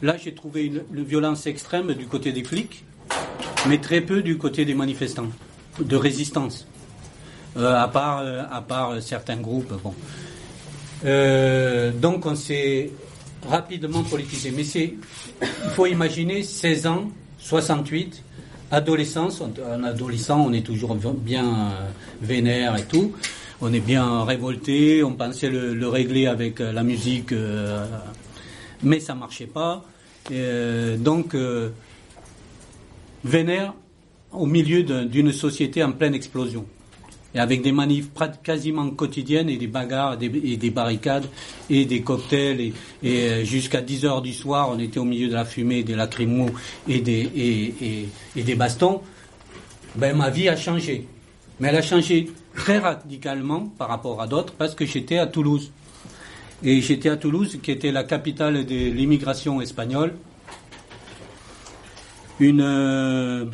Là, 0.04 0.16
j'ai 0.24 0.34
trouvé 0.34 0.66
une, 0.66 0.84
violence 1.04 1.48
extrême 1.48 1.94
du 1.94 2.06
côté 2.06 2.32
des 2.32 2.44
flics, 2.44 2.84
mais 3.68 3.80
très 3.80 4.02
peu 4.02 4.22
du 4.22 4.38
côté 4.38 4.64
des 4.64 4.76
manifestants, 4.76 5.30
de 5.80 5.96
résistance. 5.96 6.68
Euh, 7.58 7.74
à 7.74 7.88
part, 7.88 8.20
euh, 8.20 8.44
à 8.52 8.62
part 8.62 9.02
certains 9.02 9.38
groupes. 9.38 9.74
Donc 11.04 12.26
on 12.26 12.36
s'est 12.36 12.92
rapidement 13.46 14.04
politisé. 14.04 14.52
Mais 14.56 14.64
c'est, 14.64 14.94
il 15.42 15.70
faut 15.72 15.86
imaginer 15.86 16.44
16 16.44 16.88
ans, 16.88 17.12
68, 17.40 18.24
adolescence. 18.72 19.42
En 19.42 19.84
adolescent, 19.84 20.40
on 20.46 20.54
est 20.54 20.66
toujours 20.66 20.96
bien 20.96 21.46
euh, 21.46 21.90
vénère 22.22 22.76
et 22.78 22.86
tout. 22.86 23.14
On 23.62 23.74
est 23.74 23.80
bien 23.80 24.24
révolté. 24.24 25.04
On 25.04 25.14
pensait 25.14 25.50
le, 25.50 25.74
le 25.74 25.88
régler 25.88 26.28
avec 26.28 26.62
euh, 26.62 26.72
la 26.72 26.84
musique, 26.84 27.32
euh, 27.32 27.86
mais 28.84 29.00
ça 29.00 29.16
marchait 29.16 29.48
pas. 29.48 29.84
Donc 30.98 31.36
vénère 33.24 33.74
au 34.34 34.46
milieu 34.46 34.84
d'un- 34.84 35.06
d'une 35.06 35.32
société 35.32 35.82
en 35.84 35.94
pleine 35.94 36.14
explosion 36.14 36.66
et 37.36 37.40
avec 37.40 37.62
des 37.62 37.72
manifs 37.72 38.08
quasiment 38.44 38.90
quotidiennes 38.90 39.50
et 39.50 39.58
des 39.58 39.68
bagarres 39.68 40.18
et 40.22 40.58
des, 40.58 40.70
barricades 40.70 41.26
et 41.70 41.86
des 41.86 42.02
cocktails 42.02 42.62
et, 42.62 42.74
euh, 43.06 43.44
jusqu'à 43.44 43.82
10 43.82 44.06
heures 44.06 44.22
du 44.22 44.34
soir 44.34 44.70
on 44.72 44.80
était 44.80 45.00
au 45.00 45.06
milieu 45.06 45.28
de 45.28 45.34
la 45.34 45.46
fumée, 45.46 45.84
des 45.84 45.96
lacrymos 45.96 46.50
et 46.88 47.02
des, 47.02 48.08
et, 48.36 48.44
des 48.44 48.56
bastons, 48.56 49.02
ben 49.96 50.16
ma 50.16 50.30
vie 50.30 50.48
a 50.50 50.56
changé. 50.56 51.08
Mais 51.60 51.70
elle 51.70 51.78
a 51.78 51.82
changé 51.82 52.30
très 52.56 52.78
radicalement 52.78 53.72
par 53.78 53.90
rapport 53.90 54.22
à 54.22 54.28
d'autres 54.28 54.54
parce 54.54 54.76
que 54.76 54.86
j'étais 54.86 55.18
à 55.18 55.28
Toulouse. 55.28 55.72
Et 56.64 56.82
j'étais 56.82 57.10
à 57.10 57.18
Toulouse 57.18 57.60
qui 57.62 57.72
était 57.72 57.92
la 57.92 58.04
capitale 58.04 58.66
de 58.66 58.92
l'immigration 58.92 59.62
espagnole. 59.62 60.14
Une... 62.40 63.52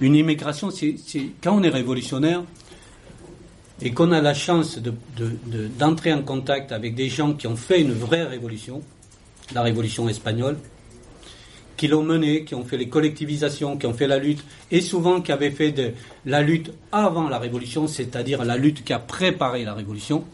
une 0.00 0.14
immigration, 0.14 0.70
c'est 0.70 0.94
quand 1.42 1.56
on 1.58 1.62
est 1.62 1.68
révolutionnaire 1.68 2.42
et 3.82 3.92
qu'on 3.92 4.12
a 4.12 4.20
la 4.20 4.34
chance 4.34 4.78
de- 4.78 4.92
de- 5.16 5.36
de- 5.46 5.68
d'entrer 5.78 6.12
en 6.12 6.22
contact 6.22 6.72
avec 6.72 6.94
des 6.94 7.08
gens 7.08 7.32
qui 7.34 7.46
ont 7.46 7.56
fait 7.56 7.80
une 7.80 7.92
vraie 7.92 8.24
révolution, 8.24 8.82
la 9.54 9.62
révolution 9.62 10.08
espagnole, 10.08 10.58
qui 11.76 11.88
l'ont 11.88 12.02
menée, 12.02 12.44
qui 12.44 12.54
ont 12.54 12.64
fait 12.64 12.76
les 12.76 12.88
collectivisations, 12.88 13.78
qui 13.78 13.86
ont 13.86 13.94
fait 13.94 14.06
la 14.06 14.18
lutte, 14.18 14.44
et 14.70 14.82
souvent 14.82 15.22
qui 15.22 15.32
avaient 15.32 15.50
fait 15.50 15.94
la 16.26 16.42
lutte 16.42 16.70
avant 16.92 17.28
la 17.28 17.38
révolution, 17.38 17.86
c'est-à-dire 17.86 18.44
la 18.44 18.58
lutte 18.58 18.84
qui 18.84 18.92
a 18.92 18.98
préparé 18.98 19.64
la 19.64 19.72
révolution. 19.72 20.24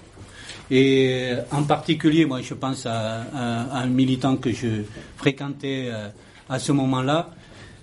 Et 0.72 1.30
en 1.52 1.62
particulier, 1.62 2.24
moi, 2.26 2.40
je 2.42 2.54
pense 2.54 2.84
à 2.86 3.22
un 3.72 3.86
militant 3.86 4.36
que 4.36 4.50
je 4.50 4.82
fréquentais 5.16 5.86
euh, 5.88 6.08
à 6.48 6.58
ce 6.58 6.72
moment-là, 6.72 7.30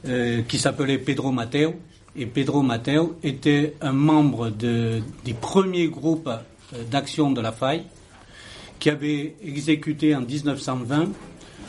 euh, 0.08 0.42
qui 0.44 0.58
s'appelait 0.60 0.98
Pedro 0.98 1.32
Mateo. 1.32 1.76
Et 2.16 2.26
Pedro 2.28 2.62
Mateo 2.62 3.18
était 3.24 3.74
un 3.82 3.92
membre 3.94 4.50
de- 4.50 5.02
des 5.26 5.34
premiers 5.34 5.88
groupes 5.88 6.28
euh, 6.30 6.84
d'action 6.92 7.32
de 7.32 7.42
la 7.42 7.52
faille, 7.52 7.84
qui 8.80 8.90
avait 8.90 9.36
exécuté 9.44 10.16
en 10.16 10.22
1920 10.22 11.10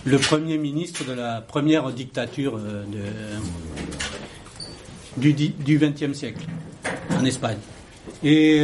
le 0.06 0.18
premier 0.18 0.58
ministre 0.58 1.04
de 1.06 1.12
la 1.12 1.40
première 1.40 1.90
dictature 1.92 2.58
euh, 2.58 2.84
du 5.16 5.32
XXe 5.78 6.12
siècle 6.12 6.44
en 7.16 7.24
Espagne. 7.24 7.58
Et 8.22 8.56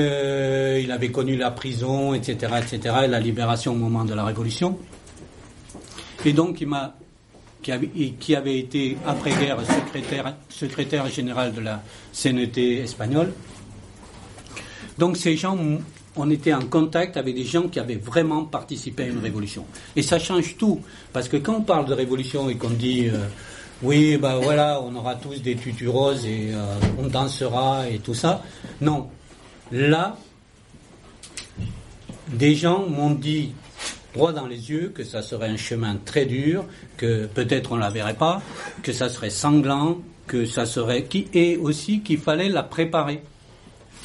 il 0.82 0.90
avait 0.90 1.10
connu 1.10 1.36
la 1.36 1.50
prison, 1.50 2.12
etc., 2.14 2.52
etc., 2.58 2.94
et 3.04 3.06
la 3.08 3.20
libération 3.20 3.72
au 3.72 3.76
moment 3.76 4.04
de 4.04 4.12
la 4.14 4.24
Révolution. 4.24 4.78
Et 6.24 6.32
donc, 6.32 6.60
il 6.60 6.66
m'a, 6.66 6.94
qui 7.62 7.72
avait, 8.34 8.58
été 8.58 8.96
après-guerre 9.06 9.58
secrétaire, 9.64 10.34
secrétaire 10.48 11.08
général 11.08 11.52
de 11.52 11.60
la 11.60 11.82
CNT 12.12 12.82
espagnole. 12.82 13.32
Donc, 14.98 15.16
ces 15.16 15.36
gens, 15.36 15.58
on 16.16 16.30
était 16.30 16.52
en 16.52 16.62
contact 16.62 17.16
avec 17.16 17.34
des 17.34 17.44
gens 17.44 17.68
qui 17.68 17.78
avaient 17.78 17.96
vraiment 17.96 18.44
participé 18.44 19.04
à 19.04 19.06
une 19.06 19.18
révolution. 19.20 19.64
Et 19.96 20.02
ça 20.02 20.18
change 20.18 20.56
tout, 20.56 20.80
parce 21.12 21.28
que 21.28 21.36
quand 21.36 21.56
on 21.56 21.62
parle 21.62 21.86
de 21.86 21.94
révolution 21.94 22.50
et 22.50 22.56
qu'on 22.56 22.70
dit 22.70 23.08
euh, 23.08 23.26
oui, 23.82 24.18
ben 24.18 24.36
voilà, 24.36 24.80
on 24.82 24.94
aura 24.94 25.14
tous 25.14 25.40
des 25.40 25.56
tutus 25.56 25.88
roses 25.88 26.26
et 26.26 26.50
euh, 26.52 26.74
on 26.98 27.06
dansera 27.06 27.88
et 27.88 27.98
tout 27.98 28.14
ça, 28.14 28.42
non. 28.80 29.08
Là, 29.72 30.18
des 32.28 32.54
gens 32.54 32.86
m'ont 32.88 33.10
dit 33.10 33.52
droit 34.14 34.32
dans 34.32 34.46
les 34.46 34.70
yeux 34.70 34.92
que 34.94 35.04
ça 35.04 35.22
serait 35.22 35.48
un 35.48 35.56
chemin 35.56 35.96
très 36.04 36.26
dur, 36.26 36.64
que 36.96 37.26
peut-être 37.26 37.72
on 37.72 37.76
la 37.76 37.90
verrait 37.90 38.14
pas, 38.14 38.42
que 38.82 38.92
ça 38.92 39.08
serait 39.08 39.30
sanglant, 39.30 39.98
que 40.26 40.44
ça 40.46 40.66
serait 40.66 41.04
qui 41.04 41.28
et 41.34 41.56
aussi 41.56 42.00
qu'il 42.00 42.18
fallait 42.18 42.48
la 42.48 42.62
préparer. 42.62 43.22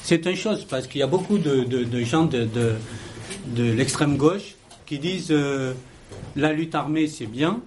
C'est 0.03 0.25
une 0.25 0.35
chose 0.35 0.65
parce 0.65 0.85
qu'il 0.87 0.99
y 0.99 1.03
a 1.03 1.07
beaucoup 1.07 1.37
de, 1.37 1.63
de- 1.63 1.99
gens 2.03 2.25
de, 2.25 2.45
de, 2.45 2.73
de 3.47 3.63
l'extrême 3.71 4.17
gauche 4.17 4.55
qui 4.85 4.99
disent 4.99 5.31
euh, 5.31 5.73
la 6.35 6.53
lutte 6.53 6.75
armée 6.75 7.07
c'est 7.07 7.25
bien, 7.25 7.59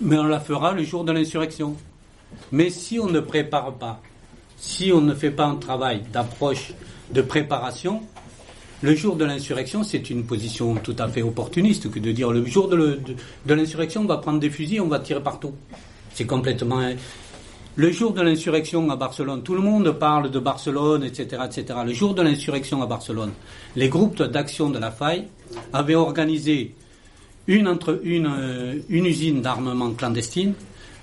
mais 0.00 0.16
on 0.16 0.24
la 0.24 0.40
fera 0.40 0.72
le 0.72 0.84
jour 0.84 1.04
de 1.04 1.12
l'insurrection. 1.12 1.76
Mais 2.52 2.70
si 2.70 2.98
on 3.00 3.06
ne 3.08 3.20
prépare 3.20 3.72
pas, 3.74 4.00
si 4.58 4.92
on 4.92 5.00
ne 5.00 5.14
fait 5.14 5.30
pas 5.32 5.46
un 5.46 5.56
travail 5.56 6.02
d'approche, 6.12 6.72
de 7.12 7.20
préparation, 7.22 8.02
le 8.82 8.96
jour 8.96 9.14
de 9.14 9.24
l'insurrection, 9.24 9.84
c'est 9.84 10.10
une 10.10 10.24
position 10.24 10.74
tout 10.74 10.96
à 10.98 11.06
fait 11.06 11.22
opportuniste 11.22 11.88
que 11.88 12.00
de 12.00 12.10
dire 12.10 12.32
le 12.32 12.44
jour 12.44 12.68
de, 12.68 12.98
l'insurrection, 13.46 14.02
on 14.02 14.06
va 14.06 14.18
prendre 14.18 14.40
des 14.40 14.50
fusils, 14.50 14.80
on 14.80 14.88
va 14.88 14.98
tirer 14.98 15.22
partout. 15.22 15.52
C'est 16.12 16.26
complètement. 16.26 16.80
Le 17.76 17.90
jour 17.92 18.12
de 18.12 18.20
l'insurrection 18.22 18.90
à 18.90 18.96
Barcelone, 18.96 19.44
tout 19.44 19.54
le 19.54 19.60
monde 19.60 19.92
parle 19.92 20.32
de 20.32 20.38
Barcelone, 20.40 21.04
etc., 21.04 21.42
etc. 21.46 21.78
Le 21.86 21.92
jour 21.92 22.12
de 22.12 22.22
l'insurrection 22.22 22.82
à 22.82 22.86
Barcelone, 22.86 23.30
les 23.76 23.88
groupes 23.88 24.20
d'action 24.20 24.68
de 24.68 24.80
la 24.80 24.90
faille 24.90 25.28
avaient 25.72 25.94
organisé 25.94 26.74
une, 27.46 27.68
entre, 27.68 28.00
une, 28.02 28.26
euh, 28.26 28.74
une 28.88 29.06
usine 29.06 29.42
d'armement 29.42 29.92
clandestine, 29.92 30.54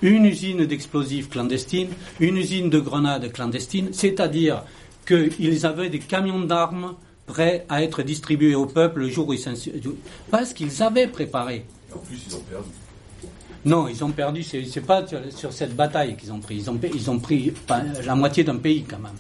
une 0.02 0.26
usine 0.26 0.66
d'explosifs 0.66 1.30
clandestine, 1.30 1.90
une 2.20 2.36
usine 2.36 2.70
de 2.70 2.80
grenades 2.80 3.32
clandestine, 3.32 3.90
c'est-à-dire 3.94 4.64
qu'ils 5.08 5.66
avaient 5.66 5.90
des 5.90 6.00
camions 6.00 6.42
d'armes 6.42 6.96
prêts 7.34 7.66
à 7.70 7.84
être 7.84 8.02
distribués 8.04 8.56
au 8.56 8.66
peuple 8.66 9.02
le 9.02 9.10
jour 9.10 9.28
où 9.30 9.34
ils 9.34 9.46
Parce 10.32 10.52
qu'ils 10.54 10.82
avaient 10.84 11.08
préparé. 11.08 11.66
Et 11.90 11.94
en 11.94 12.00
plus, 12.00 12.20
ils 12.28 12.36
ont 12.36 12.42
perdu. 12.42 12.70
Non, 13.66 13.88
ils 13.88 14.04
ont 14.04 14.12
perdu, 14.12 14.42
c'est 14.42 14.64
c'est 14.66 14.82
pas 14.82 15.06
sur, 15.06 15.20
sur 15.36 15.52
cette 15.54 15.76
bataille 15.76 16.16
qu'ils 16.18 16.32
ont 16.32 16.40
pris. 16.40 16.56
Ils 16.62 16.70
ont, 16.70 16.80
ils 17.00 17.10
ont 17.10 17.20
pris 17.20 17.52
pas- 17.68 17.84
la 18.06 18.16
moitié 18.16 18.44
d'un 18.44 18.56
pays 18.58 18.84
quand 18.90 19.00
même. 19.00 19.20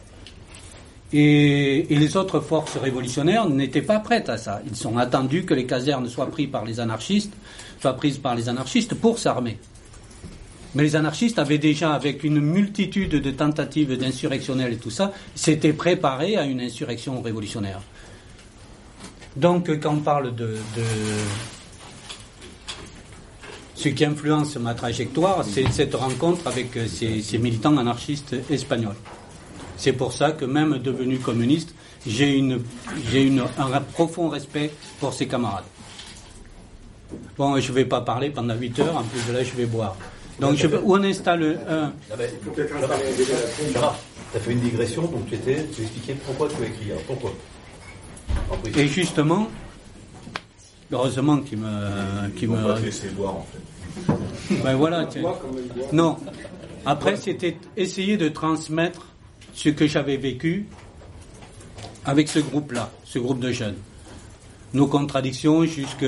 Et, 1.11 1.91
et 1.93 1.97
les 1.97 2.15
autres 2.17 2.39
forces 2.39 2.77
révolutionnaires 2.77 3.47
n'étaient 3.49 3.81
pas 3.93 3.99
prêtes 3.99 4.29
à 4.29 4.37
ça. 4.37 4.61
Ils 4.69 4.75
sont 4.75 4.97
attendus 4.97 5.43
que 5.43 5.53
les 5.53 5.65
casernes 5.65 6.07
soient 6.07 6.31
prises 6.31 6.49
par 6.51 6.65
les 6.65 6.79
anarchistes, 6.79 7.33
soient 7.81 7.97
prises 7.97 8.17
par 8.17 8.35
les 8.35 8.47
anarchistes 8.47 8.93
pour 8.95 9.19
s'armer. 9.19 9.57
Mais 10.75 10.83
les 10.83 10.95
anarchistes 10.95 11.39
avaient 11.39 11.57
déjà, 11.57 11.93
avec 11.93 12.23
une 12.23 12.39
multitude 12.39 13.15
de 13.27 13.31
tentatives 13.31 13.97
d'insurrectionnels 13.97 14.73
et 14.73 14.77
tout 14.77 14.91
ça, 14.91 15.11
s'étaient 15.33 15.73
préparés 15.73 16.37
à 16.37 16.45
une 16.45 16.61
insurrection 16.61 17.21
révolutionnaire. 17.21 17.81
Donc, 19.35 19.69
quand 19.79 19.93
on 19.93 19.99
parle 19.99 20.35
de, 20.35 20.57
ce 23.75 23.89
qui 23.89 24.03
influence 24.05 24.57
ma 24.57 24.73
trajectoire, 24.73 25.45
c'est 25.45 25.69
cette 25.71 25.95
rencontre 25.95 26.47
avec 26.47 26.75
euh, 26.75 26.87
ces, 26.87 27.37
militants 27.37 27.77
anarchistes 27.77 28.35
espagnols. 28.49 28.95
C'est 29.77 29.93
pour 29.93 30.11
ça 30.11 30.31
que 30.31 30.43
même 30.43 30.79
devenu 30.79 31.19
communiste, 31.19 31.73
j'ai 32.05 32.43
un 33.57 33.81
profond 33.93 34.29
respect 34.29 34.71
pour 34.99 35.13
ces 35.13 35.27
camarades. 35.27 35.63
Bon, 37.37 37.57
je 37.59 37.69
ne 37.69 37.75
vais 37.75 37.85
pas 37.85 38.01
parler 38.01 38.29
pendant 38.29 38.55
8 38.55 38.79
heures, 38.79 38.97
en 38.97 39.03
plus 39.03 39.25
de 39.25 39.31
là, 39.31 39.43
je 39.43 39.55
vais 39.55 39.65
boire. 39.65 39.95
Donc, 40.39 40.57
je, 40.57 40.67
où 40.67 40.95
on 40.95 41.03
installe 41.03 41.59
un? 41.69 41.91
Ah 42.11 42.15
ben, 42.17 42.29
tu 42.53 42.61
as 44.37 44.39
fait 44.39 44.51
une 44.51 44.59
digression, 44.59 45.01
donc 45.03 45.27
tu 45.27 45.35
étais, 45.35 45.65
tu 45.73 45.81
expliquais 45.81 46.15
pourquoi 46.25 46.47
tu. 46.49 46.55
Alors, 46.91 47.01
pourquoi? 47.03 47.33
Et 48.75 48.87
justement, 48.87 49.47
heureusement 50.91 51.37
qu'il 51.39 51.59
me, 51.59 51.67
Ils 52.41 52.47
vont 52.47 52.63
pas 52.63 52.75
te 52.75 52.85
laisser 52.85 53.09
en 53.25 53.45
fait. 53.51 54.13
Ben 54.63 54.75
voilà. 54.75 55.07
Non. 55.91 56.17
Après, 56.85 57.15
c'était 57.15 57.57
essayer 57.75 58.17
de 58.17 58.29
transmettre 58.29 59.07
ce 59.53 59.69
que 59.69 59.87
j'avais 59.87 60.17
vécu 60.17 60.67
avec 62.05 62.29
ce 62.29 62.39
groupe-là, 62.39 62.89
ce 63.03 63.19
groupe 63.19 63.39
de 63.39 63.51
jeunes. 63.51 63.75
Nos 64.73 64.87
contradictions 64.87 65.65
jusqu'au 65.65 66.05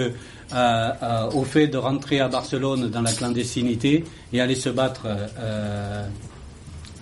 euh, 0.54 1.44
fait 1.46 1.68
de 1.68 1.78
rentrer 1.78 2.20
à 2.20 2.28
Barcelone 2.28 2.90
dans 2.90 3.02
la 3.02 3.12
clandestinité 3.12 4.04
et 4.32 4.42
aller 4.42 4.56
se 4.56 4.70
battre 4.70 5.04
euh, 5.08 6.08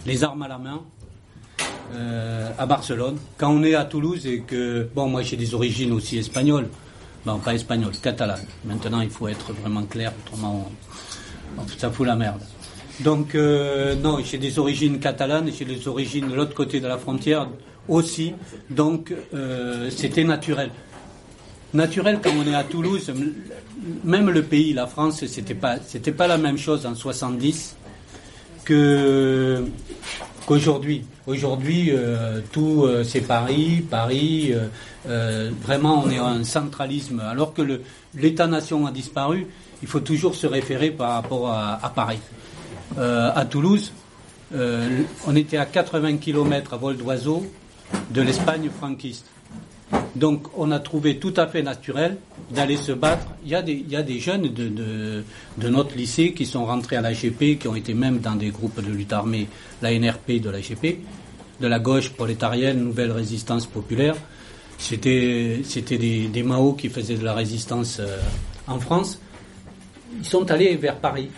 les 0.05 0.23
armes 0.23 0.41
à 0.41 0.47
la 0.47 0.57
main 0.57 0.81
euh, 1.93 2.49
à 2.57 2.65
Barcelone. 2.65 3.17
Quand 3.37 3.51
on 3.51 3.63
est 3.63 3.75
à 3.75 3.85
Toulouse 3.85 4.25
et 4.27 4.41
que, 4.41 4.87
bon, 4.93 5.07
moi 5.07 5.21
j'ai 5.21 5.37
des 5.37 5.53
origines 5.53 5.91
aussi 5.91 6.17
espagnoles, 6.17 6.67
bon, 7.25 7.39
pas 7.39 7.53
espagnoles, 7.53 7.93
catalanes. 8.01 8.45
Maintenant, 8.65 9.01
il 9.01 9.09
faut 9.09 9.27
être 9.27 9.53
vraiment 9.53 9.83
clair, 9.83 10.13
autrement, 10.25 10.71
ça 11.77 11.89
fout 11.89 12.05
la 12.07 12.15
merde. 12.15 12.41
Donc, 12.99 13.33
euh, 13.33 13.95
non, 13.95 14.19
j'ai 14.23 14.37
des 14.37 14.59
origines 14.59 14.99
catalanes, 14.99 15.49
j'ai 15.57 15.65
des 15.65 15.87
origines 15.87 16.27
de 16.27 16.35
l'autre 16.35 16.53
côté 16.53 16.79
de 16.79 16.87
la 16.87 16.97
frontière 16.97 17.47
aussi. 17.87 18.33
Donc, 18.69 19.13
euh, 19.33 19.89
c'était 19.89 20.23
naturel. 20.23 20.69
Naturel 21.73 22.19
quand 22.21 22.31
on 22.37 22.47
est 22.47 22.55
à 22.55 22.63
Toulouse, 22.63 23.11
même 24.03 24.29
le 24.29 24.43
pays, 24.43 24.73
la 24.73 24.87
France, 24.87 25.25
c'était 25.25 25.53
pas, 25.53 25.77
c'était 25.85 26.11
pas 26.11 26.27
la 26.27 26.37
même 26.37 26.57
chose 26.57 26.85
en 26.85 26.95
70 26.95 27.75
que 28.65 29.63
Aujourd'hui, 30.49 31.91
euh, 31.91 32.41
tout 32.51 32.87
c'est 33.03 33.21
Paris, 33.21 33.85
Paris. 33.89 34.53
vraiment, 35.05 36.03
on 36.05 36.09
est 36.09 36.19
en 36.19 36.43
centralisme. 36.43 37.19
Alors 37.19 37.53
que 37.53 37.81
l'État-nation 38.15 38.85
a 38.85 38.91
disparu, 38.91 39.47
il 39.81 39.87
faut 39.87 39.99
toujours 39.99 40.35
se 40.35 40.47
référer 40.47 40.91
par 40.91 41.13
rapport 41.13 41.51
à 41.51 41.91
Paris. 41.95 42.19
Euh, 42.97 43.31
à 43.35 43.45
Toulouse, 43.45 43.93
euh, 44.53 45.03
on 45.27 45.35
était 45.35 45.57
à 45.57 45.65
80 45.65 46.17
km 46.17 46.73
à 46.73 46.77
vol 46.77 46.97
d'oiseau 46.97 47.45
de 48.09 48.21
l'Espagne 48.21 48.69
franquiste. 48.69 49.25
Donc 50.15 50.47
on 50.57 50.71
a 50.71 50.79
trouvé 50.79 51.17
tout 51.17 51.33
à 51.37 51.47
fait 51.47 51.61
naturel 51.61 52.17
d'aller 52.51 52.77
se 52.77 52.91
battre. 52.91 53.27
Il 53.43 53.49
y 53.51 53.55
a 53.55 53.61
des, 53.61 54.19
jeunes 54.19 54.43
de, 54.53 55.23
notre 55.69 55.95
lycée 55.95 56.33
qui 56.33 56.45
sont 56.45 56.65
rentrés 56.65 56.95
à 56.95 57.01
l'AGP, 57.01 57.57
qui 57.59 57.67
ont 57.67 57.75
été 57.75 57.93
même 57.93 58.19
dans 58.19 58.35
des 58.35 58.49
groupes 58.49 58.83
de 58.83 58.91
lutte 58.91 59.13
armée, 59.13 59.47
la 59.81 59.97
NRP 59.97 60.41
de 60.41 60.49
l'AGP, 60.49 60.99
de 61.59 61.67
la 61.67 61.79
gauche 61.79 62.09
prolétarienne, 62.09 62.83
Nouvelle 62.83 63.11
Résistance 63.11 63.65
Populaire. 63.65 64.15
C'était 64.77 65.61
des, 65.97 66.43
Mao 66.43 66.73
qui 66.73 66.89
faisaient 66.89 67.17
de 67.17 67.25
la 67.25 67.33
résistance 67.33 67.97
euh, 67.99 68.17
en 68.67 68.79
France. 68.79 69.19
Ils 70.17 70.25
sont 70.25 70.49
allés 70.49 70.75
vers 70.75 70.95
Paris 70.97 71.29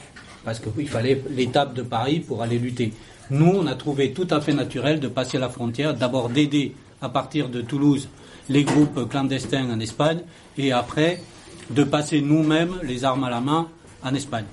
parce 0.45 0.60
qu'il 0.60 0.88
fallait 0.88 1.22
l'étape 1.32 1.74
de 1.74 1.82
Paris 1.82 2.20
pour 2.20 2.41
aller 2.41 2.60
lutter. 2.60 2.93
Nous, 3.30 3.52
on 3.54 3.68
a 3.68 3.76
trouvé 3.76 4.12
tout 4.12 4.28
à 4.30 4.41
fait 4.41 4.54
naturel 4.54 4.99
de 4.99 5.08
passer 5.08 5.38
la 5.38 5.49
frontière, 5.49 5.93
d'abord 5.93 6.30
d'aider 6.30 6.74
à 7.02 7.10
partir 7.10 7.49
de 7.49 7.62
Toulouse 7.62 8.08
les 8.52 8.64
groupes 8.64 9.08
clandestins 9.10 9.70
en 9.72 9.80
Espagne, 9.80 10.20
et 10.58 10.72
après 10.72 11.22
de 11.70 11.84
passer 11.84 12.22
nous-mêmes 12.22 12.76
les 12.84 13.06
armes 13.06 13.24
à 13.24 13.30
la 13.30 13.39
main 13.39 13.70
en 14.04 14.14
Espagne. 14.14 14.45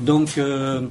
Donc, 0.00 0.36
euh, 0.36 0.82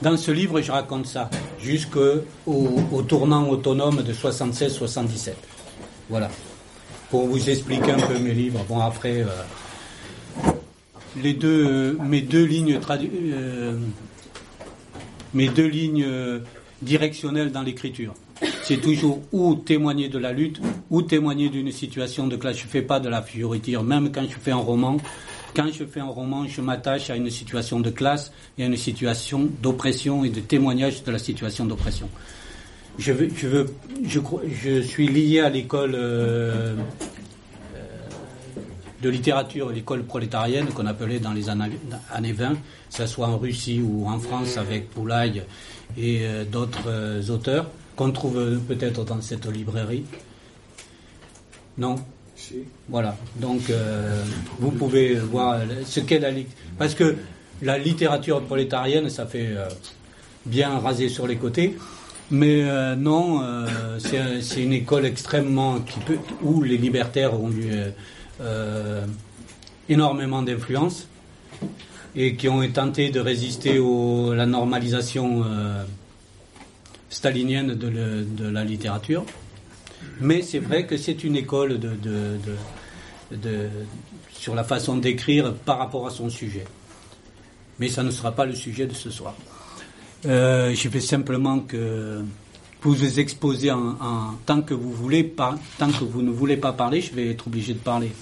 dans 0.00 0.16
ce 0.16 0.30
livre, 0.30 0.60
je 0.60 0.70
raconte 0.70 1.06
ça, 1.06 1.28
jusqu'au 1.60 2.22
au 2.46 3.02
tournant 3.02 3.48
autonome 3.48 4.02
de 4.02 4.12
76-77. 4.12 5.32
Voilà. 6.08 6.30
Pour 7.10 7.26
vous 7.26 7.50
expliquer 7.50 7.92
un 7.92 8.06
peu 8.06 8.18
mes 8.18 8.32
livres. 8.32 8.64
Bon, 8.68 8.78
après, 8.78 9.22
euh, 9.22 10.52
les 11.16 11.34
deux, 11.34 11.98
mes 12.00 12.20
deux 12.20 12.44
lignes, 12.44 12.78
mes 15.34 15.48
deux 15.48 15.66
lignes 15.66 16.04
euh, 16.06 16.40
directionnelles 16.82 17.50
dans 17.50 17.62
l'écriture. 17.62 18.14
C'est 18.62 18.80
toujours 18.80 19.20
ou 19.32 19.54
témoigner 19.54 20.08
de 20.08 20.18
la 20.18 20.32
lutte 20.32 20.60
ou 20.90 21.02
témoigner 21.02 21.48
d'une 21.48 21.72
situation 21.72 22.26
de 22.26 22.36
classe. 22.36 22.58
Je 22.58 22.64
ne 22.64 22.68
fais 22.68 22.82
pas 22.82 23.00
de 23.00 23.08
la 23.08 23.22
fioriture, 23.22 23.82
même 23.82 24.12
quand 24.12 24.24
je 24.28 24.36
fais 24.38 24.50
un 24.50 24.56
roman. 24.56 24.98
Quand 25.54 25.68
je 25.72 25.84
fais 25.84 26.00
un 26.00 26.08
roman, 26.08 26.46
je 26.46 26.60
m'attache 26.60 27.08
à 27.08 27.16
une 27.16 27.30
situation 27.30 27.80
de 27.80 27.90
classe 27.90 28.30
et 28.58 28.62
à 28.62 28.66
une 28.66 28.76
situation 28.76 29.48
d'oppression 29.62 30.24
et 30.24 30.28
de 30.28 30.40
témoignage 30.40 31.02
de 31.02 31.10
la 31.10 31.18
situation 31.18 31.64
d'oppression. 31.64 32.10
Je, 32.98 33.12
veux, 33.12 33.28
je, 33.34 33.46
veux, 33.48 33.74
je, 34.04 34.20
je, 34.62 34.80
suis 34.82 35.08
lié 35.08 35.40
à 35.40 35.48
l'école 35.48 35.96
de 39.02 39.08
littérature, 39.10 39.70
l'école 39.70 40.04
prolétarienne 40.04 40.66
qu'on 40.66 40.86
appelait 40.86 41.18
dans 41.18 41.32
les 41.32 41.48
années 41.48 42.32
20, 42.32 42.54
que 42.54 42.56
ce 42.90 43.06
soit 43.06 43.28
en 43.28 43.38
Russie 43.38 43.80
ou 43.80 44.08
en 44.08 44.18
France 44.18 44.56
avec 44.56 44.90
Poulaille 44.90 45.42
et 45.96 46.20
euh, 46.22 46.44
d'autres 46.44 46.88
euh, 46.88 47.22
auteurs, 47.28 47.66
qu'on 47.96 48.10
trouve 48.12 48.38
euh, 48.38 48.58
peut-être 48.58 49.04
dans 49.04 49.20
cette 49.20 49.46
librairie. 49.46 50.04
Non 51.78 51.96
Voilà. 52.88 53.16
Donc, 53.36 53.70
vous 54.58 54.70
pouvez 54.70 55.14
voir 55.14 55.60
ce 55.84 56.00
qu'est 56.00 56.18
la 56.18 56.30
Parce 56.78 56.94
que 56.94 57.16
la 57.60 57.76
littérature 57.76 58.40
prolétarienne, 58.42 59.10
ça 59.10 59.26
fait 59.26 59.54
bien 60.46 60.78
raser 60.78 61.10
sur 61.10 61.26
les 61.26 61.36
côtés. 61.36 61.76
Mais 62.30 62.64
non, 62.96 63.42
c'est 63.98 64.62
une 64.62 64.72
école 64.72 65.04
extrêmement 65.04 65.80
qui 65.80 65.98
peut, 66.00 66.18
où 66.42 66.62
les 66.62 66.78
libertaires 66.78 67.38
ont 67.38 67.50
euh, 68.40 69.06
énormément 69.88 70.42
d'influence 70.42 71.08
et 72.14 72.34
qui 72.34 72.48
ont 72.48 72.66
tenté 72.70 73.08
de 73.10 73.20
résister 73.20 73.78
à 73.78 74.34
la 74.34 74.44
normalisation 74.44 75.44
euh, 75.44 75.84
stalinienne 77.08 77.74
de, 77.74 78.48
la 78.48 78.64
littérature. 78.64 79.24
Mais 80.20 80.42
c'est 80.42 80.58
vrai 80.58 80.86
que 80.86 80.96
c'est 80.96 81.24
une 81.24 81.36
école 81.36 81.78
de, 81.78 83.68
sur 84.32 84.54
la 84.54 84.64
façon 84.64 84.96
d'écrire 84.96 85.54
par 85.54 85.78
rapport 85.78 86.06
à 86.06 86.10
son 86.10 86.30
sujet. 86.30 86.64
Mais 87.78 87.88
ça 87.88 88.02
ne 88.02 88.10
sera 88.10 88.32
pas 88.32 88.46
le 88.46 88.54
sujet 88.54 88.86
de 88.86 88.94
ce 88.94 89.10
soir. 89.10 89.34
Euh, 90.24 90.74
je 90.74 90.88
vais 90.88 91.00
simplement 91.00 91.60
que 91.60 92.22
vous 92.82 92.94
vous 92.94 93.20
exposez 93.20 93.70
en, 93.70 94.34
tant 94.46 94.62
que 94.62 94.72
vous 94.72 94.92
voulez, 94.92 95.24
pas, 95.24 95.56
tant 95.78 95.90
que 95.90 96.04
vous 96.04 96.22
ne 96.22 96.30
voulez 96.30 96.56
pas 96.56 96.72
parler, 96.72 97.00
je 97.00 97.12
vais 97.14 97.30
être 97.30 97.46
obligé 97.48 97.74
de 97.74 97.78
parler. 97.80 98.12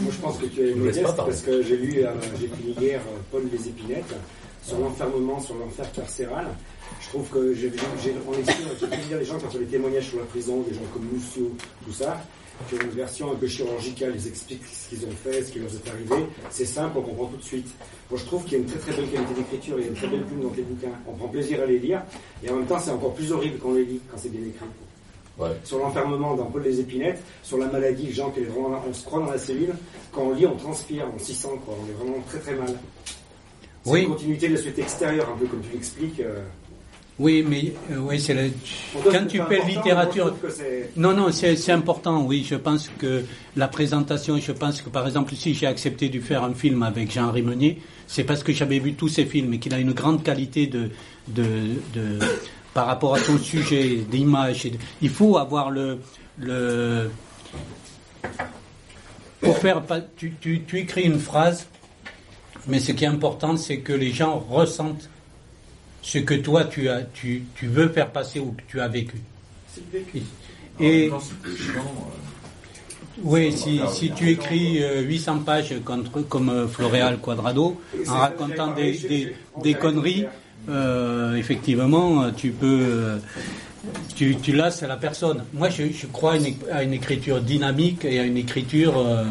Moi, 0.00 0.12
je 0.12 0.18
pense 0.18 0.38
que 0.38 0.46
tu 0.46 0.70
es 0.70 0.74
modeste 0.74 1.16
parce 1.16 1.42
que 1.42 1.62
j'ai 1.62 1.76
lu, 1.76 2.04
euh, 2.04 2.10
j'ai 2.38 2.48
fini 2.48 2.74
hier 2.80 3.00
euh, 3.00 3.18
Paul 3.30 3.48
des 3.48 3.68
Épinettes 3.68 4.14
sur 4.62 4.78
l'enfermement, 4.78 5.40
sur 5.40 5.54
l'enfer 5.54 5.90
carcéral. 5.92 6.46
Je 7.00 7.08
trouve 7.08 7.28
que 7.28 7.54
j'ai 7.54 7.68
vu, 7.68 7.78
j'ai, 8.02 8.12
j'ai 8.12 9.08
lire 9.08 9.18
les 9.18 9.24
gens 9.24 9.38
qui 9.38 9.46
ont 9.46 9.50
fait 9.50 9.58
des 9.58 9.66
témoignages 9.66 10.08
sur 10.08 10.18
la 10.18 10.24
prison, 10.24 10.62
des 10.62 10.74
gens 10.74 10.82
comme 10.92 11.04
Mousseau, 11.12 11.52
tout 11.84 11.92
ça, 11.92 12.22
qui 12.68 12.74
ont 12.74 12.80
une 12.80 12.90
version 12.90 13.32
un 13.32 13.34
peu 13.36 13.46
chirurgicale, 13.46 14.12
ils 14.16 14.26
expliquent 14.26 14.66
ce 14.66 14.88
qu'ils 14.88 15.06
ont 15.06 15.16
fait, 15.22 15.42
ce 15.42 15.52
qui 15.52 15.58
leur 15.60 15.68
est 15.68 15.88
arrivé. 15.88 16.26
C'est 16.50 16.64
simple, 16.64 16.98
on 16.98 17.02
comprend 17.02 17.26
tout 17.26 17.36
de 17.36 17.44
suite. 17.44 17.68
Moi, 18.10 18.18
je 18.18 18.26
trouve 18.26 18.44
qu'il 18.44 18.54
y 18.54 18.56
a 18.56 18.58
une 18.58 18.66
très 18.66 18.78
très 18.78 18.92
belle 18.92 19.10
qualité 19.10 19.34
d'écriture, 19.34 19.78
il 19.78 19.82
y 19.82 19.86
a 19.86 19.88
une 19.88 19.96
très 19.96 20.08
belle 20.08 20.24
plume 20.24 20.40
dans 20.40 20.52
les 20.56 20.62
bouquins. 20.62 20.98
On 21.06 21.12
prend 21.12 21.28
plaisir 21.28 21.62
à 21.62 21.66
les 21.66 21.78
lire, 21.78 22.02
et 22.42 22.50
en 22.50 22.56
même 22.56 22.66
temps, 22.66 22.78
c'est 22.78 22.90
encore 22.90 23.14
plus 23.14 23.30
horrible 23.30 23.58
quand 23.62 23.68
on 23.70 23.74
les 23.74 23.84
lit, 23.84 24.00
quand 24.10 24.18
c'est 24.18 24.30
bien 24.30 24.40
écrit 24.40 24.66
sur 25.64 25.78
l'enfermement 25.78 26.34
d'un 26.34 26.44
Paul 26.44 26.62
des 26.62 26.80
épinettes, 26.80 27.22
sur 27.42 27.58
la 27.58 27.66
maladie, 27.66 28.12
gens 28.12 28.30
qui 28.30 28.40
vraiment, 28.40 28.82
on 28.88 28.92
se 28.92 29.04
croit 29.04 29.20
dans 29.20 29.30
la 29.30 29.38
cellule, 29.38 29.74
quand 30.12 30.22
on 30.22 30.32
lit, 30.32 30.46
on 30.46 30.56
transpire, 30.56 31.06
on 31.14 31.18
s'y 31.18 31.34
sent, 31.34 31.48
quoi. 31.64 31.74
on 31.80 31.88
est 31.88 31.92
vraiment 31.92 32.22
très 32.26 32.38
très 32.38 32.54
mal. 32.54 32.74
C'est 33.84 33.92
oui. 33.92 34.02
une 34.02 34.08
continuité 34.08 34.48
de 34.48 34.52
la 34.54 34.58
société 34.58 34.82
extérieure, 34.82 35.30
un 35.30 35.36
peu 35.36 35.46
comme 35.46 35.60
tu 35.60 35.72
l'expliques. 35.72 36.20
Euh. 36.20 36.42
Oui, 37.18 37.42
mais 37.48 37.72
euh, 37.90 37.98
oui, 38.00 38.20
c'est 38.20 38.52
quand 39.10 39.26
tu 39.26 39.40
fais 39.48 39.64
littérature. 39.64 40.36
Non, 40.96 41.14
non, 41.14 41.32
c'est 41.32 41.72
important. 41.72 42.22
Oui, 42.22 42.46
je 42.48 42.56
pense 42.56 42.90
que 42.98 43.24
la 43.56 43.68
présentation. 43.68 44.36
Je 44.38 44.52
pense 44.52 44.82
que 44.82 44.90
par 44.90 45.06
exemple, 45.06 45.34
si 45.34 45.54
j'ai 45.54 45.66
accepté 45.66 46.10
de 46.10 46.20
faire 46.20 46.44
un 46.44 46.52
film 46.52 46.82
avec 46.82 47.10
Jean-Henri 47.10 47.40
Meunier, 47.40 47.80
c'est 48.06 48.24
parce 48.24 48.42
que 48.42 48.52
j'avais 48.52 48.78
vu 48.80 48.94
tous 48.94 49.08
ses 49.08 49.24
films 49.24 49.54
et 49.54 49.58
qu'il 49.58 49.72
a 49.72 49.78
une 49.78 49.92
grande 49.92 50.22
qualité 50.22 50.66
de, 50.66 50.90
de, 51.28 51.44
de 51.94 52.18
par 52.74 52.86
rapport 52.86 53.14
à 53.14 53.18
son 53.18 53.38
sujet 53.38 53.96
d'image. 54.10 54.68
Il 55.00 55.08
faut 55.08 55.38
avoir 55.38 55.70
le, 55.70 55.98
le 56.38 57.10
pour 59.40 59.56
faire, 59.56 59.82
tu, 60.18 60.34
tu, 60.38 60.64
tu, 60.64 60.80
écris 60.80 61.04
une 61.04 61.18
phrase, 61.18 61.66
mais 62.66 62.78
ce 62.78 62.92
qui 62.92 63.04
est 63.04 63.08
important, 63.08 63.56
c'est 63.56 63.78
que 63.78 63.94
les 63.94 64.12
gens 64.12 64.38
ressentent 64.50 65.08
ce 66.06 66.18
que 66.18 66.34
toi 66.34 66.64
tu 66.64 66.88
as, 66.88 67.02
tu, 67.02 67.42
tu 67.56 67.66
veux 67.66 67.88
faire 67.88 68.12
passer 68.12 68.38
ou 68.38 68.52
que 68.52 68.62
tu 68.68 68.80
as 68.80 68.86
vécu. 68.86 69.16
Et 70.78 71.10
oui, 73.24 73.52
si, 73.52 73.80
si 73.92 74.12
tu 74.12 74.30
écris 74.30 74.80
800 75.04 75.36
euh, 75.36 75.40
pages 75.40 75.74
contre, 75.84 76.20
comme 76.28 76.48
euh, 76.48 76.68
Floréal 76.68 77.18
Quadrado, 77.18 77.80
en 78.08 78.12
racontant 78.12 78.72
des, 78.72 78.92
des, 78.92 79.36
des 79.62 79.74
conneries, 79.74 80.26
euh, 80.68 81.34
effectivement, 81.34 82.30
tu 82.30 82.50
peux, 82.50 83.18
tu, 84.14 84.36
tu 84.36 84.52
lasses 84.52 84.82
la 84.82 84.96
personne. 84.96 85.42
Moi, 85.54 85.70
je, 85.70 85.90
je 85.90 86.06
crois 86.06 86.34
à 86.70 86.84
une, 86.84 86.92
écriture 86.92 87.40
dynamique 87.40 88.04
et 88.04 88.20
à 88.20 88.22
une 88.22 88.36
écriture 88.36 88.96
euh, 88.96 89.24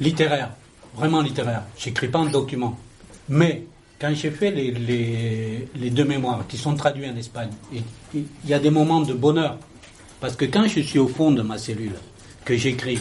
littéraire. 0.00 0.50
vraiment 0.96 1.20
littéraire. 1.20 1.62
J'écris 1.78 2.08
pas 2.08 2.18
en 2.18 2.26
document. 2.26 2.76
Mais 3.28 3.62
quand 3.98 4.14
j'ai 4.14 4.30
fait 4.30 4.50
les, 4.50 4.70
les, 5.74 5.90
deux 5.90 6.04
mémoires 6.04 6.44
qui 6.46 6.58
sont 6.58 6.74
traduits 6.74 7.08
en 7.08 7.16
Espagne, 7.16 7.50
il 8.14 8.24
y 8.46 8.52
a 8.52 8.58
des 8.58 8.70
moments 8.70 9.00
de 9.00 9.14
bonheur. 9.14 9.58
Parce 10.20 10.36
que 10.36 10.44
quand 10.44 10.66
je 10.66 10.80
suis 10.80 10.98
au 10.98 11.08
fond 11.08 11.30
de 11.30 11.42
ma 11.42 11.58
cellule, 11.58 11.94
que 12.44 12.56
j'écris, 12.56 12.98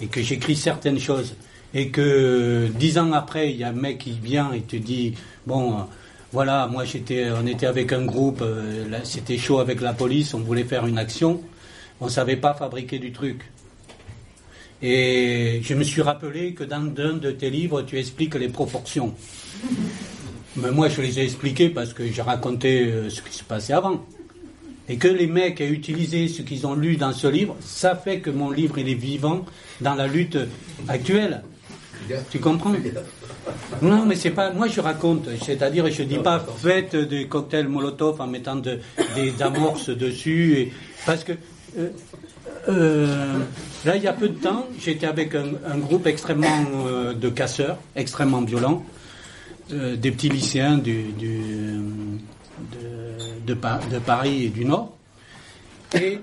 et 0.00 0.06
que 0.06 0.22
j'écris 0.22 0.56
certaines 0.56 0.98
choses, 0.98 1.34
et 1.74 1.90
que 1.90 2.68
dix 2.78 2.98
ans 2.98 3.12
après, 3.12 3.50
il 3.50 3.56
y 3.56 3.64
a 3.64 3.68
un 3.68 3.72
mec 3.72 3.98
qui 3.98 4.12
vient 4.12 4.52
et 4.52 4.62
te 4.62 4.76
dit, 4.76 5.14
bon, 5.46 5.86
voilà, 6.32 6.66
moi 6.66 6.84
j'étais, 6.84 7.28
on 7.30 7.46
était 7.46 7.66
avec 7.66 7.92
un 7.92 8.04
groupe, 8.04 8.40
euh, 8.42 8.84
c'était 9.04 9.38
chaud 9.38 9.58
avec 9.58 9.80
la 9.80 9.92
police, 9.92 10.34
on 10.34 10.40
voulait 10.40 10.64
faire 10.64 10.86
une 10.86 10.98
action, 10.98 11.40
on 12.00 12.06
ne 12.06 12.10
savait 12.10 12.36
pas 12.36 12.54
fabriquer 12.54 12.98
du 12.98 13.12
truc. 13.12 13.40
Et 14.82 15.60
je 15.62 15.74
me 15.74 15.82
suis 15.82 16.02
rappelé 16.02 16.52
que 16.52 16.64
dans 16.64 16.92
un 16.98 17.14
de 17.14 17.30
tes 17.30 17.48
livres, 17.48 17.82
tu 17.82 17.98
expliques 17.98 18.34
les 18.34 18.48
proportions. 18.48 19.14
Mais 20.56 20.70
moi, 20.70 20.88
je 20.88 21.02
les 21.02 21.18
ai 21.18 21.24
expliquées 21.24 21.68
parce 21.68 21.92
que 21.92 22.10
j'ai 22.10 22.22
raconté 22.22 22.84
euh, 22.86 23.10
ce 23.10 23.20
qui 23.20 23.36
se 23.36 23.44
passait 23.44 23.72
avant. 23.72 24.04
Et 24.88 24.96
que 24.96 25.08
les 25.08 25.26
mecs 25.26 25.60
aient 25.60 25.68
utilisé 25.68 26.28
ce 26.28 26.42
qu'ils 26.42 26.66
ont 26.66 26.74
lu 26.74 26.96
dans 26.96 27.12
ce 27.12 27.26
livre, 27.26 27.56
ça 27.60 27.96
fait 27.96 28.20
que 28.20 28.30
mon 28.30 28.50
livre, 28.50 28.78
il 28.78 28.88
est 28.88 28.94
vivant 28.94 29.44
dans 29.80 29.94
la 29.94 30.06
lutte 30.06 30.38
actuelle. 30.88 31.42
Tu 32.30 32.38
comprends? 32.38 32.72
Non, 33.82 34.06
mais 34.06 34.14
c'est 34.14 34.30
pas. 34.30 34.52
Moi, 34.52 34.68
je 34.68 34.80
raconte, 34.80 35.28
c'est-à-dire, 35.44 35.90
je 35.90 36.02
dis 36.04 36.18
pas 36.18 36.44
faites 36.58 36.94
des 36.94 37.26
cocktails 37.26 37.68
Molotov 37.68 38.20
en 38.20 38.26
mettant 38.26 38.56
des 38.56 39.42
amorces 39.42 39.90
dessus, 39.90 40.58
et, 40.58 40.72
parce 41.04 41.24
que 41.24 41.32
euh, 41.78 41.88
euh, 42.68 43.38
là, 43.84 43.96
il 43.96 44.02
y 44.02 44.06
a 44.06 44.12
peu 44.12 44.28
de 44.28 44.38
temps, 44.38 44.66
j'étais 44.78 45.06
avec 45.06 45.34
un, 45.34 45.78
groupe 45.78 46.06
extrêmement 46.06 46.64
de 47.14 47.28
casseurs, 47.28 47.78
extrêmement 47.94 48.42
violents, 48.42 48.84
des 49.70 50.10
petits 50.10 50.28
lycéens 50.28 50.78
de, 50.78 51.04
Paris 54.04 54.44
et 54.44 54.48
du 54.48 54.64
Nord, 54.64 54.96
et 55.94 56.18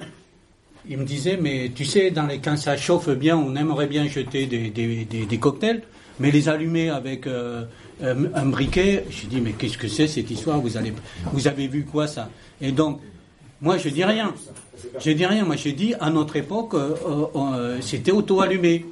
il 0.89 0.97
me 0.97 1.05
disait, 1.05 1.37
mais 1.39 1.71
tu 1.73 1.85
sais, 1.85 2.11
dans 2.11 2.25
les, 2.25 2.39
quand 2.39 2.57
ça 2.57 2.75
chauffe 2.75 3.09
bien, 3.09 3.37
on 3.37 3.55
aimerait 3.55 3.87
bien 3.87 4.07
jeter 4.07 4.45
des, 4.45 5.37
cocktails, 5.39 5.81
mais 6.19 6.31
les 6.31 6.49
allumer 6.49 6.89
avec 6.89 7.25
euh, 7.25 7.63
un, 8.01 8.45
briquet. 8.45 9.05
Je 9.09 9.27
dis, 9.27 9.39
mais 9.39 9.53
qu'est-ce 9.53 9.77
que 9.77 9.87
c'est 9.87 10.07
cette 10.07 10.29
histoire? 10.29 10.59
Vous, 10.59 10.75
allez, 10.77 10.93
vous 11.31 11.47
avez 11.47 11.67
vu 11.67 11.85
quoi 11.85 12.07
ça? 12.07 12.29
Et 12.61 12.71
donc, 12.71 12.99
moi, 13.61 13.77
je 13.77 13.89
dis 13.89 14.03
rien. 14.03 14.33
Je 14.99 15.11
dis 15.11 15.25
rien. 15.25 15.45
Moi, 15.45 15.55
je 15.55 15.69
dis, 15.69 15.93
à 15.99 16.09
notre 16.09 16.35
époque, 16.35 16.73
euh, 16.73 16.95
euh, 17.35 17.77
c'était 17.81 18.11
auto-allumé. 18.11 18.85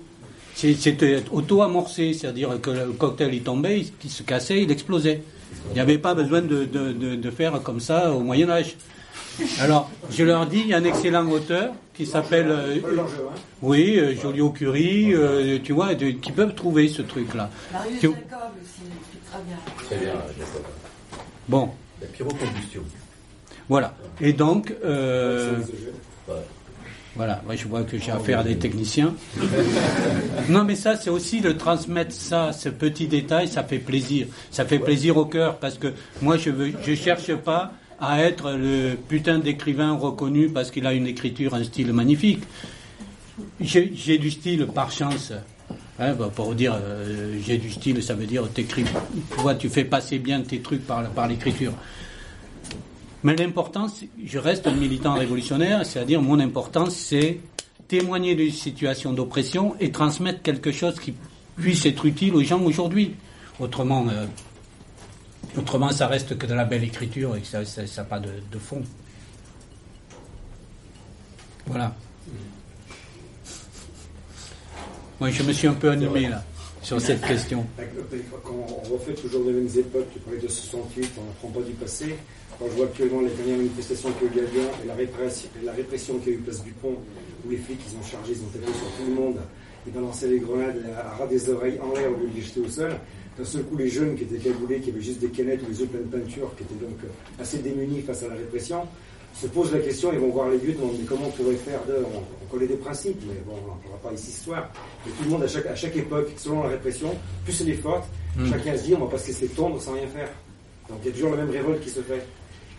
C'était 0.56 1.24
auto-amorcé, 1.32 2.14
c'est-à-dire 2.14 2.60
que 2.62 2.70
le 2.70 2.92
cocktail 2.92 3.34
il 3.34 3.42
tombait, 3.42 3.86
il, 4.04 4.10
se 4.10 4.24
cassait, 4.24 4.62
il 4.62 4.72
explosait. 4.72 5.22
Il 5.70 5.74
n'y 5.74 5.80
avait 5.80 5.98
pas 5.98 6.14
besoin 6.14 6.42
de, 6.42 6.66
de, 6.66 7.32
faire 7.32 7.62
comme 7.64 7.80
ça 7.80 8.12
au 8.12 8.20
Moyen 8.20 8.50
Âge. 8.50 8.76
Alors, 9.60 9.90
je 10.10 10.24
leur 10.24 10.46
dis, 10.46 10.60
il 10.60 10.68
y 10.68 10.74
a 10.74 10.78
un 10.78 10.84
excellent 10.84 11.28
auteur 11.30 11.74
qui 11.94 12.06
s'appelle. 12.06 12.50
Euh, 12.50 12.78
oui, 13.62 13.98
euh, 13.98 14.16
Joliot 14.16 14.50
Curie, 14.50 15.14
euh, 15.14 15.58
tu 15.64 15.74
vois, 15.74 15.96
qui 15.96 16.32
peuvent 16.32 16.54
trouver 16.54 16.88
ce 16.88 17.02
truc-là. 17.02 17.50
Marius 17.72 18.02
Jacob 18.02 18.18
aussi, 18.62 18.90
très 19.32 19.42
bien. 19.44 19.58
Très 19.86 19.98
bien, 19.98 20.14
Bon. 21.48 21.70
La 22.02 22.08
pyrocombustion. 22.08 22.82
Voilà. 23.70 23.96
Et 24.20 24.34
donc. 24.34 24.74
Voilà, 27.16 27.42
moi 27.46 27.56
je 27.56 27.68
vois 27.68 27.84
que 27.84 27.98
j'ai 27.98 28.12
affaire 28.12 28.40
à 28.40 28.44
des 28.44 28.58
techniciens. 28.58 29.14
non, 30.50 30.64
mais 30.64 30.76
ça, 30.76 30.96
c'est 30.96 31.10
aussi 31.10 31.42
de 31.42 31.52
transmettre 31.52 32.14
ça, 32.14 32.54
ce 32.54 32.70
petit 32.70 33.08
détail, 33.08 33.48
ça 33.48 33.64
fait 33.64 33.80
plaisir. 33.80 34.28
Ça 34.50 34.66
fait 34.66 34.80
plaisir 34.80 35.18
au 35.18 35.26
cœur 35.26 35.58
parce 35.58 35.78
que 35.78 35.94
moi, 36.22 36.38
je 36.38 36.50
ne 36.52 36.72
je 36.82 36.96
cherche 36.96 37.34
pas 37.36 37.74
à 38.00 38.22
être 38.22 38.52
le 38.52 38.96
putain 38.96 39.40
d'écrivain 39.40 39.94
reconnu 39.94 40.50
parce 40.50 40.72
qu'il 40.72 40.88
a 40.88 40.94
une 40.94 41.06
écriture, 41.06 41.54
un 41.54 41.64
style 41.64 41.92
magnifique. 41.94 42.44
J'ai 43.60 44.18
du 44.18 44.32
style 44.32 44.66
par 44.68 44.92
chance. 44.92 45.34
Hein, 46.00 46.14
bah, 46.14 46.32
pour 46.34 46.56
dire 46.56 46.74
euh, 46.82 47.38
j'ai 47.46 47.58
du 47.58 47.70
style, 47.70 48.02
ça 48.02 48.16
veut 48.16 48.26
dire 48.26 48.48
t'écris, 48.52 48.86
tu 48.86 49.58
tu 49.60 49.70
fais 49.70 49.84
passer 49.84 50.18
bien 50.18 50.42
tes 50.42 50.60
trucs 50.60 50.86
par, 50.88 51.08
par 51.12 51.28
l'écriture. 51.28 51.74
Mais 53.24 53.36
l'importance, 53.36 54.02
je 54.24 54.40
reste 54.40 54.68
un 54.68 54.74
militant 54.74 55.14
révolutionnaire, 55.14 55.86
c'est-à-dire 55.86 56.22
mon 56.22 56.40
importance, 56.40 56.96
c'est 56.96 57.40
témoigner 57.88 58.36
d'une 58.36 58.52
situation 58.52 59.14
d'oppression 59.14 59.76
et 59.80 59.92
transmettre 59.92 60.42
quelque 60.42 60.72
chose 60.72 61.00
qui 61.00 61.14
puisse 61.58 61.86
être 61.86 62.06
utile 62.06 62.36
aux 62.36 62.44
gens 62.44 62.62
aujourd'hui. 62.62 63.16
Autrement, 63.60 64.08
euh, 64.10 64.26
Autrement, 65.58 65.92
ça 65.92 66.08
reste 66.08 66.38
que 66.38 66.46
de 66.46 66.54
la 66.54 66.64
belle 66.64 66.84
écriture 66.84 67.36
et 67.36 67.42
ça 67.44 67.62
n'a 67.62 68.04
pas 68.04 68.20
de, 68.20 68.58
fond. 68.58 68.82
Voilà. 71.68 71.94
Moi, 75.20 75.30
je 75.30 75.44
me 75.44 75.52
suis 75.52 75.68
un 75.68 75.74
peu 75.74 75.92
animé 75.92 76.30
là 76.30 76.44
sur 76.82 77.00
cette 77.02 77.22
question. 77.22 77.66
Quand 78.44 78.54
on 78.54 78.94
refait 78.94 79.14
toujours 79.14 79.44
les 79.46 79.54
mêmes 79.54 79.78
époques, 79.78 80.08
tu 80.14 80.20
parlais 80.20 80.40
de 80.40 80.48
68, 80.48 81.12
on 81.18 81.26
n'apprend 81.26 81.48
pas 81.50 81.68
du 81.68 81.74
passé. 81.74 82.16
Quand 82.62 82.68
je 82.70 82.76
vois 82.76 82.86
actuellement 82.86 83.22
les 83.22 83.32
dernières 83.32 83.58
manifestations 83.58 84.10
qu'il 84.20 84.38
y 84.38 84.40
a 84.40 84.44
eu 84.44 84.66
et 84.84 84.88
la 84.88 84.94
répression, 84.94 85.50
la 85.64 85.72
répression 85.72 86.20
qu'il 86.20 86.34
y 86.34 86.36
a 86.36 86.38
eu 86.38 86.42
place 86.42 86.64
du 86.64 86.70
pont, 86.74 86.96
où 87.44 87.50
les 87.50 87.58
flics 87.58 87.80
ils 87.90 87.98
ont 87.98 88.04
chargé, 88.04 88.34
ils 88.34 88.44
ont 88.44 88.50
tapé 88.54 88.72
sur 88.72 88.86
tout 88.86 89.10
le 89.10 89.16
monde, 89.16 89.38
ils 89.88 89.92
balançaient 89.92 90.28
les 90.28 90.38
grenades 90.38 90.80
à 90.96 91.18
ras 91.18 91.26
des 91.26 91.50
oreilles 91.50 91.80
en 91.82 91.92
l'air 91.98 92.12
au 92.12 92.22
lieu 92.22 92.30
de 92.30 92.36
les 92.36 92.42
jeter 92.44 92.60
au 92.60 92.70
sol. 92.70 92.92
D'un 93.36 93.46
seul 93.46 93.64
coup, 93.64 93.78
les 93.78 93.90
jeunes 93.90 94.16
qui 94.16 94.26
étaient 94.26 94.38
cagoulés, 94.38 94.80
qui 94.80 94.92
avaient 94.92 95.02
juste 95.02 95.20
des 95.20 95.30
canettes 95.30 95.64
ou 95.64 95.72
des 95.72 95.80
yeux 95.80 95.88
pleins 95.88 96.02
de 96.02 96.24
peinture, 96.24 96.54
qui 96.56 96.62
étaient 96.62 96.86
donc 96.86 97.00
euh, 97.04 97.42
assez 97.42 97.58
démunis 97.58 98.02
face 98.02 98.22
à 98.22 98.28
la 98.28 98.36
répression, 98.36 98.84
se 99.34 99.48
posent 99.48 99.74
la 99.74 99.80
question, 99.80 100.14
ils 100.14 100.20
vont 100.20 100.30
voir 100.30 100.50
les 100.50 100.60
lieutenants, 100.60 100.92
mais 100.96 101.06
comment 101.06 101.30
on 101.30 101.32
pourrait 101.32 101.56
faire 101.56 101.84
de... 101.88 101.96
On, 102.14 102.54
connaît 102.54 102.68
des 102.68 102.76
principes, 102.76 103.18
mais 103.26 103.42
bon, 103.46 103.54
on 103.54 103.76
ne 103.76 103.82
pourra 103.82 103.98
pas 104.04 104.14
ici 104.14 104.30
ce 104.30 104.44
soir. 104.44 104.70
Mais 105.06 105.12
tout 105.14 105.24
le 105.24 105.30
monde, 105.30 105.44
à 105.44 105.48
chaque, 105.48 105.66
à 105.66 105.74
chaque 105.74 105.96
époque, 105.96 106.28
selon 106.36 106.64
la 106.64 106.70
répression, 106.70 107.16
plus 107.46 107.60
elle 107.62 107.70
est 107.70 107.74
forte, 107.76 108.04
hmm. 108.38 108.50
chacun 108.50 108.78
se 108.78 108.84
dit, 108.84 108.94
on 108.94 109.06
va 109.06 109.12
pas 109.12 109.18
se 109.18 109.30
laisser 109.30 109.50
sans 109.56 109.94
rien 109.94 110.08
faire. 110.08 110.30
Donc 110.90 111.00
il 111.02 111.08
y 111.08 111.10
a 111.10 111.14
toujours 111.14 111.32
la 111.32 111.38
même 111.38 111.50
révolte 111.50 111.82
qui 111.82 111.90
se 111.90 112.02
fait. 112.02 112.22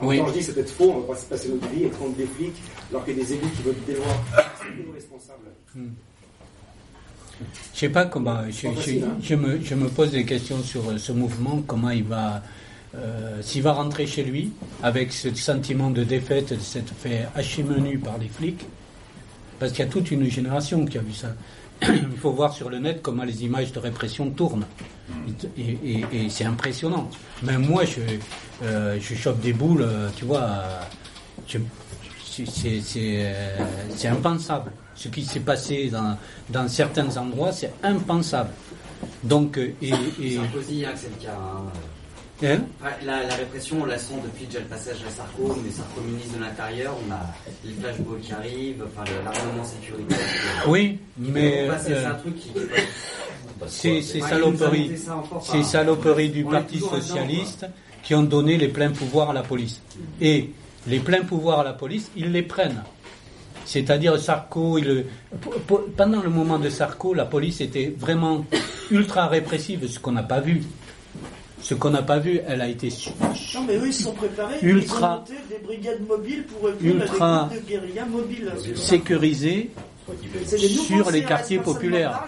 Quand 0.02 0.28
je 0.28 0.32
dis 0.32 0.42
c'est 0.42 0.54
peut-être 0.54 0.70
faux, 0.72 0.90
on 0.90 1.00
va 1.00 1.14
pas 1.14 1.20
se 1.20 1.26
passer 1.26 1.48
notre 1.48 1.68
vie 1.68 1.84
et 1.84 1.88
prendre 1.88 2.14
des 2.16 2.26
flics, 2.26 2.56
alors 2.90 3.04
qu'il 3.04 3.16
y 3.16 3.20
a 3.20 3.24
des 3.24 3.32
élus 3.34 3.48
qui 3.56 3.62
votent 3.62 3.84
des 3.86 3.94
lois. 3.94 4.04
C'est 4.60 4.84
nous 4.84 4.92
responsables. 4.92 5.48
Hmm. 5.74 5.90
Je 7.74 7.78
sais 7.78 7.88
pas 7.88 8.06
comment. 8.06 8.38
Je, 8.50 9.34
me, 9.34 9.88
pose 9.88 10.10
des 10.10 10.24
questions 10.24 10.62
sur 10.62 10.90
euh, 10.90 10.98
ce 10.98 11.12
mouvement, 11.12 11.62
comment 11.66 11.90
il 11.90 12.04
va. 12.04 12.42
Euh, 12.94 13.40
s'il 13.40 13.62
va 13.62 13.72
rentrer 13.72 14.06
chez 14.06 14.22
lui 14.22 14.52
avec 14.82 15.12
ce 15.12 15.34
sentiment 15.34 15.90
de 15.90 16.04
défaite, 16.04 16.52
de 16.52 16.60
s'être 16.60 16.92
fait 16.92 17.26
hacher 17.34 17.62
menu 17.62 17.98
par 17.98 18.18
les 18.18 18.28
flics, 18.28 18.66
parce 19.58 19.72
qu'il 19.72 19.84
y 19.84 19.88
a 19.88 19.90
toute 19.90 20.10
une 20.10 20.28
génération 20.28 20.84
qui 20.84 20.98
a 20.98 21.00
vu 21.00 21.14
ça. 21.14 21.34
Il 21.82 22.18
faut 22.18 22.32
voir 22.32 22.52
sur 22.52 22.68
le 22.68 22.78
net 22.78 23.00
comment 23.00 23.24
les 23.24 23.44
images 23.44 23.72
de 23.72 23.78
répression 23.78 24.30
tournent. 24.30 24.66
Et, 25.58 26.28
c'est 26.28 26.44
impressionnant. 26.44 27.08
Même 27.42 27.66
moi, 27.66 27.84
je, 27.84 28.00
euh, 28.62 28.98
je 29.00 29.14
chope 29.14 29.40
des 29.40 29.52
boules, 29.52 29.86
tu 30.16 30.24
vois. 30.24 30.62
c'est 32.34 34.08
impensable 34.08 34.72
ce 34.94 35.08
qui 35.08 35.24
s'est 35.24 35.40
passé 35.40 35.88
dans, 35.90 36.16
dans, 36.50 36.68
certains 36.68 37.16
endroits, 37.16 37.52
c'est 37.52 37.72
impensable. 37.82 38.50
Donc, 39.24 39.58
euh, 39.58 39.74
et, 39.82 39.92
hein, 39.92 40.92
c'est 40.94 41.10
le 41.10 41.24
cas. 41.24 41.32
Hein. 41.32 41.72
Hein 42.44 42.58
la, 43.04 43.22
la, 43.22 43.34
répression, 43.36 43.78
on 43.82 43.84
la 43.84 43.98
sent 43.98 44.14
depuis 44.24 44.46
déjà 44.46 44.58
le 44.58 44.64
passage 44.64 44.96
à 45.06 45.10
Sarko, 45.10 45.56
mais 45.64 45.70
Sarko 45.70 46.00
ministre 46.00 46.38
de 46.38 46.42
l'Intérieur, 46.42 46.96
on 47.06 47.12
a 47.12 47.20
les 47.64 47.72
flashballs 47.74 48.20
qui 48.20 48.32
arrivent, 48.32 48.84
enfin 48.84 49.04
l'armement 49.24 49.64
sécuritaire. 49.64 50.18
Oui, 50.66 50.98
mais. 51.18 51.68
C'est 51.80 52.04
un 52.04 52.14
truc 52.14 52.36
qui. 52.36 52.50
C'est 53.68 54.02
saloperies, 54.02 54.92
c'est 55.40 55.62
saloperies 55.62 56.30
du 56.30 56.44
Parti 56.44 56.80
Socialiste 56.80 57.66
qui 58.02 58.14
ont 58.16 58.24
donné 58.24 58.56
les 58.56 58.68
pleins 58.68 58.90
pouvoirs 58.90 59.30
à 59.30 59.32
la 59.32 59.42
police. 59.42 59.80
Et 60.20 60.50
les 60.88 60.98
pleins 60.98 61.22
pouvoirs 61.22 61.60
à 61.60 61.64
la 61.64 61.72
police, 61.72 62.10
ils 62.16 62.32
les 62.32 62.42
prennent. 62.42 62.82
C'est-à-dire 63.64 64.18
Sarko, 64.18 64.80
pendant 65.96 66.20
le 66.20 66.28
moment 66.30 66.58
de 66.58 66.68
Sarko, 66.68 67.14
la 67.14 67.24
police 67.24 67.60
était 67.60 67.94
vraiment 67.96 68.44
ultra 68.90 69.28
répressive, 69.28 69.86
ce 69.86 70.00
qu'on 70.00 70.12
n'a 70.12 70.24
pas 70.24 70.40
vu. 70.40 70.62
Ce 71.62 71.74
qu'on 71.74 71.90
n'a 71.90 72.02
pas 72.02 72.18
vu, 72.18 72.40
elle 72.46 72.60
a 72.60 72.68
été 72.68 72.88
non, 73.54 73.64
mais 73.66 73.76
eux, 73.76 73.86
ils 73.86 73.94
sont 73.94 74.12
préparés. 74.12 74.58
Ultra. 74.62 75.24
Ils 75.28 75.32
ont 75.32 75.36
des 75.48 75.64
brigades 75.64 76.06
mobiles 76.06 76.44
pour 76.44 76.68
ultra 76.80 77.48
de 77.52 77.60
guérilla 77.60 78.04
mobiles. 78.04 78.52
Sécurisées 78.74 79.70
sur 80.86 81.10
les 81.10 81.22
quartiers 81.22 81.58
populaires. 81.58 82.24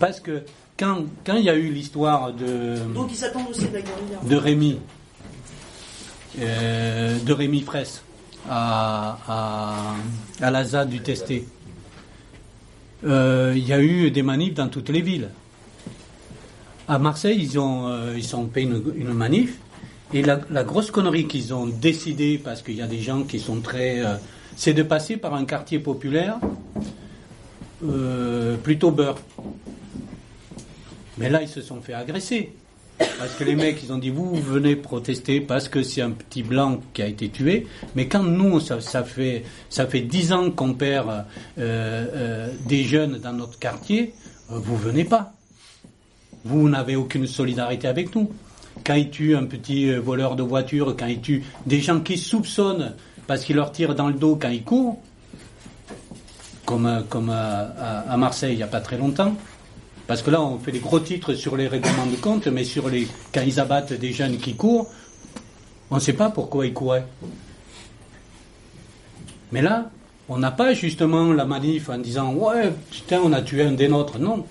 Parce 0.00 0.20
que 0.20 0.42
quand, 0.78 1.04
quand 1.24 1.36
il 1.36 1.44
y 1.44 1.50
a 1.50 1.54
eu 1.54 1.70
l'histoire 1.70 2.32
de. 2.32 2.76
Donc 2.94 3.10
ils 3.10 3.16
s'attendent 3.16 3.50
aussi 3.50 3.66
de. 3.68 4.28
De 4.28 4.36
Rémi. 4.36 4.78
Euh, 6.40 7.18
de 7.18 7.32
Rémi 7.34 7.60
Fraisse 7.60 8.02
à, 8.48 9.94
à, 10.40 10.50
la 10.50 10.64
ZAD 10.64 10.88
du 10.88 11.00
Testé. 11.00 11.46
Euh, 13.04 13.52
il 13.54 13.66
y 13.66 13.72
a 13.74 13.82
eu 13.82 14.10
des 14.10 14.22
manifs 14.22 14.54
dans 14.54 14.68
toutes 14.68 14.88
les 14.88 15.02
villes. 15.02 15.28
À 16.92 16.98
Marseille, 16.98 17.38
ils 17.40 17.58
ont, 17.58 17.88
euh, 17.88 18.14
ils 18.16 18.36
ont 18.36 18.48
fait 18.52 18.62
une, 18.62 19.12
manif. 19.12 19.58
Et 20.12 20.22
la, 20.22 20.36
grosse 20.62 20.90
connerie 20.90 21.26
qu'ils 21.26 21.54
ont 21.54 21.66
décidé, 21.66 22.38
parce 22.42 22.60
qu'il 22.60 22.76
y 22.76 22.82
a 22.82 22.86
des 22.86 23.00
gens 23.00 23.22
qui 23.22 23.40
sont 23.40 23.60
très. 23.60 24.00
Euh, 24.00 24.16
c'est 24.56 24.74
de 24.74 24.82
passer 24.82 25.16
par 25.16 25.34
un 25.34 25.46
quartier 25.46 25.78
populaire 25.78 26.38
euh, 27.82 28.56
plutôt 28.56 28.90
beurre. 28.90 29.18
Mais 31.16 31.30
là, 31.30 31.40
ils 31.40 31.48
se 31.48 31.62
sont 31.62 31.80
fait 31.80 31.94
agresser. 31.94 32.52
Parce 32.98 33.34
que 33.34 33.44
les 33.44 33.54
mecs, 33.54 33.82
ils 33.82 33.92
ont 33.92 33.98
dit, 33.98 34.10
vous, 34.10 34.34
venez 34.34 34.76
protester 34.76 35.40
parce 35.40 35.68
que 35.68 35.82
c'est 35.82 36.02
un 36.02 36.10
petit 36.10 36.42
blanc 36.42 36.80
qui 36.92 37.02
a 37.02 37.06
été 37.06 37.30
tué. 37.30 37.66
Mais 37.96 38.06
quand 38.06 38.22
nous, 38.22 38.60
ça, 38.60 38.80
fait 39.02 39.44
ça 39.70 39.86
fait 39.86 40.02
dix 40.02 40.32
ans 40.32 40.50
qu'on 40.50 40.74
perd 40.74 41.08
euh, 41.08 41.24
euh, 41.58 42.52
des 42.66 42.84
jeunes 42.84 43.18
dans 43.18 43.32
notre 43.32 43.58
quartier, 43.58 44.12
vous 44.48 44.76
venez 44.76 45.04
pas. 45.04 45.32
Vous 46.44 46.68
n'avez 46.68 46.96
aucune 46.96 47.26
solidarité 47.26 47.88
avec 47.88 48.14
nous. 48.14 48.30
Quand 48.84 48.94
ils 48.94 49.10
tuent 49.10 49.36
un 49.36 49.44
petit 49.44 49.92
voleur 49.94 50.34
de 50.34 50.42
voiture, 50.42 50.96
quand 50.98 51.06
ils 51.06 51.20
tuent 51.20 51.44
des 51.66 51.80
gens 51.80 52.00
qui 52.00 52.18
soupçonnent 52.18 52.94
parce 53.26 53.44
qu'ils 53.44 53.56
leur 53.56 53.72
tirent 53.72 53.94
dans 53.94 54.08
le 54.08 54.14
dos 54.14 54.36
quand 54.36 54.48
ils 54.48 54.64
courent, 54.64 54.98
comme, 56.64 57.04
comme 57.08 57.30
à, 57.30 58.16
Marseille 58.16 58.54
il 58.54 58.56
n'y 58.56 58.62
a 58.62 58.68
pas 58.68 58.80
très 58.80 58.98
longtemps. 58.98 59.34
Parce 60.06 60.22
que 60.22 60.30
là, 60.30 60.42
on 60.42 60.58
fait 60.58 60.72
des 60.72 60.80
gros 60.80 61.00
titres 61.00 61.34
sur 61.34 61.56
les 61.56 61.68
règlements 61.68 62.06
de 62.06 62.16
compte, 62.16 62.46
mais 62.48 62.64
sur 62.64 62.88
les, 62.88 63.06
quand 63.32 63.42
ils 63.42 63.60
abattent 63.60 63.92
des 63.92 64.12
jeunes 64.12 64.36
qui 64.36 64.54
courent, 64.54 64.90
on 65.90 65.96
ne 65.96 66.00
sait 66.00 66.12
pas 66.12 66.30
pourquoi 66.30 66.66
ils 66.66 66.72
couraient. 66.72 67.06
Mais 69.52 69.62
là, 69.62 69.90
on 70.28 70.38
n'a 70.38 70.50
pas 70.50 70.74
justement 70.74 71.32
la 71.32 71.44
manif 71.44 71.88
en 71.88 71.98
disant 71.98 72.32
Ouais, 72.32 72.72
putain, 72.90 73.20
on 73.22 73.32
a 73.32 73.42
tué 73.42 73.62
un 73.62 73.72
des 73.72 73.88
nôtres. 73.88 74.18
Non. 74.18 74.44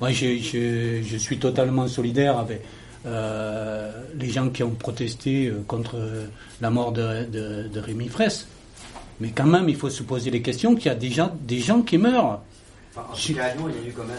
Moi, 0.00 0.10
je, 0.10 0.38
je, 1.02 1.16
suis 1.16 1.38
totalement 1.38 1.88
solidaire 1.88 2.38
avec 2.38 2.60
euh, 3.06 3.90
les 4.18 4.28
gens 4.28 4.50
qui 4.50 4.62
ont 4.62 4.70
protesté 4.70 5.46
euh, 5.46 5.62
contre 5.66 5.96
la 6.60 6.70
mort 6.70 6.92
de, 6.92 7.24
de, 7.24 7.68
de 7.68 7.80
Rémi 7.80 8.08
Fraisse. 8.08 8.46
Mais 9.20 9.30
quand 9.30 9.46
même, 9.46 9.68
il 9.68 9.76
faut 9.76 9.88
se 9.90 10.02
poser 10.02 10.30
les 10.30 10.42
questions 10.42 10.74
qu'il 10.74 10.86
y 10.86 10.90
a 10.90 10.94
des 10.94 11.10
gens, 11.10 11.32
des 11.40 11.60
gens 11.60 11.82
qui 11.82 11.96
meurent. 11.96 12.40
Enfin, 12.94 13.06
en 13.10 13.16
tout 13.16 13.34
cas, 13.34 13.44
à 13.44 13.54
Lyon, 13.54 13.68
il 13.68 13.82
y 13.82 13.86
a 13.86 13.88
eu 13.88 13.92
quand 13.92 14.04
même. 14.04 14.16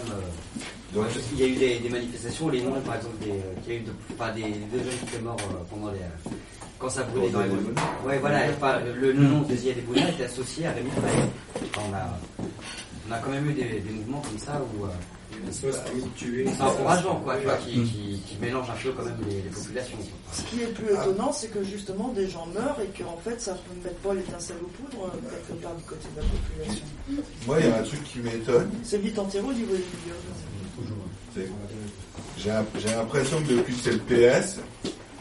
Euh, 0.95 1.03
il 1.33 1.39
y 1.39 1.43
a 1.43 1.47
eu 1.47 1.55
des, 1.55 1.79
des, 1.79 1.89
manifestations, 1.89 2.49
les 2.49 2.61
noms, 2.61 2.79
par 2.81 2.95
exemple, 2.95 3.17
des, 3.23 3.31
euh, 3.31 3.53
il 3.67 3.73
y 3.73 3.75
a 3.75 3.79
eu 3.79 3.83
de, 3.83 3.91
pas 4.17 4.31
des, 4.31 4.41
deux 4.41 4.79
jeunes 4.79 4.99
qui 4.99 5.15
étaient 5.15 5.23
morts 5.23 5.37
euh, 5.51 5.63
pendant 5.69 5.91
les. 5.91 5.99
quand 6.79 6.89
ça 6.89 7.03
brûlait 7.03 7.29
dans 7.29 7.41
les 7.41 7.49
rues. 7.49 7.75
Ouais, 8.05 8.17
voilà, 8.19 8.45
le, 8.95 9.13
nom 9.13 9.41
de 9.41 9.55
Ziad 9.55 9.83
Bouna 9.85 10.09
était 10.09 10.23
associé 10.23 10.65
à 10.65 10.71
Rémi 10.71 10.89
Frey. 10.91 11.61
on, 11.77 11.93
a, 11.93 12.19
on 13.09 13.11
a 13.13 13.17
quand 13.19 13.31
même 13.31 13.49
eu 13.49 13.53
des, 13.53 13.79
des 13.81 13.91
mouvements 13.91 14.21
comme 14.21 14.39
ça 14.39 14.59
où. 14.61 14.85
C'est 15.51 16.61
encourageant, 16.61 17.15
quoi, 17.23 17.35
qui, 17.57 17.83
qui, 17.83 18.21
qui, 18.25 18.37
mélange 18.41 18.69
un 18.69 18.83
peu 18.83 18.91
quand 18.91 19.03
même 19.03 19.17
les, 19.27 19.41
populations. 19.49 19.97
Ce 20.31 20.41
qui 20.43 20.61
est 20.61 20.67
plus 20.67 20.93
étonnant, 20.93 21.31
c'est 21.31 21.47
que 21.47 21.63
justement 21.63 22.09
des 22.09 22.29
gens 22.29 22.45
meurent 22.47 22.77
et 22.81 23.01
qu'en 23.01 23.17
fait 23.17 23.39
ça 23.39 23.53
ne 23.53 23.83
met 23.83 23.95
pas 24.03 24.13
l'étincelle 24.13 24.57
aux 24.61 24.67
poudres 24.67 25.05
euh, 25.05 25.17
quelque 25.47 25.61
part 25.61 25.75
du 25.75 25.83
côté 25.83 26.07
de 26.15 26.21
la 26.21 26.27
population. 26.27 26.85
Moi, 27.45 27.57
il 27.59 27.67
y 27.67 27.71
a 27.71 27.77
un 27.77 27.83
truc 27.83 28.03
qui 28.03 28.19
m'étonne. 28.19 28.69
C'est 28.83 28.99
vite 28.99 29.17
enterré 29.17 29.45
au 29.47 29.53
niveau 29.53 29.73
des 29.73 29.83
Toujours. 30.77 31.43
J'ai 32.37 32.89
l'impression 32.89 33.41
que 33.41 33.53
depuis 33.53 33.73
que 33.75 33.81
c'est 33.81 33.91
le 33.91 33.99
PS, 34.39 34.59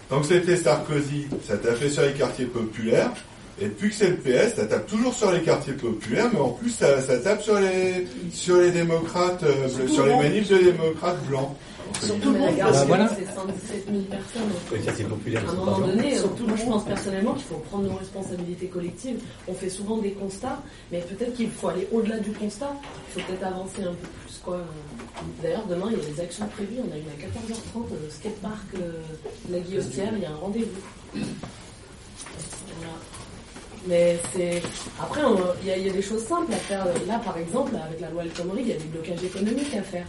tant 0.08 0.20
que 0.20 0.26
c'était 0.26 0.56
Sarkozy, 0.56 1.26
ça 1.46 1.56
t'a 1.56 1.74
fait 1.74 1.88
sur 1.88 2.02
les 2.02 2.12
quartiers 2.12 2.46
populaires. 2.46 3.12
Et 3.60 3.66
depuis 3.66 3.88
que 3.88 3.94
c'est 3.94 4.10
le 4.10 4.16
PS, 4.16 4.56
ça 4.56 4.66
tape 4.66 4.86
toujours 4.86 5.14
sur 5.14 5.32
les 5.32 5.40
quartiers 5.40 5.72
populaires, 5.72 6.28
mais 6.32 6.40
en 6.40 6.50
plus 6.50 6.70
ça, 6.70 7.00
tape 7.18 7.42
sur 7.42 7.58
les 7.58 8.06
sur 8.30 8.58
les 8.58 8.70
démocrates, 8.70 9.42
euh, 9.44 9.88
sur 9.88 10.04
les 10.04 10.14
manifs 10.14 10.48
de 10.48 10.58
démocrates 10.58 11.24
blancs. 11.26 11.56
Surtout 12.02 12.32
le 12.32 12.38
monde, 12.38 12.56
parce 12.58 12.84
que 12.84 12.92
c'est 13.18 13.34
117 13.34 13.86
000 13.90 14.02
personnes. 14.10 14.42
Oui, 14.72 14.78
à 15.36 15.40
un 15.40 15.54
moment 15.54 15.78
donné, 15.78 16.16
surtout, 16.16 16.46
moi, 16.46 16.56
je 16.56 16.64
pense 16.64 16.84
personnellement 16.84 17.34
qu'il 17.34 17.44
faut 17.44 17.56
prendre 17.56 17.84
nos 17.84 17.96
responsabilités 17.96 18.66
collectives. 18.66 19.20
On 19.48 19.54
fait 19.54 19.70
souvent 19.70 19.98
des 19.98 20.12
constats, 20.12 20.62
mais 20.90 21.00
peut-être 21.00 21.34
qu'il 21.34 21.50
faut 21.50 21.68
aller 21.68 21.86
au-delà 21.92 22.18
du 22.18 22.32
constat. 22.32 22.74
Il 23.08 23.22
faut 23.22 23.28
peut-être 23.28 23.46
avancer 23.46 23.82
un 23.82 23.94
peu 23.94 24.08
plus. 24.24 24.40
Quoi. 24.44 24.60
D'ailleurs, 25.42 25.66
demain, 25.66 25.90
il 25.90 25.98
y 25.98 26.00
a 26.00 26.04
des 26.14 26.20
actions 26.20 26.46
prévues. 26.48 26.80
On 26.80 26.92
a 26.92 26.96
une 26.96 27.08
à 27.08 27.14
14h30 27.14 27.78
au 27.78 28.10
skatepark 28.10 28.74
euh, 28.74 29.00
La 29.50 29.60
Guillotière. 29.60 30.12
Il 30.16 30.22
y 30.22 30.26
a 30.26 30.30
un 30.30 30.36
rendez-vous. 30.36 30.80
Voilà. 31.12 32.92
Mais 33.88 34.18
c'est. 34.34 34.62
Après, 35.00 35.20
il 35.62 35.68
y, 35.68 35.88
a 35.88 35.92
des 35.92 36.02
choses 36.02 36.24
simples 36.24 36.52
à 36.52 36.56
faire. 36.56 36.84
Là, 37.06 37.20
par 37.24 37.36
exemple, 37.38 37.72
avec 37.76 38.00
la 38.00 38.10
loi 38.10 38.24
El 38.24 38.30
Khomri, 38.30 38.62
il 38.62 38.68
y 38.68 38.72
a 38.72 38.76
des 38.76 38.84
blocages 38.84 39.22
économiques 39.24 39.74
à 39.74 39.82
faire. 39.82 40.06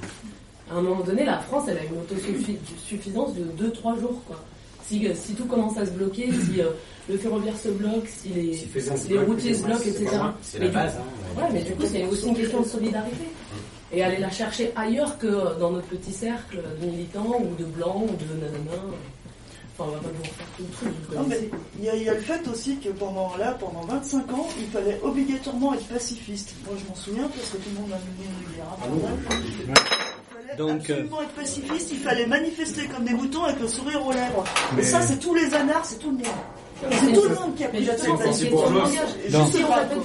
À 0.69 0.75
un 0.75 0.82
moment 0.82 1.03
donné, 1.03 1.23
la 1.23 1.39
France, 1.39 1.65
elle 1.69 1.78
a 1.78 1.84
une 1.84 1.99
autosuffisance 2.01 3.34
de 3.36 3.69
2-3 3.69 3.99
jours. 3.99 4.21
Quoi. 4.25 4.38
Si, 4.84 5.07
si, 5.15 5.34
tout 5.34 5.45
commence 5.45 5.78
à 5.78 5.86
se 5.86 5.91
bloquer, 5.91 6.30
si 6.32 6.61
euh, 6.61 6.69
le 7.09 7.17
ferroviaire 7.17 7.57
se 7.57 7.69
bloque, 7.69 8.07
si 8.07 8.30
les, 8.30 9.19
routiers 9.19 9.53
se 9.53 9.63
bloquent, 9.63 9.82
etc. 9.82 10.07
C'est 10.41 10.59
la 10.59 10.67
base. 10.69 10.95
Hein, 10.95 11.41
ouais, 11.41 11.49
mais 11.53 11.61
du 11.61 11.73
coup, 11.73 11.84
c'est 11.86 12.05
aussi 12.05 12.28
une 12.28 12.36
question 12.36 12.61
de 12.61 12.67
solidarité. 12.67 13.25
Et 13.91 14.03
aller 14.03 14.17
la 14.17 14.30
chercher 14.30 14.71
ailleurs 14.75 15.17
que 15.17 15.59
dans 15.59 15.71
notre 15.71 15.88
petit 15.88 16.11
cercle 16.11 16.59
de 16.82 16.86
militants 16.86 17.39
ou 17.39 17.55
de 17.55 17.63
blancs 17.63 18.03
ou 18.03 18.15
de 18.17 18.41
nanana 18.41 18.82
il 21.80 21.86
y, 21.86 22.09
a 22.09 22.13
le 22.13 22.21
fait 22.21 22.47
aussi 22.47 22.78
que 22.78 22.89
pendant 22.89 23.36
là, 23.38 23.55
pendant 23.59 23.82
25 23.82 24.34
ans, 24.34 24.47
il 24.59 24.67
fallait 24.67 24.99
obligatoirement 25.03 25.73
être 25.75 25.88
pacifiste. 25.88 26.55
Moi, 26.65 26.75
je 26.80 26.89
m'en 26.89 26.95
souviens 26.95 27.28
parce 27.28 27.49
que 27.49 27.57
tout 27.57 27.69
le 27.75 27.82
monde 27.82 27.91
a 27.93 27.97
mené 27.97 28.28
une 28.28 28.55
guerre. 28.55 28.65
Il 29.45 29.65
fallait 30.36 30.57
Donc, 30.57 30.82
absolument 30.89 31.21
être 31.21 31.34
pacifiste. 31.34 31.91
Il 31.91 31.99
fallait 31.99 32.25
manifester 32.25 32.88
comme 32.88 33.05
des 33.05 33.13
boutons 33.13 33.43
avec 33.43 33.59
le 33.59 33.67
sourire 33.67 34.05
aux 34.05 34.11
lèvres. 34.11 34.43
Et 34.80 34.84
ça, 34.84 35.01
c'est 35.01 35.19
tous 35.19 35.36
les 35.36 35.53
anards, 35.53 35.86
c'est 35.86 35.99
tout 35.99 36.09
le 36.11 36.17
monde. 36.17 36.25
C'est 36.91 37.13
tout 37.13 37.23
le 37.23 37.36
monde 37.36 37.55
qui 37.55 37.63
a 37.63 37.67
pris 37.67 37.86
cette 37.86 38.51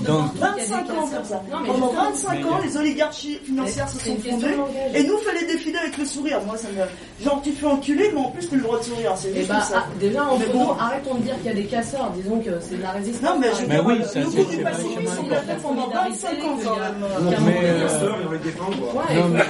Donc, 0.06 0.34
25 0.34 0.90
ans 0.90 1.08
comme 1.08 1.24
ça. 1.24 1.42
Pendant 1.66 1.92
25 1.92 2.46
ans, 2.46 2.58
les 2.62 2.76
oligarchies 2.76 3.38
financières 3.44 3.88
se 3.88 3.98
sont 3.98 4.16
fondées. 4.16 4.56
Et 4.94 5.04
nous, 5.04 5.14
il 5.20 5.24
fallait 5.24 5.46
défiler 5.46 5.78
avec 5.78 5.98
le 5.98 6.04
sourire. 6.04 6.40
Moi, 6.46 6.56
ça 6.56 6.68
me. 6.68 7.24
Genre, 7.24 7.40
tu 7.42 7.52
fais 7.52 7.66
enculer, 7.66 8.10
mais 8.14 8.20
en 8.20 8.30
plus, 8.30 8.48
tu 8.48 8.56
le 8.56 8.62
droit 8.62 8.78
de 8.78 8.84
sourire. 8.84 9.12
C'est 9.16 9.34
juste 9.34 9.48
ça. 9.48 9.64
Ah, 9.74 9.86
déjà, 10.00 10.24
en 10.24 10.38
bon, 10.38 10.70
arrêtons 10.78 11.14
de 11.16 11.22
dire 11.22 11.36
qu'il 11.36 11.46
y 11.46 11.50
a 11.50 11.54
des 11.54 11.64
casseurs. 11.64 12.10
Disons 12.16 12.40
que 12.40 12.50
c'est 12.60 12.76
de 12.76 12.82
la 12.82 12.90
résistance. 12.90 13.30
Non, 13.30 13.38
mais 13.38 13.48
je 13.58 13.66
mais 13.66 13.80
oui, 13.80 14.00
ça, 14.04 14.20
c'est 14.30 14.56
du 14.56 14.62
pacifisme, 14.62 15.24
on 15.24 15.28
l'a 15.28 15.40
fait 15.40 15.62
pendant 15.62 15.88
25 15.88 16.44
ans 16.44 16.58
quand 16.64 16.76
même. 16.76 17.44
Mais 17.44 17.74
les 17.74 17.80
casseurs, 17.82 18.16
ils 18.20 18.26
vont 18.26 18.32
les 18.32 18.38
défendre. 18.38 18.76
Ouais, 18.94 19.42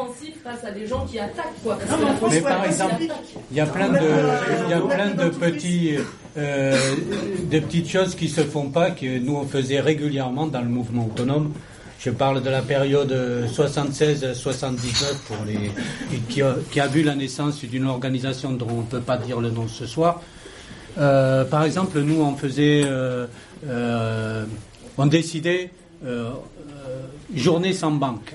offensif 0.00 0.34
face 0.42 0.64
à 0.64 0.70
des 0.70 0.86
gens 0.86 1.04
qui 1.06 1.18
attaquent, 1.18 1.62
quoi. 1.62 1.78
Mais 2.30 2.40
par 2.40 2.64
exemple, 2.64 3.02
il 3.50 3.56
y 3.56 3.60
a 3.60 3.66
plein 3.66 3.88
de, 3.88 3.98
il 4.64 4.70
y 4.70 4.74
a 4.74 4.80
plein 4.80 5.10
de 5.10 5.28
petits 5.30 5.96
euh, 6.36 6.76
des 7.50 7.60
petites 7.60 7.88
choses 7.88 8.14
qui 8.14 8.28
se 8.28 8.42
font 8.42 8.70
pas, 8.70 8.90
que 8.90 9.18
nous 9.18 9.36
on 9.36 9.46
faisait 9.46 9.80
régulièrement 9.80 10.46
dans 10.46 10.60
le 10.60 10.68
mouvement 10.68 11.06
autonome. 11.06 11.52
Je 11.98 12.10
parle 12.10 12.42
de 12.42 12.48
la 12.48 12.62
période 12.62 13.14
76-79 13.54 15.18
pour 15.26 15.36
les 15.46 15.70
qui 16.30 16.80
a, 16.80 16.86
vu 16.86 17.02
la 17.02 17.14
naissance 17.14 17.62
d'une 17.62 17.86
organisation 17.86 18.52
dont 18.52 18.68
on 18.70 18.80
ne 18.80 18.86
peut 18.86 19.00
pas 19.00 19.18
dire 19.18 19.38
le 19.40 19.50
nom 19.50 19.68
ce 19.68 19.84
soir. 19.84 20.22
Euh, 20.98 21.44
par 21.44 21.64
exemple, 21.64 22.00
nous 22.00 22.22
on 22.22 22.34
faisait, 22.36 22.82
euh, 22.84 23.26
euh 23.66 24.44
on 24.98 25.06
décidait 25.06 25.70
euh, 26.04 26.30
journée 27.34 27.72
sans 27.72 27.92
banque. 27.92 28.34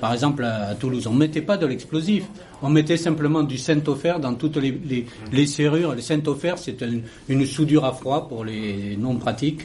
Par 0.00 0.12
exemple, 0.12 0.44
à, 0.44 0.74
Toulouse, 0.74 1.06
on 1.06 1.12
ne 1.12 1.18
mettait 1.18 1.42
pas 1.42 1.56
de 1.56 1.66
l'explosif. 1.66 2.24
On 2.62 2.68
mettait 2.68 2.96
simplement 2.96 3.42
du 3.42 3.58
Saint-Ofer 3.58 4.14
dans 4.20 4.34
toutes 4.34 4.56
les, 4.56 5.46
serrures. 5.46 5.94
Le 5.94 6.00
Saint-Ofer, 6.00 6.54
c'est 6.56 6.84
une 7.28 7.46
soudure 7.46 7.84
à 7.84 7.92
froid 7.92 8.28
pour 8.28 8.44
les 8.44 8.96
non-pratiques. 8.96 9.62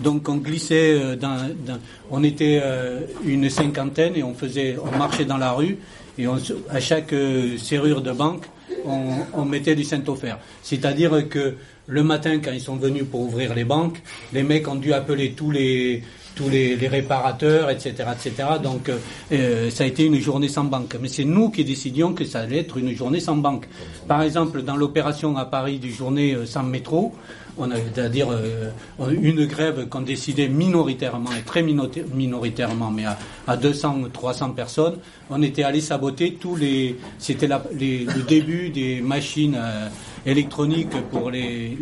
Donc 0.00 0.28
on 0.28 0.36
glissait 0.36 0.92
euh, 0.94 1.16
dans, 1.16 1.38
on 2.10 2.22
était 2.22 2.60
euh, 2.62 3.00
une 3.24 3.48
cinquantaine 3.48 4.14
et 4.16 4.22
on 4.22 4.34
faisait, 4.34 4.76
on 4.82 4.96
marchait 4.96 5.24
dans 5.24 5.38
la 5.38 5.52
rue 5.52 5.78
et 6.18 6.26
à 6.70 6.80
chaque 6.80 7.12
euh, 7.12 7.56
serrure 7.58 8.00
de 8.02 8.12
banque, 8.12 8.44
on, 8.84 9.44
mettait 9.44 9.74
du 9.74 9.84
Saint-Ofer. 9.84 10.34
C'est-à-dire 10.62 11.28
que 11.28 11.54
le 11.86 12.02
matin, 12.02 12.38
quand 12.42 12.52
ils 12.52 12.60
sont 12.60 12.76
venus 12.76 13.04
pour 13.10 13.20
ouvrir 13.20 13.54
les 13.54 13.64
banques, 13.64 14.00
les 14.32 14.42
mecs 14.42 14.66
ont 14.68 14.76
dû 14.76 14.92
appeler 14.92 15.32
tous 15.32 15.50
les 15.50 16.02
tous 16.36 16.48
les, 16.50 16.76
réparateurs, 16.86 17.70
etc., 17.70 17.94
etc. 18.12 18.48
Donc, 18.62 18.88
euh, 18.88 18.98
euh, 19.32 19.70
ça 19.70 19.82
a 19.82 19.86
été 19.86 20.04
une 20.04 20.20
journée 20.20 20.48
sans 20.48 20.64
banque. 20.64 20.96
Mais 21.00 21.08
c'est 21.08 21.24
nous 21.24 21.50
qui 21.50 21.64
décidions 21.64 22.12
que 22.12 22.24
ça 22.24 22.40
allait 22.40 22.58
être 22.58 22.76
une 22.76 22.94
journée 22.94 23.20
sans 23.20 23.36
banque. 23.36 23.66
Par 24.06 24.22
exemple, 24.22 24.62
dans 24.62 24.76
l'opération 24.76 25.36
à 25.36 25.46
Paris 25.46 25.78
du 25.78 25.90
journée 25.90 26.34
euh, 26.34 26.46
sans 26.46 26.62
métro, 26.62 27.14
on 27.58 27.70
a, 27.70 27.76
c'est-à-dire 27.76 28.28
une 29.10 29.46
grève 29.46 29.88
qu'on 29.88 30.02
décidait 30.02 30.48
minoritairement 30.48 31.30
et 31.38 31.42
très 31.42 31.62
minoritairement, 31.62 32.90
mais 32.90 33.04
à, 33.04 33.18
à 33.46 33.56
200, 33.56 34.02
300 34.12 34.50
personnes, 34.50 34.96
on 35.30 35.42
était 35.42 35.62
allé 35.62 35.80
saboter 35.80 36.34
tous 36.34 36.56
les, 36.56 36.96
c'était 37.18 37.48
le 37.48 38.22
début 38.22 38.70
des 38.70 39.00
machines 39.00 39.56
électronique 40.26 40.90
pour 41.10 41.30
les, 41.30 41.78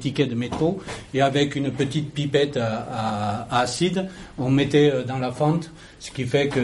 tickets 0.00 0.30
de 0.30 0.34
métro, 0.34 0.80
et 1.12 1.20
avec 1.20 1.56
une 1.56 1.70
petite 1.70 2.12
pipette 2.12 2.56
à, 2.56 3.46
acide, 3.50 4.08
on 4.38 4.50
mettait 4.50 4.90
euh, 4.92 5.02
dans 5.02 5.18
la 5.18 5.32
fente, 5.32 5.70
ce 5.98 6.10
qui 6.10 6.24
fait 6.24 6.48
que 6.48 6.60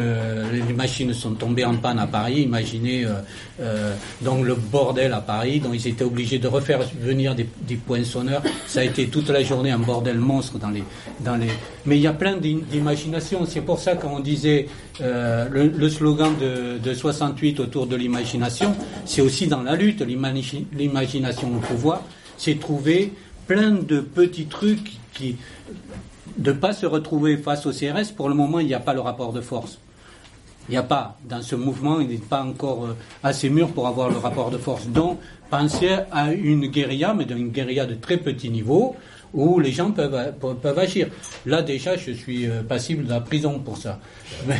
les 0.53 0.73
machines 0.75 1.13
sont 1.13 1.33
tombées 1.33 1.65
en 1.65 1.77
panne 1.77 1.99
à 1.99 2.07
Paris. 2.07 2.43
Imaginez 2.43 3.05
euh, 3.05 3.15
euh, 3.63 3.95
donc 4.21 4.45
le 4.45 4.55
bordel 4.55 5.13
à 5.13 5.21
Paris, 5.21 5.61
dont 5.61 5.73
ils 5.73 5.87
étaient 5.87 6.05
obligés 6.05 6.39
de 6.39 6.49
refaire 6.49 6.81
venir 7.01 7.35
des, 7.35 7.49
des 7.63 7.77
poinçonneurs. 7.77 8.43
Ça 8.67 8.81
a 8.81 8.85
été 8.85 9.09
toute 9.09 9.29
la 9.29 9.43
journée 9.43 9.71
un 9.71 9.79
bordel 9.79 10.19
monstre 10.19 10.59
dans 10.59 10.71
les, 10.71 10.85
dans 11.21 11.37
les. 11.37 11.49
Mais 11.87 11.97
il 11.97 12.03
y 12.03 12.07
a 12.07 12.13
plein 12.13 12.37
d'imagination. 12.37 13.47
C'est 13.47 13.61
pour 13.61 13.79
ça 13.79 13.95
qu'on 13.95 14.21
disait 14.21 14.67
euh, 15.01 15.49
le, 15.51 15.89
slogan 15.89 16.33
de, 16.41 16.79
de 16.79 16.95
68 16.95 17.61
autour 17.61 17.87
de 17.87 17.97
l'imagination, 17.97 18.75
c'est 19.05 19.23
aussi 19.23 19.47
dans 19.47 19.63
la 19.63 19.77
lutte. 19.77 20.03
L'imagination 20.03 21.49
au 21.55 21.61
pouvoir, 21.61 22.03
c'est 22.37 22.59
trouver 22.59 23.13
plein 23.47 23.71
de 23.73 24.01
petits 24.01 24.47
trucs 24.47 24.93
qui 25.15 25.37
de 26.39 26.53
ne 26.53 26.57
pas 26.57 26.73
se 26.73 26.87
retrouver 26.87 27.37
face 27.37 27.67
au 27.67 27.73
CRS. 27.73 28.13
Pour 28.17 28.29
le 28.29 28.35
moment, 28.35 28.61
il 28.61 28.67
n'y 28.67 28.75
a 28.75 28.81
pas 28.81 28.95
le 28.95 29.01
rapport 29.01 29.33
de 29.33 29.41
force. 29.41 29.79
Il 30.69 30.73
n'y 30.73 30.77
a 30.77 30.83
pas, 30.83 31.17
dans 31.25 31.43
ce 31.43 31.57
mouvement, 31.57 32.01
il 32.01 32.09
n'est 32.09 32.17
pas 32.19 32.43
encore 32.43 32.85
euh, 32.87 32.97
assez 33.23 33.51
mûr 33.51 33.69
pour 33.69 33.89
avoir 33.89 34.09
le 34.11 34.19
rapport 34.19 34.51
de 34.51 34.59
force. 34.59 34.87
Donc, 34.87 35.19
pensez 35.51 35.97
à 36.11 36.33
une 36.33 36.67
guérilla, 36.67 37.15
mais 37.15 37.25
d'une 37.25 37.49
guérilla 37.49 37.85
de 37.85 37.95
très 37.95 38.17
petit 38.17 38.49
niveau, 38.49 38.95
où 39.35 39.59
les 39.59 39.73
gens 39.73 39.91
peuvent, 39.91 40.35
peuvent 40.63 40.79
agir. 40.79 41.09
Là, 41.47 41.63
déjà, 41.63 41.97
je 41.97 42.13
suis 42.13 42.47
euh, 42.47 42.63
passible 42.63 43.07
de 43.07 43.11
la 43.11 43.21
prison 43.21 43.59
pour 43.59 43.77
ça. 43.77 43.99
Non, 44.47 44.55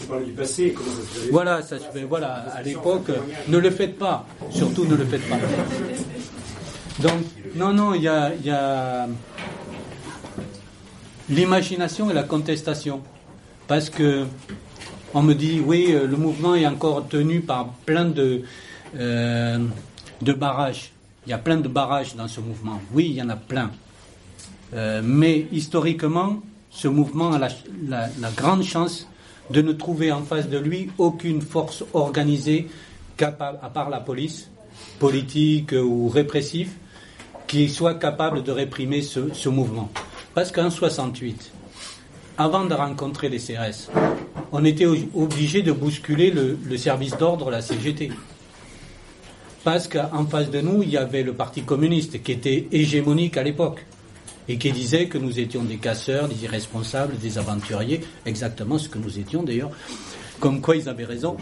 tu 0.00 0.06
parles 0.06 0.24
du 0.24 0.32
passé, 0.32 0.74
comment 0.76 0.90
ça 0.90 1.02
se 1.02 1.20
fait? 1.20 1.30
Voilà, 1.30 1.62
ça 1.62 1.78
se 1.78 1.84
fait, 1.84 2.04
voilà, 2.04 2.44
à 2.54 2.62
l'époque, 2.62 3.10
ne 3.48 3.58
le 3.58 3.70
faites 3.70 3.96
pas. 3.96 4.26
Surtout, 4.50 4.84
ne 4.84 4.96
le 4.96 5.04
faites 5.04 5.26
pas. 5.28 5.38
Donc, 7.00 7.22
non, 7.54 7.72
non, 7.72 7.94
il 7.94 8.02
y 8.02 8.08
a, 8.08 8.32
y 8.34 8.50
a 8.50 9.08
l'imagination 11.30 12.10
et 12.10 12.14
la 12.14 12.24
contestation. 12.24 13.00
Parce 13.66 13.88
que 13.88 14.24
on 15.14 15.22
me 15.22 15.34
dit, 15.34 15.60
oui, 15.60 15.88
euh, 15.90 16.06
le 16.06 16.16
mouvement 16.16 16.54
est 16.54 16.66
encore 16.66 17.08
tenu 17.08 17.40
par 17.40 17.68
plein 17.86 18.04
de, 18.04 18.42
euh, 18.96 19.58
de 20.20 20.32
barrages. 20.32 20.92
Il 21.26 21.30
y 21.30 21.32
a 21.32 21.38
plein 21.38 21.58
de 21.58 21.68
barrages 21.68 22.14
dans 22.14 22.28
ce 22.28 22.40
mouvement. 22.40 22.80
Oui, 22.92 23.06
il 23.10 23.16
y 23.16 23.22
en 23.22 23.28
a 23.28 23.36
plein. 23.36 23.70
Euh, 24.74 25.00
mais 25.04 25.46
historiquement, 25.52 26.40
ce 26.70 26.88
mouvement 26.88 27.32
a 27.32 27.38
la, 27.38 28.30
grande 28.36 28.62
chance 28.62 29.08
de 29.50 29.62
ne 29.62 29.72
trouver 29.72 30.12
en 30.12 30.22
face 30.22 30.48
de 30.48 30.58
lui 30.58 30.90
aucune 30.98 31.40
force 31.40 31.84
organisée, 31.94 32.68
à 33.20 33.30
part 33.30 33.90
la 33.90 34.00
police, 34.00 34.50
politique 34.98 35.72
ou 35.72 36.08
répressive, 36.08 36.70
qui 37.46 37.68
soit 37.68 37.94
capable 37.94 38.42
de 38.42 38.52
réprimer 38.52 39.00
ce, 39.00 39.32
ce 39.32 39.48
mouvement. 39.48 39.90
Parce 40.34 40.52
qu'en 40.52 40.70
68, 40.70 41.52
avant 42.38 42.64
de 42.64 42.72
rencontrer 42.74 43.28
les 43.28 43.38
CRS, 43.38 43.90
on 44.52 44.64
était 44.64 44.86
obligé 44.86 45.62
de 45.62 45.72
bousculer 45.72 46.30
le, 46.30 46.76
service 46.78 47.16
d'ordre, 47.18 47.50
la 47.50 47.60
CGT. 47.60 48.12
Parce 49.64 49.88
qu'en 49.88 50.24
face 50.26 50.48
de 50.50 50.60
nous, 50.60 50.84
il 50.84 50.90
y 50.90 50.96
avait 50.96 51.24
le 51.24 51.34
Parti 51.34 51.62
communiste 51.62 52.22
qui 52.22 52.32
était 52.32 52.68
hégémonique 52.70 53.36
à 53.36 53.42
l'époque 53.42 53.84
et 54.48 54.56
qui 54.56 54.70
disait 54.70 55.08
que 55.08 55.18
nous 55.18 55.40
étions 55.40 55.64
des 55.64 55.76
casseurs, 55.76 56.28
des 56.28 56.44
irresponsables, 56.44 57.18
des 57.18 57.36
aventuriers, 57.36 58.00
exactement 58.24 58.78
ce 58.78 58.88
que 58.88 58.98
nous 58.98 59.18
étions 59.18 59.42
d'ailleurs, 59.42 59.72
comme 60.38 60.60
quoi 60.60 60.76
ils 60.76 60.88
avaient 60.88 61.04
raison, 61.04 61.36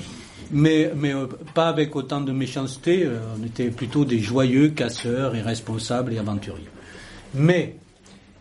mais, 0.51 0.91
mais 0.97 1.15
euh, 1.15 1.27
pas 1.55 1.69
avec 1.69 1.95
autant 1.95 2.21
de 2.23 2.33
méchanceté, 2.33 3.05
euh, 3.05 3.19
on 3.39 3.45
était 3.45 3.69
plutôt 3.69 4.05
des 4.05 4.19
joyeux 4.19 4.71
casseurs, 4.71 5.37
irresponsables 5.37 6.15
et 6.15 6.19
aventuriers. 6.19 6.69
Mais, 7.35 7.77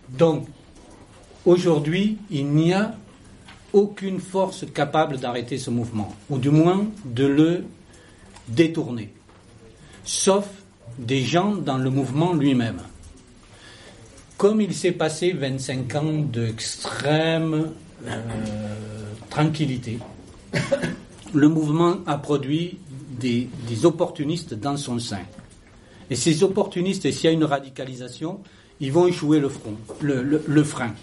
donc, 0.09 0.47
aujourd'hui, 1.45 2.17
il 2.29 2.47
n'y 2.47 2.73
a 2.73 2.95
aucune 3.73 4.19
force 4.19 4.65
capable 4.73 5.17
d'arrêter 5.19 5.57
ce 5.57 5.69
mouvement, 5.69 6.15
ou 6.29 6.37
du 6.37 6.49
moins 6.49 6.87
de 7.03 7.25
le 7.25 7.65
détourner, 8.47 9.11
sauf 10.03 10.47
des 10.97 11.21
gens 11.23 11.55
dans 11.55 11.77
le 11.77 11.89
mouvement 11.89 12.33
lui-même. 12.33 12.79
Comme 14.37 14.61
il 14.61 14.73
s'est 14.73 14.91
passé 14.91 15.31
25 15.31 15.95
ans 15.95 16.13
d'extrême 16.13 17.71
euh, 18.05 18.21
tranquillité, 19.29 19.99
le 21.33 21.49
mouvement 21.49 21.97
a 22.05 22.17
produit 22.17 22.77
des, 23.19 23.49
opportunistes 23.83 24.53
dans 24.53 24.77
son 24.77 24.99
sein. 24.99 25.23
Et 26.09 26.15
ces 26.15 26.43
opportunistes, 26.43 27.11
s'il 27.11 27.25
y 27.25 27.27
a 27.27 27.31
une 27.31 27.43
radicalisation, 27.43 28.39
ils 28.79 28.91
vont 28.91 29.07
échouer 29.07 29.39
le, 29.39 29.49
front, 29.49 29.75
le 30.01 30.63
frein 30.63 30.93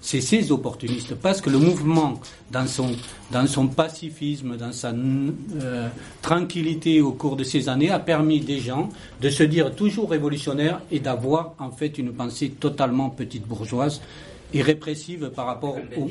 c'est 0.00 0.20
ces 0.20 0.50
opportunistes, 0.50 1.14
parce 1.14 1.40
que 1.40 1.50
le 1.50 1.58
mouvement, 1.58 2.20
dans 2.50 2.66
son, 2.66 2.90
dans 3.30 3.46
son 3.46 3.68
pacifisme, 3.68 4.56
dans 4.56 4.72
sa 4.72 4.92
euh, 4.92 5.88
tranquillité 6.22 7.02
au 7.02 7.12
cours 7.12 7.36
de 7.36 7.44
ces 7.44 7.68
années, 7.68 7.90
a 7.90 7.98
permis 7.98 8.40
des 8.40 8.60
gens 8.60 8.88
de 9.20 9.28
se 9.28 9.42
dire 9.42 9.74
toujours 9.74 10.10
révolutionnaires 10.10 10.80
et 10.90 11.00
d'avoir 11.00 11.54
en 11.58 11.70
fait 11.70 11.98
une 11.98 12.12
pensée 12.12 12.50
totalement 12.50 13.10
petite 13.10 13.46
bourgeoise 13.46 14.00
et 14.54 14.62
répressive 14.62 15.30
par 15.34 15.46
rapport 15.46 15.76
au... 15.96 16.08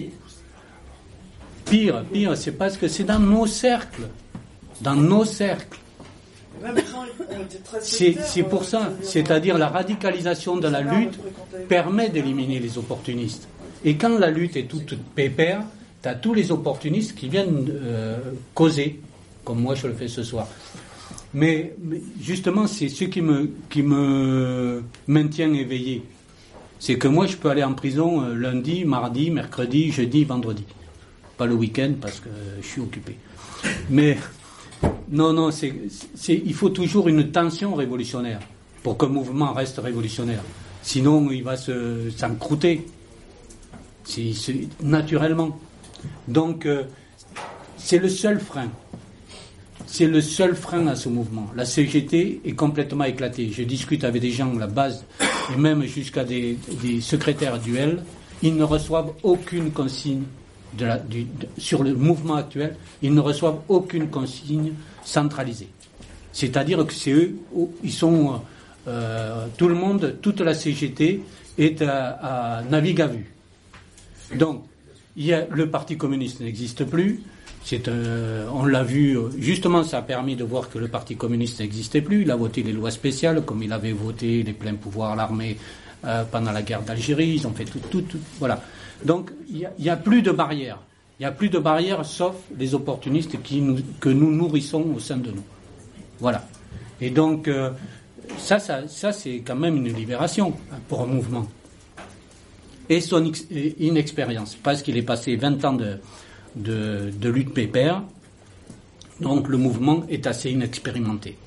Pire, 1.65 2.03
pire, 2.11 2.35
c'est 2.35 2.53
parce 2.53 2.77
que 2.77 2.87
c'est 2.87 3.03
dans 3.03 3.19
nos 3.19 3.45
cercles, 3.45 4.07
dans 4.81 4.95
nos 4.95 5.25
cercles. 5.25 5.79
C'est 7.81 8.43
pour 8.43 8.65
ça, 8.65 8.91
c'est-à-dire 9.01 9.57
la 9.57 9.67
radicalisation 9.67 10.57
de 10.57 10.67
la 10.67 10.81
lutte 10.81 11.19
permet 11.67 12.09
d'éliminer 12.09 12.59
les 12.59 12.77
opportunistes. 12.77 13.47
Et 13.85 13.95
quand 13.95 14.17
la 14.17 14.29
lutte 14.29 14.55
est 14.57 14.67
toute 14.67 14.97
pépère, 15.15 15.63
tu 16.01 16.09
as 16.09 16.15
tous 16.15 16.33
les 16.33 16.51
opportunistes 16.51 17.15
qui 17.15 17.29
viennent 17.29 17.65
euh, 17.69 18.17
causer, 18.53 18.99
comme 19.43 19.61
moi 19.61 19.75
je 19.75 19.87
le 19.87 19.93
fais 19.93 20.07
ce 20.07 20.23
soir. 20.23 20.47
Mais, 21.33 21.75
justement, 22.19 22.65
c'est 22.65 22.89
ce 22.89 23.05
qui 23.05 23.21
me, 23.21 23.51
qui 23.69 23.83
me 23.83 24.83
maintient 25.07 25.53
éveillé. 25.53 26.03
C'est 26.79 26.97
que 26.97 27.07
moi, 27.07 27.27
je 27.27 27.35
peux 27.37 27.49
aller 27.49 27.63
en 27.63 27.73
prison 27.73 28.23
euh, 28.23 28.33
lundi, 28.33 28.85
mardi, 28.85 29.29
mercredi, 29.29 29.91
jeudi, 29.91 30.23
vendredi. 30.23 30.63
Pas 31.37 31.45
le 31.45 31.53
week-end 31.53 31.93
parce 32.01 32.19
que 32.19 32.29
je 32.61 32.67
suis 32.67 32.81
occupé. 32.81 33.15
Mais 33.89 34.17
non, 35.11 35.33
non, 35.33 35.51
c'est, 35.51 35.73
il 36.27 36.53
faut 36.53 36.69
toujours 36.69 37.07
une 37.07 37.31
tension 37.31 37.75
révolutionnaire 37.75 38.39
pour 38.83 38.97
qu'un 38.97 39.07
mouvement 39.07 39.53
reste 39.53 39.77
révolutionnaire. 39.77 40.41
Sinon, 40.81 41.29
il 41.31 41.43
va 41.43 41.57
se, 41.57 42.09
s'encrouter 42.15 42.85
c'est 44.09 44.67
naturellement. 44.81 45.57
Donc, 46.27 46.65
euh, 46.65 46.83
c'est 47.77 47.99
le 47.99 48.09
seul 48.09 48.39
frein. 48.39 48.69
C'est 49.85 50.07
le 50.07 50.21
seul 50.21 50.55
frein 50.55 50.87
à 50.87 50.95
ce 50.95 51.09
mouvement. 51.09 51.47
La 51.55 51.65
CGT 51.65 52.41
est 52.45 52.53
complètement 52.53 53.05
éclatée. 53.05 53.51
Je 53.51 53.63
discute 53.63 54.03
avec 54.03 54.21
des 54.21 54.31
gens, 54.31 54.51
la 54.53 54.67
base, 54.67 55.05
et 55.53 55.57
même 55.57 55.83
jusqu'à 55.83 56.23
des, 56.23 56.57
secrétaires 57.01 57.59
duels. 57.59 58.03
Ils 58.41 58.55
ne 58.55 58.63
reçoivent 58.63 59.11
aucune 59.23 59.71
consigne 59.71 60.23
sur 61.57 61.83
le 61.83 61.93
mouvement 61.93 62.35
actuel. 62.35 62.75
Ils 63.01 63.13
ne 63.13 63.19
reçoivent 63.19 63.59
aucune 63.67 64.09
consigne 64.09 64.73
centralisée. 65.03 65.69
C'est-à-dire 66.31 66.85
que 66.85 66.93
c'est 66.93 67.11
eux, 67.11 67.35
ils 67.83 67.91
sont, 67.91 68.41
euh, 68.87 69.47
tout 69.57 69.67
le 69.67 69.75
monde, 69.75 70.17
toute 70.21 70.39
la 70.41 70.53
CGT 70.53 71.21
est 71.57 71.81
à, 71.81 72.59
à 72.59 72.63
navigue 72.63 73.01
à 73.01 73.07
vue. 73.07 73.38
Donc, 74.35 74.63
il 75.17 75.47
le 75.51 75.69
Parti 75.69 75.97
communiste 75.97 76.41
n'existe 76.41 76.85
plus. 76.85 77.21
on 78.53 78.65
l'a 78.65 78.83
vu, 78.83 79.17
justement, 79.37 79.83
ça 79.83 79.99
a 79.99 80.01
permis 80.01 80.35
de 80.35 80.43
voir 80.43 80.69
que 80.69 80.77
le 80.77 80.87
Parti 80.87 81.15
communiste 81.15 81.59
n'existait 81.59 82.01
plus. 82.01 82.21
Il 82.21 82.31
a 82.31 82.35
voté 82.35 82.63
les 82.63 82.71
lois 82.71 82.91
spéciales, 82.91 83.43
comme 83.43 83.63
il 83.63 83.73
avait 83.73 83.91
voté 83.91 84.43
les 84.43 84.53
pleins 84.53 84.75
pouvoirs 84.75 85.11
à 85.11 85.15
l'armée 85.15 85.57
euh, 86.05 86.23
pendant 86.23 86.51
la 86.51 86.61
guerre 86.61 86.81
d'Algérie. 86.81 87.35
Ils 87.35 87.47
ont 87.47 87.53
fait 87.53 87.65
tout, 87.65 87.79
tout, 87.91 88.01
tout 88.01 88.19
voilà. 88.39 88.61
Donc, 89.03 89.31
il 89.49 89.69
n'y 89.79 89.89
a, 89.89 89.97
plus 89.97 90.21
de 90.21 90.31
barrières. 90.31 90.79
Il 91.19 91.23
n'y 91.23 91.25
a 91.25 91.31
plus 91.31 91.49
de 91.49 91.59
barrières, 91.59 92.05
sauf 92.05 92.35
les 92.57 92.73
opportunistes 92.73 93.37
que 93.41 94.09
nous 94.09 94.31
nourrissons 94.31 94.85
au 94.95 94.99
sein 94.99 95.17
de 95.17 95.31
nous. 95.31 95.43
Voilà. 96.19 96.45
Et 97.01 97.09
donc, 97.09 97.47
euh, 97.47 97.71
ça, 98.37 98.59
ça 98.59 99.11
c'est 99.11 99.39
quand 99.39 99.55
même 99.55 99.77
une 99.77 99.93
libération 99.93 100.53
pour 100.87 101.01
un 101.01 101.07
mouvement 101.07 101.47
et 102.89 103.01
son 103.01 103.31
inexpérience, 103.79 104.55
parce 104.55 104.81
qu'il 104.81 104.97
est 104.97 105.03
passé 105.03 105.35
20 105.35 105.65
ans 105.65 105.77
de, 106.55 107.29
lutte 107.29 107.53
pépère, 107.53 108.03
donc 109.21 109.47
le 109.47 109.57
mouvement 109.57 110.03
est 110.09 110.25
assez 110.25 110.49
inexpérimenté. 110.49 111.37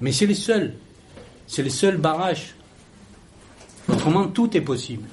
Mais 0.00 0.12
c'est 0.12 0.26
les 0.26 0.34
seuls, 0.34 0.74
c'est 1.46 1.62
les 1.62 1.70
seuls 1.70 1.96
barrages. 1.96 2.54
Autrement, 3.88 4.28
tout 4.28 4.56
est 4.56 4.60
possible. 4.60 5.08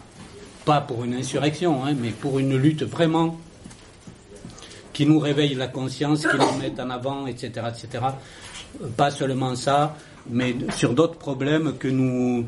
Pas 0.64 0.82
pour 0.82 1.04
une 1.04 1.16
insurrection, 1.16 1.84
hein, 1.84 1.96
mais 2.00 2.12
pour 2.12 2.38
une 2.38 2.56
lutte 2.56 2.84
vraiment 2.84 3.40
qui 4.94 5.06
nous 5.06 5.20
réveillent 5.20 5.56
la 5.56 5.68
conscience, 5.68 6.28
qui 6.28 6.38
nous 6.38 6.60
mettent 6.60 6.80
en 6.80 6.90
avant, 6.90 7.26
etc., 7.26 7.68
etc. 7.70 8.04
Pas 8.96 9.10
seulement 9.10 9.56
ça, 9.56 9.96
mais 10.30 10.56
sur 10.76 10.94
d'autres 10.94 11.18
problèmes 11.18 11.78
que 11.78 11.88
nous, 11.88 12.46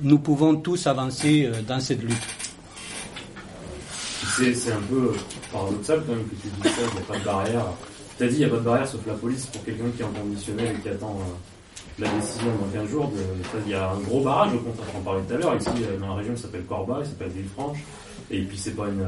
nous 0.00 0.18
pouvons 0.18 0.56
tous 0.56 0.86
avancer 0.86 1.46
euh, 1.46 1.62
dans 1.62 1.80
cette 1.80 2.02
lutte. 2.02 2.16
C'est 4.36 4.72
un 4.72 4.80
peu 4.80 5.12
paradoxal 5.52 6.02
quand 6.06 6.14
même 6.14 6.24
que 6.24 6.34
tu 6.34 6.48
dis 6.48 6.68
ça, 6.68 6.80
il 6.88 6.94
n'y 6.94 6.98
a 6.98 7.06
pas 7.06 7.18
de 7.18 7.24
barrière. 7.24 7.66
Tu 8.18 8.24
as 8.24 8.28
dit 8.28 8.34
il 8.34 8.38
n'y 8.38 8.44
a 8.44 8.48
pas 8.48 8.56
de 8.56 8.60
barrière 8.62 8.88
sauf 8.88 9.06
la 9.06 9.14
police 9.14 9.46
pour 9.46 9.64
quelqu'un 9.64 9.84
qui 9.96 10.02
est 10.02 10.04
en 10.04 10.12
conditionnel 10.12 10.74
et 10.76 10.82
qui 10.82 10.88
attend 10.88 11.20
euh, 11.20 12.02
la 12.02 12.08
décision 12.08 12.50
dans 12.60 12.80
15 12.80 12.90
jours. 12.90 13.12
il 13.64 13.70
y 13.70 13.74
a 13.74 13.90
un 13.90 13.98
gros 14.00 14.22
barrage, 14.22 14.54
au 14.54 14.58
contraire, 14.58 14.88
on 14.96 15.00
parlait 15.00 15.22
tout 15.28 15.34
à 15.34 15.36
l'heure, 15.36 15.56
ici 15.56 15.68
euh, 15.82 15.98
dans 15.98 16.08
la 16.08 16.14
région 16.14 16.34
qui 16.34 16.42
s'appelle 16.42 16.64
Corba, 16.64 16.98
il 17.00 17.06
s'appelle 17.06 17.28
Villefranche. 17.28 17.78
Et 18.30 18.40
puis 18.42 18.58
c'est 18.58 18.74
pas 18.74 18.88
une. 18.88 19.06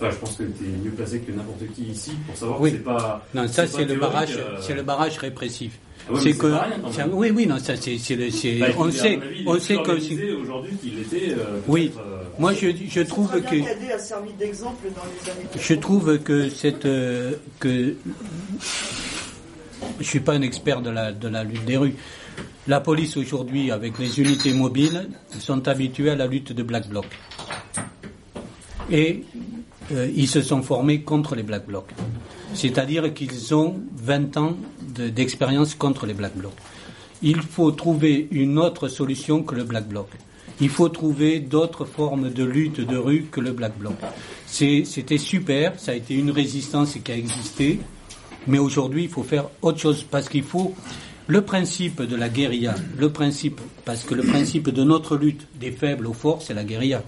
Enfin, 0.00 0.10
je 0.12 0.16
pense 0.16 0.36
que 0.36 0.44
tu 0.44 0.64
es 0.64 0.84
mieux 0.84 0.92
placé 0.92 1.20
que 1.20 1.30
n'importe 1.30 1.66
qui 1.74 1.82
ici 1.82 2.12
pour 2.26 2.34
savoir 2.36 2.60
que 2.60 2.70
c'est 2.70 2.78
pas. 2.78 3.26
Non, 3.34 3.46
ça 3.48 3.66
c'est 3.66 3.84
le 3.84 3.96
barrage, 3.96 4.38
c'est 4.60 4.74
le 4.74 4.82
barrage 4.82 5.18
répressif. 5.18 5.78
Ah 6.08 6.14
c'est 6.22 6.32
que 6.32 6.46
oui 7.12 7.30
oui 7.30 7.46
non 7.46 7.58
ça 7.58 7.76
c'est 7.76 7.98
c'est 7.98 8.16
bah, 8.58 8.66
on 8.78 8.90
sait 8.90 9.20
on 9.46 9.58
sait 9.60 9.76
que 9.76 10.40
aujourd'hui 10.40 10.74
qu'il 10.76 10.98
était 10.98 11.34
euh, 11.34 11.60
oui. 11.68 11.92
euh, 11.98 12.22
moi 12.38 12.54
je 12.54 12.68
je 12.88 13.00
trouve 13.02 13.30
que 13.42 13.92
a 13.92 13.98
servi 13.98 14.32
d'exemple 14.32 14.88
dans 14.96 15.02
les 15.04 15.30
années 15.30 15.46
je 15.56 15.74
trouve 15.74 16.18
que 16.20 16.48
cette 16.48 16.86
euh, 16.86 17.32
que 17.60 17.94
je 20.00 20.04
suis 20.04 20.20
pas 20.20 20.32
un 20.32 20.42
expert 20.42 20.80
de 20.80 20.90
la 20.90 21.12
de 21.12 21.28
la 21.28 21.44
lutte 21.44 21.64
des 21.64 21.76
rues. 21.76 21.94
La 22.66 22.80
police 22.80 23.16
aujourd'hui 23.16 23.70
avec 23.70 23.98
les 23.98 24.20
unités 24.20 24.52
mobiles 24.52 25.08
sont 25.38 25.66
habitués 25.68 26.10
à 26.10 26.16
la 26.16 26.26
lutte 26.26 26.52
de 26.52 26.62
black 26.62 26.88
bloc. 26.88 27.06
Et 28.90 29.24
ils 30.14 30.28
se 30.28 30.42
sont 30.42 30.62
formés 30.62 31.02
contre 31.02 31.34
les 31.34 31.42
black 31.42 31.66
blocs 31.66 31.92
c'est-à-dire 32.54 33.12
qu'ils 33.14 33.54
ont 33.54 33.80
20 33.96 34.36
ans 34.36 34.56
d'expérience 34.80 35.74
contre 35.74 36.06
les 36.06 36.14
Black 36.14 36.36
Blocs. 36.36 36.52
Il 37.22 37.40
faut 37.42 37.70
trouver 37.70 38.28
une 38.30 38.58
autre 38.58 38.88
solution 38.88 39.42
que 39.42 39.54
le 39.54 39.64
Black 39.64 39.88
Bloc. 39.88 40.08
Il 40.60 40.68
faut 40.68 40.88
trouver 40.88 41.40
d'autres 41.40 41.84
formes 41.84 42.30
de 42.30 42.44
lutte 42.44 42.80
de 42.80 42.96
rue 42.96 43.26
que 43.30 43.40
le 43.40 43.52
Black 43.52 43.78
Bloc. 43.78 43.94
C'était 44.46 45.18
super, 45.18 45.78
ça 45.78 45.92
a 45.92 45.94
été 45.94 46.14
une 46.14 46.30
résistance 46.30 46.96
qui 47.02 47.12
a 47.12 47.16
existé, 47.16 47.80
mais 48.46 48.58
aujourd'hui 48.58 49.04
il 49.04 49.08
faut 49.08 49.22
faire 49.22 49.48
autre 49.62 49.78
chose 49.78 50.02
parce 50.02 50.28
qu'il 50.28 50.42
faut 50.42 50.74
le 51.28 51.42
principe 51.42 52.02
de 52.02 52.16
la 52.16 52.28
guérilla, 52.28 52.74
le 52.98 53.10
principe, 53.10 53.60
parce 53.84 54.02
que 54.02 54.14
le 54.14 54.22
principe 54.22 54.70
de 54.70 54.82
notre 54.82 55.16
lutte 55.16 55.46
des 55.58 55.70
faibles 55.70 56.06
aux 56.08 56.12
forts, 56.12 56.42
c'est 56.42 56.54
la 56.54 56.64
guérilla. 56.64 57.04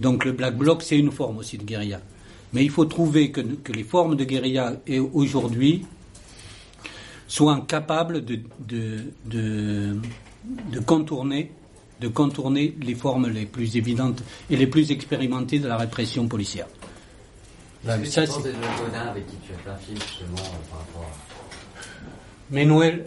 Donc 0.00 0.24
le 0.24 0.32
Black 0.32 0.56
Bloc, 0.56 0.82
c'est 0.82 0.98
une 0.98 1.10
forme 1.10 1.38
aussi 1.38 1.58
de 1.58 1.64
guérilla. 1.64 2.00
Mais 2.52 2.64
il 2.64 2.70
faut 2.70 2.84
trouver 2.84 3.30
que, 3.30 3.40
les 3.72 3.84
formes 3.84 4.16
de 4.16 4.24
guérilla 4.24 4.74
aujourd'hui 5.12 5.84
soient 7.28 7.64
capables 7.66 8.24
de, 8.24 8.40
de, 9.26 10.00
contourner, 10.86 11.50
de 12.00 12.08
contourner 12.08 12.74
les 12.80 12.94
formes 12.94 13.28
les 13.28 13.46
plus 13.46 13.76
évidentes 13.76 14.22
et 14.48 14.56
les 14.56 14.66
plus 14.66 14.90
expérimentées 14.92 15.58
de 15.58 15.68
la 15.68 15.76
répression 15.76 16.28
policière. 16.28 16.66
ça, 17.84 17.90
avec 17.90 18.06
qui 19.26 19.36
tu 19.44 19.52
as 19.52 19.58
fait 19.58 19.70
un 19.70 19.76
film 19.76 19.98
justement 19.98 20.38
euh, 20.38 20.70
par 20.70 20.78
rapport 20.80 21.02
à 21.02 21.25
mais 22.50 22.64
Noël, 22.64 23.04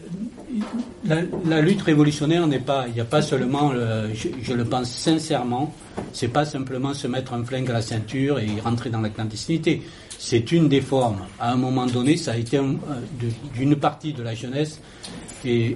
la, 1.06 1.62
lutte 1.62 1.82
révolutionnaire 1.82 2.46
n'est 2.48 2.60
pas, 2.60 2.86
il 2.88 2.94
n'y 2.94 3.00
a 3.00 3.06
pas 3.06 3.22
seulement, 3.22 3.72
je, 3.74 4.54
le 4.54 4.66
pense 4.66 4.90
sincèrement, 4.90 5.74
c'est 6.14 6.28
pas 6.28 6.46
simplement 6.46 6.94
se 6.94 7.08
mettre 7.08 7.34
un 7.34 7.44
flingue 7.44 7.70
à 7.70 7.74
la 7.74 7.82
ceinture 7.82 8.40
et 8.40 8.60
rentrer 8.64 8.90
dans 8.90 9.02
la 9.02 9.10
clandestinité. 9.10 9.82
C'est 10.18 10.52
une 10.52 10.68
des 10.68 10.82
formes. 10.82 11.26
À 11.40 11.54
un 11.54 11.56
moment 11.56 11.86
donné, 11.86 12.18
ça 12.18 12.34
a 12.34 12.38
été 12.38 12.60
d'une 13.56 13.76
partie 13.78 14.12
de 14.12 14.22
la 14.22 14.36
jeunesse 14.36 14.82
et, 15.46 15.76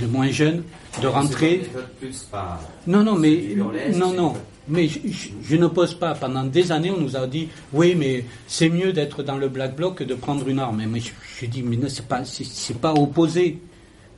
de, 0.00 0.06
moins 0.06 0.30
jeunes 0.30 0.64
de 1.00 1.06
rentrer. 1.06 1.62
Non, 2.88 3.04
non, 3.04 3.14
mais 3.14 3.54
non, 3.94 4.12
non. 4.12 4.34
Mais 4.68 4.86
je, 4.88 5.56
ne 5.56 5.66
pose 5.66 5.94
pas. 5.94 6.14
Pendant 6.14 6.44
des 6.44 6.70
années, 6.72 6.90
on 6.90 7.00
nous 7.00 7.16
a 7.16 7.26
dit 7.26 7.48
oui, 7.72 7.94
mais 7.94 8.24
c'est 8.46 8.68
mieux 8.68 8.92
d'être 8.92 9.22
dans 9.22 9.36
le 9.36 9.48
black 9.48 9.74
bloc 9.74 9.96
que 9.96 10.04
de 10.04 10.14
prendre 10.14 10.46
une 10.48 10.58
arme. 10.58 10.82
Mais 10.86 11.00
je, 11.00 11.46
dis 11.46 11.62
mais 11.62 11.76
non, 11.76 11.88
c'est 11.88 12.78
pas, 12.78 12.92
opposé. 12.92 13.58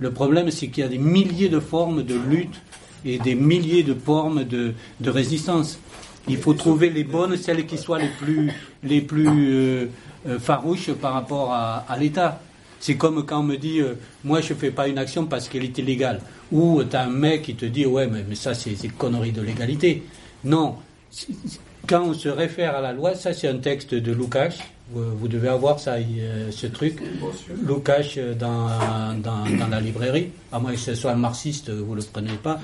Le 0.00 0.10
problème, 0.10 0.50
c'est 0.50 0.68
qu'il 0.68 0.82
y 0.82 0.86
a 0.86 0.88
des 0.88 0.98
milliers 0.98 1.48
de 1.48 1.60
formes 1.60 2.02
de 2.02 2.14
lutte 2.14 2.60
et 3.04 3.18
des 3.18 3.34
milliers 3.34 3.82
de 3.82 3.94
formes 3.94 4.44
de, 4.44 4.74
résistance. 5.04 5.78
Il 6.28 6.36
faut 6.36 6.54
trouver 6.54 6.90
les 6.90 7.04
bonnes, 7.04 7.36
celles 7.36 7.64
qui 7.66 7.78
soient 7.78 7.98
les 7.98 8.10
plus, 8.20 8.50
les 8.82 9.00
plus 9.00 9.28
euh, 9.28 9.86
euh, 10.28 10.38
farouches 10.38 10.92
par 10.92 11.14
rapport 11.14 11.52
à, 11.52 11.96
l'État. 11.98 12.40
C'est 12.78 12.96
comme 12.96 13.24
quand 13.24 13.40
on 13.40 13.44
me 13.44 13.56
dit, 13.56 13.80
euh, 13.80 13.94
moi 14.24 14.40
je 14.40 14.54
fais 14.54 14.70
pas 14.70 14.88
une 14.88 14.98
action 14.98 15.26
parce 15.26 15.48
qu'elle 15.48 15.64
est 15.64 15.76
illégale. 15.78 16.20
Ou 16.50 16.82
tu 16.84 16.96
as 16.96 17.02
un 17.02 17.10
mec 17.10 17.42
qui 17.42 17.54
te 17.54 17.66
dit, 17.66 17.86
ouais, 17.86 18.06
mais, 18.06 18.24
mais 18.28 18.34
ça 18.34 18.54
c'est 18.54 18.76
connerie 18.96 19.32
de 19.32 19.42
l'égalité. 19.42 20.02
Non. 20.44 20.76
Quand 21.86 22.02
on 22.04 22.14
se 22.14 22.28
réfère 22.28 22.76
à 22.76 22.80
la 22.80 22.92
loi, 22.92 23.14
ça 23.14 23.32
c'est 23.32 23.48
un 23.48 23.58
texte 23.58 23.94
de 23.94 24.12
Lukács. 24.12 24.58
Vous, 24.92 25.28
devez 25.28 25.48
avoir 25.48 25.78
ça, 25.78 25.94
euh, 25.94 26.50
ce 26.50 26.66
truc. 26.66 26.98
Lukács 27.64 28.16
euh, 28.18 28.34
dans, 28.34 28.66
dans, 29.22 29.44
dans, 29.56 29.68
la 29.68 29.80
librairie, 29.80 30.30
à 30.50 30.58
moins 30.58 30.72
que 30.72 30.78
ce 30.78 30.96
soit 30.96 31.12
un 31.12 31.16
marxiste, 31.16 31.70
vous 31.70 31.94
ne 31.94 32.00
le 32.00 32.06
prenez 32.12 32.36
pas, 32.42 32.58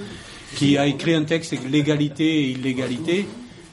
qui 0.56 0.76
a 0.76 0.86
écrit 0.86 1.14
un 1.14 1.22
texte 1.22 1.54
l'égalité 1.70 2.24
et 2.24 2.50
illégalité. 2.50 3.26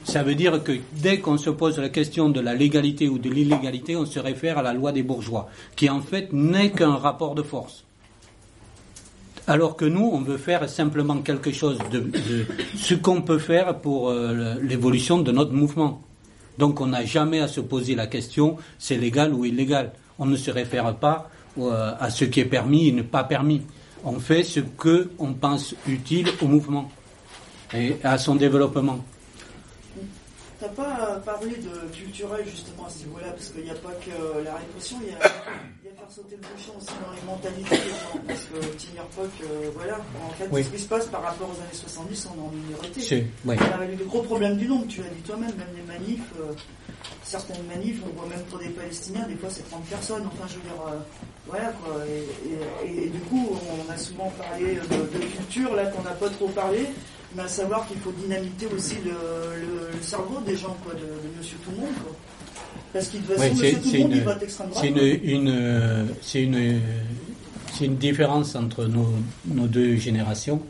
Ça 0.04 0.22
veut 0.22 0.36
dire 0.36 0.62
que 0.62 0.72
dès 0.92 1.18
qu'on 1.18 1.36
se 1.36 1.50
pose 1.50 1.78
la 1.78 1.88
question 1.88 2.28
de 2.28 2.38
la 2.40 2.54
légalité 2.54 3.08
ou 3.08 3.18
de 3.18 3.28
l'illégalité, 3.28 3.96
on 3.96 4.06
se 4.06 4.20
réfère 4.20 4.58
à 4.58 4.62
la 4.62 4.72
loi 4.72 4.92
des 4.92 5.02
bourgeois, 5.02 5.48
qui 5.74 5.90
en 5.90 6.00
fait 6.00 6.32
n'est 6.32 6.70
qu'un 6.70 6.94
rapport 6.94 7.34
de 7.34 7.42
force 7.42 7.84
alors 9.46 9.76
que 9.76 9.84
nous, 9.84 10.08
on 10.12 10.20
veut 10.20 10.38
faire 10.38 10.68
simplement 10.68 11.18
quelque 11.18 11.52
chose 11.52 11.78
de, 11.90 12.10
ce 12.76 12.94
qu'on 12.94 13.22
peut 13.22 13.38
faire 13.38 13.78
pour 13.78 14.08
euh, 14.10 14.54
l'évolution 14.62 15.18
de 15.18 15.32
notre 15.32 15.52
mouvement. 15.52 16.02
Donc 16.58 16.80
on 16.80 16.86
n'a 16.86 17.04
jamais 17.04 17.40
à 17.40 17.48
se 17.48 17.60
poser 17.60 17.94
la 17.94 18.06
question 18.06 18.56
c'est 18.78 18.96
légal 18.96 19.34
ou 19.34 19.44
illégal. 19.44 19.92
On 20.18 20.26
ne 20.26 20.36
se 20.36 20.50
réfère 20.50 20.94
pas 20.96 21.28
euh, 21.58 21.92
à 21.98 22.10
ce 22.10 22.24
qui 22.24 22.40
est 22.40 22.44
permis 22.44 22.88
et 22.88 22.92
ne 22.92 23.02
pas 23.02 23.24
permis. 23.24 23.62
On 24.04 24.18
fait 24.18 24.42
ce 24.44 24.60
qu'on 24.60 25.34
pense 25.34 25.74
utile 25.88 26.28
au 26.42 26.46
mouvement 26.46 26.90
et 27.74 27.96
à 28.04 28.18
son 28.18 28.36
développement. 28.36 29.04
Tu 30.64 30.80
n'as 30.80 30.86
pas 30.86 31.20
parlé 31.24 31.56
de 31.56 31.94
culturel 31.94 32.44
justement 32.46 32.86
à 32.86 32.90
ce 32.90 33.04
niveau-là, 33.04 33.32
parce 33.32 33.50
qu'il 33.50 33.64
n'y 33.64 33.70
a 33.70 33.74
pas 33.74 33.92
que 34.00 34.42
la 34.42 34.54
répression, 34.54 34.96
il 35.02 35.12
y 35.12 35.14
a 35.14 35.18
faire 35.94 36.10
sauter 36.10 36.36
le 36.36 36.42
bouchon 36.42 36.72
aussi 36.76 36.94
dans 37.04 37.12
les 37.12 37.22
mentalités 37.26 37.76
des 37.76 37.90
gens, 37.90 38.20
parce 38.26 38.44
que 38.44 39.14
Poc, 39.14 39.30
euh, 39.42 39.70
voilà, 39.74 39.98
en 40.24 40.30
fait, 40.30 40.62
ce 40.62 40.68
qui 40.70 40.78
se 40.78 40.88
passe 40.88 41.06
par 41.06 41.22
rapport 41.22 41.48
aux 41.48 41.60
années 41.60 41.72
70, 41.72 42.28
on 42.30 42.40
est 42.40 42.46
en 42.46 42.50
minorité. 42.50 43.26
Oui. 43.44 43.56
On 43.58 43.80
a 43.80 43.86
eu 43.86 43.96
de 43.96 44.04
gros 44.04 44.22
problèmes 44.22 44.56
du 44.56 44.66
nombre, 44.66 44.86
tu 44.88 45.02
l'as 45.02 45.08
dit 45.08 45.22
toi-même, 45.22 45.52
même 45.56 45.68
les 45.76 45.82
manifs, 45.82 46.32
euh, 46.40 46.52
certaines 47.22 47.64
manifs, 47.66 48.00
on 48.04 48.18
voit 48.18 48.28
même 48.28 48.44
pour 48.44 48.58
des 48.58 48.70
Palestiniens, 48.70 49.26
des 49.28 49.36
fois 49.36 49.50
c'est 49.50 49.68
30 49.68 49.84
personnes, 49.84 50.26
enfin 50.26 50.46
je 50.48 50.54
veux 50.54 50.62
dire, 50.62 50.82
euh, 50.88 50.98
voilà 51.46 51.72
quoi. 51.72 51.96
Et, 52.84 53.08
du 53.08 53.20
coup, 53.20 53.58
on 53.88 53.92
a 53.92 53.96
souvent 53.96 54.32
parlé 54.38 54.74
de, 54.74 55.18
culture, 55.36 55.74
là 55.74 55.86
qu'on 55.86 56.02
n'a 56.02 56.12
pas 56.12 56.30
trop 56.30 56.48
parlé, 56.48 56.86
mais 57.34 57.42
à 57.42 57.48
savoir 57.48 57.86
qu'il 57.86 57.98
faut 57.98 58.12
dynamiter 58.12 58.66
aussi 58.66 58.96
le, 59.04 59.12
cerveau 60.02 60.40
des 60.46 60.56
gens, 60.56 60.76
quoi, 60.84 60.92
de, 60.94 61.00
de 61.00 61.38
monsieur 61.38 61.56
tout 61.64 61.70
le 61.70 61.78
monde, 61.78 61.94
quoi. 62.02 62.14
Parce 62.92 63.08
qu'il 63.08 63.22
c'est 63.26 64.88
une, 65.24 66.06
c'est 66.22 66.42
une, 66.44 66.80
c'est 67.72 67.86
une 67.86 67.96
différence 67.96 68.54
entre 68.54 68.84
nos, 68.84 69.08
nos 69.46 69.66
deux 69.66 69.96
générations. 69.96 70.62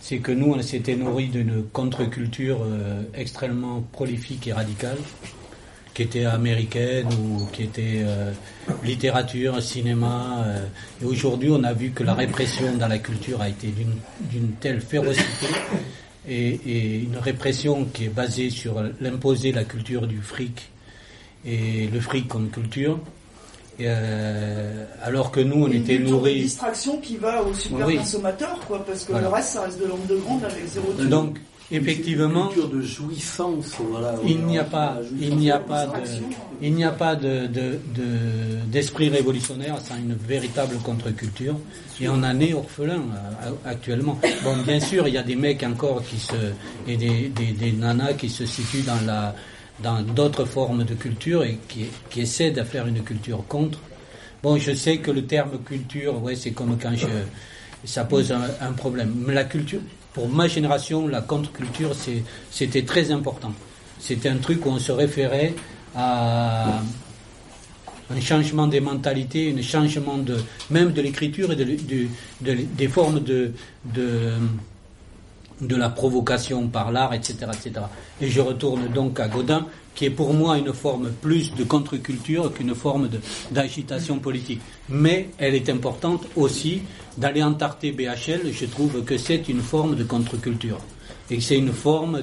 C'est 0.00 0.18
que 0.18 0.32
nous, 0.32 0.52
on 0.52 0.62
s'était 0.62 0.96
nourris 0.96 1.28
d'une 1.28 1.62
contre-culture 1.62 2.62
euh, 2.64 3.02
extrêmement 3.14 3.82
prolifique 3.92 4.48
et 4.48 4.52
radicale, 4.52 4.98
qui 5.94 6.02
était 6.02 6.24
américaine 6.24 7.08
ou 7.12 7.46
qui 7.52 7.64
était 7.64 8.02
euh, 8.02 8.32
littérature, 8.84 9.62
cinéma. 9.62 10.44
Euh. 10.46 10.66
et 11.02 11.04
aujourd'hui, 11.04 11.50
on 11.50 11.62
a 11.64 11.72
vu 11.72 11.90
que 11.90 12.04
la 12.04 12.14
répression 12.14 12.76
dans 12.76 12.88
la 12.88 12.98
culture 12.98 13.40
a 13.40 13.48
été 13.48 13.68
d'une 14.30 14.52
telle 14.60 14.80
férocité 14.80 15.46
et, 16.28 16.60
et, 16.66 16.98
une 17.00 17.16
répression 17.16 17.84
qui 17.86 18.04
est 18.06 18.14
basée 18.14 18.50
sur 18.50 18.82
l'imposer 19.00 19.52
la 19.52 19.64
culture 19.64 20.06
du 20.06 20.18
fric 20.18 20.70
et 21.44 21.88
le 21.92 22.00
fric 22.00 22.28
comme 22.28 22.50
culture. 22.50 22.98
Euh, 23.80 24.84
alors 25.02 25.30
que 25.30 25.40
nous, 25.40 25.64
on 25.64 25.70
était 25.70 25.98
nourris. 25.98 26.36
une 26.36 26.42
distraction 26.42 26.98
qui 26.98 27.16
va 27.16 27.42
au 27.42 27.54
super 27.54 27.86
consommateur, 27.86 28.58
quoi, 28.66 28.84
parce 28.84 29.04
que 29.04 29.12
le 29.12 29.28
reste, 29.28 29.50
ça 29.50 29.62
reste 29.62 29.80
de 29.80 29.86
l'ombre 29.86 30.06
de 30.06 30.16
grande 30.16 30.44
avec 30.44 30.66
zéro. 30.66 30.92
Donc, 30.92 31.38
effectivement, 31.70 32.48
culture 32.48 32.68
de 32.68 32.82
jouissance, 32.82 33.76
voilà. 33.90 34.14
Il 34.26 34.44
n'y 34.46 34.58
a 34.58 34.64
pas, 34.64 34.98
il 35.20 35.36
n'y 35.36 35.50
a 35.50 35.58
pas 35.58 35.86
de, 35.86 35.92
il 36.62 36.74
n'y 36.74 36.84
a 36.84 36.90
pas 36.90 37.16
de, 37.16 37.48
d'esprit 38.66 39.08
révolutionnaire 39.08 39.78
sans 39.80 39.96
une 39.96 40.14
véritable 40.14 40.76
contre-culture. 40.78 41.56
Et 42.00 42.08
on 42.08 42.14
en 42.22 42.40
est 42.40 42.54
orphelin 42.54 43.02
euh, 43.44 43.50
actuellement. 43.66 44.18
Bon, 44.42 44.56
bien 44.66 44.80
sûr, 44.80 45.06
il 45.06 45.14
y 45.14 45.18
a 45.18 45.22
des 45.22 45.36
mecs 45.36 45.62
encore 45.62 46.02
qui 46.02 46.18
se, 46.18 46.34
et 46.88 46.96
des, 46.96 47.28
des, 47.28 47.52
des 47.52 47.72
nanas 47.72 48.14
qui 48.14 48.30
se 48.30 48.46
situent 48.46 48.82
dans 48.82 49.00
la 49.06 49.34
dans 49.82 50.02
d'autres 50.02 50.44
formes 50.44 50.84
de 50.84 50.94
culture 50.94 51.42
et 51.44 51.58
qui, 51.68 51.86
qui 52.10 52.20
essaient 52.20 52.50
de 52.50 52.62
faire 52.62 52.86
une 52.86 53.02
culture 53.02 53.44
contre. 53.48 53.78
Bon, 54.42 54.56
je 54.56 54.72
sais 54.72 54.98
que 54.98 55.10
le 55.10 55.24
terme 55.26 55.58
culture, 55.64 56.22
ouais, 56.22 56.34
c'est 56.34 56.52
comme 56.52 56.78
quand 56.78 56.94
je, 56.94 57.06
ça 57.84 58.04
pose 58.04 58.32
un, 58.32 58.72
problème. 58.72 59.12
Mais 59.26 59.34
la 59.34 59.44
culture, 59.44 59.80
pour 60.12 60.28
ma 60.28 60.48
génération, 60.48 61.06
la 61.06 61.20
contre-culture, 61.20 61.92
c'était 62.50 62.82
très 62.82 63.10
important. 63.10 63.52
C'était 63.98 64.28
un 64.28 64.38
truc 64.38 64.64
où 64.66 64.70
on 64.70 64.78
se 64.78 64.92
référait 64.92 65.54
à 65.94 66.80
un 68.10 68.20
changement 68.20 68.66
des 68.66 68.80
mentalités, 68.80 69.54
un 69.56 69.62
changement 69.62 70.18
de, 70.18 70.36
même 70.70 70.92
de 70.92 71.00
l'écriture 71.00 71.52
et 71.52 71.56
de, 71.56 71.76
des 72.40 72.88
formes 72.88 73.20
de, 73.20 73.52
de, 73.84 75.76
la 75.76 75.90
provocation 75.90 76.66
par 76.68 76.90
l'art, 76.90 77.14
etc., 77.14 77.36
etc. 77.52 77.86
Et 78.20 78.28
je 78.28 78.40
retourne 78.40 78.88
donc 78.88 79.20
à 79.20 79.28
Godin, 79.28 79.66
qui 80.00 80.06
est 80.06 80.08
pour 80.08 80.32
moi 80.32 80.56
une 80.56 80.72
forme 80.72 81.10
plus 81.20 81.54
de 81.54 81.62
contre-culture 81.62 82.54
qu'une 82.54 82.74
forme 82.74 83.10
d'agitation 83.50 84.18
politique. 84.18 84.62
Mais 84.88 85.28
elle 85.36 85.54
est 85.54 85.68
importante 85.68 86.26
aussi 86.36 86.80
d'aller 87.18 87.42
entarter 87.42 87.92
BHL, 87.92 88.50
je 88.50 88.64
trouve 88.64 89.04
que 89.04 89.18
c'est 89.18 89.46
une 89.50 89.60
forme 89.60 89.96
de 89.96 90.04
contre-culture. 90.04 90.78
Et 91.28 91.38
c'est 91.42 91.58
une 91.58 91.74
forme 91.74 92.22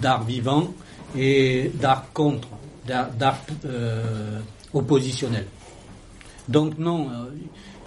d'art 0.00 0.24
vivant 0.24 0.72
et 1.14 1.70
d'art 1.74 2.06
contre, 2.14 2.48
d'art 2.86 3.40
euh, 3.66 4.38
oppositionnel. 4.72 5.44
Donc 6.48 6.78
non, 6.78 7.08
euh, 7.10 7.26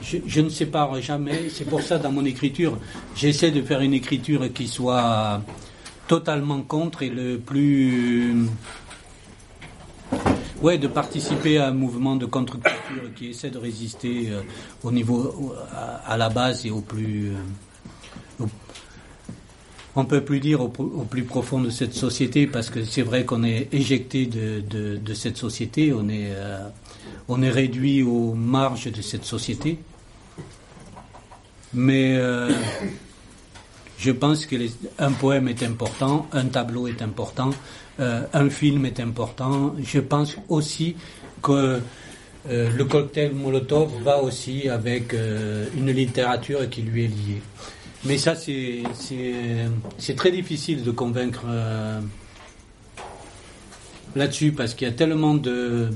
je, 0.03 0.17
je, 0.27 0.39
ne 0.39 0.49
sépare 0.49 1.01
jamais. 1.01 1.49
C'est 1.49 1.65
pour 1.65 1.81
ça, 1.81 1.97
dans 1.97 2.11
mon 2.11 2.25
écriture, 2.25 2.77
j'essaie 3.15 3.49
de 3.49 3.63
faire 3.63 3.81
une 3.81 3.95
écriture 3.95 4.53
qui 4.53 4.67
soit 4.67 5.41
totalement 6.07 6.61
contre 6.61 7.03
et 7.03 7.09
le 7.09 7.39
plus... 7.39 8.35
Ouais, 10.61 10.77
de 10.77 10.87
participer 10.87 11.57
à 11.57 11.67
un 11.67 11.73
mouvement 11.73 12.15
de 12.15 12.25
contre-culture 12.25 13.13
qui 13.15 13.31
essaie 13.31 13.49
de 13.49 13.57
résister 13.57 14.29
euh, 14.29 14.41
au 14.83 14.91
niveau, 14.91 15.53
à, 16.05 16.17
la 16.17 16.29
base 16.29 16.65
et 16.65 16.71
au 16.71 16.81
plus... 16.81 17.31
Euh, 17.31 18.45
on 19.95 20.05
peut 20.05 20.21
plus 20.21 20.39
dire 20.39 20.61
au, 20.61 20.69
plus 20.69 21.23
profond 21.23 21.61
de 21.61 21.69
cette 21.69 21.93
société 21.93 22.47
parce 22.47 22.69
que 22.69 22.83
c'est 22.83 23.03
vrai 23.03 23.25
qu'on 23.25 23.43
est 23.43 23.67
éjecté 23.71 24.25
de, 24.25 24.61
de, 24.61 25.13
cette 25.13 25.37
société, 25.37 25.93
on 25.93 26.09
est, 26.09 26.31
euh, 26.31 26.67
on 27.27 27.41
est 27.43 27.49
réduit 27.49 28.01
aux 28.01 28.33
marges 28.33 28.91
de 28.91 29.01
cette 29.01 29.25
société. 29.25 29.77
Mais 31.75 32.15
euh, 32.15 32.51
je 33.97 34.11
pense 34.11 34.45
qu'un 34.45 35.11
poème 35.19 35.47
est 35.47 35.63
important, 35.63 36.27
un 36.31 36.45
tableau 36.45 36.87
est 36.87 37.01
important, 37.01 37.51
euh, 37.99 38.21
un 38.33 38.49
film 38.49 38.85
est 38.85 38.99
important. 38.99 39.75
Je 39.83 39.99
pense 39.99 40.35
aussi 40.49 40.95
que 41.41 41.79
euh, 42.49 42.69
le 42.75 42.85
cocktail 42.85 43.33
Molotov 43.33 43.91
va 44.03 44.21
aussi 44.21 44.67
avec 44.69 45.13
une 45.13 45.91
littérature 45.91 46.69
qui 46.69 46.81
lui 46.81 47.05
est 47.05 47.07
liée. 47.07 47.41
Mais 48.05 48.17
ça, 48.17 48.35
c'est 48.35 48.83
très 50.15 50.31
difficile 50.31 50.83
de 50.83 50.91
convaincre 50.91 51.45
là-dessus 54.15 54.51
parce 54.51 54.73
qu'il 54.73 54.87
y 54.87 54.91
a 54.91 54.93
tellement 54.93 55.35
de 55.35 55.89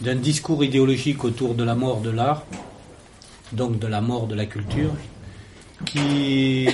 d'un 0.00 0.16
discours 0.16 0.64
idéologique 0.64 1.22
autour 1.24 1.54
de 1.54 1.62
la 1.62 1.76
mort 1.76 2.00
de 2.00 2.10
l'art 2.10 2.44
donc 3.52 3.78
de 3.78 3.86
la 3.86 4.00
mort 4.00 4.26
de 4.26 4.34
la 4.34 4.46
culture, 4.46 4.92
qui 5.86 6.68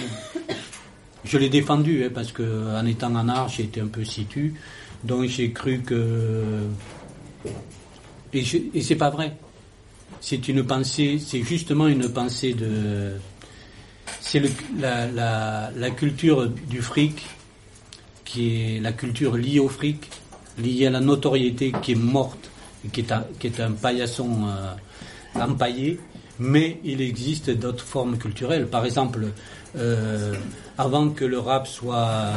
je 1.25 1.39
l'ai 1.39 1.49
défendu 1.49 2.05
hein, 2.05 2.11
parce 2.15 2.33
que 2.33 2.43
en 2.79 2.87
étant 2.87 3.15
en 3.15 3.29
art, 3.29 3.51
été 3.59 3.81
un 3.81 3.87
peu 3.87 4.05
situ, 4.05 4.55
donc 5.03 5.25
j'ai 5.27 5.53
cru 5.53 5.81
que 5.81 6.43
et, 8.33 8.83
c'est 8.83 8.97
pas 8.97 9.11
vrai. 9.11 9.37
C'est 10.21 10.49
une 10.49 10.65
pensée, 10.65 11.19
c'est 11.25 11.43
justement 11.43 11.87
une 11.87 12.09
pensée 12.09 12.55
de 12.55 13.13
c'est 14.21 14.43
la, 14.79 15.91
culture 15.97 16.49
du 16.49 16.83
fric 16.83 17.25
qui 18.25 18.77
est 18.77 18.81
la 18.81 18.93
culture 18.93 19.37
liée 19.37 19.61
au 19.61 19.69
fric, 19.69 20.09
liée 20.59 20.87
à 20.87 20.91
la 20.91 21.01
notoriété 21.01 21.73
qui 21.83 21.93
est 21.93 21.97
morte, 21.97 22.51
qui 22.93 23.01
est 23.01 23.13
un, 23.13 23.25
qui 23.39 23.47
est 23.47 23.61
un 23.61 23.73
paillasson 23.73 24.49
euh, 24.49 25.41
empaillé 25.41 26.01
mais 26.39 26.81
il 26.85 27.01
existe 27.01 27.51
d'autres 27.51 27.85
formes 27.85 28.19
culturelles. 28.19 28.67
Par 28.67 28.85
exemple, 28.85 29.29
euh, 29.77 30.35
avant 30.79 31.11
que 31.11 31.25
le 31.25 31.39
rap 31.39 31.67
soit 31.67 32.31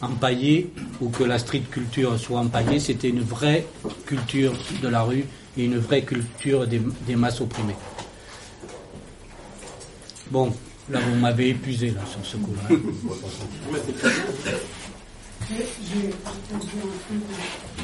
empaillé 0.00 0.72
ou 1.00 1.08
que 1.08 1.24
la 1.24 1.38
street 1.38 1.62
culture 1.70 2.18
soit 2.18 2.40
empaillée, 2.40 2.78
c'était 2.78 3.08
une 3.08 3.22
vraie 3.22 3.66
culture 4.06 4.52
de 4.82 4.88
la 4.88 5.02
rue 5.02 5.24
et 5.56 5.64
une 5.64 5.78
vraie 5.78 6.02
culture 6.02 6.66
des, 6.66 7.16
masses 7.16 7.40
opprimées. 7.40 7.76
Bon, 10.30 10.52
là 10.90 11.00
vous 11.00 11.16
m'avez 11.16 11.50
épuisé 11.50 11.90
là 11.90 12.02
sur 12.10 12.24
ce 12.24 12.36
coup-là. 12.36 12.76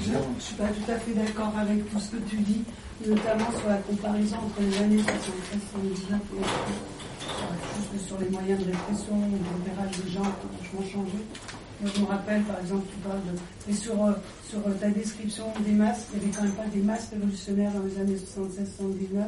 Je 0.05 0.11
ne 0.11 0.41
suis 0.41 0.55
pas 0.57 0.69
tout 0.69 0.91
à 0.91 0.99
fait 0.99 1.13
d'accord 1.13 1.53
avec 1.59 1.91
tout 1.91 2.01
ce 2.01 2.11
que 2.11 2.17
tu 2.29 2.37
dis, 2.37 2.63
notamment 3.07 3.51
sur 3.59 3.69
la 3.69 3.77
comparaison 3.77 4.37
entre 4.37 4.61
les 4.61 4.77
années 4.79 4.99
73 4.99 5.61
et 5.85 5.95
19 5.95 6.21
juste 7.93 8.07
sur 8.07 8.19
les 8.19 8.29
moyens 8.29 8.61
de 8.61 8.71
répression, 8.71 9.17
de 9.17 10.05
des 10.05 10.11
gens 10.11 10.21
ont 10.21 10.57
vachement 10.59 10.93
changé. 10.93 11.19
Je 11.85 12.01
me 12.01 12.07
rappelle, 12.07 12.43
par 12.43 12.61
exemple, 12.61 12.85
tu 12.91 12.97
parles 13.09 13.21
de. 13.27 13.71
Et 13.71 13.75
sur, 13.75 14.05
euh, 14.05 14.13
sur 14.49 14.61
euh, 14.61 14.73
ta 14.81 14.89
description 14.91 15.47
des 15.67 15.73
masses, 15.73 16.07
il 16.13 16.21
n'y 16.21 16.25
avait 16.25 16.37
quand 16.37 16.45
même 16.45 16.53
pas 16.53 16.67
des 16.73 16.81
masses 16.81 17.09
révolutionnaires 17.11 17.73
dans 17.73 17.83
les 17.83 18.01
années 18.01 18.17
76-79. 18.17 19.25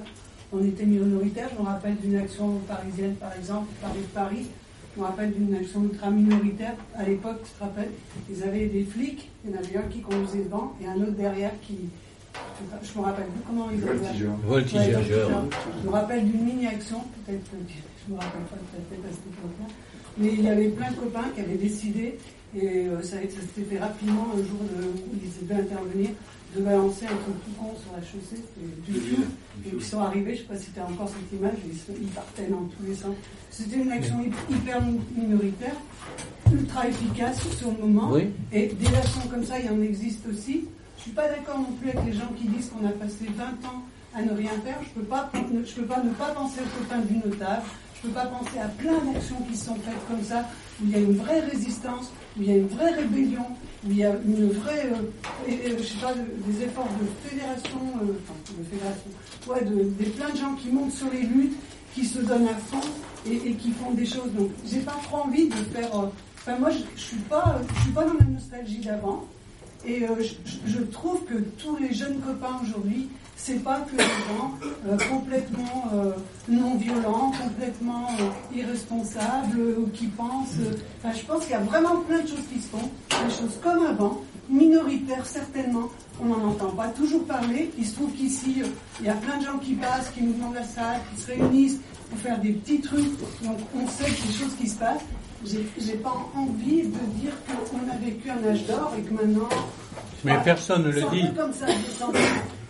On 0.52 0.64
était 0.64 0.86
minoritaires. 0.86 1.48
Je 1.56 1.60
me 1.60 1.66
rappelle 1.66 1.96
d'une 1.96 2.16
action 2.16 2.60
parisienne, 2.68 3.16
par 3.16 3.34
exemple, 3.36 3.66
Paris 3.82 4.00
de 4.00 4.14
Paris, 4.14 4.46
je 4.94 5.00
me 5.00 5.06
rappelle 5.06 5.32
d'une 5.32 5.54
action 5.54 5.82
ultra 5.82 6.10
minoritaire. 6.10 6.74
À 6.94 7.02
l'époque, 7.02 7.42
tu 7.44 7.50
te 7.50 7.64
rappelles, 7.64 7.90
ils 8.30 8.42
avaient 8.44 8.66
des 8.66 8.84
flics, 8.84 9.28
il 9.44 9.50
y 9.50 9.54
en 9.54 9.58
avait 9.58 9.76
un 9.76 9.88
qui 9.90 10.00
conduisait 10.00 10.44
devant 10.44 10.74
et 10.80 10.86
un 10.86 10.94
autre 10.96 11.16
derrière 11.16 11.52
qui. 11.62 11.76
Je 12.82 12.98
me 12.98 13.04
rappelle 13.04 13.26
plus 13.26 13.40
comment 13.46 13.68
ils 13.70 13.82
avaient. 13.82 14.26
Voltigeur. 14.46 15.00
je 15.82 15.86
me 15.86 15.92
rappelle 15.92 16.24
d'une 16.24 16.44
mini-action, 16.44 17.00
peut-être 17.26 17.50
que 17.50 17.56
je 18.06 18.12
me 18.12 18.18
rappelle 18.18 18.42
pas 18.42 18.56
tout 18.56 18.76
à 18.76 18.94
fait 18.94 19.00
parce 19.02 19.16
que 19.16 19.24
mais 20.16 20.28
il 20.32 20.42
y 20.42 20.48
avait 20.48 20.68
plein 20.68 20.90
de 20.90 20.96
copains 20.96 21.28
qui 21.34 21.40
avaient 21.40 21.56
décidé, 21.56 22.18
et 22.56 22.86
euh, 22.86 23.02
ça, 23.02 23.16
ça 23.16 23.40
s'était 23.40 23.74
fait 23.74 23.78
rapidement 23.80 24.28
un 24.32 24.38
jour 24.38 24.60
où 24.62 25.16
ils 25.20 25.46
devaient 25.48 25.60
intervenir, 25.60 26.10
de 26.54 26.60
balancer 26.62 27.06
un 27.06 27.16
truc 27.16 27.34
tout 27.44 27.60
con 27.60 27.74
sur 27.82 27.92
la 27.96 28.02
chaussée, 28.02 28.42
du 28.86 28.92
tout. 28.92 29.22
Et 29.66 29.70
ils 29.74 29.82
sont 29.82 29.98
arrivés, 29.98 30.36
je 30.36 30.42
ne 30.42 30.46
sais 30.46 30.52
pas 30.52 30.56
si 30.56 30.66
c'était 30.66 30.80
encore 30.82 31.08
cette 31.08 31.38
image, 31.38 31.54
ils, 31.66 32.06
partaient 32.08 32.46
dans 32.46 32.62
tous 32.62 32.84
les 32.86 32.94
sens. 32.94 33.14
C'était 33.50 33.76
une 33.76 33.90
action 33.90 34.24
hyper 34.48 34.80
minoritaire, 35.16 35.74
ultra 36.52 36.86
efficace 36.86 37.40
sur 37.58 37.72
le 37.72 37.78
moment. 37.84 38.16
Et 38.52 38.66
des 38.68 38.86
actions 38.86 39.28
comme 39.28 39.44
ça, 39.44 39.58
il 39.58 39.66
y 39.66 39.68
en 39.68 39.82
existe 39.82 40.24
aussi. 40.30 40.68
Je 41.04 41.10
ne 41.10 41.16
suis 41.16 41.22
pas 41.22 41.36
d'accord 41.36 41.58
non 41.58 41.76
plus 41.78 41.90
avec 41.90 42.02
les 42.06 42.12
gens 42.14 42.32
qui 42.34 42.48
disent 42.48 42.70
qu'on 42.70 42.86
a 42.86 42.92
passé 42.92 43.26
20 43.36 43.44
ans 43.68 43.82
à 44.14 44.22
ne 44.22 44.32
rien 44.32 44.52
faire. 44.64 44.78
Je 44.80 44.88
ne 44.88 44.94
peux, 44.94 45.00
peux 45.02 45.86
pas 45.86 46.02
ne 46.02 46.10
pas 46.14 46.30
penser 46.30 46.60
au 46.60 46.78
copain 46.78 47.00
du 47.00 47.16
notable. 47.16 47.62
Je 48.00 48.08
ne 48.08 48.12
peux 48.12 48.20
pas 48.20 48.26
penser 48.26 48.58
à 48.58 48.68
plein 48.68 48.98
d'actions 49.12 49.36
qui 49.46 49.54
sont 49.54 49.74
faites 49.74 50.08
comme 50.08 50.24
ça, 50.24 50.46
où 50.80 50.86
il 50.86 50.92
y 50.92 50.94
a 50.94 51.00
une 51.00 51.16
vraie 51.18 51.40
résistance, 51.40 52.10
où 52.38 52.42
il 52.42 52.48
y 52.48 52.52
a 52.52 52.56
une 52.56 52.68
vraie 52.68 52.92
rébellion, 52.92 53.44
où 53.86 53.90
il 53.90 53.98
y 53.98 54.04
a 54.04 54.12
une 54.24 54.48
vraie, 54.48 54.86
euh, 54.86 55.76
je 55.78 55.82
sais 55.82 55.98
pas, 56.00 56.14
des 56.14 56.62
efforts 56.64 56.88
de 56.98 57.28
fédération, 57.28 57.80
euh, 58.00 58.14
enfin, 58.22 58.56
de 58.58 58.64
fédération, 58.64 59.10
ouais, 59.48 59.64
de, 59.64 59.84
des 60.02 60.10
plein 60.10 60.30
de 60.30 60.36
gens 60.38 60.54
qui 60.54 60.68
montent 60.70 60.92
sur 60.92 61.10
les 61.12 61.24
luttes, 61.24 61.58
qui 61.94 62.06
se 62.06 62.20
donnent 62.20 62.48
à 62.48 62.54
fond 62.54 62.88
et, 63.26 63.52
qui 63.52 63.72
font 63.72 63.90
des 63.90 64.06
choses. 64.06 64.32
Donc, 64.32 64.52
j'ai 64.66 64.80
pas 64.80 64.96
trop 65.02 65.18
envie 65.18 65.48
de 65.50 65.54
faire. 65.54 65.94
Euh, 65.98 66.06
enfin, 66.38 66.58
moi, 66.58 66.70
je, 66.70 66.78
je 66.96 67.02
suis 67.02 67.16
pas 67.18 67.60
dans 67.94 68.14
la 68.18 68.24
nostalgie 68.24 68.78
d'avant. 68.78 69.26
Et 69.86 70.06
je, 70.20 70.34
je, 70.66 70.78
trouve 70.78 71.24
que 71.24 71.34
tous 71.58 71.76
les 71.76 71.92
jeunes 71.92 72.18
copains 72.20 72.58
aujourd'hui 72.62 73.08
c'est 73.36 73.62
pas 73.62 73.80
que 73.80 73.96
des 73.96 74.02
gens 74.02 74.54
euh, 74.86 74.96
complètement 75.10 75.90
euh, 75.92 76.12
non 76.48 76.76
violents, 76.76 77.32
complètement 77.32 78.08
euh, 78.20 78.56
irresponsables 78.56 79.58
ou 79.78 79.86
qui 79.88 80.06
pensent. 80.06 80.56
Enfin, 80.98 81.14
je 81.14 81.24
pense 81.26 81.42
qu'il 81.42 81.50
y 81.50 81.54
a 81.54 81.60
vraiment 81.60 81.96
plein 82.08 82.22
de 82.22 82.28
choses 82.28 82.46
qui 82.52 82.60
se 82.60 82.68
font, 82.68 82.90
des 83.10 83.34
choses 83.34 83.58
comme 83.62 83.84
avant, 83.84 84.22
minoritaires 84.48 85.26
certainement. 85.26 85.90
On 86.22 86.26
n'en 86.26 86.48
entend 86.48 86.70
pas 86.70 86.88
toujours 86.88 87.24
parler. 87.24 87.70
Il 87.76 87.84
se 87.84 87.96
trouve 87.96 88.12
qu'ici, 88.12 88.62
il 89.00 89.06
y 89.06 89.10
a 89.10 89.14
plein 89.14 89.38
de 89.38 89.44
gens 89.44 89.58
qui 89.58 89.74
passent, 89.74 90.10
qui 90.14 90.22
nous 90.22 90.32
demandent 90.32 90.54
la 90.54 90.64
salle, 90.64 91.00
qui 91.14 91.20
se 91.20 91.26
réunissent 91.26 91.80
pour 92.08 92.18
faire 92.20 92.40
des 92.40 92.52
petits 92.52 92.80
trucs. 92.80 93.18
Donc 93.42 93.58
on 93.76 93.86
sait 93.88 94.04
a 94.04 94.08
des 94.08 94.32
choses 94.32 94.54
qui 94.58 94.68
se 94.68 94.76
passent. 94.76 95.04
J'ai 95.44 95.94
pas 95.94 96.14
envie 96.36 96.82
de 96.82 97.20
dire 97.20 97.32
qu'on 97.46 97.90
a 97.90 97.96
vécu 98.04 98.30
un 98.30 98.50
âge 98.50 98.66
d'or 98.66 98.92
et 98.98 99.02
que 99.02 99.12
maintenant. 99.12 99.48
Mais 100.24 100.34
personne 100.42 100.84
ne 100.84 100.90
le 100.90 101.02
dit. 101.12 101.24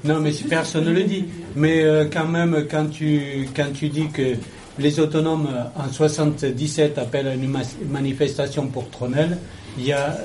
Non, 0.04 0.20
mais 0.20 0.32
personne 0.48 0.84
ne 0.84 0.92
le 0.92 1.04
dit. 1.04 1.24
Mais 1.56 1.82
euh, 1.84 2.06
quand 2.12 2.26
même, 2.26 2.66
quand 2.70 2.86
tu, 2.90 3.48
quand 3.54 3.72
tu 3.72 3.88
dis 3.88 4.08
que 4.08 4.34
les 4.78 4.98
autonomes 5.00 5.48
euh, 5.50 5.82
en 5.82 5.90
77 5.90 6.98
appellent 6.98 7.28
à 7.28 7.34
une 7.34 7.56
manifestation 7.90 8.66
pour 8.66 8.90
Tronel, 8.90 9.38
il 9.78 9.86
y 9.86 9.92
a 9.92 10.16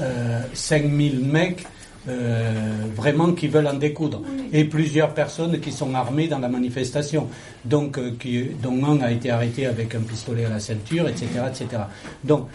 5000 0.54 1.20
mecs 1.26 1.66
vraiment 2.08 3.34
qui 3.34 3.48
veulent 3.48 3.68
en 3.68 3.74
découdre. 3.74 4.22
Et 4.52 4.64
plusieurs 4.64 5.14
personnes 5.14 5.60
qui 5.60 5.72
sont 5.72 5.94
armées 5.94 6.28
dans 6.28 6.40
la 6.40 6.50
manifestation. 6.50 7.28
Donc, 7.66 8.00
qui, 8.18 8.46
dont 8.62 8.84
un 8.86 9.02
a 9.02 9.12
été 9.12 9.30
arrêté 9.30 9.66
avec 9.66 9.96
un 9.96 10.02
pistolet 10.02 10.46
à 10.46 10.50
la 10.50 10.60
ceinture, 10.60 11.08
etc. 11.08 11.28
etc. 11.48 11.84
Donc, 12.24 12.48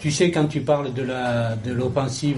tu 0.00 0.10
sais, 0.10 0.30
quand 0.30 0.46
tu 0.46 0.60
parles 0.60 0.92
de, 0.92 1.02
la, 1.02 1.56
de 1.56 1.72
l'offensive 1.72 2.36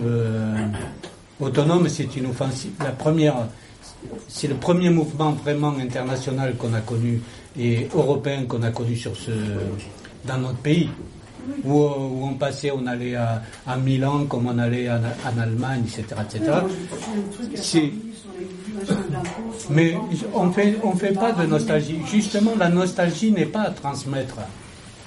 autonome, 1.41 1.89
c'est 1.89 2.17
une 2.17 2.27
offensive. 2.27 2.73
La 2.81 2.93
première, 2.93 3.35
c'est 4.29 4.49
le 4.49 4.55
premier 4.55 4.91
mouvement 4.91 5.33
vraiment 5.33 5.75
international 5.79 6.55
qu'on 6.57 6.75
a 6.75 6.81
connu 6.81 7.21
et 7.59 7.89
européen 7.95 8.45
qu'on 8.47 8.63
a 8.63 8.71
connu 8.71 8.97
sur 8.97 9.17
ce, 9.17 9.31
dans 10.25 10.39
notre 10.39 10.59
pays. 10.59 10.89
Où, 11.65 11.73
où, 11.73 12.27
on 12.27 12.35
passait, 12.35 12.71
on 12.71 12.87
allait 12.87 13.15
à, 13.15 13.43
à, 13.67 13.77
Milan 13.77 14.25
comme 14.27 14.47
on 14.47 14.59
allait 14.59 14.89
en, 14.91 14.97
en 14.97 15.39
Allemagne, 15.41 15.85
etc. 15.87 16.21
etc. 16.23 16.53
Mais 19.71 19.97
on 20.35 20.51
fait, 20.51 20.77
on 20.83 20.93
fait 20.93 21.13
pas 21.13 21.33
de 21.33 21.47
nostalgie. 21.47 21.99
Justement, 22.11 22.53
la 22.57 22.69
nostalgie 22.69 23.33
n'est 23.33 23.47
pas 23.47 23.63
à 23.63 23.71
transmettre. 23.71 24.37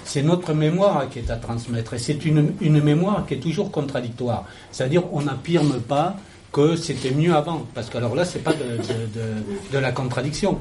C'est 0.04 0.22
notre 0.22 0.54
mémoire 0.54 1.08
qui 1.10 1.18
est 1.18 1.30
à 1.30 1.36
transmettre. 1.36 1.94
Et 1.94 1.98
c'est 1.98 2.24
une, 2.24 2.54
une 2.60 2.80
mémoire 2.82 3.26
qui 3.26 3.34
est 3.34 3.40
toujours 3.40 3.70
contradictoire. 3.70 4.44
C'est-à-dire, 4.72 5.02
on 5.12 5.22
n'affirme 5.22 5.80
pas 5.80 6.16
que 6.50 6.76
c'était 6.76 7.10
mieux 7.10 7.34
avant. 7.34 7.66
Parce 7.74 7.90
que 7.90 7.98
alors 7.98 8.14
là, 8.14 8.24
c'est 8.24 8.38
pas 8.42 8.54
de, 8.54 8.64
de, 8.64 9.06
de, 9.14 9.72
de, 9.72 9.78
la 9.78 9.92
contradiction. 9.92 10.58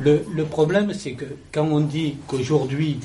Le, 0.00 0.24
le 0.34 0.44
problème, 0.44 0.92
c'est 0.94 1.12
que 1.12 1.24
quand 1.52 1.66
on 1.66 1.80
dit 1.80 2.16
qu'aujourd'hui, 2.26 2.98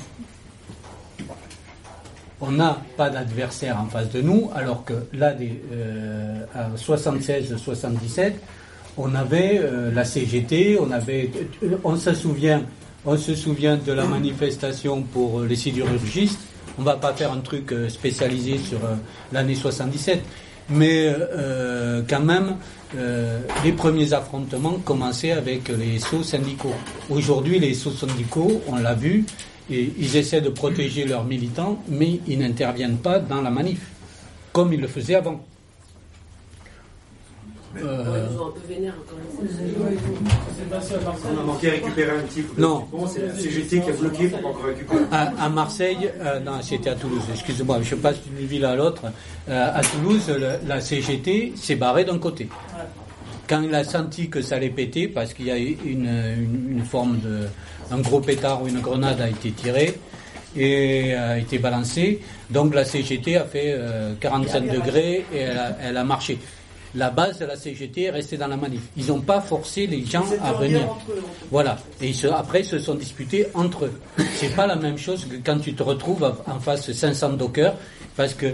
on 2.40 2.52
n'a 2.52 2.80
pas 2.96 3.10
d'adversaire 3.10 3.80
en 3.80 3.86
face 3.86 4.10
de 4.10 4.20
nous, 4.20 4.50
alors 4.54 4.84
que 4.84 4.94
là, 5.12 5.32
des, 5.32 5.60
euh, 5.72 6.44
en 6.54 6.76
76-77, 6.76 8.34
on 8.96 9.14
avait 9.14 9.60
euh, 9.62 9.92
la 9.92 10.04
CGT, 10.04 10.78
on 10.80 10.90
avait, 10.90 11.30
on 11.82 11.96
se 11.96 12.14
souvient, 12.14 12.62
de 13.06 13.92
la 13.92 14.04
manifestation 14.04 15.02
pour 15.02 15.42
les 15.42 15.56
sidérurgistes. 15.56 16.40
On 16.78 16.82
va 16.82 16.96
pas 16.96 17.12
faire 17.12 17.32
un 17.32 17.40
truc 17.40 17.70
euh, 17.72 17.88
spécialisé 17.88 18.58
sur 18.58 18.80
l'année 19.32 19.54
77, 19.54 20.22
mais 20.70 21.06
euh, 21.08 22.02
quand 22.08 22.20
même, 22.20 22.56
euh, 22.96 23.40
les 23.64 23.72
premiers 23.72 24.12
affrontements 24.12 24.78
commençaient 24.84 25.32
avec 25.32 25.68
les 25.68 25.98
sauts 25.98 26.22
syndicaux. 26.22 26.74
Aujourd'hui, 27.10 27.58
les 27.58 27.74
sauts 27.74 27.90
syndicaux, 27.90 28.62
on 28.68 28.76
l'a 28.76 28.94
vu, 28.94 29.24
et 29.70 29.92
ils 29.98 30.16
essaient 30.16 30.40
de 30.40 30.50
protéger 30.50 31.04
leurs 31.04 31.24
militants, 31.24 31.82
mais 31.88 32.20
ils 32.26 32.38
n'interviennent 32.38 32.98
pas 32.98 33.18
dans 33.18 33.40
la 33.40 33.50
manif, 33.50 33.80
comme 34.52 34.72
ils 34.72 34.80
le 34.80 34.88
faisaient 34.88 35.14
avant. 35.14 35.40
Euh... 37.76 38.28
Ils 38.30 38.38
ont 38.38 38.46
un 38.46 38.50
peu 38.50 38.72
vénère 38.72 38.94
quand 39.08 39.16
On 41.34 41.40
a 41.40 41.42
manqué 41.42 41.68
à 41.68 41.72
récupérer 41.72 42.10
un 42.18 42.22
petit 42.22 42.42
peu. 42.42 42.60
Non. 42.60 42.86
c'est 43.08 43.26
la 43.26 43.34
CGT 43.34 43.80
qui 43.80 43.90
a 43.90 43.92
bloqué 43.92 44.28
pour 44.28 44.40
pas 44.40 44.48
qu'on 44.58 44.66
récupère. 44.66 44.98
À, 45.10 45.44
à 45.44 45.48
Marseille, 45.48 46.10
euh, 46.20 46.38
non, 46.40 46.52
c'était 46.62 46.90
à 46.90 46.94
Toulouse, 46.94 47.22
excusez-moi, 47.32 47.80
je 47.82 47.96
passe 47.96 48.16
d'une 48.22 48.46
ville 48.46 48.64
à 48.64 48.76
l'autre. 48.76 49.02
Euh, 49.48 49.70
à 49.74 49.80
Toulouse, 49.82 50.28
le, 50.28 50.68
la 50.68 50.80
CGT 50.80 51.54
s'est 51.56 51.74
barrée 51.74 52.04
d'un 52.04 52.18
côté. 52.18 52.48
Quand 53.48 53.62
il 53.62 53.74
a 53.74 53.84
senti 53.84 54.28
que 54.28 54.42
ça 54.42 54.56
allait 54.56 54.70
péter, 54.70 55.08
parce 55.08 55.34
qu'il 55.34 55.46
y 55.46 55.50
a 55.50 55.56
une, 55.56 55.76
une, 55.84 56.70
une, 56.70 56.84
forme 56.84 57.18
de. 57.20 57.46
un 57.90 57.98
gros 57.98 58.20
pétard 58.20 58.62
ou 58.62 58.68
une 58.68 58.80
grenade 58.80 59.20
a 59.20 59.28
été 59.28 59.50
tirée 59.52 59.94
et 60.56 61.14
a 61.14 61.38
été 61.38 61.58
balancée, 61.58 62.20
donc 62.50 62.74
la 62.74 62.84
CGT 62.84 63.36
a 63.36 63.44
fait 63.44 63.74
euh, 63.76 64.14
45 64.20 64.70
degrés 64.72 65.24
et 65.32 65.38
elle 65.38 65.58
a, 65.58 65.76
elle 65.82 65.96
a 65.96 66.04
marché 66.04 66.38
la 66.94 67.10
base 67.10 67.38
de 67.38 67.46
la 67.46 67.56
CGT 67.56 68.04
est 68.04 68.10
restée 68.10 68.36
dans 68.36 68.46
la 68.46 68.56
manif. 68.56 68.82
Ils 68.96 69.06
n'ont 69.06 69.20
pas 69.20 69.40
forcé 69.40 69.86
les 69.86 70.04
gens 70.04 70.24
à 70.42 70.52
venir. 70.52 70.88
Voilà. 71.50 71.78
Et 72.00 72.08
ils 72.08 72.14
se, 72.14 72.26
après, 72.28 72.60
ils 72.60 72.66
se 72.66 72.78
sont 72.78 72.94
disputés 72.94 73.46
entre 73.54 73.86
eux. 73.86 74.00
C'est 74.36 74.54
pas 74.54 74.66
la 74.66 74.76
même 74.76 74.98
chose 74.98 75.26
que 75.26 75.36
quand 75.44 75.58
tu 75.58 75.74
te 75.74 75.82
retrouves 75.82 76.32
en 76.46 76.60
face 76.60 76.88
de 76.88 76.92
500 76.92 77.30
dockers, 77.30 77.74
parce 78.16 78.34
que 78.34 78.46
euh, 78.46 78.52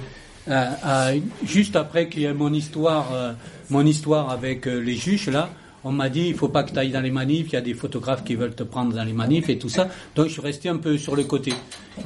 euh, 0.86 1.18
juste 1.44 1.76
après 1.76 2.08
qu'il 2.08 2.22
y 2.22 2.24
ait 2.24 2.32
mon 2.32 2.52
histoire, 2.52 3.12
euh, 3.12 3.32
mon 3.70 3.84
histoire 3.86 4.30
avec 4.30 4.66
les 4.66 4.94
juges 4.94 5.28
là, 5.28 5.50
on 5.84 5.92
m'a 5.92 6.08
dit 6.08 6.28
il 6.28 6.34
faut 6.34 6.48
pas 6.48 6.62
que 6.62 6.72
tu 6.72 6.78
ailles 6.78 6.90
dans 6.90 7.00
les 7.00 7.10
manifs, 7.10 7.48
il 7.48 7.52
y 7.54 7.56
a 7.56 7.60
des 7.60 7.74
photographes 7.74 8.24
qui 8.24 8.34
veulent 8.34 8.54
te 8.54 8.62
prendre 8.62 8.94
dans 8.94 9.04
les 9.04 9.12
manifs 9.12 9.48
et 9.48 9.58
tout 9.58 9.68
ça. 9.68 9.88
Donc 10.14 10.26
je 10.26 10.32
suis 10.32 10.42
resté 10.42 10.68
un 10.68 10.76
peu 10.76 10.98
sur 10.98 11.16
le 11.16 11.24
côté. 11.24 11.52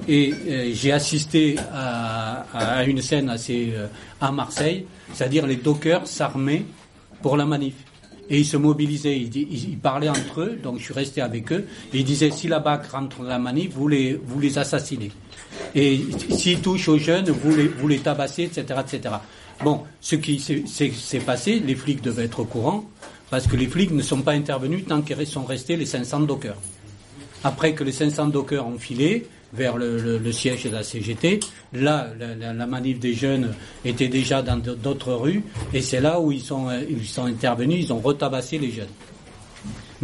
Et 0.09 0.33
euh, 0.33 0.71
j'ai 0.73 0.93
assisté 0.93 1.57
à, 1.73 2.85
une 2.87 3.03
scène 3.03 3.29
assez 3.29 3.73
euh, 3.75 3.87
à 4.21 4.31
Marseille, 4.31 4.87
c'est-à-dire 5.13 5.47
les 5.47 5.57
dockers 5.57 6.07
s'armaient 6.07 6.65
pour 7.23 7.37
la 7.37 7.47
manif. 7.47 7.75
Et 8.31 8.39
ils 8.39 8.47
se 8.47 8.57
mobilisaient, 8.57 9.19
ils, 9.19 9.77
parlaient 9.77 10.09
entre 10.09 10.41
eux, 10.41 10.59
donc 10.63 10.79
je 10.79 10.85
suis 10.85 10.95
resté 10.95 11.21
avec 11.21 11.53
eux, 11.53 11.67
et 11.93 11.99
ils 11.99 12.05
disaient 12.05 12.31
si 12.31 12.49
la 12.49 12.59
BAC 12.59 12.87
rentre 12.87 13.19
dans 13.19 13.25
la 13.25 13.39
manif, 13.39 13.73
vous 13.75 13.87
les, 13.87 14.15
vous 14.15 14.41
les 14.41 14.57
assassinez. 14.57 15.11
Et 15.75 16.01
s'ils 16.31 16.61
touchent 16.61 16.89
aux 16.89 16.97
jeunes, 16.97 17.29
vous 17.29 17.55
les, 17.55 17.69
vous 17.69 17.87
les 17.87 17.99
tabassez, 17.99 18.45
etc., 18.45 18.81
etc. 18.81 19.15
Bon, 19.65 19.81
ce 20.03 20.17
qui 20.17 20.39
s'est 20.39 21.19
passé, 21.21 21.59
les 21.59 21.75
flics 21.75 22.03
devaient 22.03 22.25
être 22.25 22.41
au 22.41 22.45
courant, 22.45 22.85
parce 23.31 23.47
que 23.47 23.57
les 23.57 23.67
flics 23.67 23.93
ne 23.93 24.03
sont 24.03 24.21
pas 24.21 24.33
intervenus 24.33 24.85
tant 24.87 25.01
qu'ils 25.01 25.27
sont 25.27 25.45
restés 25.45 25.77
les 25.77 25.87
500 25.87 26.21
dockers. 26.21 26.59
Après 27.43 27.73
que 27.73 27.83
les 27.83 27.93
500 27.93 28.27
dockers 28.27 28.67
ont 28.67 28.77
filé 28.77 29.27
vers 29.55 29.79
le, 29.79 30.33
siège 30.33 30.65
de 30.65 30.69
la 30.69 30.83
CGT, 30.83 31.41
là, 31.73 32.09
la, 32.39 32.67
manif 32.67 33.01
des 33.01 33.15
jeunes 33.15 33.55
était 33.87 34.09
déjà 34.09 34.43
dans 34.43 34.59
d'autres 34.59 35.15
rues, 35.15 35.43
et 35.73 35.81
c'est 35.81 36.03
là 36.03 36.21
où 36.21 36.31
ils 36.31 36.43
sont, 36.43 36.69
ils 36.87 37.07
sont 37.07 37.25
intervenus, 37.25 37.87
ils 37.87 37.93
ont 37.93 38.01
retabassé 38.01 38.59
les 38.59 38.71
jeunes. 38.71 38.87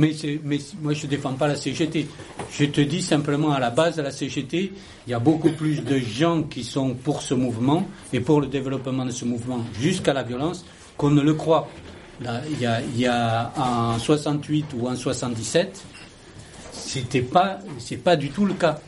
Mais, 0.00 0.58
moi, 0.80 0.94
je 0.94 1.04
ne 1.04 1.10
défends 1.10 1.34
pas 1.34 1.46
la 1.46 1.56
CGT. 1.56 2.06
Je 2.50 2.64
te 2.64 2.80
dis 2.80 3.02
simplement, 3.02 3.52
à 3.52 3.60
la 3.60 3.68
base 3.68 3.96
de 3.96 4.02
la 4.02 4.10
CGT, 4.10 4.72
il 5.06 5.10
y 5.10 5.12
a 5.12 5.18
beaucoup 5.18 5.50
plus 5.50 5.84
de 5.84 5.98
gens 5.98 6.42
qui 6.44 6.64
sont 6.64 6.94
pour 6.94 7.20
ce 7.20 7.34
mouvement 7.34 7.86
et 8.12 8.20
pour 8.20 8.40
le 8.40 8.46
développement 8.46 9.04
de 9.04 9.10
ce 9.10 9.26
mouvement 9.26 9.60
jusqu'à 9.78 10.14
la 10.14 10.22
violence 10.22 10.64
qu'on 10.96 11.10
ne 11.10 11.20
le 11.20 11.34
croit. 11.34 11.68
Il, 12.20 12.60
y 12.60 12.66
a, 12.66 12.80
il 12.80 13.00
y 13.00 13.06
a 13.06 13.52
en 13.56 13.98
68 13.98 14.66
ou 14.78 14.88
en 14.88 14.96
77, 14.96 15.82
c'était 16.72 17.22
pas, 17.22 17.58
pas 18.02 18.16
du 18.16 18.30
tout 18.30 18.46
le 18.46 18.54
cas. 18.54 18.80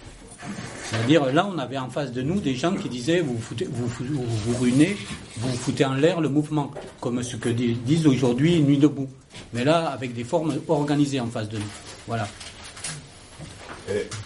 C'est-à-dire, 0.92 1.32
là, 1.32 1.48
on 1.50 1.58
avait 1.58 1.78
en 1.78 1.88
face 1.88 2.12
de 2.12 2.20
nous 2.20 2.38
des 2.38 2.54
gens 2.54 2.74
qui 2.74 2.90
disaient 2.90 3.20
vous 3.20 3.38
foutez, 3.40 3.66
vous, 3.70 4.58
ruinez, 4.60 4.94
vous 5.38 5.48
foutez 5.56 5.86
en 5.86 5.94
l'air 5.94 6.20
le 6.20 6.28
mouvement, 6.28 6.70
comme 7.00 7.22
ce 7.22 7.36
que 7.36 7.48
disent 7.48 8.06
aujourd'hui 8.06 8.60
Nuit 8.60 8.76
debout. 8.76 9.08
Mais 9.54 9.64
là, 9.64 9.86
avec 9.88 10.12
des 10.12 10.22
formes 10.24 10.54
organisées 10.68 11.18
en 11.18 11.28
face 11.28 11.48
de 11.48 11.56
nous. 11.56 11.72
Voilà. 12.06 12.28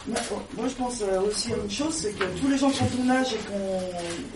Moi, 0.06 0.18
moi, 0.56 0.66
je 0.68 0.74
pense 0.74 1.02
aussi 1.26 1.52
à 1.52 1.56
une 1.56 1.70
chose, 1.70 1.94
c'est 1.94 2.12
que 2.12 2.24
tous 2.40 2.48
les 2.48 2.58
gens 2.58 2.70
qui 2.70 2.82
ont 2.82 2.86
ton 2.86 3.10
âge 3.10 3.32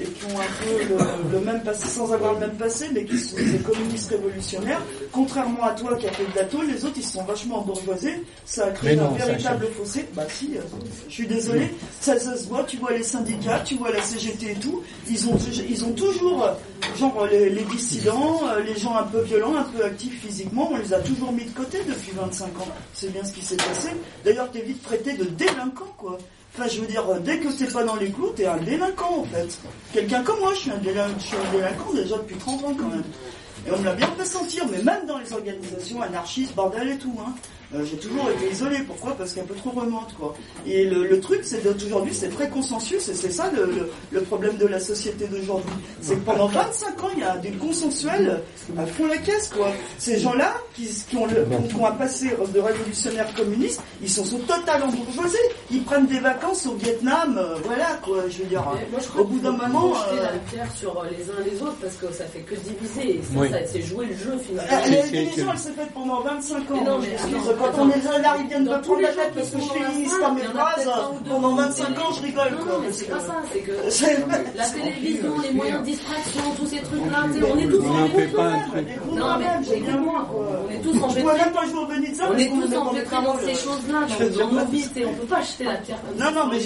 et 0.01 0.05
qui 0.05 0.25
ont, 0.25 0.39
un 0.39 0.65
peu 0.65 0.95
le, 0.95 1.39
le, 1.39 1.45
même 1.45 1.63
passé, 1.63 1.89
sans 1.89 2.11
avoir 2.13 2.35
le 2.35 2.41
même 2.41 2.57
passé, 2.57 2.89
mais 2.93 3.05
qui 3.05 3.19
sont 3.19 3.37
des 3.37 3.59
communistes 3.59 4.11
révolutionnaires, 4.11 4.81
contrairement 5.13 5.65
à 5.65 5.73
toi 5.73 5.97
qui 5.97 6.07
a 6.07 6.13
fait 6.13 6.25
de 6.25 6.37
la 6.37 6.45
tôle, 6.45 6.67
les 6.69 6.85
autres 6.85 6.95
ils 6.97 7.05
se 7.05 7.13
sont 7.13 7.25
vachement 7.25 7.61
bourgeoisés, 7.63 8.25
ça 8.47 8.67
a 8.67 8.71
créé 8.71 8.97
non, 8.97 9.11
un 9.15 9.19
véritable 9.19 9.67
fossé. 9.77 10.07
Bah 10.15 10.25
si, 10.29 10.55
je 11.09 11.13
suis 11.13 11.27
désolé, 11.27 11.71
ça, 12.01 12.19
ça, 12.19 12.37
se 12.37 12.49
voit, 12.49 12.65
tu 12.65 12.79
vois 12.79 12.93
les 12.93 13.03
syndicats, 13.03 13.61
tu 13.65 13.75
vois 13.75 13.93
la 13.93 14.03
CGT 14.03 14.53
et 14.53 14.55
tout, 14.55 14.83
ils 15.09 15.29
ont, 15.29 15.37
ils 15.69 15.85
ont 15.85 15.93
toujours, 15.93 16.49
genre 16.99 17.27
les, 17.27 17.51
les 17.51 17.65
dissidents, 17.65 18.41
les 18.67 18.79
gens 18.79 18.97
un 18.97 19.05
peu 19.05 19.21
violents, 19.21 19.55
un 19.57 19.65
peu 19.65 19.85
actifs 19.85 20.23
physiquement, 20.23 20.71
on 20.73 20.79
les 20.79 20.95
a 20.95 21.01
toujours 21.01 21.33
mis 21.33 21.45
de 21.45 21.51
côté 21.51 21.79
depuis 21.87 22.13
25 22.17 22.47
ans. 22.61 22.69
C'est 22.95 23.13
bien 23.13 23.25
ce 23.25 23.33
qui 23.33 23.45
s'est 23.45 23.57
passé. 23.57 23.91
D'ailleurs, 24.25 24.51
t'es 24.51 24.63
vite 24.63 24.83
de 25.15 25.25
délinquant, 25.25 25.95
quoi. 25.97 26.19
Enfin, 26.55 26.69
je 26.69 26.81
veux 26.81 26.87
dire, 26.87 27.05
dès 27.21 27.39
que 27.39 27.49
t'es 27.49 27.67
pas 27.67 27.85
dans 27.85 27.97
les 27.97 28.11
clous, 28.11 28.31
t'es 28.35 28.47
un 28.47 28.57
délinquant, 28.57 29.19
en 29.19 29.25
fait. 29.25 29.59
Quelqu'un 29.93 30.23
comme 30.23 30.41
moi, 30.41 30.53
je 30.55 30.61
suis 30.61 30.71
un 30.71 30.79
délinquant, 30.79 31.15
je 31.19 31.27
suis 31.27 31.37
un 31.37 31.53
délinquant 31.53 31.93
déjà 31.95 32.17
depuis 32.17 32.37
30 32.37 32.65
ans, 32.65 32.75
quand 32.79 32.89
même. 32.89 33.05
Et 33.67 33.71
on 33.71 33.79
me 33.79 33.85
l'a 33.85 33.95
bien 33.95 34.09
fait 34.19 34.25
sentir, 34.25 34.65
mais 34.71 34.83
même 34.83 35.07
dans 35.07 35.19
les 35.19 35.33
organisations 35.33 36.03
anarchistes, 36.03 36.55
bordel 36.55 36.89
et 36.89 36.99
tout, 36.99 37.15
hein. 37.21 37.33
Euh, 37.75 37.85
j'ai 37.89 37.97
toujours 37.97 38.29
été 38.31 38.51
isolé. 38.51 38.79
Pourquoi? 38.87 39.17
Parce 39.17 39.33
qu'un 39.33 39.45
peu 39.45 39.55
trop 39.55 39.71
remonte, 39.71 40.13
quoi. 40.19 40.35
Et 40.67 40.85
le, 40.85 41.07
le 41.07 41.21
truc, 41.21 41.41
c'est 41.45 41.63
d'aujourd'hui, 41.63 42.13
c'est 42.13 42.29
très 42.31 42.49
consensus, 42.49 43.09
et 43.09 43.15
c'est 43.15 43.31
ça 43.31 43.51
le, 43.55 43.65
le, 43.67 43.91
le, 44.11 44.21
problème 44.23 44.57
de 44.57 44.67
la 44.67 44.81
société 44.81 45.29
d'aujourd'hui. 45.29 45.73
C'est 46.01 46.17
que 46.17 46.25
pendant 46.25 46.47
25 46.47 47.05
ans, 47.05 47.11
il 47.15 47.21
y 47.21 47.25
a 47.25 47.37
des 47.37 47.53
consensuels 47.53 48.41
à 48.77 48.87
fond 48.87 49.07
la 49.07 49.19
caisse, 49.19 49.51
quoi. 49.55 49.69
Ces 49.99 50.19
gens-là, 50.19 50.55
qui, 50.75 50.89
qui, 51.09 51.17
ont 51.17 51.27
le, 51.27 51.47
qui 51.69 51.75
ont 51.77 51.87
un 51.87 51.93
passé 51.93 52.31
de 52.53 52.61
révolutionnaires 52.61 53.33
communistes, 53.35 53.81
ils 54.03 54.11
sont, 54.11 54.25
sont 54.25 54.39
totalement 54.41 54.89
bourgeoisés. 54.89 55.39
Ils 55.71 55.85
prennent 55.85 56.07
des 56.07 56.19
vacances 56.19 56.67
au 56.67 56.75
Vietnam, 56.75 57.39
euh, 57.39 57.55
voilà, 57.65 57.99
quoi. 58.03 58.25
Je 58.29 58.39
veux 58.39 58.47
dire, 58.49 58.63
moi, 58.91 59.01
je 59.01 59.21
au 59.21 59.25
bout 59.25 59.39
d'un 59.39 59.53
moment. 59.53 59.93
Euh... 60.11 60.23
la 60.23 60.39
pierre 60.51 60.71
sur 60.75 61.05
les 61.05 61.25
uns 61.31 61.45
les 61.45 61.63
autres, 61.63 61.77
parce 61.81 61.95
que 61.95 62.13
ça 62.13 62.25
fait 62.25 62.41
que 62.41 62.57
diviser. 62.57 63.21
Oui. 63.37 63.49
c'est 63.67 63.83
jouer 63.83 64.07
le 64.07 64.15
jeu, 64.17 64.39
finalement. 64.45 64.71
La, 64.71 64.89
la 64.89 65.03
division, 65.07 65.49
elle 65.53 65.59
s'est 65.59 65.73
faite 65.73 65.91
pendant 65.95 66.21
25 66.23 66.57
ans. 66.57 66.63
Mais 66.73 66.85
non, 66.85 66.99
mais 66.99 67.17
quand 67.61 67.83
on 67.83 67.91
est 67.91 68.23
là, 68.23 68.37
ils 68.41 68.47
viennent 68.49 68.65
de 68.65 68.71
me 68.71 68.81
prendre 68.81 69.01
la 69.03 69.09
tête 69.09 69.33
parce 69.35 69.51
que 69.51 69.59
je 69.61 69.69
féminise 69.69 70.13
pas 70.21 70.31
mes 70.33 70.43
phrases, 70.43 70.91
pendant 71.29 71.55
25 71.55 71.99
ans, 71.99 72.13
je 72.17 72.23
rigole. 72.23 72.51
Non, 72.51 72.79
mais 72.83 72.93
c'est 72.93 73.05
pas 73.11 73.21
ça, 73.21 73.35
c'est 73.53 73.61
que 73.61 73.73
la 74.57 74.65
télévision, 74.69 75.33
les 75.43 75.51
moyens 75.53 75.81
de 75.81 75.85
distraction, 75.87 76.43
tous 76.57 76.67
ces 76.67 76.79
trucs-là, 76.81 77.19
on 77.27 77.59
est 77.59 77.67
tous 77.67 77.83
On 77.87 78.05
un 78.05 78.09
truc. 78.09 78.31
Non, 79.13 79.27
mais 79.39 79.77
écoute-moi, 79.77 80.29
on 80.35 80.71
est 80.73 80.79
tous 80.79 80.93
Je 80.95 80.99
pourrais 80.99 81.11
empêtrés. 81.23 81.45
même 81.45 81.53
pas 81.53 81.67
jouer 81.67 81.79
au 81.81 81.87
Benitza 81.87 82.25
On 82.25 82.29
parce 82.31 82.41
est 82.43 82.49
tous 82.49 82.73
est 82.73 82.77
empêtrés 82.77 83.17
dans 83.25 83.39
ces 83.39 83.55
choses-là, 83.55 83.99
dans, 84.09 84.39
dans 84.47 84.53
nos 84.53 84.65
vies, 84.67 84.87
c'est- 84.95 85.05
on 85.05 85.13
peut 85.15 85.27
pas 85.27 85.39
acheter 85.39 85.65
la 85.65 85.75
pierre 85.75 85.99
comme 86.03 86.19
Non, 86.19 86.25
ça. 86.25 86.45
non, 86.45 86.51
mais 86.51 86.59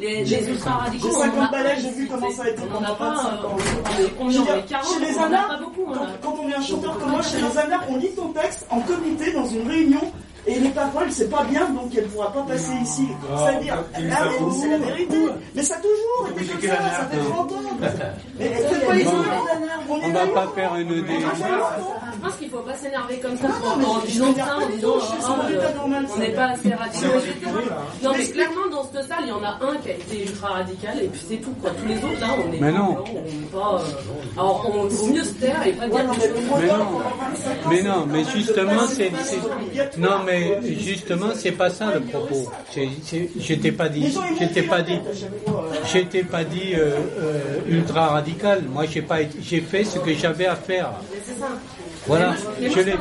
les, 0.00 0.24
les 0.24 0.48
ultra-radicaux, 0.48 1.08
j'ai 1.10 1.16
on 1.16 1.18
en 1.18 1.22
a 1.22 1.24
50 1.26 1.50
pas, 1.50 1.56
balais, 1.56 1.76
j'ai 1.80 1.90
vu 1.90 2.06
comment 2.08 2.30
ça 2.30 2.42
a 2.44 2.48
été 2.48 2.62
On 2.62 2.76
en 2.76 2.82
a 2.82 2.86
pendant 2.86 2.94
pas, 2.96 3.10
25 3.14 3.26
ans. 3.44 3.56
euh, 3.56 3.62
on 3.98 4.02
est 4.04 4.10
combien, 4.18 4.30
Je 4.32 4.36
veux 4.38 4.42
on 4.42 4.44
dire, 4.44 4.56
est 4.56 4.68
40, 4.68 4.86
chez 4.94 5.00
les 5.06 5.16
on 5.16 5.20
en 5.20 5.22
a 5.22 5.26
Amars, 5.26 5.48
pas 5.48 5.56
beaucoup. 5.58 5.82
on 5.88 5.92
quand, 5.94 6.06
quand 6.22 6.36
on 6.44 6.48
est 6.48 6.54
un 6.54 6.60
chanteur 6.62 6.98
comme 6.98 7.10
moi, 7.10 7.22
chez 7.22 7.36
les 7.38 7.58
Amars, 7.58 7.84
on 7.88 7.96
lit 7.96 8.10
ton 8.14 8.28
texte 8.28 8.66
en 8.70 8.80
comité 8.80 9.32
dans 9.32 9.46
une 9.46 9.68
réunion 9.68 10.00
et 10.46 10.60
les 10.60 10.68
paroles, 10.70 11.10
c'est 11.10 11.28
pas 11.30 11.44
bien, 11.44 11.68
donc 11.70 11.90
elle 11.96 12.06
pourra 12.08 12.32
pas 12.32 12.42
passer 12.42 12.72
ici. 12.82 13.06
C'est-à-dire, 13.36 13.78
ah, 13.94 13.98
mais 14.00 14.10
c'est 14.60 14.68
la 14.68 14.78
vérité. 14.78 15.16
Mais 15.54 15.62
ça 15.62 15.74
a 15.74 15.78
toujours 15.78 16.28
été 16.40 16.46
comme 16.52 16.60
ça, 16.68 16.76
ça 16.90 17.06
fait 17.10 17.18
30 17.30 17.52
ans. 17.52 17.56
Mais 18.38 18.52
c'est 18.70 18.86
pas 18.86 18.94
les 18.94 19.04
Bon. 19.04 19.10
autres, 19.10 19.28
on 19.88 19.94
On 19.94 19.98
est 20.02 20.12
va 20.12 20.24
là. 20.24 20.30
pas 20.32 20.48
faire 20.54 20.74
une 20.76 20.88
dé... 21.02 21.14
Je 22.16 22.20
pense 22.26 22.36
qu'il 22.36 22.48
faut 22.48 22.58
pas 22.58 22.74
s'énerver 22.74 23.18
comme 23.18 23.36
ça 23.36 23.48
non, 23.48 23.86
en, 23.88 23.98
disant 24.00 24.34
ça, 24.34 24.56
en 24.56 24.68
disant 24.70 24.94
ah, 25.22 25.46
euh, 25.50 25.74
normal, 25.74 26.06
on 26.14 26.18
n'est 26.18 26.30
pas 26.30 26.46
assez 26.46 26.72
radical. 26.72 27.10
Non, 28.02 28.10
mais 28.16 28.26
clairement, 28.26 28.66
dans 28.70 28.84
cette 28.84 29.06
salle, 29.08 29.18
il 29.22 29.28
y 29.28 29.32
en 29.32 29.42
a 29.44 29.58
un 29.60 29.76
qui 29.82 29.90
a 29.90 29.92
été 29.92 30.22
ultra 30.22 30.48
radical 30.48 31.02
et 31.02 31.08
puis 31.08 31.20
c'est 31.28 31.36
tout. 31.36 31.54
Quoi. 31.60 31.70
Tous 31.70 31.86
les 31.86 31.96
autres, 31.96 32.20
là, 32.20 32.28
on 32.38 32.52
est 32.52 32.60
Mais 32.60 32.72
pas 32.72 32.78
non. 32.78 32.92
blancs, 32.94 33.08
on 33.12 33.26
est 33.26 33.52
pas. 33.52 33.82
euh, 33.82 34.40
Alors, 34.40 34.72
on 34.74 34.86
vaut 34.86 35.06
mieux 35.08 35.24
se 35.24 35.34
taire 35.34 35.66
et 35.66 35.72
pas 35.72 35.88
dire. 35.88 36.04
Mais 36.60 36.72
non, 36.72 37.00
mais 37.68 37.82
non, 37.82 38.06
mais 38.06 38.24
justement, 38.34 38.86
c'est, 38.88 39.12
non, 39.98 40.18
mais 40.24 40.60
justement, 40.78 41.28
c'est 41.34 41.52
pas 41.52 41.70
ça 41.70 41.92
le 41.92 42.00
propos. 42.00 42.50
T'ai 42.72 42.86
pas 43.72 43.88
dit, 43.88 44.14
je 44.40 44.44
t'ai 44.46 44.62
pas 44.62 44.82
dit, 44.82 45.00
je 45.84 45.98
t'ai 45.98 46.22
pas 46.22 46.44
dit 46.44 46.74
euh, 46.74 46.94
euh, 47.18 47.40
ultra 47.68 48.08
radical. 48.08 48.62
Moi, 48.72 48.84
j'ai 48.90 49.02
pas, 49.02 49.18
j'ai 49.40 49.60
fait 49.60 49.84
ce 49.84 49.98
que 49.98 50.14
j'avais 50.14 50.46
à 50.46 50.56
faire. 50.56 50.92
Voilà, 52.06 52.34
Mais 52.60 52.70
je 52.70 52.80
l'ai. 52.80 52.94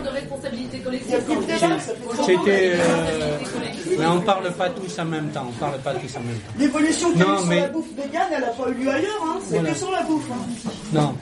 C'était, 2.25 2.71
euh, 2.73 3.37
mais 3.99 4.05
on 4.07 4.21
parle 4.21 4.51
pas 4.53 4.69
tous 4.69 4.99
en 4.99 5.05
même 5.05 5.29
temps. 5.29 5.45
On 5.49 5.59
parle 5.59 5.77
pas 5.79 5.93
tous 5.93 6.15
en 6.17 6.21
même 6.21 6.35
temps. 6.35 6.53
L'évolution 6.57 7.09
Non, 7.15 7.37
sur 7.37 7.45
mais- 7.47 7.61
la 7.61 7.67
bouffe 7.67 7.85
végane, 7.95 8.27
elle 8.35 8.43
a 8.43 8.47
pas 8.47 8.69
eu 8.69 8.73
lieu 8.83 8.89
ailleurs, 8.89 9.23
hein. 9.23 9.39
c'est 9.43 9.55
Voilà. 9.55 9.69
que 9.71 9.77
sur 9.77 9.91
la 9.91 10.01
bouffe. 10.03 10.25
hein. 10.31 10.69
Non. 10.93 11.15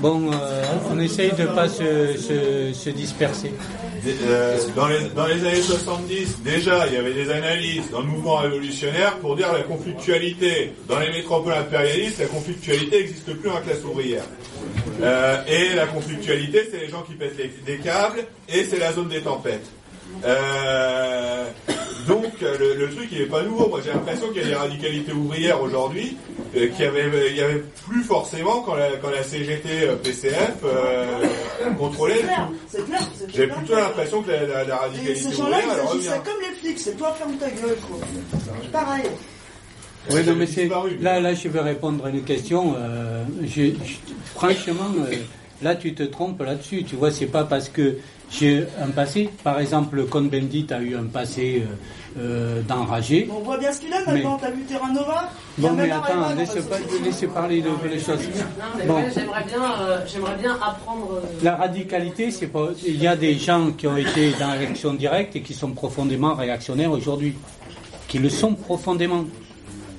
Bon, 0.00 0.30
euh, 0.32 0.64
on 0.90 0.98
essaye 1.00 1.32
de 1.32 1.46
pas 1.46 1.68
se, 1.68 2.16
se, 2.18 2.72
se 2.72 2.90
disperser. 2.90 3.52
Euh, 4.06 4.56
dans, 4.74 4.86
les, 4.88 5.00
dans 5.14 5.26
les 5.26 5.40
années 5.46 5.60
70, 5.60 6.38
déjà, 6.42 6.86
il 6.86 6.94
y 6.94 6.96
avait 6.96 7.12
des 7.12 7.30
analyses 7.30 7.90
dans 7.90 8.00
le 8.00 8.06
mouvement 8.06 8.36
révolutionnaire 8.36 9.16
pour 9.18 9.36
dire 9.36 9.52
la 9.52 9.60
conflictualité. 9.62 10.72
Dans 10.88 10.98
les 10.98 11.10
métropoles 11.10 11.52
impérialistes, 11.54 12.18
la 12.20 12.26
conflictualité 12.26 12.98
n'existe 13.00 13.34
plus 13.34 13.50
la 13.50 13.60
classe 13.60 13.84
ouvrière. 13.84 14.24
Euh, 15.02 15.36
et 15.48 15.74
la 15.74 15.86
conflictualité, 15.86 16.66
c'est 16.70 16.78
les 16.80 16.88
gens 16.88 17.02
qui 17.02 17.12
les- 17.36 17.76
des 17.76 17.78
câbles, 17.82 18.20
et 18.48 18.64
c'est 18.64 18.78
la 18.78 18.92
zone 18.92 19.08
des 19.08 19.20
tempêtes. 19.22 19.66
Euh, 20.24 21.44
donc 22.08 22.24
le, 22.40 22.74
le 22.74 22.90
truc 22.90 23.08
il 23.12 23.20
est 23.22 23.26
pas 23.26 23.42
nouveau. 23.42 23.68
Moi 23.68 23.80
j'ai 23.84 23.90
l'impression 23.92 24.28
qu'il 24.28 24.42
y 24.42 24.44
a 24.44 24.48
des 24.48 24.54
radicalités 24.54 25.12
ouvrières 25.12 25.62
aujourd'hui 25.62 26.16
euh, 26.56 26.66
qu'il 26.68 26.84
y 26.84 26.88
avait 26.88 27.30
il 27.30 27.36
y 27.36 27.40
avait 27.42 27.62
plus 27.88 28.02
forcément 28.02 28.60
quand 28.62 28.74
la, 28.74 28.88
quand 29.00 29.10
la 29.10 29.22
CGT 29.22 29.68
euh, 29.84 29.96
PCF 29.96 30.54
euh, 30.64 31.06
contrôlait 31.78 32.16
C'est 32.16 32.22
le 32.22 32.26
clair, 32.26 32.48
tout. 32.48 32.56
c'est 32.68 32.84
clair. 32.86 33.00
c'est 33.18 33.34
J'ai 33.36 33.46
plutôt 33.46 33.76
l'impression 33.76 34.22
que 34.22 34.30
la, 34.30 34.42
la- 34.46 34.64
la 34.64 34.74
Et 34.74 34.78
radicalité 34.78 35.14
ces 35.20 35.40
ouvrière 35.40 35.60
ils 35.64 35.86
revient. 35.88 36.08
comme 36.24 36.40
les 36.40 36.56
flics, 36.56 36.78
c'est 36.80 36.96
toi 36.98 37.14
ferme 37.16 37.36
ta 37.36 37.48
gueule, 37.50 37.76
quoi. 37.88 37.98
Pareil. 38.72 39.04
Oui, 40.10 40.24
non, 40.26 40.34
mais 40.34 40.46
c'est 40.46 40.68
là, 41.00 41.20
là, 41.20 41.34
je 41.34 41.46
vais 41.48 41.60
répondre 41.60 42.04
à 42.06 42.08
une 42.10 42.24
question. 42.24 42.74
euh, 42.76 43.22
je- 43.42 43.72
je- 43.84 43.96
franchement, 44.34 44.90
euh, 44.98 45.14
là, 45.62 45.74
tu 45.74 45.94
te 45.94 46.02
trompes 46.02 46.40
là-dessus. 46.42 46.84
Tu 46.84 46.96
vois, 46.96 47.10
c'est 47.10 47.26
pas 47.26 47.44
parce 47.44 47.68
que 47.68 47.98
j'ai 48.30 48.64
un 48.80 48.88
passé. 48.88 49.28
Par 49.44 49.60
exemple, 49.60 49.96
le 49.96 50.04
Con 50.04 50.22
Bendit 50.22 50.66
a 50.70 50.80
eu 50.80 50.94
un 50.96 51.04
passé 51.04 51.64
euh, 52.16 52.20
euh, 52.20 52.62
d'enragé. 52.62 53.28
On 53.30 53.40
voit 53.40 53.58
bien 53.58 53.72
ce 53.72 53.80
qu'il 53.80 53.92
a 53.92 54.04
maintenant, 54.04 54.38
t'as 54.40 54.50
vu 54.50 54.62
Terra 54.62 54.88
Nova 54.90 55.28
Bon, 55.58 55.72
mais 55.72 55.90
attends, 55.90 56.34
laisse 56.36 56.54
pas, 56.54 56.76
se- 56.78 57.04
laissez 57.04 57.26
parler 57.26 57.60
de, 57.60 57.68
les 57.88 57.98
choses. 57.98 58.18
Non, 58.58 58.64
mais 58.78 58.86
Bon. 58.86 58.94
ouais, 58.96 59.08
j'aimerais 59.14 59.44
bien, 59.44 59.62
euh, 59.80 59.98
j'aimerais 60.06 60.36
bien 60.36 60.52
apprendre. 60.54 61.08
euh, 61.16 61.20
La 61.42 61.56
radicalité, 61.56 62.30
c'est 62.30 62.46
pas. 62.46 62.68
Il 62.86 63.00
y 63.02 63.06
a 63.06 63.16
des 63.16 63.34
gens 63.36 63.72
qui 63.72 63.86
ont 63.86 63.96
été 63.96 64.32
dans 64.38 64.52
l'élection 64.54 64.94
directe 64.94 65.36
et 65.36 65.42
qui 65.42 65.54
sont 65.54 65.70
profondément 65.72 66.34
réactionnaires 66.34 66.92
aujourd'hui, 66.92 67.34
qui 68.08 68.18
le 68.18 68.28
sont 68.30 68.54
profondément, 68.54 69.24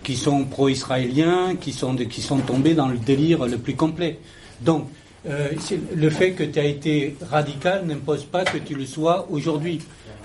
qui 0.03 0.15
sont 0.17 0.45
pro-israéliens, 0.45 1.55
qui 1.59 1.73
sont 1.73 1.93
de- 1.93 2.05
qui 2.05 2.21
sont 2.21 2.39
tombés 2.39 2.73
dans 2.73 2.87
le 2.87 2.97
délire 2.97 3.45
le 3.45 3.57
plus 3.57 3.75
complet. 3.75 4.19
Donc, 4.61 4.87
euh, 5.29 5.49
le 5.95 6.09
fait 6.09 6.31
que 6.31 6.43
tu 6.43 6.59
as 6.59 6.65
été 6.65 7.15
radical 7.29 7.85
n'impose 7.85 8.25
pas 8.25 8.43
que 8.43 8.57
tu 8.57 8.75
le 8.75 8.85
sois 8.85 9.27
aujourd'hui. 9.29 9.79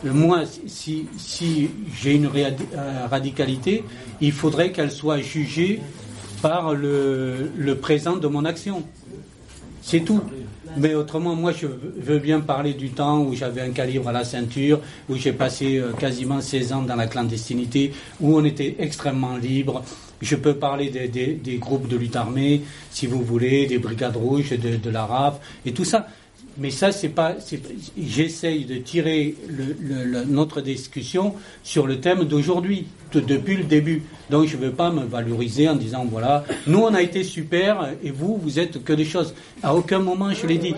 Moi, 0.04 0.42
si, 0.66 1.06
si 1.18 1.70
j'ai 2.00 2.14
une 2.14 2.26
euh, 2.26 3.06
radicalité, 3.10 3.84
il 4.20 4.32
faudrait 4.32 4.72
qu'elle 4.72 4.90
soit 4.90 5.20
jugée 5.20 5.80
par 6.42 6.74
le, 6.74 7.50
le 7.56 7.74
présent 7.76 8.16
de 8.16 8.26
mon 8.26 8.44
action. 8.44 8.84
C'est 9.82 10.00
tout. 10.00 10.20
Mais 10.76 10.94
autrement, 10.94 11.34
moi, 11.34 11.52
je 11.52 11.66
veux 11.66 12.18
bien 12.18 12.40
parler 12.40 12.74
du 12.74 12.90
temps 12.90 13.20
où 13.20 13.34
j'avais 13.34 13.62
un 13.62 13.70
calibre 13.70 14.08
à 14.08 14.12
la 14.12 14.24
ceinture, 14.24 14.80
où 15.08 15.16
j'ai 15.16 15.32
passé 15.32 15.78
euh, 15.78 15.92
quasiment 15.92 16.40
16 16.40 16.72
ans 16.72 16.82
dans 16.82 16.96
la 16.96 17.06
clandestinité, 17.06 17.92
où 18.20 18.36
on 18.36 18.44
était 18.44 18.76
extrêmement 18.78 19.36
libre. 19.36 19.82
Je 20.22 20.36
peux 20.36 20.54
parler 20.54 20.90
des, 20.90 21.08
des- 21.08 21.56
groupes 21.58 21.88
de 21.88 21.96
lutte 21.96 22.16
armée, 22.16 22.62
si 22.90 23.06
vous 23.06 23.22
voulez, 23.22 23.66
des 23.66 23.78
brigades 23.78 24.16
rouges, 24.16 24.50
de, 24.50 24.76
de 24.76 24.90
la 24.90 25.04
et 25.64 25.72
tout 25.72 25.84
ça. 25.84 26.06
Mais 26.58 26.70
ça, 26.70 26.90
c'est 26.90 27.10
pas. 27.10 27.34
J'essaye 27.98 28.64
de 28.64 28.76
tirer 28.76 29.34
le- 29.48 30.24
notre 30.24 30.62
discussion 30.62 31.34
sur 31.62 31.86
le 31.86 32.00
thème 32.00 32.24
d'aujourd'hui, 32.24 32.86
de- 33.12 33.20
depuis 33.20 33.56
le 33.56 33.64
début. 33.64 34.02
Donc, 34.30 34.46
je 34.48 34.56
ne 34.56 34.62
veux 34.62 34.70
pas 34.72 34.90
me 34.90 35.04
valoriser 35.04 35.68
en 35.68 35.76
disant 35.76 36.06
voilà, 36.10 36.44
nous 36.66 36.78
on 36.78 36.94
a 36.94 37.02
été 37.02 37.24
super 37.24 37.90
et 38.02 38.10
vous, 38.10 38.38
vous 38.42 38.58
êtes 38.58 38.82
que 38.82 38.94
des 38.94 39.04
choses. 39.04 39.34
À 39.62 39.74
aucun 39.74 39.98
moment 39.98 40.32
je 40.32 40.46
l'ai 40.46 40.56
dit. 40.58 40.74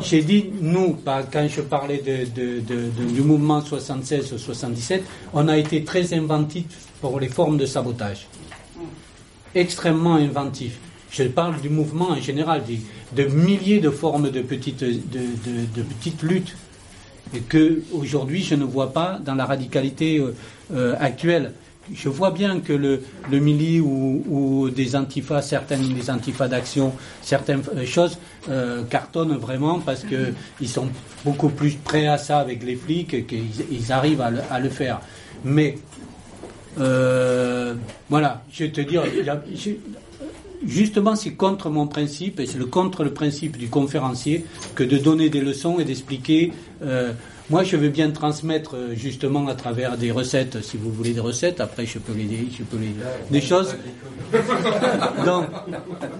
J'ai 0.00 0.22
dit 0.22 0.46
nous, 0.62 0.96
quand 1.04 1.46
je 1.48 1.60
parlais 1.60 1.98
de- 1.98 2.60
de- 2.60 3.12
du 3.12 3.20
mouvement 3.20 3.60
76-77, 3.60 5.02
on 5.34 5.46
a 5.48 5.58
été 5.58 5.84
très 5.84 6.14
inventif 6.14 6.64
pour 7.02 7.20
les 7.20 7.28
formes 7.28 7.58
de 7.58 7.66
sabotage 7.66 8.26
extrêmement 9.54 10.14
inventif. 10.16 10.78
Je 11.10 11.24
parle 11.24 11.60
du 11.60 11.68
mouvement 11.68 12.10
en 12.10 12.20
général, 12.20 12.62
de 13.14 13.24
milliers 13.24 13.80
de 13.80 13.90
formes 13.90 14.30
de 14.30 14.40
petites, 14.40 14.80
de, 14.82 14.92
de- 15.74 15.82
petites 15.82 16.22
luttes, 16.22 16.56
et 17.34 17.40
que 17.40 17.82
aujourd'hui 17.92 18.42
je 18.42 18.54
ne 18.54 18.64
vois 18.64 18.92
pas 18.92 19.18
dans 19.24 19.34
la 19.34 19.44
radicalité 19.44 20.18
euh, 20.18 20.34
euh, 20.74 20.94
actuelle. 20.98 21.52
Je 21.92 22.08
vois 22.08 22.30
bien 22.30 22.60
que 22.60 22.72
le, 22.72 23.02
le 23.30 23.38
Mili 23.40 23.80
ou, 23.80 24.22
ou 24.28 24.70
des 24.70 24.94
antifas, 24.94 25.42
certaines 25.42 25.92
des 25.92 26.10
antifas 26.10 26.46
d'action, 26.48 26.92
certaines 27.22 27.62
euh, 27.76 27.84
choses 27.84 28.18
cartonnent 28.90 29.36
vraiment 29.36 29.80
parce 29.80 30.02
que 30.04 30.32
ils 30.60 30.68
sont 30.68 30.88
beaucoup 31.24 31.48
plus 31.48 31.72
prêts 31.72 32.06
à 32.06 32.18
ça 32.18 32.38
avec 32.38 32.62
les 32.64 32.76
flics 32.76 33.26
qu'ils 33.26 33.44
ils 33.70 33.92
arrivent 33.92 34.20
à 34.20 34.30
le, 34.30 34.38
à 34.50 34.58
le 34.60 34.68
faire. 34.68 35.00
Mais 35.44 35.76
euh, 36.78 37.74
voilà, 38.08 38.42
je 38.52 38.64
vais 38.64 38.70
te 38.70 38.80
dire, 38.80 39.02
justement, 40.66 41.16
c'est 41.16 41.32
contre 41.32 41.70
mon 41.70 41.86
principe, 41.86 42.40
et 42.40 42.46
c'est 42.46 42.58
le 42.58 42.66
contre 42.66 43.04
le 43.04 43.12
principe 43.12 43.56
du 43.56 43.68
conférencier, 43.68 44.44
que 44.74 44.84
de 44.84 44.98
donner 44.98 45.28
des 45.28 45.40
leçons 45.40 45.78
et 45.78 45.84
d'expliquer. 45.84 46.52
euh, 46.82 47.12
moi, 47.50 47.64
je 47.64 47.76
veux 47.76 47.88
bien 47.88 48.10
transmettre 48.10 48.76
euh, 48.76 48.94
justement 48.94 49.46
à 49.48 49.54
travers 49.54 49.98
des 49.98 50.10
recettes, 50.10 50.62
si 50.62 50.76
vous 50.76 50.90
voulez 50.90 51.12
des 51.12 51.20
recettes. 51.20 51.60
Après, 51.60 51.84
je 51.84 51.98
peux 51.98 52.14
les, 52.14 52.48
je 52.56 52.62
peux 52.62 52.78
les, 52.78 52.94
des 53.30 53.44
choses. 53.44 53.74
donc, 55.26 55.46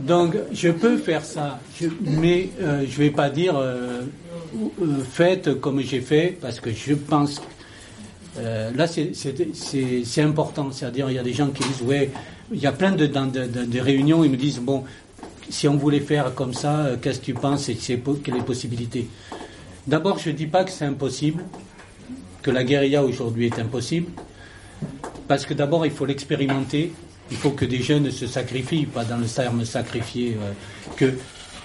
donc, 0.00 0.34
je 0.52 0.68
peux 0.68 0.98
faire 0.98 1.24
ça, 1.24 1.58
mais 2.02 2.50
euh, 2.60 2.84
je 2.86 2.98
vais 2.98 3.10
pas 3.10 3.30
dire 3.30 3.54
faites 5.10 5.58
comme 5.60 5.80
j'ai 5.80 6.00
fait, 6.00 6.36
parce 6.38 6.60
que 6.60 6.70
je 6.70 6.92
pense 6.92 7.40
euh, 8.38 8.70
là, 8.74 8.86
c'est- 8.86 10.20
important. 10.22 10.70
C'est-à-dire, 10.72 11.10
il 11.10 11.14
y 11.14 11.18
a 11.18 11.22
des 11.22 11.32
gens 11.32 11.48
qui 11.48 11.62
disent, 11.64 11.82
ouais, 11.82 12.10
il 12.52 12.60
y 12.60 12.66
a 12.66 12.72
plein 12.72 12.92
de, 12.92 13.80
réunions, 13.80 14.24
ils 14.24 14.30
me 14.30 14.36
disent, 14.36 14.60
bon, 14.60 14.84
si 15.48 15.68
on 15.68 15.76
voulait 15.76 16.00
faire 16.00 16.34
comme 16.34 16.54
ça, 16.54 16.80
euh, 16.80 16.96
qu'est-ce 17.00 17.20
que 17.20 17.26
tu 17.26 17.34
penses 17.34 17.68
et 17.68 17.74
quelles 17.74 18.34
les 18.34 18.42
possibilités 18.42 19.08
D'abord, 19.86 20.18
je 20.18 20.30
ne 20.30 20.34
dis 20.36 20.46
pas 20.46 20.64
que 20.64 20.70
c'est 20.70 20.84
impossible, 20.84 21.44
que 22.42 22.50
la 22.50 22.64
guérilla 22.64 23.04
aujourd'hui 23.04 23.46
est 23.46 23.58
impossible, 23.58 24.10
parce 25.28 25.44
que 25.44 25.54
d'abord, 25.54 25.84
il 25.86 25.92
faut 25.92 26.06
l'expérimenter. 26.06 26.92
Il 27.30 27.36
faut 27.36 27.50
que 27.50 27.64
des 27.64 27.80
jeunes 27.80 28.10
se 28.10 28.26
sacrifient, 28.26 28.86
pas 28.86 29.04
dans 29.04 29.16
le 29.16 29.26
terme 29.26 29.64
sacrifier, 29.64 30.36
euh, 30.40 30.52
que 30.96 31.14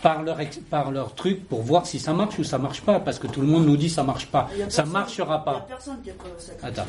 par 0.02 0.24
leur, 0.24 0.38
par 0.70 0.92
leur 0.92 1.16
truc 1.16 1.48
pour 1.48 1.62
voir 1.62 1.86
si 1.86 2.00
ça 2.00 2.14
marche 2.14 2.38
ou 2.40 2.44
ça 2.44 2.58
marche 2.58 2.82
pas, 2.82 3.00
parce 3.00 3.20
que 3.20 3.28
tout 3.28 3.42
le 3.42 3.48
monde 3.48 3.66
nous 3.66 3.78
dit 3.78 3.90
ça 3.90 4.04
marche 4.04 4.28
pas. 4.28 4.50
Ça 4.70 4.86
marchera 4.86 5.44
pas. 5.44 5.66
personne 5.68 5.98
qui 6.04 6.10
a 6.12 6.68
Attends. 6.68 6.86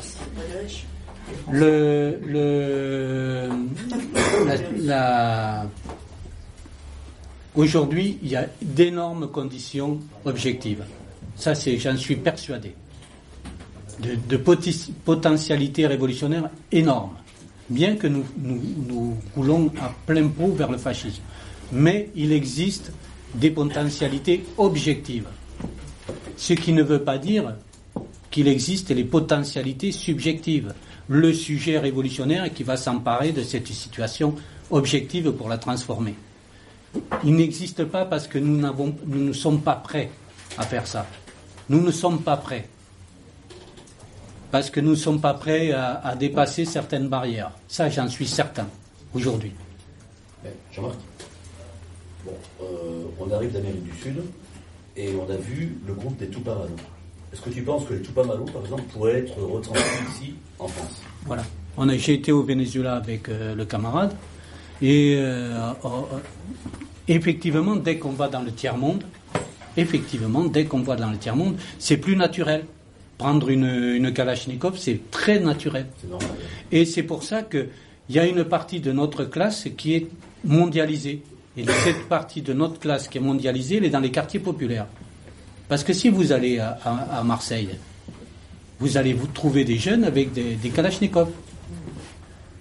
Le, 1.51 2.19
le, 2.25 3.49
la, 4.79 5.65
Aujourd'hui, 7.55 8.17
il 8.23 8.29
y 8.29 8.35
a 8.35 8.47
d'énormes 8.61 9.29
conditions 9.29 9.99
objectives. 10.25 10.83
Ça, 11.35 11.55
c'est, 11.55 11.77
j'en 11.77 11.97
suis 11.97 12.15
persuadé. 12.15 12.73
De, 13.99 14.15
de 14.15 14.37
potentialité 14.37 15.85
révolutionnaire 15.85 16.49
énorme. 16.71 17.11
Bien 17.69 17.97
que 17.97 18.07
nous, 18.07 18.23
nous, 18.37 18.61
nous 18.87 19.17
roulons 19.35 19.71
à 19.81 19.91
plein 20.05 20.27
pot 20.29 20.53
vers 20.53 20.71
le 20.71 20.77
fascisme 20.77 21.21
mais 21.71 22.09
il 22.15 22.31
existe 22.31 22.91
des 23.35 23.51
potentialités 23.51 24.43
objectives. 24.57 25.27
Ce 26.37 26.53
qui 26.53 26.73
ne 26.73 26.83
veut 26.83 27.03
pas 27.03 27.17
dire 27.17 27.55
qu'il 28.31 28.47
existe 28.47 28.89
les 28.89 29.03
potentialités 29.03 29.91
subjectives. 29.91 30.73
Le 31.07 31.33
sujet 31.33 31.79
révolutionnaire 31.79 32.53
qui 32.53 32.63
va 32.63 32.77
s'emparer 32.77 33.31
de 33.31 33.43
cette 33.43 33.67
situation 33.67 34.35
objective 34.71 35.31
pour 35.31 35.49
la 35.49 35.57
transformer. 35.57 36.15
Il 37.23 37.35
n'existe 37.35 37.83
pas 37.85 38.05
parce 38.05 38.27
que 38.27 38.39
nous, 38.39 38.57
ne 39.05 39.33
sommes 39.33 39.61
pas 39.61 39.75
prêts 39.75 40.11
à 40.57 40.63
faire 40.63 40.87
ça. 40.87 41.05
Nous 41.69 41.81
ne 41.81 41.91
sommes 41.91 42.21
pas 42.21 42.37
prêts. 42.37 42.67
Parce 44.51 44.69
que 44.71 44.79
nous 44.79 44.91
ne 44.91 44.95
sommes 44.95 45.21
pas 45.21 45.35
prêts 45.35 45.71
à, 45.71 46.15
dépasser 46.15 46.65
certaines 46.65 47.07
barrières. 47.07 47.51
Ça, 47.67 47.89
j'en 47.89 48.07
suis 48.07 48.27
certain 48.27 48.67
aujourd'hui. 49.13 49.51
Jean-Marc 50.71 51.08
Bon, 52.25 52.33
euh, 52.61 53.03
on 53.19 53.31
arrive 53.31 53.51
d'Amérique 53.51 53.83
du 53.83 53.97
Sud 54.01 54.21
et 54.97 55.09
on 55.15 55.31
a 55.31 55.37
vu 55.37 55.77
le 55.87 55.93
groupe 55.93 56.17
des 56.17 56.27
Tupamaros. 56.27 56.67
Est-ce 57.31 57.41
que 57.41 57.49
tu 57.49 57.61
penses 57.61 57.85
que 57.85 57.93
les 57.93 58.01
Tupamaros, 58.01 58.45
par 58.45 58.63
exemple, 58.63 58.83
pourraient 58.91 59.19
être 59.19 59.39
retransmis 59.41 59.83
ici, 60.11 60.33
en 60.57 60.67
France? 60.67 61.01
Voilà. 61.25 61.43
J'ai 61.97 62.15
été 62.15 62.31
au 62.33 62.43
Venezuela 62.43 62.95
avec 62.95 63.29
euh, 63.29 63.55
le 63.55 63.63
camarade 63.65 64.13
et 64.81 65.15
euh, 65.17 65.71
effectivement, 67.07 67.77
dès 67.77 67.97
qu'on 67.97 68.11
va 68.11 68.27
dans 68.27 68.41
le 68.41 68.51
tiers-monde, 68.51 69.03
effectivement, 69.77 70.43
dès 70.43 70.65
qu'on 70.65 70.81
va 70.81 70.97
dans 70.97 71.09
le 71.09 71.17
tiers-monde, 71.17 71.55
c'est 71.77 71.97
plus 71.97 72.17
naturel. 72.17 72.65
Prendre 73.17 73.49
une, 73.49 73.65
une 73.65 74.13
Kalachnikov, 74.13 74.77
c'est 74.77 75.09
très 75.11 75.39
naturel. 75.39 75.87
Et 76.71 76.85
c'est 76.85 77.03
pour 77.03 77.23
ça 77.23 77.43
qu'il 77.43 77.69
y 78.09 78.19
a 78.19 78.25
une 78.25 78.43
partie 78.43 78.79
de 78.81 78.91
notre 78.91 79.23
classe 79.25 79.67
qui 79.77 79.95
est 79.95 80.07
mondialisée. 80.43 81.21
Et 81.59 81.65
cette 81.83 82.07
partie 82.07 82.41
de 82.41 82.53
notre 82.53 82.79
classe 82.79 83.09
qui 83.09 83.17
est 83.17 83.21
mondialisée, 83.21 83.77
elle 83.77 83.85
est 83.85 83.89
dans 83.89 83.99
les 83.99 84.11
quartiers 84.11 84.39
populaires. 84.39 84.85
Parce 85.67 85.83
que 85.83 85.91
si 85.91 86.07
vous 86.07 86.31
allez 86.31 86.57
à, 86.59 87.21
Marseille, 87.25 87.69
vous 88.79 88.95
allez 88.95 89.11
vous 89.11 89.27
trouver 89.27 89.65
des 89.65 89.77
jeunes 89.77 90.05
avec 90.05 90.31
des, 90.31 90.55
des 90.55 90.69
kalachnikovs. 90.69 91.31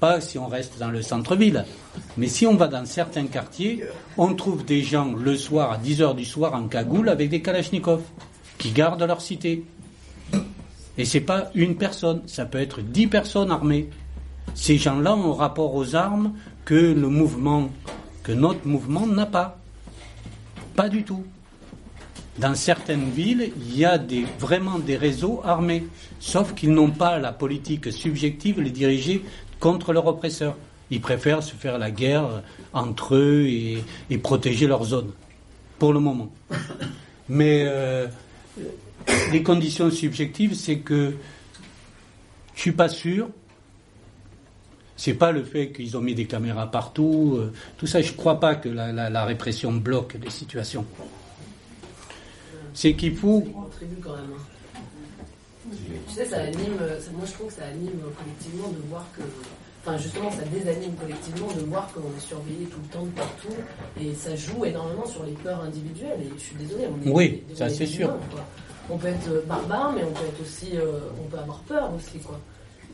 Pas 0.00 0.20
si 0.20 0.36
on 0.36 0.48
reste 0.48 0.78
dans 0.80 0.90
le 0.90 1.00
centre-ville. 1.00 1.64
Mais 2.16 2.26
si 2.26 2.44
on 2.44 2.56
va 2.56 2.66
dans 2.66 2.84
certains 2.86 3.26
quartiers, 3.26 3.84
on 4.16 4.34
trouve 4.34 4.64
des 4.64 4.82
gens 4.82 5.12
le 5.12 5.36
soir 5.36 5.70
à 5.70 5.78
10h 5.78 6.16
du 6.16 6.24
soir 6.24 6.54
en 6.54 6.66
cagoule 6.66 7.08
avec 7.08 7.30
des 7.30 7.40
kalachnikovs 7.40 8.02
qui 8.58 8.72
gardent 8.72 9.02
leur 9.04 9.20
cité. 9.20 9.64
Et 10.98 11.04
c'est 11.04 11.20
pas 11.20 11.50
une 11.54 11.76
personne, 11.76 12.22
ça 12.26 12.44
peut 12.46 12.58
être 12.58 12.80
dix 12.82 13.06
personnes 13.06 13.52
armées. 13.52 13.88
Ces 14.54 14.76
gens-là 14.76 15.14
ont 15.14 15.34
rapport 15.34 15.76
aux 15.76 15.94
armes 15.94 16.32
que 16.64 16.74
le 16.74 17.08
mouvement 17.08 17.70
que 18.28 18.32
notre 18.34 18.66
mouvement 18.68 19.06
n'a 19.06 19.24
pas. 19.24 19.58
Pas 20.76 20.90
du 20.90 21.02
tout. 21.02 21.24
Dans 22.36 22.54
certaines 22.54 23.08
villes, 23.08 23.52
il 23.56 23.78
y 23.78 23.86
a 23.86 23.96
des, 23.96 24.26
vraiment 24.38 24.78
des 24.78 24.98
réseaux 24.98 25.40
armés, 25.44 25.86
sauf 26.20 26.54
qu'ils 26.54 26.74
n'ont 26.74 26.90
pas 26.90 27.18
la 27.18 27.32
politique 27.32 27.90
subjective 27.90 28.60
les 28.60 28.68
diriger 28.68 29.24
contre 29.60 29.94
leurs 29.94 30.06
oppresseurs. 30.06 30.58
Ils 30.90 31.00
préfèrent 31.00 31.42
se 31.42 31.54
faire 31.54 31.78
la 31.78 31.90
guerre 31.90 32.42
entre 32.74 33.14
eux 33.14 33.46
et, 33.46 34.18
protéger 34.18 34.66
leur 34.66 34.84
zone, 34.84 35.10
pour 35.78 35.94
le 35.94 36.00
moment. 36.00 36.30
Mais 37.30 37.64
euh, 37.66 38.08
les 39.32 39.42
conditions 39.42 39.90
subjectives, 39.90 40.52
c'est 40.52 40.80
que 40.80 41.14
je 42.54 42.60
suis 42.60 42.72
pas 42.72 42.90
sûr 42.90 43.30
c'est 44.98 45.14
pas 45.14 45.30
le 45.30 45.44
fait 45.44 45.70
qu'ils 45.70 45.96
ont 45.96 46.00
mis 46.00 46.14
des 46.14 46.26
caméras 46.26 46.68
partout, 46.68 47.36
euh, 47.38 47.52
tout 47.78 47.86
ça. 47.86 48.02
Je 48.02 48.12
crois 48.12 48.40
pas 48.40 48.56
que 48.56 48.68
la, 48.68 49.24
répression 49.24 49.72
bloque 49.72 50.16
les 50.20 50.28
situations. 50.28 50.84
C'est 52.74 52.94
qu'il 52.94 53.14
faut. 53.14 53.44
quand 54.02 54.16
même. 54.16 54.24
Hein. 54.36 55.70
Tu 56.08 56.14
sais, 56.14 56.24
ça 56.24 56.38
anime. 56.38 56.78
Moi, 57.12 57.24
je 57.26 57.32
trouve 57.32 57.46
que 57.46 57.52
ça 57.52 57.66
anime 57.66 58.00
collectivement 58.18 58.68
de 58.68 58.88
voir 58.90 59.06
que. 59.16 59.22
Enfin, 59.84 59.96
justement, 59.96 60.32
ça 60.32 60.42
désanime 60.52 60.94
collectivement 60.96 61.52
de 61.52 61.60
voir 61.60 61.88
qu'on 61.92 62.00
est 62.00 62.26
surveillé 62.26 62.66
tout 62.66 62.80
le 62.82 62.88
temps 62.88 63.04
de 63.04 63.10
partout. 63.10 63.54
Et 64.00 64.12
ça 64.14 64.34
joue 64.34 64.64
énormément 64.64 65.06
sur 65.06 65.24
les 65.24 65.32
peurs 65.32 65.62
individuelles. 65.62 66.18
Et 66.22 66.30
je 66.36 66.42
suis 66.42 66.56
désolée. 66.56 66.86
On 66.88 67.08
est 67.08 67.12
oui, 67.12 67.42
ça 67.54 67.68
c'est 67.68 67.86
sûr. 67.86 68.12
On 68.90 68.98
peut 68.98 69.08
être 69.08 69.46
barbare, 69.46 69.92
mais 69.94 70.02
on 70.02 70.10
peut 70.12 70.26
être 70.26 70.42
aussi. 70.42 70.76
Euh, 70.76 70.98
on 71.24 71.28
peut 71.28 71.38
avoir 71.38 71.58
peur 71.60 71.92
aussi, 71.94 72.18
quoi. 72.18 72.40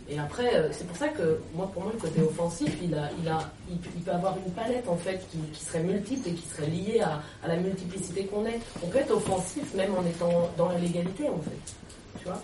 Et 0.09 0.19
après, 0.19 0.55
euh, 0.55 0.69
c'est 0.71 0.87
pour 0.87 0.97
ça 0.97 1.09
que 1.09 1.39
moi, 1.55 1.71
pour 1.73 1.83
moi, 1.83 1.93
le 1.95 1.99
côté 1.99 2.21
offensif, 2.21 2.71
il, 2.83 2.95
a, 2.95 3.09
il, 3.23 3.29
a, 3.29 3.51
il, 3.71 3.79
peut 3.79 4.11
avoir 4.11 4.37
une 4.37 4.53
palette 4.53 4.87
en 4.87 4.97
fait 4.97 5.27
qui, 5.31 5.39
qui 5.53 5.65
serait 5.65 5.83
multiple 5.83 6.29
et 6.29 6.33
qui 6.33 6.47
serait 6.47 6.67
liée 6.67 7.01
à, 7.01 7.23
à 7.43 7.49
la 7.49 7.57
multiplicité 7.57 8.27
qu'on 8.27 8.45
est. 8.45 8.61
On 8.83 8.89
peut 8.89 8.99
être 8.99 9.13
offensif 9.13 9.73
même 9.75 9.95
en 9.95 10.05
étant 10.07 10.51
dans 10.59 10.69
la 10.69 10.79
légalité 10.79 11.29
en 11.29 11.41
fait. 11.41 11.75
Tu 12.19 12.25
vois? 12.27 12.43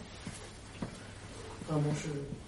Enfin 1.68 1.78
bon, 1.80 1.90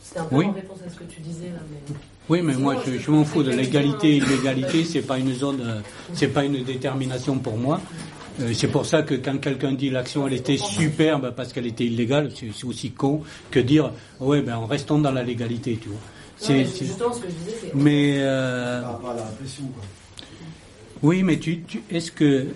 c'était 0.03 0.21
un 0.21 0.25
peu 0.25 0.37
en 0.37 0.53
réponse 0.53 0.79
à 0.87 0.91
ce 0.91 0.97
que 0.99 1.05
tu 1.05 1.21
disais 1.21 1.49
là, 1.49 1.61
mais. 1.71 1.95
Oui, 2.29 2.41
mais 2.41 2.55
moi, 2.55 2.77
je, 2.87 2.99
je 2.99 3.11
m'en 3.11 3.25
fous 3.25 3.43
de 3.43 3.51
l'égalité. 3.51 4.19
L'égalité, 4.21 4.85
c'est 4.85 5.03
pas 5.03 5.19
une 5.19 5.35
zone, 5.35 5.61
euh, 5.61 5.81
c'est 6.15 6.29
pas 6.29 6.45
une 6.45 6.65
détermination 6.65 7.39
pour 7.39 7.57
moi. 7.57 7.81
Euh, 8.41 8.53
c'est 8.55 8.69
pour 8.69 8.87
ça 8.87 9.03
que 9.03 9.15
quand 9.15 9.39
quelqu'un 9.39 9.73
dit 9.73 9.91
l'action 9.91 10.27
elle 10.27 10.35
était 10.35 10.57
superbe 10.57 11.33
parce 11.37 11.53
qu'elle 11.53 11.67
était 11.67 11.85
illégale, 11.85 12.31
c'est 12.35 12.65
aussi 12.65 12.91
con 12.93 13.23
que 13.51 13.61
dire 13.61 13.91
ouais 14.21 14.43
ben 14.43 14.59
restons 14.69 14.99
dans 14.99 15.13
la 15.13 15.23
légalité, 15.23 15.79
tu 15.81 15.89
vois. 15.89 15.99
C'est 16.37 16.65
justement 16.65 17.13
ce 17.13 17.21
que 17.21 17.29
je 17.29 17.35
disais. 17.35 17.57
c'est... 17.63 17.75
Mais 17.75 18.17
euh... 18.19 18.81
la 18.81 19.25
répression. 19.25 19.65
Oui, 21.03 21.23
mais 21.23 21.39
tu, 21.39 21.63
tu 21.63 21.83
est-ce 21.91 22.11
que 22.11 22.47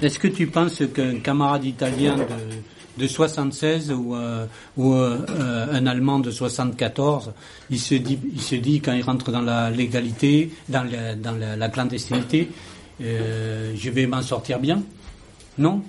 est-ce 0.00 0.18
que 0.18 0.28
tu 0.28 0.46
penses 0.48 0.82
qu'un 0.94 1.20
camarade 1.20 1.64
italien 1.64 2.16
de 2.16 2.24
de 2.98 3.06
76 3.06 3.90
ou, 3.92 4.14
euh, 4.14 4.46
ou 4.76 4.94
euh, 4.94 5.18
un 5.72 5.86
Allemand 5.86 6.18
de 6.18 6.30
74, 6.30 7.32
il 7.70 7.78
se 7.78 7.94
dit, 7.94 8.18
il 8.34 8.40
se 8.40 8.54
dit 8.56 8.80
quand 8.80 8.92
il 8.92 9.02
rentre 9.02 9.30
dans 9.30 9.40
la 9.40 9.70
légalité, 9.70 10.50
dans 10.68 10.84
la, 10.84 11.14
dans 11.14 11.32
la 11.32 11.68
clandestinité, 11.68 12.50
euh, 13.02 13.72
je 13.76 13.90
vais 13.90 14.06
m'en 14.06 14.22
sortir 14.22 14.58
bien. 14.58 14.82
Non. 15.58 15.82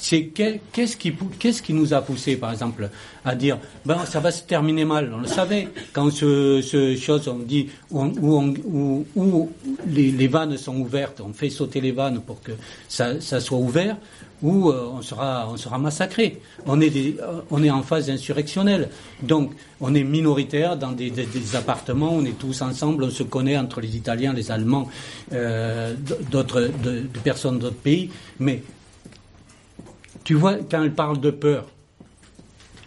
C'est 0.00 0.26
qu'est-ce 0.26 0.96
qui, 0.96 1.72
nous 1.72 1.92
a 1.92 2.00
poussé, 2.02 2.36
par 2.36 2.52
exemple, 2.52 2.88
à 3.24 3.34
dire 3.34 3.58
ben 3.84 3.98
ça 4.06 4.20
va 4.20 4.30
se 4.30 4.44
terminer 4.44 4.84
mal. 4.84 5.12
On 5.12 5.18
le 5.18 5.26
savait. 5.26 5.68
Quand 5.92 6.10
ce, 6.12 6.96
chose 7.00 7.26
on 7.26 7.40
dit 7.40 7.68
où, 7.90 9.50
les, 9.88 10.28
vannes 10.28 10.56
sont 10.56 10.76
ouvertes, 10.76 11.20
on 11.20 11.32
fait 11.32 11.50
sauter 11.50 11.80
les 11.80 11.90
vannes 11.90 12.20
pour 12.20 12.40
que 12.42 12.52
ça 12.88 13.20
soit 13.20 13.58
ouvert 13.58 13.96
où 14.42 14.70
euh, 14.70 14.90
on 14.92 15.02
sera, 15.02 15.48
on 15.50 15.56
sera 15.56 15.78
massacré. 15.78 16.40
On 16.66 16.80
est, 16.80 16.90
des, 16.90 17.16
euh, 17.20 17.40
on 17.50 17.62
est 17.62 17.70
en 17.70 17.82
phase 17.82 18.08
insurrectionnelle. 18.10 18.88
Donc, 19.22 19.52
on 19.80 19.94
est 19.94 20.04
minoritaire 20.04 20.76
dans 20.76 20.92
des, 20.92 21.12
appartements, 21.54 22.12
on 22.12 22.24
est 22.24 22.38
tous 22.38 22.62
ensemble, 22.62 23.04
on 23.04 23.10
se 23.10 23.22
connaît 23.22 23.56
entre 23.56 23.80
les 23.80 23.96
Italiens, 23.96 24.32
les 24.32 24.50
Allemands, 24.50 24.88
euh, 25.32 25.94
d'autres 26.30 26.70
de, 26.82 27.00
de 27.00 27.18
personnes 27.22 27.58
d'autres 27.58 27.76
pays. 27.76 28.10
Mais 28.38 28.62
tu 30.24 30.34
vois, 30.34 30.56
quand 30.56 30.82
elle 30.82 30.94
parle 30.94 31.20
de 31.20 31.30
peur, 31.30 31.66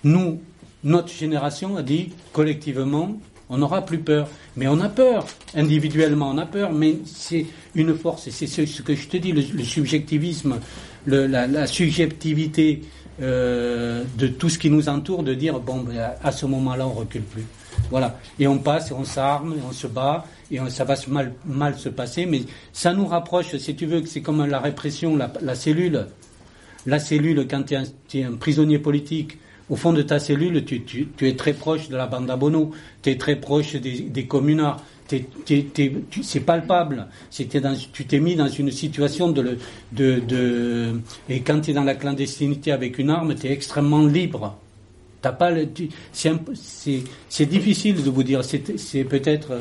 nous, 0.03 0.41
notre 0.83 1.11
génération 1.11 1.77
a 1.77 1.83
dit 1.83 2.11
collectivement, 2.33 3.19
on 3.49 3.57
n'aura 3.57 3.85
plus 3.85 3.99
peur. 3.99 4.27
Mais 4.55 4.67
on 4.67 4.79
a 4.79 4.89
peur, 4.89 5.25
individuellement, 5.55 6.29
on 6.31 6.37
a 6.37 6.45
peur, 6.45 6.71
mais 6.71 6.97
c'est 7.05 7.45
une 7.75 7.95
force, 7.95 8.27
et 8.27 8.31
c'est 8.31 8.47
ce, 8.47 8.81
que 8.81 8.95
je 8.95 9.07
te 9.07 9.17
dis, 9.17 9.31
le 9.31 9.63
subjectivisme 9.63 10.59
la, 11.07 11.67
subjectivité 11.67 12.81
euh, 13.21 14.03
de 14.17 14.27
tout 14.27 14.49
ce 14.49 14.57
qui 14.57 14.69
nous 14.69 14.89
entoure, 14.89 15.23
de 15.23 15.33
dire 15.33 15.59
bon, 15.59 15.81
ben, 15.81 16.11
à 16.23 16.31
ce 16.31 16.45
moment-là, 16.45 16.87
on 16.87 16.93
recule 16.93 17.23
plus. 17.23 17.45
Voilà. 17.89 18.17
Et 18.39 18.47
on 18.47 18.57
passe, 18.57 18.91
et 18.91 18.93
on 18.93 19.03
s'arme, 19.03 19.53
et 19.53 19.61
on 19.67 19.71
se 19.71 19.87
bat, 19.87 20.25
et 20.51 20.59
ça 20.69 20.83
va 20.83 20.95
mal, 21.07 21.33
mal 21.45 21.77
se 21.77 21.89
passer, 21.89 22.25
mais 22.25 22.41
ça 22.73 22.93
nous 22.93 23.05
rapproche, 23.05 23.55
si 23.57 23.75
tu 23.75 23.85
veux, 23.85 24.01
que 24.01 24.07
c'est 24.07 24.21
comme 24.21 24.45
la 24.45 24.59
répression, 24.59 25.17
la, 25.17 25.55
cellule. 25.55 26.07
La 26.85 26.99
cellule, 26.99 27.47
quand 27.49 27.63
tu 27.63 27.75
es, 28.19 28.23
un 28.23 28.33
prisonnier 28.33 28.79
politique, 28.79 29.37
au 29.69 29.75
fond 29.75 29.93
de 29.93 30.01
ta 30.01 30.19
cellule, 30.19 30.65
tu, 30.65 31.07
es 31.21 31.35
très 31.35 31.53
proche 31.53 31.89
de 31.89 31.95
la 31.95 32.07
bande 32.07 32.29
à 32.29 32.37
tu 33.01 33.09
es 33.09 33.17
très 33.17 33.35
proche 33.37 33.75
des, 33.75 34.01
des 34.01 34.25
communards, 34.25 34.83
c'est 36.23 36.39
palpable. 36.41 37.07
Dans, 37.61 37.75
tu 37.93 38.05
t'es 38.05 38.19
mis 38.19 38.35
dans 38.35 38.47
une 38.47 38.71
situation 38.71 39.29
de, 39.29 39.57
de, 39.91 40.93
et 41.29 41.41
quand 41.41 41.61
tu 41.61 41.71
es 41.71 41.73
dans 41.73 41.83
la 41.83 41.95
clandestinité 41.95 42.71
avec 42.71 42.97
une 42.99 43.09
arme, 43.09 43.35
tu 43.35 43.47
es 43.47 43.51
extrêmement 43.51 44.05
libre. 44.05 44.57
T'as 45.21 45.31
pas 45.31 45.51
c'est 47.29 47.45
difficile 47.45 48.03
de 48.03 48.09
vous 48.09 48.23
dire. 48.23 48.41
C'est 48.43 49.03
peut-être. 49.03 49.51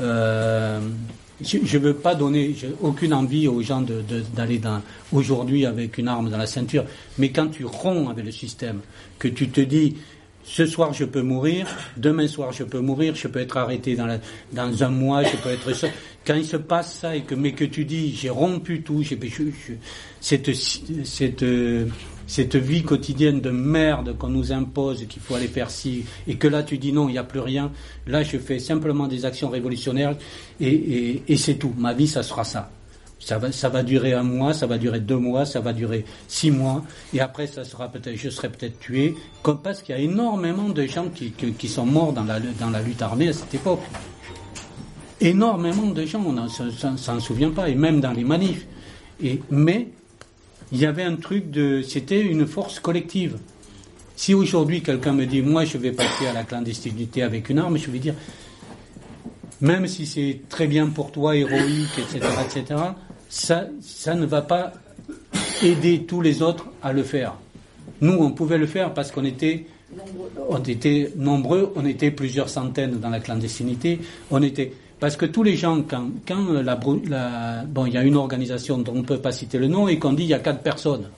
Euh, 0.00 0.80
je 1.42 1.58
ne 1.58 1.82
veux 1.82 1.94
pas 1.94 2.14
donner 2.14 2.54
aucune 2.80 3.14
envie 3.14 3.48
aux 3.48 3.62
gens 3.62 3.80
d'aller 4.34 4.58
de, 4.58 4.68
aujourd'hui 5.12 5.66
avec 5.66 5.98
une 5.98 6.08
arme 6.08 6.30
dans 6.30 6.38
la 6.38 6.46
ceinture, 6.46 6.84
mais 7.18 7.30
quand 7.30 7.48
tu 7.48 7.64
romps 7.64 8.08
avec 8.08 8.24
le 8.24 8.30
système, 8.30 8.80
que 9.18 9.28
tu 9.28 9.48
te 9.48 9.60
dis 9.60 9.96
ce 10.44 10.66
soir 10.66 10.92
je 10.92 11.04
peux 11.04 11.22
mourir, 11.22 11.66
demain 11.96 12.26
soir 12.26 12.52
je 12.52 12.64
peux 12.64 12.80
mourir, 12.80 13.14
je 13.14 13.28
peux 13.28 13.40
être 13.40 13.56
arrêté 13.56 13.96
dans, 13.96 14.18
dans 14.52 14.82
un 14.82 14.88
mois, 14.88 15.22
je 15.22 15.36
peux 15.36 15.50
être 15.50 15.70
quand 16.26 16.34
il 16.34 16.44
se 16.44 16.56
passe 16.56 16.98
ça 17.00 17.16
et 17.16 17.22
que 17.22 17.34
mais 17.34 17.52
que 17.52 17.64
tu 17.64 17.84
dis 17.84 18.14
j'ai 18.14 18.30
rompu 18.30 18.82
tout, 18.82 19.02
j'ai 19.02 19.18
cette, 20.20 20.54
cette 21.04 21.44
cette 22.26 22.56
vie 22.56 22.82
quotidienne 22.82 23.40
de 23.40 23.50
merde 23.50 24.16
qu'on 24.16 24.28
nous 24.28 24.52
impose, 24.52 25.06
qu'il 25.06 25.20
faut 25.20 25.34
aller 25.34 25.48
faire 25.48 25.70
ci, 25.70 26.04
et 26.26 26.36
que 26.36 26.48
là 26.48 26.62
tu 26.62 26.78
dis 26.78 26.92
non, 26.92 27.08
il 27.08 27.12
n'y 27.12 27.18
a 27.18 27.24
plus 27.24 27.40
rien, 27.40 27.70
là 28.06 28.22
je 28.22 28.38
fais 28.38 28.58
simplement 28.58 29.06
des 29.06 29.24
actions 29.24 29.50
révolutionnaires 29.50 30.16
et, 30.60 31.36
c'est 31.36 31.54
tout. 31.56 31.74
Ma 31.76 31.92
vie, 31.92 32.06
ça 32.06 32.22
sera 32.22 32.44
ça. 32.44 32.70
Ça 33.24 33.38
va, 33.38 33.52
ça 33.52 33.68
va 33.68 33.84
durer 33.84 34.14
un 34.14 34.24
mois, 34.24 34.52
ça 34.52 34.66
va 34.66 34.78
durer 34.78 34.98
deux 34.98 35.16
mois, 35.16 35.46
ça 35.46 35.60
va 35.60 35.72
durer 35.72 36.04
six 36.26 36.50
mois, 36.50 36.82
et 37.14 37.20
après 37.20 37.46
ça 37.46 37.62
sera 37.62 37.88
peut-être, 37.88 38.16
je 38.16 38.28
serai 38.28 38.48
peut-être 38.48 38.80
tué, 38.80 39.14
comme 39.42 39.62
parce 39.62 39.80
qu'il 39.80 39.94
y 39.94 39.98
a 39.98 40.00
énormément 40.00 40.68
de 40.68 40.84
gens 40.86 41.08
qui, 41.08 41.30
qui, 41.30 41.68
sont 41.68 41.86
morts 41.86 42.12
dans 42.12 42.24
la, 42.24 42.40
dans 42.40 42.70
la 42.70 42.82
lutte 42.82 43.00
armée 43.00 43.28
à 43.28 43.32
cette 43.32 43.54
époque. 43.54 43.80
Énormément 45.20 45.86
de 45.86 46.04
gens, 46.04 46.20
on 46.26 46.32
ne 46.32 46.48
s'en 46.96 47.20
souvient 47.20 47.50
pas, 47.50 47.68
et 47.68 47.76
même 47.76 48.00
dans 48.00 48.10
les 48.10 48.24
manifs. 48.24 48.66
Et, 49.22 49.40
mais 49.50 49.86
il 50.72 50.78
y 50.78 50.86
avait 50.86 51.04
un 51.04 51.14
truc 51.14 51.50
de. 51.50 51.80
C'était 51.82 52.22
une 52.22 52.46
force 52.46 52.80
collective. 52.80 53.38
Si 54.16 54.34
aujourd'hui 54.34 54.82
quelqu'un 54.82 55.12
me 55.12 55.26
dit, 55.26 55.42
moi 55.42 55.64
je 55.64 55.78
vais 55.78 55.92
passer 55.92 56.26
à 56.26 56.32
la 56.32 56.42
clandestinité 56.42 57.22
avec 57.22 57.50
une 57.50 57.60
arme, 57.60 57.78
je 57.78 57.88
vais 57.88 57.98
dire, 58.00 58.14
même 59.60 59.86
si 59.86 60.06
c'est 60.06 60.40
très 60.48 60.66
bien 60.66 60.88
pour 60.88 61.12
toi, 61.12 61.36
héroïque, 61.36 61.98
etc., 61.98 62.20
etc., 62.44 62.80
ça, 63.32 63.64
ça 63.80 64.14
ne 64.14 64.26
va 64.26 64.42
pas 64.42 64.74
aider 65.62 66.04
tous 66.06 66.20
les 66.20 66.42
autres 66.42 66.66
à 66.82 66.92
le 66.92 67.02
faire. 67.02 67.32
Nous, 68.02 68.12
on 68.12 68.30
pouvait 68.32 68.58
le 68.58 68.66
faire 68.66 68.92
parce 68.92 69.10
qu'on 69.10 69.24
était, 69.24 69.64
on 70.50 70.62
était 70.62 71.10
nombreux, 71.16 71.72
on 71.74 71.86
était 71.86 72.10
plusieurs 72.10 72.50
centaines 72.50 73.00
dans 73.00 73.08
la 73.08 73.20
clandestinité, 73.20 74.00
on 74.30 74.42
était, 74.42 74.74
parce 75.00 75.16
que 75.16 75.24
tous 75.24 75.42
les 75.42 75.56
gens, 75.56 75.80
quand, 75.80 76.10
quand 76.28 76.46
la, 76.52 76.76
bon, 76.76 77.86
il 77.86 77.94
y 77.94 77.96
a 77.96 78.02
une 78.02 78.16
organisation 78.16 78.76
dont 78.76 78.92
on 78.92 78.98
ne 78.98 79.02
peut 79.02 79.18
pas 79.18 79.32
citer 79.32 79.58
le 79.58 79.66
nom 79.66 79.88
et 79.88 79.98
qu'on 79.98 80.12
dit 80.12 80.24
il 80.24 80.28
y 80.28 80.34
a 80.34 80.38
quatre 80.38 80.60
personnes. 80.60 81.08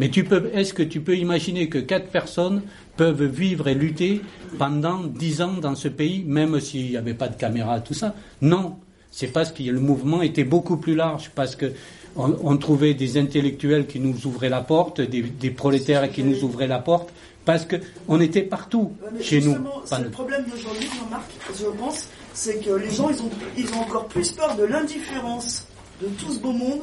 Mais 0.00 0.08
tu 0.08 0.24
peux, 0.24 0.50
est-ce 0.52 0.74
que 0.74 0.82
tu 0.82 1.00
peux 1.00 1.16
imaginer 1.16 1.68
que 1.68 1.78
quatre 1.78 2.08
personnes 2.08 2.62
peuvent 2.96 3.22
vivre 3.22 3.68
et 3.68 3.74
lutter 3.74 4.20
pendant 4.58 5.04
dix 5.04 5.42
ans 5.42 5.52
dans 5.62 5.76
ce 5.76 5.86
pays, 5.86 6.24
même 6.26 6.58
s'il 6.58 6.90
n'y 6.90 6.96
avait 6.96 7.14
pas 7.14 7.28
de 7.28 7.36
caméra, 7.36 7.78
tout 7.78 7.94
ça? 7.94 8.16
Non. 8.42 8.78
C'est 9.10 9.28
parce 9.28 9.52
que 9.52 9.62
le 9.62 9.80
mouvement 9.80 10.22
était 10.22 10.44
beaucoup 10.44 10.76
plus 10.76 10.94
large, 10.94 11.30
parce 11.34 11.56
que 11.56 11.72
on, 12.16 12.56
trouvait 12.56 12.94
des 12.94 13.18
intellectuels 13.18 13.86
qui 13.86 14.00
nous 14.00 14.26
ouvraient 14.26 14.48
la 14.48 14.60
porte, 14.62 15.00
des, 15.00 15.22
des 15.22 15.50
prolétaires 15.50 16.10
qui 16.10 16.22
nous 16.24 16.42
ouvraient 16.42 16.66
la 16.66 16.80
porte, 16.80 17.10
parce 17.44 17.66
qu'on 17.66 18.20
était 18.20 18.42
partout 18.42 18.92
chez 19.20 19.40
nous. 19.40 19.56
C'est 19.84 20.00
le 20.02 20.10
problème 20.10 20.44
d'aujourd'hui, 20.44 20.88
Jean-Marc, 20.98 21.30
je 21.58 21.66
pense, 21.78 22.08
c'est 22.34 22.64
que 22.64 22.70
les 22.70 22.90
gens, 22.90 23.10
ils 23.10 23.22
ont, 23.22 23.30
ils 23.56 23.72
ont 23.74 23.80
encore 23.80 24.06
plus 24.06 24.32
peur 24.32 24.56
de 24.56 24.64
l'indifférence 24.64 25.66
de 26.02 26.06
tout 26.08 26.32
ce 26.32 26.38
beau 26.38 26.52
monde 26.52 26.80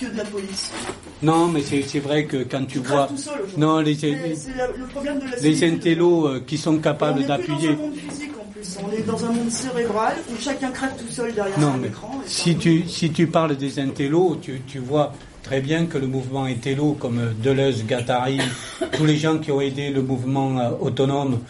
que 0.00 0.06
de 0.06 0.16
la 0.16 0.24
police. 0.24 0.70
Non, 1.22 1.48
mais 1.48 1.62
c'est 1.62 2.00
vrai 2.00 2.24
que 2.24 2.44
quand 2.44 2.64
tu, 2.66 2.78
vois. 2.78 3.08
non, 3.56 3.78
les, 3.80 3.94
les, 3.94 4.12
le 4.12 4.86
problème 4.90 5.18
de 5.18 5.24
la 5.30 5.36
les 5.40 5.64
intellos 5.64 6.26
euh, 6.26 6.40
qui 6.46 6.56
sont 6.56 6.78
capables 6.78 7.26
d'appuyer. 7.26 7.76
On 8.78 8.92
est 8.92 9.02
dans 9.02 9.24
un 9.24 9.32
monde 9.32 9.50
cérébral 9.50 10.16
où 10.30 10.40
chacun 10.40 10.70
craque 10.70 10.96
tout 10.96 11.10
seul 11.10 11.34
derrière 11.34 11.58
non, 11.58 11.74
son 11.76 11.84
écran. 11.84 12.10
Si 12.26 12.56
tu, 12.56 12.88
si 12.88 13.10
tu 13.10 13.26
parles 13.26 13.56
des 13.56 13.78
intellos, 13.78 14.38
tu, 14.40 14.60
tu 14.66 14.78
vois 14.78 15.12
très 15.42 15.60
bien 15.60 15.86
que 15.86 15.98
le 15.98 16.06
mouvement 16.06 16.44
intello, 16.44 16.92
comme 16.92 17.34
Deleuze, 17.42 17.84
Gattari, 17.86 18.40
tous 18.92 19.04
les 19.04 19.16
gens 19.16 19.38
qui 19.38 19.50
ont 19.50 19.60
aidé 19.60 19.90
le 19.90 20.02
mouvement 20.02 20.58
euh, 20.58 20.70
autonome, 20.80 21.40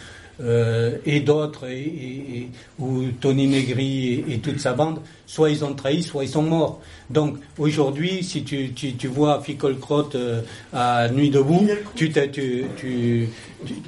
euh, 0.40 0.96
et 1.04 1.20
d'autres, 1.20 1.66
et, 1.68 2.48
ou 2.78 3.04
Tony 3.20 3.46
Negri 3.46 4.24
et, 4.28 4.38
toute 4.38 4.58
sa 4.58 4.72
bande, 4.72 5.00
soit 5.26 5.50
ils 5.50 5.64
ont 5.64 5.74
trahi, 5.74 6.02
soit 6.02 6.24
ils 6.24 6.30
sont 6.30 6.42
morts. 6.42 6.80
Donc 7.10 7.36
aujourd'hui, 7.58 8.22
si 8.22 8.42
tu, 8.42 8.72
tu, 8.72 8.94
tu 8.94 9.08
vois 9.08 9.42
Ficole-Crotte 9.42 10.14
euh, 10.14 10.40
à 10.72 11.08
Nuit 11.08 11.30
debout, 11.30 11.68
tu, 11.94 12.10
te, 12.10 12.24
tu, 12.26 12.64
tu, 12.76 13.28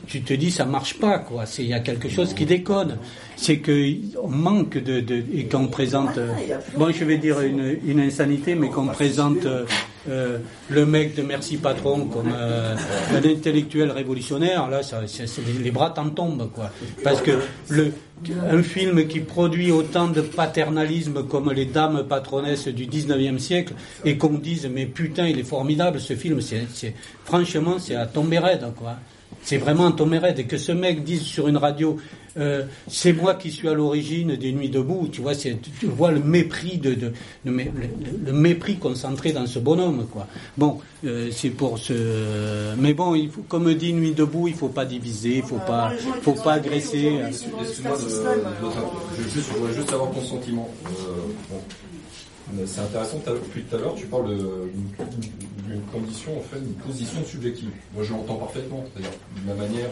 tu, 0.07 0.23
te 0.23 0.35
dis 0.35 0.51
ça 0.51 0.65
marche 0.65 0.99
pas, 0.99 1.19
quoi. 1.19 1.45
Il 1.59 1.66
y 1.66 1.74
a 1.74 1.81
quelque 1.81 2.09
chose 2.09 2.35
qui 2.35 2.45
déconne. 2.45 2.99
C'est 3.37 3.59
qu'on 3.59 4.29
manque 4.29 4.77
de, 4.77 5.01
de 5.01 5.24
et 5.35 5.47
qu'on 5.47 5.69
présente, 5.69 6.19
euh, 6.19 6.33
bon, 6.77 6.93
je 6.93 7.05
vais 7.05 7.16
dire 7.16 7.41
une, 7.41 7.79
une 7.85 8.01
insanité, 8.01 8.55
mais 8.55 8.69
qu'on 8.69 8.87
présente 8.87 9.47
euh, 10.09 10.39
le 10.69 10.87
mec 10.87 11.15
de 11.15 11.23
Merci 11.23 11.57
Patron 11.57 12.07
comme 12.07 12.33
euh, 12.35 12.74
un 13.12 13.29
intellectuel 13.29 13.91
révolutionnaire, 13.91 14.69
là, 14.69 14.83
ça, 14.83 15.01
les 15.62 15.70
bras 15.70 15.91
t'en 15.91 16.11
tombent, 16.11 16.51
quoi. 16.53 16.70
Parce 17.05 17.23
que 17.23 17.33
un 18.51 18.62
film 18.62 19.07
qui 19.07 19.20
produit 19.20 19.73
autant 19.73 20.09
de 20.09 20.20
paternalisme 20.20 21.24
comme 21.27 21.53
les 21.53 21.66
dames 21.66 22.05
patronesses 22.09 22.69
du 22.69 22.87
19e 22.87 23.39
siècle 23.39 23.74
et 24.05 24.16
qu'on 24.16 24.35
dise, 24.35 24.69
mais 24.73 24.87
putain, 24.87 25.27
il 25.27 25.39
est 25.39 25.45
formidable 25.45 26.01
ce 26.01 26.15
film, 26.15 26.41
franchement, 27.24 27.79
c'est 27.79 27.97
à 27.97 28.07
tomber 28.07 28.39
raide, 28.39 28.65
quoi. 28.77 28.97
C'est 29.43 29.59
vraiment 29.59 29.90
tomber 29.93 30.19
raide. 30.19 30.39
Et 30.39 30.44
que 30.44 30.56
ce 30.56 30.73
mec 30.73 31.02
dise 31.05 31.23
sur 31.23 31.48
une 31.48 31.56
radio, 31.56 31.98
euh, 32.39 32.64
c'est 32.89 33.12
moi 33.12 33.35
qui 33.35 33.51
suis 33.51 33.69
à 33.69 33.74
l'origine 33.74 34.36
des 34.36 34.52
Nuits 34.52 34.70
debout. 34.70 35.09
Tu 35.10 35.20
vois, 35.20 35.35
tu 35.35 35.56
vois 35.82 36.12
le 36.12 36.20
mépris 36.20 36.78
de, 36.78 36.94
de, 36.94 37.12
le, 37.44 38.32
mépris 38.32 38.77
concentré 38.77 39.32
dans 39.32 39.47
ce 39.47 39.59
bonhomme, 39.59 40.06
quoi. 40.10 40.27
Bon, 40.56 40.78
euh, 41.05 41.31
c'est 41.32 41.51
pour 41.51 41.78
ce. 41.78 42.74
Mais 42.78 42.94
bon, 42.94 43.14
il 43.14 43.31
faut, 43.31 43.43
comme 43.43 43.73
dit 43.74 43.93
Nuit 43.93 44.12
debout, 44.12 44.48
il 44.48 44.55
faut 44.55 44.69
pas 44.69 44.85
diviser, 44.85 45.39
il 45.39 45.43
faut 45.43 45.60
pas, 45.66 45.93
faut 46.23 46.32
pas 46.32 46.55
agresser. 46.55 47.20
Excuse-moi, 47.27 47.97
je, 49.19 49.40
voudrais 49.40 49.74
juste 49.74 49.93
avoir 49.93 50.10
ton 50.12 50.23
sentiment. 50.23 50.69
Euh, 50.86 51.56
c'est 52.66 52.81
intéressant, 52.81 53.19
depuis 53.27 53.62
tout 53.62 53.77
à 53.77 53.79
l'heure, 53.79 53.95
tu 53.95 54.07
parles 54.07 54.37
d'une 54.37 55.83
condition, 55.93 56.39
en 56.39 56.43
fait, 56.43 56.61
d'une 56.61 56.74
position 56.74 57.24
subjective. 57.24 57.70
Moi, 57.95 58.05
je 58.05 58.12
l'entends 58.12 58.37
parfaitement. 58.37 58.85
C'est-à-dire, 58.93 59.12
de 59.37 59.49
ma 59.49 59.55
manière, 59.55 59.89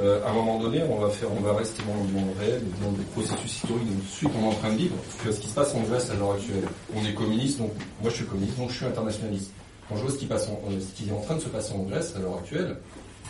euh, 0.00 0.24
à 0.24 0.30
un 0.30 0.32
moment 0.32 0.58
donné, 0.58 0.82
on 0.88 0.98
va 0.98 1.10
faire, 1.10 1.28
on 1.32 1.40
va 1.40 1.54
rester 1.54 1.82
dans 1.82 1.94
le 1.94 2.10
monde 2.12 2.34
réel, 2.38 2.62
dans 2.82 2.92
des 2.92 3.04
processus 3.04 3.56
historiques 3.56 3.86
de 3.86 4.06
suite 4.08 4.30
on 4.38 4.44
est 4.44 4.48
en 4.48 4.54
train 4.54 4.72
de 4.72 4.78
vivre. 4.78 4.94
Vois 5.24 5.32
ce 5.32 5.40
qui 5.40 5.48
se 5.48 5.54
passe 5.54 5.74
en 5.74 5.80
Grèce 5.80 6.10
à 6.10 6.14
l'heure 6.14 6.32
actuelle. 6.32 6.64
On 6.94 7.04
est 7.04 7.14
communiste, 7.14 7.58
donc 7.58 7.72
moi 8.00 8.10
je 8.10 8.16
suis 8.16 8.24
communiste, 8.24 8.56
donc 8.56 8.70
je 8.70 8.76
suis 8.76 8.86
internationaliste. 8.86 9.50
Quand 9.88 9.96
je 9.96 10.02
vois 10.02 10.10
ce 10.10 10.18
qui, 10.18 10.26
passe 10.26 10.48
euh, 10.48 10.80
ce 10.80 10.96
qui 10.96 11.08
est 11.08 11.12
en 11.12 11.20
train 11.20 11.34
de 11.34 11.40
se 11.40 11.48
passer 11.48 11.72
en 11.74 11.82
Grèce 11.82 12.14
à 12.16 12.20
l'heure 12.20 12.38
actuelle, 12.38 12.76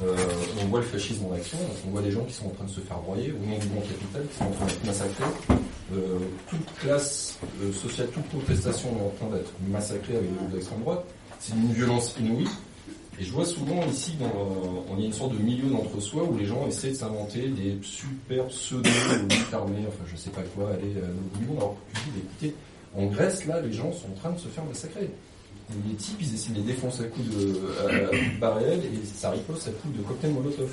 euh, 0.03 0.17
on 0.63 0.67
voit 0.67 0.81
le 0.81 0.87
fascisme 0.87 1.27
en 1.27 1.35
action, 1.35 1.59
on 1.87 1.91
voit 1.91 2.03
des 2.03 2.11
gens 2.11 2.25
qui 2.25 2.33
sont 2.33 2.47
en 2.47 2.51
train 2.51 2.65
de 2.65 2.71
se 2.71 2.81
faire 2.81 2.99
broyer 2.99 3.33
au 3.33 3.47
nom 3.47 3.59
du 3.59 3.67
bon 3.67 3.81
capital, 3.81 4.23
qui 4.31 4.39
sont 4.39 4.45
en 4.45 4.51
train 4.51 4.67
d'être 4.67 4.87
massacrés. 4.87 5.25
Euh, 5.93 6.19
toute 6.49 6.75
classe 6.79 7.39
euh, 7.63 7.73
sociale, 7.73 8.09
toute 8.13 8.25
protestation 8.25 8.89
est 8.91 9.03
en 9.03 9.11
train 9.19 9.37
d'être 9.37 9.53
massacrée 9.69 10.17
avec 10.17 10.31
l'extrême 10.53 10.81
droite. 10.81 11.05
C'est 11.39 11.55
une 11.55 11.73
violence 11.73 12.15
inouïe. 12.19 12.49
Et 13.19 13.25
je 13.25 13.33
vois 13.33 13.45
souvent 13.45 13.85
ici, 13.87 14.15
dans, 14.19 14.33
on 14.89 14.99
y 14.99 15.03
a 15.03 15.07
une 15.07 15.13
sorte 15.13 15.33
de 15.33 15.43
milieu 15.43 15.69
d'entre-soi 15.69 16.25
où 16.25 16.39
les 16.39 16.47
gens 16.47 16.67
essaient 16.67 16.91
de 16.91 16.95
s'inventer 16.95 17.49
des 17.49 17.77
super 17.83 18.47
pseudo 18.47 18.89
luttes 19.29 19.53
armées, 19.53 19.85
enfin 19.89 20.05
je 20.11 20.17
sais 20.17 20.31
pas 20.31 20.43
quoi, 20.55 20.71
aller 20.71 20.95
euh, 20.97 21.13
au 21.35 21.39
niveau. 21.39 21.57
Alors 21.59 21.77
dis, 21.93 22.21
écoutez, 22.21 22.55
en 22.97 23.07
Grèce, 23.07 23.45
là, 23.45 23.61
les 23.61 23.73
gens 23.73 23.93
sont 23.93 24.09
en 24.09 24.15
train 24.15 24.31
de 24.31 24.39
se 24.39 24.49
faire 24.49 24.65
massacrer. 24.65 25.11
Les 25.89 25.95
types, 25.95 26.19
ils 26.21 26.35
essaient 26.35 26.53
de 26.53 26.57
les 26.57 26.63
défoncer 26.63 27.05
à 27.05 27.07
coups 27.07 27.29
de, 27.29 27.61
à, 28.45 28.63
et 28.63 28.81
ça 29.15 29.31
riposte 29.31 29.69
à 29.69 29.71
coups 29.71 29.97
de 29.97 30.03
cocktail 30.03 30.33
Molotov. 30.33 30.71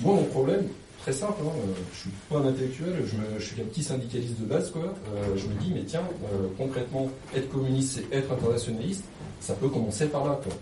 Moi, 0.00 0.14
mon 0.14 0.24
problème, 0.24 0.66
très 1.02 1.12
simple, 1.12 1.40
hein, 1.44 1.52
je 1.92 1.98
suis 1.98 2.10
pas 2.28 2.36
un 2.38 2.46
intellectuel, 2.46 3.04
je, 3.38 3.44
suis 3.44 3.56
qu'un 3.56 3.64
petit 3.64 3.82
syndicaliste 3.82 4.40
de 4.40 4.46
base, 4.46 4.70
quoi. 4.70 4.82
Euh, 4.82 5.36
je 5.36 5.46
me 5.46 5.54
dis, 5.60 5.72
mais 5.74 5.82
tiens, 5.82 6.02
euh, 6.32 6.46
concrètement, 6.56 7.10
être 7.34 7.50
communiste, 7.50 8.00
c'est 8.00 8.16
être 8.16 8.32
internationaliste, 8.32 9.04
ça 9.40 9.54
peut 9.54 9.68
commencer 9.68 10.06
par 10.06 10.24
là, 10.24 10.40
quoi 10.42 10.52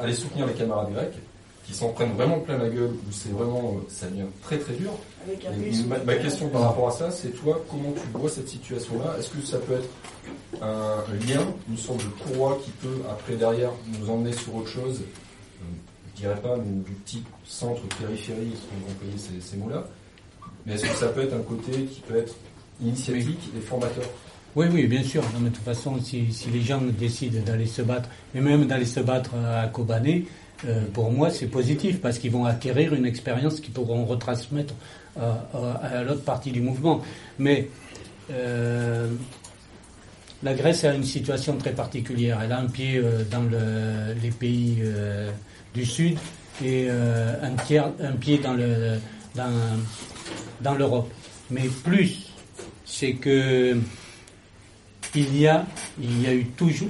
aller 0.00 0.14
soutenir 0.14 0.46
les 0.46 0.54
camarades 0.54 0.92
grecs 0.92 1.18
qui 1.64 1.74
s'en 1.74 1.90
prennent 1.90 2.12
vraiment 2.12 2.40
plein 2.40 2.58
la 2.58 2.68
gueule, 2.68 2.90
où 2.90 3.12
c'est 3.12 3.30
vraiment, 3.30 3.76
euh, 3.76 3.86
ça 3.88 4.08
devient 4.08 4.26
très 4.42 4.58
très 4.58 4.74
dur. 4.74 4.92
ma, 6.04 6.14
question 6.16 6.48
par 6.48 6.62
rapport 6.62 6.88
à 6.88 6.90
ça, 6.90 7.10
c'est 7.10 7.30
toi, 7.30 7.64
comment 7.70 7.92
tu 7.92 8.18
vois 8.18 8.28
cette 8.28 8.48
situation-là? 8.48 9.16
Est-ce 9.18 9.30
que 9.30 9.40
ça 9.44 9.58
peut 9.58 9.74
être 9.74 9.88
un, 10.60 10.96
lien, 11.26 11.46
une 11.68 11.76
sorte 11.76 12.00
de 12.00 12.10
courroie 12.24 12.58
qui 12.64 12.70
peut, 12.72 13.02
après 13.10 13.36
derrière, 13.36 13.70
nous 13.98 14.10
emmener 14.10 14.32
sur 14.32 14.54
autre 14.56 14.68
chose? 14.68 15.00
Euh, 15.00 15.64
Je 16.16 16.22
dirais 16.22 16.40
pas 16.40 16.56
du 16.58 16.94
type 17.04 17.26
centre, 17.44 17.82
périphérie, 18.00 18.54
on 18.88 18.92
connaît 19.04 19.18
ces, 19.18 19.40
ces 19.40 19.56
mots-là. 19.56 19.84
Mais 20.66 20.74
est-ce 20.74 20.84
que 20.84 20.96
ça 20.96 21.08
peut 21.08 21.22
être 21.22 21.34
un 21.34 21.42
côté 21.42 21.84
qui 21.84 22.00
peut 22.00 22.16
être 22.16 22.34
initiatique 22.80 23.50
et 23.56 23.60
formateur? 23.60 24.04
Oui, 24.54 24.66
oui, 24.70 24.86
bien 24.86 25.02
sûr. 25.02 25.22
de 25.22 25.48
toute 25.48 25.64
façon, 25.64 25.98
si, 26.00 26.28
les 26.52 26.60
gens 26.60 26.80
décident 26.82 27.40
d'aller 27.40 27.66
se 27.66 27.80
battre, 27.80 28.10
et 28.34 28.40
même 28.40 28.66
d'aller 28.66 28.84
se 28.84 29.00
battre 29.00 29.30
à 29.34 29.66
Kobané, 29.68 30.26
euh, 30.64 30.84
pour 30.92 31.10
moi, 31.10 31.30
c'est 31.30 31.46
positif 31.46 32.00
parce 32.00 32.18
qu'ils 32.18 32.30
vont 32.30 32.44
acquérir 32.44 32.94
une 32.94 33.06
expérience 33.06 33.60
qu'ils 33.60 33.72
pourront 33.72 34.04
retransmettre 34.04 34.74
à 35.18 36.02
l'autre 36.04 36.22
partie 36.22 36.52
du 36.52 36.60
mouvement. 36.60 37.02
Mais 37.38 37.68
euh, 38.30 39.10
la 40.42 40.54
Grèce 40.54 40.84
a 40.84 40.94
une 40.94 41.04
situation 41.04 41.56
très 41.56 41.72
particulière. 41.72 42.40
Elle 42.42 42.52
a 42.52 42.58
un 42.58 42.66
pied 42.66 42.96
euh, 42.96 43.22
dans 43.30 43.44
les 44.22 44.30
pays 44.30 44.82
du 45.74 45.84
Sud 45.84 46.18
et 46.64 46.88
un, 46.88 48.14
pied 48.20 48.38
dans 48.38 48.54
le 48.54 48.98
dans, 49.34 49.52
dans 50.60 50.74
l'Europe. 50.74 51.10
Mais 51.50 51.68
plus, 51.84 52.30
c'est 52.84 53.14
que 53.14 53.76
il 55.14 55.38
y 55.38 55.46
a 55.46 55.64
eu 56.32 56.46
toujours, 56.56 56.88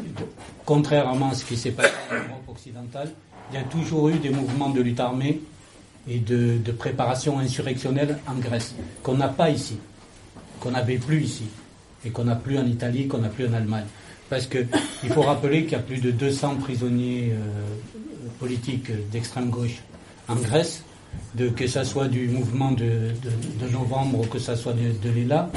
contrairement 0.64 1.30
à 1.30 1.34
ce 1.34 1.44
qui 1.44 1.56
s'est 1.56 1.72
passé 1.72 1.90
en 2.10 2.14
Europe 2.14 2.48
occidentale, 2.48 3.10
il 3.52 3.56
y 3.56 3.58
a 3.58 3.64
toujours 3.64 4.08
eu 4.08 4.14
des 4.14 4.30
mouvements 4.30 4.70
de 4.70 4.80
lutte 4.80 5.00
armée 5.00 5.40
et 6.08 6.18
de, 6.18 6.58
préparation 6.72 7.38
insurrectionnelle 7.38 8.18
en 8.26 8.34
Grèce, 8.34 8.74
qu'on 9.02 9.14
n'a 9.14 9.28
pas 9.28 9.50
ici, 9.50 9.76
qu'on 10.58 10.70
n'avait 10.70 10.96
plus 10.96 11.22
ici, 11.22 11.44
et 12.04 12.10
qu'on 12.10 12.24
n'a 12.24 12.34
plus 12.34 12.58
en 12.58 12.66
Italie, 12.66 13.06
qu'on 13.06 13.18
n'a 13.18 13.28
plus 13.28 13.46
en 13.46 13.52
Allemagne. 13.52 13.84
Parce 14.30 14.46
qu'il 14.46 14.66
faut 15.10 15.22
rappeler 15.22 15.64
qu'il 15.64 15.72
y 15.72 15.76
a 15.76 15.80
plus 15.80 16.00
de 16.00 16.10
200 16.10 16.56
prisonniers 16.56 17.32
euh, 17.32 17.38
politiques 18.40 18.90
d'extrême 19.10 19.50
gauche 19.50 19.82
en 20.28 20.36
Grèce, 20.36 20.82
que 21.36 21.66
ce 21.66 21.84
soit 21.84 22.08
du 22.08 22.28
mouvement 22.28 22.72
de, 22.72 23.10
novembre 23.70 24.20
ou 24.20 24.26
que 24.26 24.38
ce 24.38 24.56
soit 24.56 24.72
de, 24.72 24.92
de 25.06 25.14
l'ELA, 25.14 25.50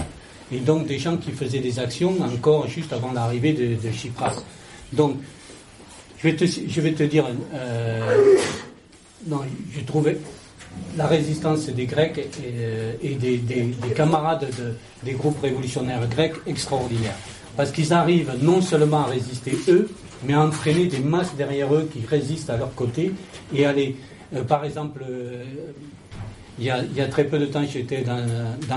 et 0.51 0.59
donc 0.59 0.85
des 0.85 0.99
gens 0.99 1.15
qui 1.15 1.31
faisaient 1.31 1.59
des 1.59 1.79
actions 1.79 2.21
encore 2.21 2.67
juste 2.67 2.91
avant 2.91 3.13
l'arrivée 3.13 3.53
de, 3.53 3.81
de 3.81 3.91
Chypras. 3.91 4.35
Donc, 4.93 5.15
je 6.25 6.81
vais 6.81 6.93
te, 6.93 7.03
dire, 7.03 7.25
euh, 7.53 8.35
non, 9.27 9.41
j'ai 9.73 9.83
trouvé 9.83 10.17
la 10.97 11.07
résistance 11.07 11.67
des 11.67 11.85
Grecs 11.85 12.17
et, 12.17 12.29
euh, 12.59 12.93
des, 13.01 13.37
des, 13.37 13.73
camarades 13.95 14.47
des 15.03 15.13
groupes 15.13 15.39
révolutionnaires 15.41 16.07
grecs 16.07 16.35
extraordinaire. 16.47 17.15
Parce 17.55 17.71
qu'ils 17.71 17.93
arrivent 17.93 18.33
non 18.41 18.61
seulement 18.61 19.01
à 19.01 19.05
résister 19.05 19.55
eux, 19.69 19.89
mais 20.25 20.33
à 20.33 20.41
entraîner 20.41 20.87
des 20.87 20.99
masses 20.99 21.35
derrière 21.35 21.73
eux 21.73 21.89
qui 21.91 22.05
résistent 22.05 22.49
à 22.49 22.57
leur 22.57 22.73
côté 22.73 23.13
et 23.53 23.65
à 23.65 23.71
les, 23.71 23.95
euh, 24.35 24.43
par 24.43 24.65
exemple, 24.65 25.03
il 26.57 26.65
y, 26.65 26.69
a, 26.69 26.79
il, 26.83 26.95
y 26.95 27.01
a, 27.01 27.07
très 27.07 27.25
peu 27.25 27.37
de 27.37 27.45
temps, 27.45 27.63
j'étais 27.69 28.01
dans, 28.01 28.17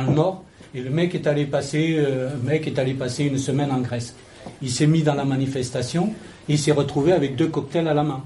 le 0.06 0.12
Nord, 0.12 0.44
et 0.74 0.80
le 0.80 0.90
mec 0.90 1.14
est 1.14 1.26
allé 1.26 1.46
passer, 1.46 1.96
euh, 1.98 2.30
mec 2.42 2.66
est 2.66 2.78
allé 2.78 2.94
passer 2.94 3.24
une 3.24 3.38
semaine 3.38 3.70
en 3.70 3.80
Grèce. 3.80 4.14
Il 4.62 4.70
s'est 4.70 4.86
mis 4.86 5.02
dans 5.02 5.14
la 5.14 5.24
manifestation 5.24 6.12
il 6.48 6.58
s'est 6.58 6.72
retrouvé 6.72 7.12
avec 7.12 7.36
deux 7.36 7.48
cocktails 7.48 7.88
à 7.88 7.94
la 7.94 8.02
main. 8.02 8.22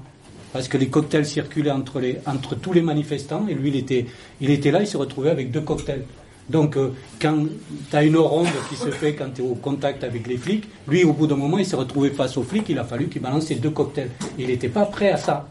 Parce 0.51 0.67
que 0.67 0.77
les 0.77 0.87
cocktails 0.87 1.25
circulaient 1.25 1.71
entre, 1.71 1.99
les, 1.99 2.19
entre 2.27 2.55
tous 2.55 2.73
les 2.73 2.81
manifestants 2.81 3.47
et 3.47 3.55
lui, 3.55 3.69
il 3.69 4.49
était, 4.51 4.71
là, 4.71 4.81
il 4.81 4.87
s'est 4.87 4.97
retrouvé 4.97 5.31
avec 5.31 5.51
deux 5.51 5.61
cocktails. 5.61 6.03
Donc, 6.49 6.77
euh, 6.77 6.91
quand 7.21 7.45
tu 7.89 7.95
as 7.95 8.03
une 8.03 8.17
ronde 8.17 8.47
qui 8.69 8.75
se 8.75 8.91
fait 8.91 9.13
quand 9.13 9.29
tu 9.33 9.41
es 9.41 9.45
au 9.45 9.55
contact 9.55 10.03
avec 10.03 10.27
les 10.27 10.37
flics, 10.37 10.65
lui, 10.87 11.03
au 11.03 11.13
bout 11.13 11.25
d'un 11.25 11.37
moment, 11.37 11.57
il 11.57 11.65
s'est 11.65 11.75
retrouvé 11.75 12.11
face 12.11 12.37
aux 12.37 12.43
flics, 12.43 12.69
il 12.69 12.77
a 12.77 12.83
fallu 12.83 13.07
qu'il 13.07 13.21
balance 13.21 13.45
ses 13.45 13.55
deux 13.55 13.71
cocktails. 13.71 14.11
Il 14.37 14.47
n'était 14.47 14.69
pas 14.69 14.85
prêt 14.85 15.09
à 15.09 15.17
ça. 15.17 15.47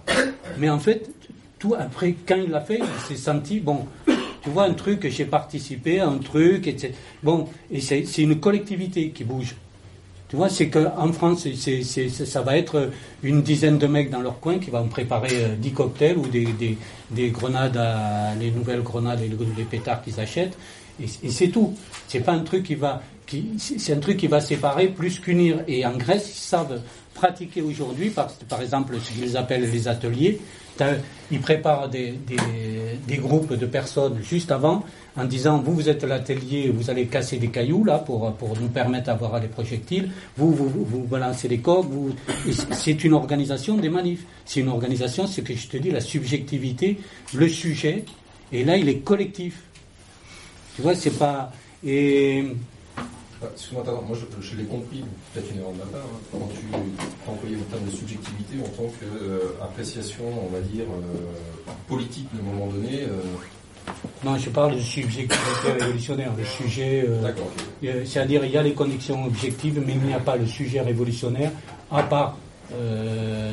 Mais 0.59 0.71
en 0.71 0.79
fait, 0.79 1.11
tout 1.59 1.75
après, 1.79 2.15
quand 2.27 2.37
il 2.37 2.51
l'a 2.51 2.61
fait, 2.61 2.79
il 2.79 3.07
s'est 3.09 3.21
senti, 3.21 3.59
bon, 3.59 3.87
tu 4.43 4.51
vois, 4.51 4.65
un 4.65 4.75
truc, 4.75 5.09
j'ai 5.09 5.25
participé 5.25 6.01
à 6.01 6.09
un 6.09 6.19
truc, 6.19 6.67
etc. 6.67 6.93
Bon, 7.23 7.49
et 7.71 7.81
c'est 7.81 8.05
une 8.19 8.39
collectivité 8.39 9.11
qui 9.11 9.25
bouge. 9.25 9.57
Tu 10.33 10.37
vois, 10.37 10.49
c'est 10.49 10.71
qu'en 10.71 11.13
France, 11.13 11.47
ça 12.25 12.41
va 12.41 12.57
être 12.57 12.89
une 13.23 13.43
dizaine 13.43 13.77
de 13.77 13.87
mecs 13.87 14.09
dans 14.09 14.23
leur 14.23 14.41
coin 14.41 14.59
qui 14.59 14.71
vont 14.71 14.89
préparer 14.89 15.29
10 15.59 15.69
euh, 15.69 15.73
cocktails 15.75 16.17
ou 16.17 16.27
des, 16.27 17.31
grenades, 17.31 17.79
les 18.41 18.51
nouvelles 18.51 18.81
grenades 18.83 19.21
et 19.21 19.29
les 19.29 19.65
pétards 19.65 20.01
qu'ils 20.01 20.19
achètent. 20.19 20.57
Et, 20.99 21.29
c'est 21.29 21.49
tout. 21.49 21.75
C'est 22.09 22.21
pas 22.21 22.33
un 22.33 22.45
truc 22.45 22.63
qui 22.63 22.77
va, 22.77 23.03
c'est 23.59 23.93
un 23.93 23.99
truc 23.99 24.17
qui 24.17 24.27
va 24.27 24.41
séparer 24.41 24.89
plus 24.89 25.19
qu'unir. 25.21 25.65
Et 25.69 25.85
en 25.85 25.99
Grèce, 25.99 26.31
ils 26.35 26.41
savent 26.41 26.81
pratiquer 27.13 27.61
aujourd'hui, 27.61 28.09
par, 28.09 28.29
par 28.49 28.63
exemple, 28.63 28.97
ce 29.05 29.13
qu'ils 29.13 29.37
appellent 29.37 29.71
les 29.71 29.87
ateliers. 29.87 30.41
Ils 31.31 31.41
préparent 31.41 31.91
des, 31.91 32.19
groupes 33.19 33.53
de 33.53 33.67
personnes 33.67 34.19
juste 34.23 34.51
avant 34.51 34.83
en 35.17 35.25
disant 35.25 35.59
vous 35.59 35.75
vous 35.75 35.89
êtes 35.89 36.05
l'atelier, 36.05 36.71
vous 36.71 36.91
allez 36.91 37.07
casser 37.07 37.37
des 37.37 37.49
cailloux 37.49 37.85
là 37.85 37.99
pour, 37.99 38.35
nous 38.61 38.69
permettre 38.69 39.07
d'avoir 39.07 39.41
les 39.41 39.49
projectiles, 39.49 40.11
vous 40.37 40.53
vous, 40.53 40.69
vous 40.69 41.03
balancez 41.05 41.49
les 41.49 41.59
coques, 41.59 41.87
c'est 42.73 43.05
une 43.05 43.15
organisation 43.15 43.77
des 43.77 43.89
manifs. 43.89 44.25
C'est 44.45 44.61
une 44.61 44.69
organisation, 44.69 45.27
ce 45.27 45.41
que 45.41 45.55
je 45.55 45.69
te 45.69 45.77
dis, 45.77 45.91
la 45.91 46.01
subjectivité, 46.01 46.99
le 47.35 47.49
sujet, 47.49 48.05
et 48.53 48.65
là 48.65 48.77
il 48.77 48.89
est 48.89 48.99
collectif. 48.99 49.63
Tu 50.77 50.83
vois, 50.83 50.95
c'est 50.95 51.19
pas. 51.19 51.53
Et 51.85 52.45
Excuse-moi, 53.51 53.83
moi 54.07 54.17
je, 54.41 54.57
l'ai 54.57 54.65
compris, 54.65 55.03
peut-être 55.35 55.51
une 55.53 55.61
erreur 55.61 55.73
de 55.73 55.79
ma 55.79 55.85
part, 55.87 56.01
hein, 56.01 56.39
quand 57.27 57.37
tu 57.41 57.47
as 57.47 57.59
le 57.59 57.65
terme 57.65 57.85
de 57.87 57.91
subjectivité 57.91 58.55
en 58.61 58.69
tant 58.69 58.93
qu'appréciation, 59.01 60.25
euh, 60.25 60.47
on 60.47 60.49
va 60.49 60.61
dire, 60.61 60.85
euh, 60.85 61.73
politique 61.89 62.29
à 62.37 62.39
un 62.39 62.53
moment 62.53 62.67
donné. 62.69 63.03
Euh. 63.03 63.21
Non, 64.25 64.39
je 64.39 64.51
parle 64.51 64.77
de 64.77 64.81
subjectivité 64.81 65.73
révolutionnaire, 65.81 66.33
le 66.37 66.45
sujet. 66.45 67.07
C'est-à-dire, 68.05 68.45
il 68.45 68.53
y 68.53 68.57
a 68.57 68.63
les 68.63 68.73
connexions 68.75 69.25
objectives, 69.25 69.83
mais 69.85 69.95
il 69.95 70.01
n'y 70.01 70.15
a 70.15 70.21
pas 70.21 70.37
le 70.37 70.47
sujet 70.47 70.81
révolutionnaire, 70.81 71.51
à 71.91 72.03
part 72.03 72.37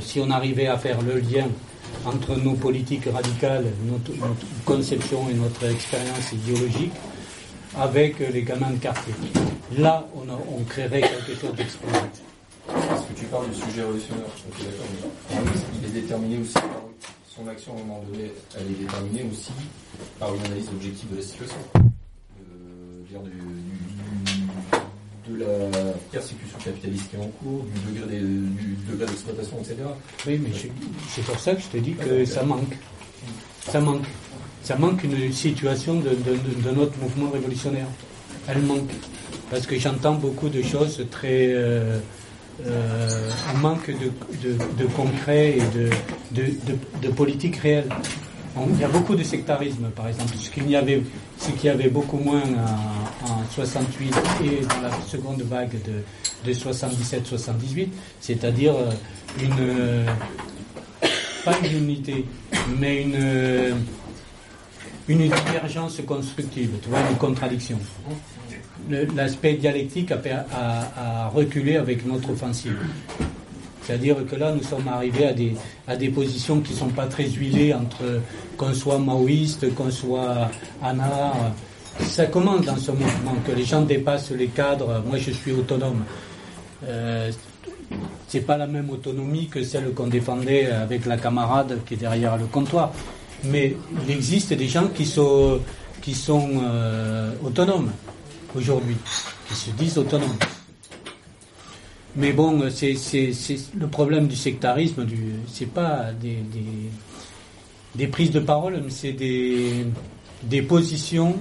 si 0.01 0.19
on 0.19 0.29
arrivait 0.29 0.67
à 0.67 0.77
faire 0.77 1.01
le 1.01 1.19
lien 1.19 1.47
entre 2.05 2.35
nos 2.35 2.53
politiques 2.53 3.05
radicales, 3.11 3.65
notre 3.85 4.11
conception 4.65 5.27
et 5.29 5.33
notre 5.33 5.65
expérience 5.65 6.31
idéologique, 6.31 6.93
avec 7.77 8.19
les 8.19 8.43
gamins 8.43 8.71
de 8.71 8.77
quartier. 8.77 9.13
Là, 9.77 10.05
on, 10.15 10.63
créerait 10.63 11.01
quelque 11.01 11.39
chose 11.39 11.53
d'explosif. 11.55 12.01
Est-ce 12.69 13.13
que 13.13 13.19
tu 13.19 13.25
parles 13.25 13.49
du 13.49 13.55
sujet 13.55 13.81
révolutionnaire 13.81 14.25
il 15.31 15.85
est 15.85 16.01
déterminé 16.01 16.39
aussi 16.39 16.53
par 16.53 16.88
son 17.39 17.47
action 17.47 17.73
à 17.73 17.79
un 17.79 17.83
moment 17.83 18.03
donné, 18.11 18.31
elle 18.55 18.67
est 18.67 18.83
déterminée 18.83 19.25
aussi 19.31 19.51
par 20.19 20.33
une 20.33 20.41
analyse 20.45 20.67
objective 20.69 21.11
de 21.11 21.17
la 21.17 21.21
situation. 21.21 21.57
Euh, 21.75 21.85
de 25.29 25.35
la 25.37 25.93
persécution 26.11 26.57
capitaliste 26.57 27.09
qui 27.11 27.15
est 27.15 27.19
en 27.19 27.27
cours, 27.27 27.63
du 27.63 27.91
degré, 27.91 28.17
du 28.17 28.77
degré 28.89 29.05
d'exploitation, 29.05 29.57
etc. 29.59 29.75
Oui, 30.25 30.41
mais 30.41 30.49
c'est 31.07 31.21
pour 31.23 31.39
ça 31.39 31.53
que 31.53 31.61
je 31.61 31.67
te 31.67 31.77
dis 31.77 31.93
que 31.93 32.25
ça 32.25 32.43
manque. 32.43 32.75
Ça 33.69 33.79
manque 33.79 34.05
ça 34.63 34.75
manque 34.75 35.03
une 35.03 35.31
situation 35.31 35.99
de, 35.99 36.11
notre 36.71 36.97
mouvement 36.97 37.29
révolutionnaire. 37.31 37.87
Elle 38.47 38.61
manque. 38.61 38.91
Parce 39.49 39.65
que 39.65 39.77
j'entends 39.79 40.15
beaucoup 40.15 40.49
de 40.49 40.61
choses 40.61 41.05
très. 41.09 41.53
Euh, 41.53 41.99
euh, 42.67 43.29
manque 43.61 43.89
de, 43.89 44.85
concret 44.95 45.57
et 45.57 45.63
de, 47.01 47.09
politique 47.09 47.57
réelle. 47.57 47.89
il 48.73 48.79
y 48.79 48.83
a 48.83 48.87
beaucoup 48.87 49.15
de 49.15 49.23
sectarisme, 49.23 49.89
par 49.95 50.07
exemple, 50.07 50.33
ce 50.37 50.49
qu'il 50.49 50.69
y 50.69 50.75
avait, 50.75 51.89
beaucoup 51.89 52.17
moins 52.17 52.43
en, 53.25 53.43
68 53.51 54.13
et 54.43 54.65
dans 54.65 54.81
la 54.81 54.91
seconde 55.07 55.41
vague 55.43 55.75
de, 56.45 56.53
77-78, 56.53 57.89
c'est-à-dire 58.21 58.73
euh, 58.75 58.91
une 59.41 60.05
pas 61.45 61.55
une 61.63 61.77
unité, 61.83 62.25
mais 62.79 63.03
une 63.03 63.75
une 65.09 65.27
divergence 65.27 65.99
constructive, 66.05 66.69
tu 66.83 66.89
une 66.89 67.17
contradiction. 67.17 67.79
L'aspect 69.15 69.53
dialectique 69.53 70.11
a, 70.11 71.29
reculé 71.33 71.77
avec 71.77 72.05
notre 72.05 72.31
offensive. 72.31 72.77
C'est-à-dire 73.83 74.17
que 74.29 74.35
là, 74.35 74.51
nous 74.51 74.63
sommes 74.63 74.87
arrivés 74.87 75.55
à 75.87 75.95
des, 75.95 76.09
positions 76.09 76.59
qui 76.61 76.73
ne 76.73 76.77
sont 76.77 76.89
pas 76.89 77.05
très 77.07 77.27
huilées 77.27 77.73
entre 77.73 78.21
qu'on 78.57 78.73
soit 78.73 78.99
maoïste, 78.99 79.73
qu'on 79.75 79.89
soit 79.91 80.49
Anna. 80.81 81.33
Ça 82.01 82.27
commence 82.27 82.65
dans 82.65 82.77
ce 82.77 82.91
mouvement, 82.91 83.35
que 83.45 83.51
les 83.51 83.65
gens 83.65 83.81
dépassent 83.81 84.31
les 84.31 84.47
cadres. 84.47 85.03
Moi, 85.07 85.17
je 85.17 85.31
suis 85.31 85.51
autonome. 85.51 86.03
Euh, 86.87 87.31
c'est 88.27 88.41
pas 88.41 88.57
la 88.57 88.67
même 88.67 88.89
autonomie 88.89 89.47
que 89.47 89.63
celle 89.63 89.91
qu'on 89.93 90.07
défendait 90.07 90.67
avec 90.67 91.05
la 91.05 91.17
camarade 91.17 91.79
qui 91.85 91.95
est 91.95 91.97
derrière 91.97 92.37
le 92.37 92.45
comptoir 92.45 92.91
mais 93.43 93.75
il 94.05 94.11
existe 94.11 94.53
des 94.53 94.67
gens 94.67 94.87
qui 94.87 95.05
sont, 95.05 95.59
qui 96.01 96.13
sont 96.13 96.49
euh, 96.63 97.31
autonomes 97.43 97.91
aujourd'hui, 98.55 98.97
qui 99.47 99.55
se 99.55 99.71
disent 99.71 99.97
autonomes. 99.97 100.37
Mais 102.15 102.33
bon, 102.33 102.69
c'est, 102.69 102.95
le 103.77 103.87
problème 103.87 104.27
du 104.27 104.35
sectarisme, 104.35 105.05
du, 105.05 105.35
c'est 105.47 105.67
pas 105.67 106.07
des, 106.11 108.07
prises 108.07 108.31
de 108.31 108.39
parole, 108.39 108.81
mais 108.83 108.89
c'est 108.89 109.13
des, 109.13 110.61
positions 110.63 111.37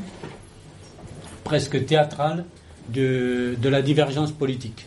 presque 1.45 1.85
théâtrales 1.87 2.45
de, 2.91 3.57
la 3.65 3.83
divergence 3.83 4.33
politique, 4.33 4.87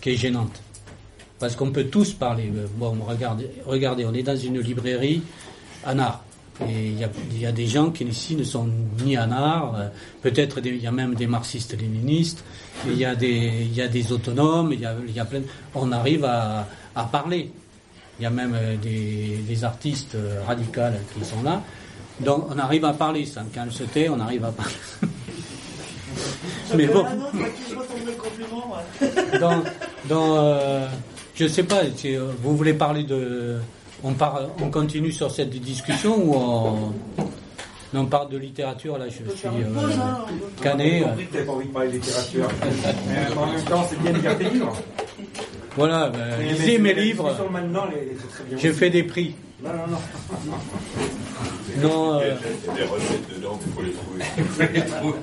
qui 0.00 0.10
est 0.10 0.16
gênante. 0.16 0.60
Parce 1.38 1.56
qu'on 1.56 1.70
peut 1.70 1.84
tous 1.84 2.12
parler. 2.12 2.52
Bon, 2.76 2.94
regardez, 3.00 3.50
regardez, 3.64 4.04
on 4.04 4.12
est 4.12 4.22
dans 4.22 4.36
une 4.36 4.60
librairie 4.60 5.22
en 5.86 5.98
art. 5.98 6.22
Et 6.68 6.88
il 6.88 6.98
y 6.98 7.04
a, 7.04 7.08
y 7.32 7.46
a, 7.46 7.52
des 7.52 7.66
gens 7.66 7.90
qui 7.90 8.04
ici 8.04 8.36
ne 8.36 8.44
sont 8.44 8.68
ni 9.02 9.16
en 9.16 9.30
art, 9.32 9.76
peut-être 10.20 10.58
il 10.62 10.76
y 10.76 10.86
a 10.86 10.92
même 10.92 11.14
des 11.14 11.26
marxistes-léninistes, 11.26 12.44
il 12.86 12.98
y 12.98 13.04
a 13.06 13.14
des, 13.14 13.62
il 13.62 13.74
y 13.74 13.80
a 13.80 13.88
des 13.88 14.12
autonomes, 14.12 14.72
il 14.72 14.80
y 14.80 14.84
a, 14.84 14.94
il 15.06 15.14
y 15.14 15.20
a 15.20 15.24
plein. 15.24 15.40
On 15.74 15.90
arrive 15.90 16.24
à, 16.26 16.68
à 16.94 17.04
parler. 17.04 17.50
Il 18.18 18.24
y 18.24 18.26
a 18.26 18.30
même 18.30 18.54
des, 18.82 19.38
des 19.48 19.64
artistes 19.64 20.16
radicaux 20.46 20.82
qui 21.14 21.24
sont 21.24 21.42
là. 21.42 21.62
Donc 22.20 22.46
on 22.50 22.58
arrive 22.58 22.84
à 22.84 22.92
parler, 22.92 23.24
sans 23.24 23.44
qu'elle 23.46 23.72
se 23.72 23.84
tait, 23.84 24.10
on 24.10 24.20
arrive 24.20 24.44
à 24.44 24.52
parler. 24.52 24.74
Mais 26.76 26.86
bon. 26.86 27.04
dans, 29.40 29.62
dans 30.08 30.36
euh, 30.36 30.86
je 31.34 31.46
sais 31.46 31.62
pas, 31.62 31.82
vous 32.42 32.56
voulez 32.56 32.74
parler 32.74 33.04
de. 33.04 33.58
On, 34.02 34.12
parle, 34.14 34.48
on 34.62 34.70
continue 34.70 35.12
sur 35.12 35.30
cette 35.30 35.50
discussion 35.50 36.16
ou 36.16 36.34
on, 36.34 36.92
on 37.94 38.06
parle 38.06 38.30
de 38.30 38.38
littérature 38.38 38.96
Là, 38.98 39.06
je 39.08 39.14
suis 39.14 39.24
euh, 39.24 39.82
cané. 40.62 40.98
J'ai 40.98 41.04
compris 41.04 41.26
que 41.26 41.38
tu 41.38 41.44
pas 41.44 41.52
envie 41.52 41.66
de 41.66 41.72
parler 41.72 41.88
de 41.88 41.94
littérature. 41.94 42.48
Mais 43.08 43.36
en 43.36 43.46
même 43.46 43.64
temps, 43.64 43.86
c'est 43.88 44.00
bien 44.00 44.12
de 44.12 44.18
garder 44.18 44.44
livres. 44.50 44.72
Voilà, 45.76 46.08
ben, 46.08 46.40
lisez 46.42 46.78
mes 46.78 46.94
livres. 46.94 47.36
J'ai 48.56 48.72
fait 48.72 48.90
des 48.90 49.02
prix. 49.02 49.34
Non, 49.62 49.70
non, 49.70 49.86
non. 49.88 50.58
Non. 51.82 52.20
Il 52.20 52.26
y 52.26 52.70
a 52.70 52.74
des 52.74 52.84
recettes 52.84 53.34
dedans, 53.36 53.58
il 53.66 53.72
faut 53.72 54.62
les 54.72 54.84
trouver. 54.84 55.18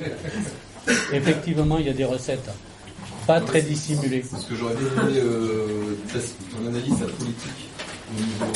Effectivement, 1.14 1.78
il 1.80 1.88
y 1.88 1.90
a 1.90 1.94
des 1.94 2.06
recettes. 2.06 2.50
Pas 3.26 3.42
très 3.42 3.62
dissimulées. 3.62 4.24
Parce 4.32 4.46
que 4.46 4.56
j'aurais 4.56 4.76
bien 4.76 5.04
aimé 5.04 5.20
euh, 5.22 5.98
ton 6.14 6.68
analyse 6.68 7.00
de 7.00 7.06
la 7.06 7.12
politique 7.12 7.67
au 8.10 8.14
niveau 8.20 8.54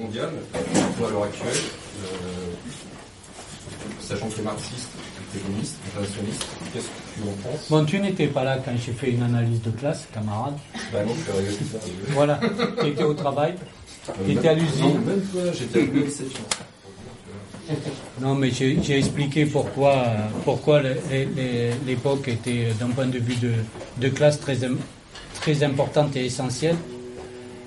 mondial, 0.00 0.30
à 0.54 1.10
l'heure 1.10 1.24
actuelle, 1.24 1.62
euh, 2.04 2.08
sachant 4.00 4.28
que 4.28 4.36
les 4.38 4.42
marxistes, 4.42 4.90
les 5.34 5.40
communistes, 5.40 5.76
les 5.84 5.90
internationalistes, 5.90 6.46
qu'est-ce 6.72 6.86
que 6.86 6.90
tu 7.14 7.28
en 7.28 7.50
penses? 7.50 7.68
Bon, 7.70 7.84
tu 7.84 7.98
n'étais 8.00 8.28
pas 8.28 8.44
là 8.44 8.58
quand 8.64 8.72
j'ai 8.84 8.92
fait 8.92 9.10
une 9.10 9.22
analyse 9.22 9.60
de 9.62 9.70
classe, 9.70 10.06
camarade. 10.12 10.54
Bah 10.92 11.04
non, 11.04 11.14
je 11.14 11.22
suis 11.22 11.32
arrivé 11.32 11.52
plus 11.54 11.66
tard. 11.66 11.80
Voilà, 12.08 12.40
tu 12.80 12.86
étais 12.88 13.04
au 13.04 13.14
travail, 13.14 13.54
tu 14.24 14.32
étais 14.32 14.48
à 14.48 14.54
l'usine. 14.54 14.84
Non, 14.84 14.98
même 15.00 15.22
toi, 15.32 15.42
j'étais 15.52 15.80
à. 15.80 15.82
Non, 18.20 18.34
mais 18.34 18.50
j'ai 18.50 18.98
expliqué 18.98 19.46
pourquoi, 19.46 20.04
pourquoi 20.44 20.82
l'époque 20.82 22.28
était, 22.28 22.68
d'un 22.78 22.88
point 22.88 23.06
de 23.06 23.18
vue 23.18 23.36
de, 23.36 23.52
de 23.96 24.08
classe, 24.10 24.38
très, 24.38 24.58
très 25.40 25.62
importante 25.62 26.14
et 26.16 26.26
essentielle. 26.26 26.76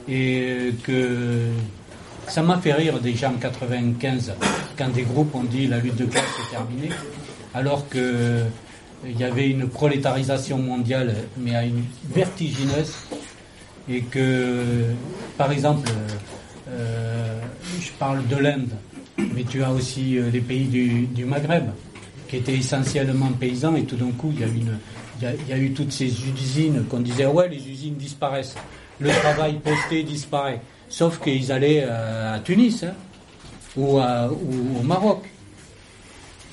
Et 0.09 0.73
que 0.83 1.51
ça 2.27 2.41
m'a 2.41 2.57
fait 2.57 2.73
rire 2.73 2.99
déjà 2.99 3.29
en 3.29 3.35
95, 3.35 4.33
quand 4.77 4.89
des 4.89 5.03
groupes 5.03 5.33
ont 5.35 5.43
dit 5.43 5.67
la 5.67 5.79
lutte 5.79 5.95
de 5.95 6.05
classe 6.05 6.25
est 6.39 6.51
terminée, 6.51 6.89
alors 7.53 7.87
qu'il 7.89 9.17
y 9.17 9.23
avait 9.23 9.49
une 9.49 9.67
prolétarisation 9.67 10.57
mondiale, 10.57 11.15
mais 11.37 11.55
à 11.55 11.65
une 11.65 11.83
vertigineuse, 12.13 12.93
et 13.89 14.01
que, 14.01 14.63
par 15.37 15.51
exemple, 15.51 15.89
euh, 16.69 17.39
je 17.79 17.91
parle 17.97 18.27
de 18.27 18.35
l'Inde, 18.35 18.71
mais 19.17 19.43
tu 19.43 19.63
as 19.63 19.71
aussi 19.71 20.17
euh, 20.17 20.29
les 20.29 20.41
pays 20.41 20.65
du, 20.65 21.25
Maghreb, 21.25 21.69
qui 22.27 22.37
étaient 22.37 22.55
essentiellement 22.55 23.31
paysans, 23.39 23.75
et 23.75 23.83
tout 23.83 23.95
d'un 23.95 24.11
coup, 24.11 24.33
il 24.37 24.41
il, 24.41 24.67
il 25.21 25.49
y 25.49 25.53
a 25.53 25.57
eu 25.57 25.71
toutes 25.71 25.93
ces 25.93 26.07
usines 26.07 26.83
qu'on 26.89 26.99
disait, 26.99 27.25
ouais, 27.25 27.47
les 27.47 27.69
usines 27.69 27.95
disparaissent, 27.95 28.55
le 28.99 29.09
travail 29.09 29.59
posté 29.59 30.03
disparaît. 30.03 30.61
Sauf 30.89 31.19
qu'ils 31.21 31.51
allaient 31.51 31.83
euh, 31.85 32.35
à 32.35 32.39
Tunis 32.39 32.83
hein, 32.83 32.93
ou, 33.75 33.97
à, 33.97 34.29
ou, 34.29 34.79
au 34.79 34.83
Maroc. 34.83 35.23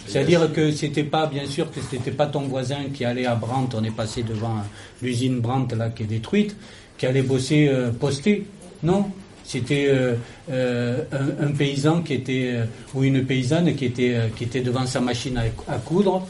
C'est-à-dire 0.07 0.53
que 0.53 0.71
c'était 0.71 1.05
pas, 1.05 1.27
bien 1.27 1.47
sûr, 1.47 1.71
que 1.71 1.81
c'était 1.81 2.11
pas 2.11 2.27
ton 2.27 2.43
voisin 2.43 2.91
qui 2.93 3.05
allait 3.05 3.27
à 3.27 3.35
Brandt, 3.37 3.75
on 3.77 3.85
est 3.85 3.95
passé 3.95 4.23
devant 4.23 4.57
l'usine 5.01 5.41
Brandt 5.41 5.75
là 5.75 5.89
qui 5.91 6.03
est 6.03 6.07
détruite, 6.07 6.55
qui 6.99 7.07
allait 7.07 7.23
bosser 7.23 7.69
euh, 7.69 7.91
posté. 7.91 8.47
Non, 8.83 9.11
c'était 9.45 9.89
euh, 9.89 10.15
euh, 10.51 11.05
un, 11.13 11.47
un, 11.47 11.53
paysan 11.53 12.03
qui 12.03 12.15
était 12.15 12.51
euh, 12.55 12.65
ou 12.95 13.05
une 13.05 13.25
paysanne 13.25 13.75
qui 13.77 13.85
était 13.85 14.31
qui 14.37 14.45
était 14.45 14.63
devant 14.63 14.87
sa 14.87 15.01
machine 15.01 15.37
à, 15.37 15.73
à 15.73 15.79
coudre 15.79 16.27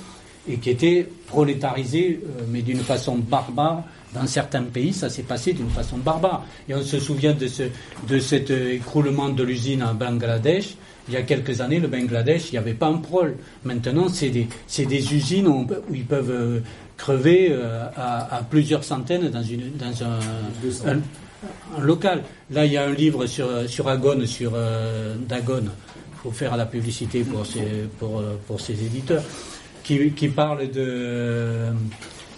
et 0.48 0.56
qui 0.58 0.70
était 0.70 1.08
prolétarisée, 1.26 2.20
mais 2.48 2.60
d'une 2.60 2.80
façon 2.80 3.16
barbare. 3.16 3.82
Dans 4.14 4.26
certains 4.26 4.62
pays, 4.62 4.92
ça 4.92 5.08
s'est 5.10 5.24
passé 5.24 5.52
d'une 5.52 5.70
façon 5.70 5.98
barbare. 5.98 6.44
Et 6.68 6.74
on 6.74 6.82
se 6.82 7.00
souvient 7.00 7.34
de, 7.34 7.48
ce, 7.48 7.64
de 8.08 8.18
cet 8.18 8.50
écroulement 8.50 9.28
de 9.28 9.42
l'usine 9.42 9.82
en 9.82 9.94
Bangladesh. 9.94 10.76
Il 11.08 11.14
y 11.14 11.16
a 11.16 11.22
quelques 11.22 11.60
années, 11.60 11.80
le 11.80 11.88
Bangladesh, 11.88 12.48
il 12.48 12.52
n'y 12.52 12.58
avait 12.58 12.74
pas 12.74 12.86
un 12.86 12.98
prol. 12.98 13.36
Maintenant, 13.64 14.08
c'est 14.08 14.30
des, 14.30 14.48
des, 14.78 15.14
usines 15.14 15.46
où, 15.48 15.66
où, 15.90 15.94
ils 15.94 16.04
peuvent 16.04 16.62
crever 16.96 17.48
euh, 17.50 17.86
à, 17.96 18.36
à, 18.36 18.42
plusieurs 18.42 18.84
centaines 18.84 19.28
dans, 19.28 19.42
une, 19.42 19.76
dans 19.76 20.04
un, 20.04 20.90
un, 20.90 20.96
un, 20.96 21.80
local. 21.80 22.22
Là, 22.50 22.64
il 22.64 22.72
y 22.72 22.76
a 22.76 22.84
un 22.84 22.94
livre 22.94 23.26
sur, 23.26 23.68
sur 23.68 23.88
Agone, 23.88 24.26
sur 24.26 24.52
euh, 24.54 25.16
Dagon. 25.28 25.64
Il 25.64 26.18
faut 26.22 26.30
faire 26.30 26.56
la 26.56 26.64
publicité 26.64 27.22
pour 27.22 27.44
ces, 27.44 27.86
pour, 27.98 28.22
pour 28.46 28.58
éditeurs. 28.70 29.22
Qui, 29.82 30.12
qui 30.12 30.28
parle 30.28 30.70
de, 30.70 30.80
euh, 30.80 31.70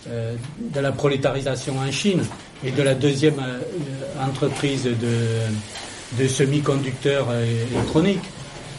de 0.09 0.81
la 0.81 0.93
prolétarisation 0.93 1.79
en 1.79 1.91
Chine 1.91 2.23
et 2.65 2.71
de 2.71 2.83
la 2.83 2.95
deuxième 2.95 3.39
euh, 3.39 4.25
entreprise 4.25 4.85
de, 4.85 6.27
semi-conducteurs 6.27 7.29
électroniques. 7.35 8.25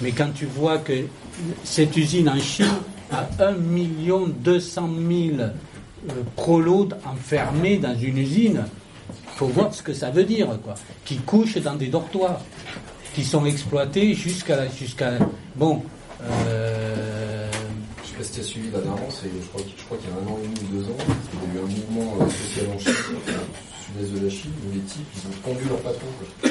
Mais 0.02 0.12
quand 0.12 0.30
tu 0.34 0.46
vois 0.46 0.78
que 0.80 1.06
cette 1.64 1.96
usine 1.98 2.30
en 2.30 2.40
Chine 2.40 2.66
a 3.12 3.28
1 3.40 3.54
200 4.40 4.90
000 5.10 5.40
euh, 5.40 5.48
prolos 6.36 6.90
enfermés 7.06 7.78
dans 7.78 7.98
une 7.98 8.18
usine, 8.18 8.64
il 9.10 9.38
faut 9.38 9.48
voir 9.48 9.74
ce 9.74 9.84
que 9.84 9.94
ça 9.94 10.10
veut 10.10 10.24
dire, 10.24 10.48
quoi. 10.64 10.76
Qui 11.06 11.18
couchent 11.18 11.58
dans 11.58 11.76
des 11.76 11.88
dortoirs, 11.88 12.42
qui 13.14 13.24
sont 13.24 13.46
exploités 13.46 14.14
jusqu'à 14.14 14.68
jusqu'à 14.70 15.14
bon. 15.56 15.84
Euh, 16.24 17.47
sais 18.18 18.24
pas 18.24 18.24
si 18.24 18.32
tu 18.32 18.40
as 18.40 18.44
suivi 18.44 18.72
la 18.72 18.80
dernière, 18.80 19.10
je 19.12 19.48
crois, 19.50 19.98
qu'il 19.98 20.10
y 20.10 20.14
a 20.14 20.16
un 20.16 20.28
an 20.32 20.38
et 20.42 20.48
demi 20.48 20.58
ou 20.64 20.78
deux 20.78 20.86
ans, 20.90 20.98
il 21.34 21.40
y 21.40 21.58
a 21.58 21.62
eu 21.62 21.64
un 21.64 21.68
mouvement 21.68 22.18
euh, 22.22 22.30
social 22.30 22.66
en 22.74 22.80
Chine, 22.80 22.94
au 23.14 24.02
sud-est 24.02 24.14
de 24.14 24.26
la 24.26 24.30
Chine, 24.32 24.52
où 24.66 24.74
les 24.74 24.82
types 24.82 25.08
ils 25.16 25.28
ont 25.28 25.54
pendu 25.54 25.70
leur 25.70 25.80
patron. 25.80 26.08
Quoi. 26.18 26.50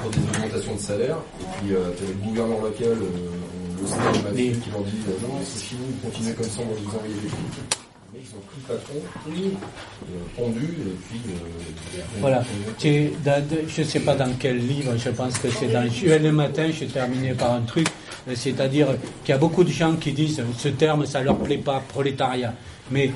Pour 0.00 0.10
des 0.10 0.18
augmentations 0.18 0.74
de 0.74 0.80
salaire, 0.80 1.16
et 1.40 1.44
puis 1.58 1.74
euh, 1.74 1.90
tu 1.96 2.06
le 2.06 2.12
gouverneur 2.24 2.60
local, 2.62 2.96
euh, 3.02 3.80
le 3.80 3.86
Sénat 3.86 4.12
de 4.12 4.22
Mathieu, 4.28 4.60
qui 4.62 4.70
leur 4.70 4.82
dit 4.82 4.96
euh, 5.08 5.26
non, 5.26 5.34
c'est 5.44 5.60
fini, 5.60 5.82
continuez 6.02 6.32
comme 6.34 6.46
ça, 6.46 6.60
on 6.62 6.72
va 6.72 6.80
vous 6.80 6.96
envoyer 6.96 7.14
des 7.14 7.28
flics. 7.28 7.77
Ils 8.20 8.36
ont 8.36 8.40
pris 8.40 8.60
patron, 8.66 8.94
euh, 8.96 9.30
et 9.30 10.96
puis. 11.08 11.20
Euh, 11.28 12.02
voilà. 12.20 12.42
Je 12.78 13.80
ne 13.80 13.86
sais 13.86 14.00
pas 14.00 14.16
dans 14.16 14.32
quel 14.38 14.58
livre, 14.58 14.96
je 14.96 15.10
pense 15.10 15.38
que 15.38 15.48
c'est 15.50 15.68
dans 15.68 15.82
le 15.84 16.32
matin, 16.32 16.68
j'ai 16.76 16.86
terminé 16.86 17.34
par 17.34 17.52
un 17.52 17.60
truc, 17.60 17.86
c'est-à-dire 18.34 18.88
qu'il 19.24 19.32
y 19.32 19.36
a 19.36 19.38
beaucoup 19.38 19.62
de 19.62 19.70
gens 19.70 19.94
qui 19.96 20.12
disent 20.12 20.42
ce 20.56 20.68
terme, 20.68 21.06
ça 21.06 21.22
leur 21.22 21.38
plaît 21.38 21.58
pas, 21.58 21.82
prolétariat. 21.88 22.54
Mais 22.90 23.12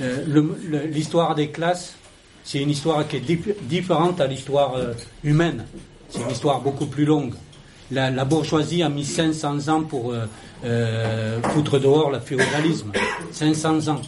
euh, 0.00 0.24
l'histoire 0.90 1.34
des 1.34 1.48
classes, 1.48 1.94
c'est 2.44 2.60
une 2.60 2.70
histoire 2.70 3.06
qui 3.06 3.16
est 3.16 3.62
différente 3.62 4.20
à 4.20 4.26
l'histoire 4.26 4.74
euh, 4.74 4.92
humaine. 5.24 5.64
C'est 6.08 6.20
une 6.20 6.30
histoire 6.30 6.60
beaucoup 6.60 6.86
plus 6.86 7.04
longue. 7.04 7.34
La, 7.90 8.24
bourgeoisie 8.24 8.82
a 8.82 8.88
mis 8.88 9.04
500 9.04 9.68
ans 9.68 9.82
pour 9.82 10.12
euh, 10.12 10.24
euh, 10.64 11.42
foutre 11.42 11.78
dehors 11.78 12.10
le 12.10 12.20
féodalisme. 12.20 12.90
500 13.32 13.88
ans. 13.88 14.00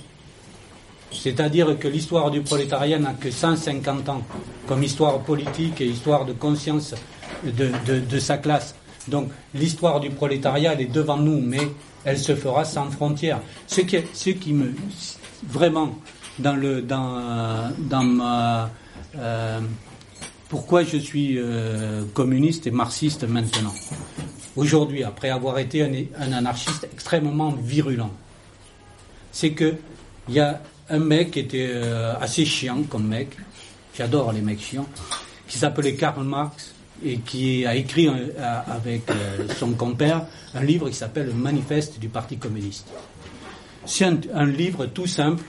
C'est-à-dire 1.15 1.78
que 1.78 1.89
l'histoire 1.89 2.31
du 2.31 2.41
prolétariat 2.43 2.99
n'a 2.99 3.15
que 3.15 3.31
150 3.31 4.09
ans, 4.09 4.23
comme 4.66 4.82
histoire 4.82 5.20
politique 5.20 5.81
et 5.81 5.86
histoire 5.86 6.24
de 6.24 6.32
conscience 6.32 6.95
de, 7.45 7.70
de, 8.01 8.19
sa 8.19 8.39
classe. 8.39 8.74
Donc 9.09 9.31
l'histoire 9.55 10.01
du 10.01 10.11
prolétariat, 10.11 10.73
elle 10.74 10.82
est 10.82 10.93
devant 10.93 11.16
nous, 11.16 11.41
mais 11.41 11.61
elle 12.05 12.19
se 12.19 12.35
fera 12.35 12.65
sans 12.65 12.91
frontières. 12.91 13.41
Ce 13.66 13.81
qui, 13.82 13.99
ce 14.12 14.31
qui 14.31 14.53
me 14.53 14.74
vraiment 15.47 15.99
dans 16.39 16.57
le 16.57 16.82
dans 16.82 17.70
dans 17.78 18.03
ma 18.03 18.70
euh, 19.16 19.61
pourquoi 20.49 20.85
je 20.85 20.97
suis 20.97 21.39
euh, 21.39 22.05
communiste 22.15 22.66
et 22.66 22.70
marxiste 22.70 23.24
maintenant. 23.24 23.74
Aujourd'hui, 24.57 25.03
après 25.03 25.31
avoir 25.31 25.59
été 25.59 25.82
un, 25.82 25.93
un 26.19 26.32
anarchiste 26.32 26.89
extrêmement 26.93 27.51
virulent, 27.51 28.11
c'est 29.32 29.51
que 29.51 29.74
il 30.28 30.35
y 30.35 30.41
a 30.41 30.61
un 30.90 30.98
mec 30.98 31.32
qui 31.32 31.40
était 31.40 31.70
euh, 31.70 32.15
assez 32.20 32.44
chiant 32.44 32.82
comme 32.85 33.06
mec, 33.06 33.36
j'adore 33.97 34.32
les 34.32 34.40
mecs 34.40 34.61
chiants, 34.61 34.89
qui 35.48 35.59
s'appelait 35.59 35.94
Karl 35.94 36.24
Marx 36.24 36.74
et 37.05 37.19
qui 37.19 37.66
a 37.66 37.74
écrit 37.74 38.09
un, 38.09 38.19
avec 38.69 39.02
son 39.59 39.73
compère 39.73 40.27
un 40.55 40.62
livre 40.62 40.89
qui 40.89 40.94
s'appelle 40.94 41.27
Le 41.27 41.35
Manifeste 41.35 41.98
du 41.98 42.09
Parti 42.09 42.39
communiste. 42.39 42.89
C'est 43.86 44.06
un, 44.32 44.47
livre 44.47 44.86
tout 44.86 45.06
simple. 45.06 45.44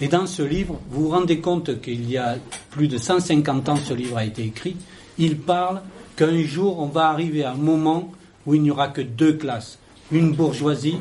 Et 0.00 0.08
dans 0.08 0.26
ce 0.26 0.42
livre, 0.42 0.78
vous 0.90 1.04
vous 1.04 1.10
rendez 1.10 1.40
compte 1.40 1.80
qu'il 1.80 2.08
y 2.08 2.16
a 2.16 2.36
plus 2.70 2.86
de 2.86 2.98
150 2.98 3.68
ans, 3.68 3.76
ce 3.76 3.94
livre 3.94 4.16
a 4.16 4.24
été 4.24 4.44
écrit. 4.44 4.76
Il 5.18 5.38
parle 5.38 5.82
qu'un 6.16 6.42
jour, 6.42 6.78
on 6.78 6.86
va 6.86 7.08
arriver 7.08 7.44
à 7.44 7.52
un 7.52 7.56
moment 7.56 8.12
où 8.46 8.54
il 8.54 8.62
n'y 8.62 8.70
aura 8.70 8.88
que 8.88 9.00
deux 9.00 9.32
classes, 9.32 9.78
une 10.12 10.32
bourgeoisie 10.34 10.98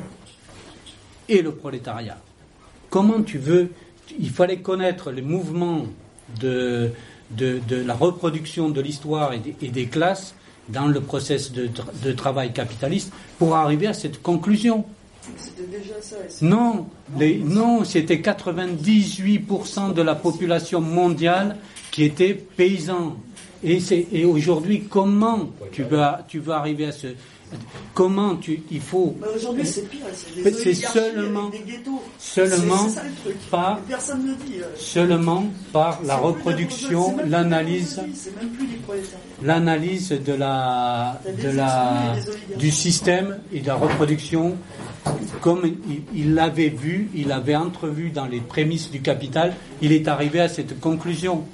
et 1.30 1.42
le 1.42 1.52
prolétariat. 1.52 2.18
Comment 2.98 3.22
tu 3.22 3.38
veux 3.38 3.70
Il 4.20 4.32
fallait 4.32 4.58
connaître 4.58 5.12
les 5.12 5.22
mouvements 5.22 5.86
de, 6.42 6.90
de, 7.30 7.62
la 7.86 7.94
reproduction 7.94 8.70
de 8.70 8.82
l'histoire 8.82 9.34
et, 9.34 9.68
des 9.70 9.86
classes 9.86 10.34
dans 10.70 10.88
le 10.88 11.00
processus 11.00 11.52
de, 11.52 12.12
travail 12.14 12.54
capitaliste 12.54 13.14
pour 13.38 13.56
arriver 13.56 13.86
à 13.86 13.94
cette 13.94 14.24
conclusion. 14.24 14.84
C'était 15.38 15.78
déjà 15.78 16.02
ça. 16.02 16.16
Non, 16.42 16.88
non, 17.46 17.84
c'était 17.84 18.16
98% 18.16 19.94
de 19.94 20.02
la 20.02 20.16
population 20.16 20.82
mondiale 20.82 21.58
qui 21.92 22.04
était 22.04 22.34
paysan. 22.34 23.16
Et, 23.64 23.78
et 24.12 24.26
aujourd'hui, 24.26 24.86
comment 24.90 25.52
tu 25.72 25.84
vas, 25.84 26.26
tu 26.28 26.40
vas 26.40 26.58
arriver 26.58 26.86
à 26.86 26.92
ce, 26.92 27.10
Comment 27.94 28.36
tu, 28.36 28.62
il 28.70 28.82
faut. 28.82 29.16
Aujourd'hui, 29.36 29.66
c'est 29.66 29.90
pire. 29.90 30.06
C'est 30.14 30.74
seulement, 30.74 31.50
des 31.50 31.60
ghettos. 31.60 32.02
seulement 32.20 32.88
par, 33.50 33.80
Personne 33.82 34.26
ne 34.28 34.34
dit. 34.34 34.60
Euh. 34.62 34.66
seulement 34.76 35.46
par 35.74 36.00
la 36.04 36.18
reproduction, 36.18 37.18
l'analyse, 37.26 38.00
l'analyse 39.42 40.10
de 40.10 40.34
la, 40.34 41.20
de 41.42 41.50
la, 41.50 42.16
du 42.58 42.70
système 42.70 43.40
et 43.52 43.62
de 43.62 43.68
la 43.68 43.76
reproduction, 43.76 44.58
comme 45.42 45.64
il 46.14 46.36
l'avait 46.36 46.70
vu, 46.70 47.10
il 47.16 47.32
avait 47.32 47.56
entrevu 47.56 48.12
dans 48.12 48.26
les 48.26 48.42
prémices 48.42 48.92
du 48.92 49.02
capital, 49.02 49.56
il 49.82 49.92
est 49.92 50.08
arrivé 50.08 50.40
à 50.42 50.50
cette 50.50 50.80
conclusion. 50.80 51.46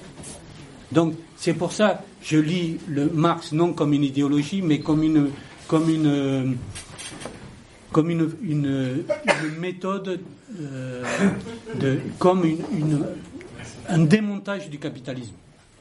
Donc, 0.91 1.13
c'est 1.37 1.53
pour 1.53 1.71
ça, 1.71 2.01
je 2.21 2.37
lis 2.37 2.77
le 2.87 3.09
Marx 3.09 3.51
non 3.51 3.73
comme 3.73 3.93
une 3.93 4.03
idéologie, 4.03 4.61
mais 4.61 4.79
comme 4.79 5.03
une 5.03 5.29
comme 5.73 5.89
une, 5.89 6.55
comme 7.91 8.11
une, 8.11 8.29
une, 8.43 8.95
méthode, 9.59 10.19
euh, 10.61 11.03
de, 11.79 11.99
comme 12.19 12.45
une, 12.45 13.03
un 13.89 13.97
démontage 14.03 14.69
du 14.69 14.77
capitalisme. 14.77 15.33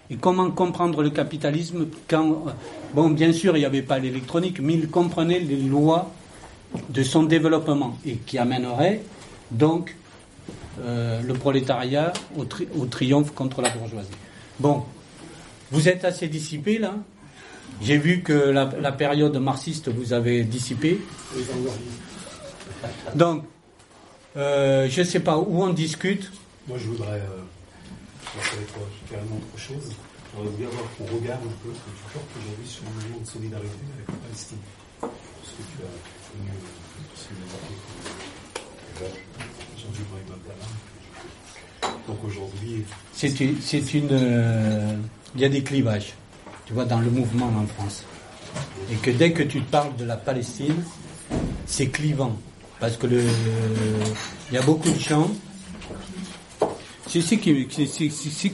Et 0.09 0.17
comment 0.17 0.51
comprendre 0.51 1.03
le 1.03 1.11
capitalisme 1.11 1.89
quand, 2.09 2.47
bon, 2.95 3.11
bien 3.11 3.35
sûr, 3.35 3.55
il 3.55 3.61
n'y 3.61 3.67
avait 3.67 3.83
pas 3.83 3.99
l'électronique, 3.99 4.61
mais 4.61 4.73
il 4.73 4.89
comprenait 4.89 5.41
les 5.41 5.59
lois 5.61 6.11
de 6.89 7.03
son 7.03 7.25
développement 7.25 7.99
et 8.07 8.15
qui 8.15 8.39
amènerait 8.39 9.03
donc 9.51 9.95
euh, 10.81 11.21
le 11.21 11.35
prolétariat 11.35 12.15
au, 12.39 12.47
au 12.81 12.87
triomphe 12.87 13.33
contre 13.35 13.61
la 13.61 13.69
bourgeoisie. 13.69 14.09
Bon, 14.59 14.85
vous 15.71 15.87
êtes 15.87 16.07
assez 16.07 16.29
dissipé 16.29 16.79
là 16.79 16.95
j'ai 17.83 17.99
vu 17.99 18.23
que 18.23 18.33
la, 18.33 18.93
période 18.93 19.37
marxiste 19.37 19.89
vous 19.89 20.13
avait 20.13 20.45
dissipé. 20.45 21.01
Donc, 23.15 23.45
euh, 24.37 24.89
je 24.89 25.01
ne 25.01 25.07
sais 25.07 25.21
pas 25.21 25.37
où 25.37 25.63
on 25.63 25.73
discute. 25.73 26.31
Moi, 26.69 26.79
je 26.79 26.87
voudrais 26.87 27.21
euh, 27.21 27.43
carrément 29.11 29.37
autre 29.37 29.59
chose. 29.59 29.93
J'aurais 30.35 30.49
voulu 30.49 30.67
avoir 30.67 30.85
ton 30.97 31.05
regard 31.17 31.39
un 31.39 31.53
peu 31.63 31.71
que 31.71 31.75
tu 31.75 32.13
portes 32.15 32.31
aujourd'hui 32.39 32.67
sur 32.67 32.85
le 32.85 32.91
mouvement 32.95 33.21
de 33.21 33.27
solidarité 33.27 33.69
avec 33.97 34.09
la 34.09 34.15
Palestine. 34.15 34.59
Parce 35.01 35.13
que 35.13 35.63
tu 35.63 35.83
as 35.83 35.93
connu 36.31 36.57
ce 37.15 37.25
que 37.29 37.35
Jean-Luc 39.77 40.09
Donc 42.07 42.25
aujourd'hui. 42.25 42.85
C'est 43.13 43.95
une. 43.95 44.09
Euh, 44.13 44.97
il 45.35 45.41
y 45.41 45.45
a 45.45 45.49
des 45.49 45.63
clivages 45.63 46.15
tu 46.73 46.77
vois, 46.77 46.87
dans 46.87 47.01
le 47.01 47.11
mouvement 47.11 47.49
en 47.49 47.67
France. 47.67 48.03
Et 48.91 48.95
que 48.95 49.11
dès 49.11 49.33
que 49.33 49.43
tu 49.43 49.61
parles 49.61 49.95
de 49.97 50.07
la 50.07 50.17
Palestine, 50.17 50.83
c'est 51.67 51.89
clivant. 51.89 52.35
Parce 52.81 52.97
que 52.97 53.07
le, 53.07 53.21
il 54.49 54.55
y 54.55 54.57
a 54.57 54.63
beaucoup 54.63 54.89
de 54.89 54.99
gens. 54.99 55.31
C'est 57.07 57.21
ce 57.21 57.35
qui, 57.35 57.69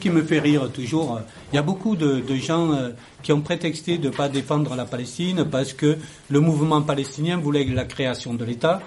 qui 0.00 0.10
me 0.10 0.24
fait 0.24 0.40
rire 0.40 0.68
toujours. 0.72 1.20
Il 1.52 1.56
y 1.56 1.58
a 1.60 1.62
beaucoup 1.62 1.94
de, 1.94 2.24
gens 2.34 2.72
euh, 2.72 2.90
qui 3.22 3.30
ont 3.30 3.40
prétexté 3.40 3.98
de 3.98 4.08
ne 4.08 4.12
pas 4.12 4.28
défendre 4.28 4.74
la 4.74 4.84
Palestine 4.84 5.44
parce 5.44 5.72
que 5.72 5.96
le 6.28 6.40
mouvement 6.40 6.82
palestinien 6.82 7.36
voulait 7.36 7.64
la 7.66 7.84
création 7.84 8.34
de 8.34 8.44
l'État, 8.44 8.82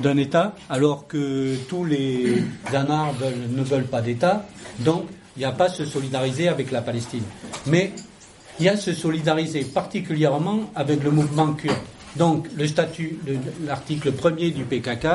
d'un 0.00 0.16
État, 0.16 0.54
alors 0.70 1.08
que 1.08 1.56
tous 1.68 1.84
les 1.84 2.44
anards 2.72 3.14
ne 3.50 3.64
veulent 3.64 3.88
pas 3.88 4.00
d'État. 4.00 4.46
Donc, 4.78 5.06
il 5.36 5.40
n'y 5.40 5.44
a 5.44 5.50
pas 5.50 5.64
à 5.64 5.70
se 5.70 5.84
solidariser 5.84 6.46
avec 6.46 6.70
la 6.70 6.82
Palestine. 6.82 7.24
Mais 7.66 7.92
il 8.58 8.66
y 8.66 8.68
a 8.68 8.76
se 8.76 8.92
solidariser 8.92 9.64
particulièrement 9.64 10.70
avec 10.74 11.02
le 11.02 11.10
mouvement 11.10 11.52
kurde. 11.52 11.76
Donc 12.16 12.48
le 12.56 12.66
statut, 12.66 13.18
l'article 13.66 14.12
premier 14.12 14.50
du 14.50 14.64
PKK 14.64 15.06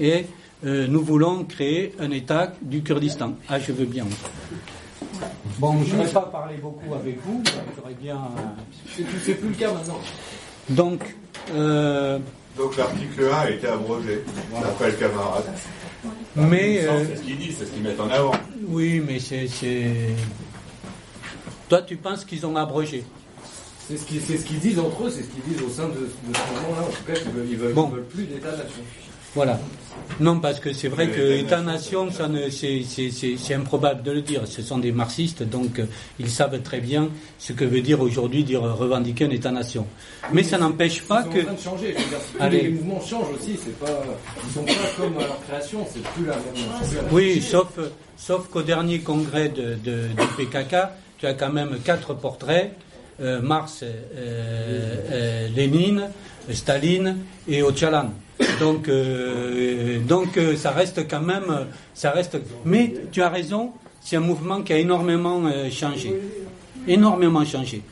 est 0.00 0.26
euh, 0.64 0.86
nous 0.88 1.02
voulons 1.02 1.44
créer 1.44 1.94
un 1.98 2.10
État 2.10 2.52
du 2.62 2.82
Kurdistan. 2.82 3.34
Ah, 3.48 3.58
je 3.58 3.72
veux 3.72 3.84
bien. 3.84 4.06
Bon, 5.58 5.82
je 5.84 5.94
ne 5.94 6.04
vais 6.04 6.12
pas 6.12 6.22
parler 6.22 6.56
beaucoup 6.56 6.94
avec 6.94 7.18
vous, 7.24 7.42
j'aurais 7.76 7.94
bien. 7.94 8.18
C'est 8.96 9.34
plus 9.34 9.48
le 9.48 9.54
cas 9.54 9.72
maintenant. 9.72 10.00
Donc. 10.70 11.00
Euh, 11.54 12.18
Donc 12.56 12.76
l'article 12.76 13.28
1 13.30 13.36
a 13.36 13.50
été 13.50 13.66
abrogé, 13.66 14.24
d'après 14.52 14.90
le 14.90 14.96
camarade. 14.96 15.44
Mais. 16.36 16.80
c'est 17.08 17.16
ce 17.16 17.22
qu'ils 17.22 17.38
disent, 17.38 17.56
c'est 17.58 17.66
ce 17.66 17.70
qu'ils 17.70 17.82
mettent 17.82 18.00
en 18.00 18.08
avant. 18.08 18.32
Oui, 18.66 19.02
mais 19.06 19.18
c'est 19.18 19.46
toi, 21.68 21.82
tu 21.82 21.96
penses 21.96 22.24
qu'ils 22.24 22.44
ont 22.46 22.56
abrogé 22.56 23.04
C'est 23.88 23.96
ce 23.96 24.04
qu'ils 24.44 24.60
disent 24.60 24.78
entre 24.78 25.04
eux, 25.04 25.10
c'est 25.10 25.22
ce 25.22 25.28
qu'ils 25.28 25.42
disent 25.44 25.62
au 25.62 25.70
sein 25.70 25.88
de, 25.88 25.94
ce 25.94 26.28
moment-là. 26.28 26.82
En 26.82 26.90
tout 26.90 27.04
cas, 27.06 27.18
ils 27.18 27.56
veulent, 27.56 27.72
veulent, 27.72 27.90
veulent 27.90 28.04
plus 28.04 28.24
d'État-nation. 28.24 28.82
Voilà. 29.34 29.58
Non, 30.20 30.38
parce 30.38 30.60
que 30.60 30.72
c'est 30.72 30.88
vrai 30.88 31.08
que 31.08 31.38
État-nation, 31.38 32.08
c'est 32.12 33.54
improbable 33.54 34.02
de 34.02 34.12
le 34.12 34.22
dire. 34.22 34.42
Ce 34.46 34.62
sont 34.62 34.78
des 34.78 34.92
marxistes, 34.92 35.42
donc 35.42 35.80
euh, 35.80 35.86
ils 36.20 36.30
savent 36.30 36.60
très 36.62 36.78
bien 36.80 37.08
ce 37.38 37.52
que 37.52 37.64
veut 37.64 37.80
dire 37.80 38.00
aujourd'hui 38.00 38.44
dire 38.44 38.62
revendiquer 38.62 39.24
un 39.24 39.30
État-nation. 39.30 39.86
Mais 40.32 40.44
ça 40.44 40.58
n'empêche 40.58 41.02
pas 41.02 41.24
que. 41.24 41.38
Ils 41.38 41.42
sont 41.42 41.48
en 41.48 41.54
train 41.54 41.54
de 41.54 41.60
changer. 41.60 41.94
Je 41.98 42.44
veux 42.44 42.50
dire, 42.50 42.62
les 42.62 42.68
mouvements 42.70 43.00
changent 43.00 43.32
aussi. 43.34 43.58
C'est 43.62 43.76
pas, 43.78 44.04
ils 44.46 44.52
sont 44.52 44.64
pas 44.64 44.72
comme 44.96 45.16
à 45.16 45.22
leur 45.22 45.40
création. 45.42 45.84
C'est 45.92 46.02
plus 46.02 46.26
la 46.26 46.36
même. 46.36 47.04
oui, 47.10 47.42
sauf, 47.42 47.78
sauf 48.16 48.48
qu'au 48.48 48.62
dernier 48.62 49.00
congrès 49.00 49.48
de, 49.48 49.74
de, 49.82 50.08
du 50.08 50.46
PKK, 50.46 50.76
tu 51.24 51.30
as 51.30 51.34
quand 51.34 51.52
même 51.52 51.78
quatre 51.82 52.12
portraits 52.12 52.72
euh, 53.20 53.40
Marx, 53.40 53.82
euh, 53.82 53.92
euh, 54.18 55.48
Lénine, 55.56 56.10
Staline 56.52 57.16
et 57.48 57.62
Ocalan. 57.62 58.10
Donc, 58.60 58.90
donc 60.06 60.38
ça 60.56 60.72
reste 60.72 61.08
quand 61.08 61.20
même, 61.20 61.66
ça 61.94 62.10
reste. 62.10 62.36
Mais 62.64 62.92
tu 63.10 63.22
as 63.22 63.28
raison, 63.30 63.72
c'est 64.00 64.16
un 64.16 64.20
mouvement 64.20 64.60
qui 64.62 64.72
a 64.72 64.78
énormément 64.78 65.40
changé, 65.70 66.14
énormément 66.86 67.44
changé, 67.44 67.82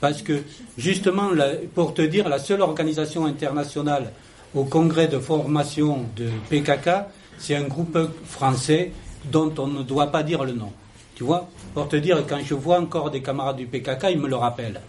parce 0.00 0.22
que 0.22 0.42
justement, 0.78 1.30
pour 1.74 1.94
te 1.94 2.02
dire, 2.02 2.28
la 2.28 2.38
seule 2.38 2.62
organisation 2.62 3.26
internationale 3.26 4.12
au 4.54 4.64
congrès 4.64 5.08
de 5.08 5.18
formation 5.18 6.06
de 6.16 6.28
PKK, 6.48 6.90
c'est 7.38 7.56
un 7.56 7.64
groupe 7.64 7.98
français 8.24 8.92
dont 9.24 9.52
on 9.58 9.66
ne 9.66 9.82
doit 9.82 10.06
pas 10.06 10.22
dire 10.22 10.44
le 10.44 10.52
nom. 10.52 10.72
Tu 11.16 11.24
vois? 11.24 11.48
Pour 11.78 11.88
te 11.88 11.94
dire, 11.94 12.24
quand 12.28 12.40
je 12.44 12.54
vois 12.54 12.80
encore 12.80 13.08
des 13.08 13.22
camarades 13.22 13.54
du 13.54 13.66
PKK, 13.66 14.08
ils 14.10 14.18
me 14.18 14.26
le 14.26 14.34
rappellent. 14.34 14.80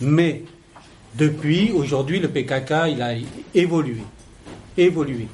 Mais 0.00 0.44
depuis, 1.14 1.70
aujourd'hui, 1.72 2.20
le 2.20 2.28
PKK, 2.28 2.72
il 2.88 3.02
a 3.02 3.12
évolué. 3.54 3.98
Évolué. 4.78 5.28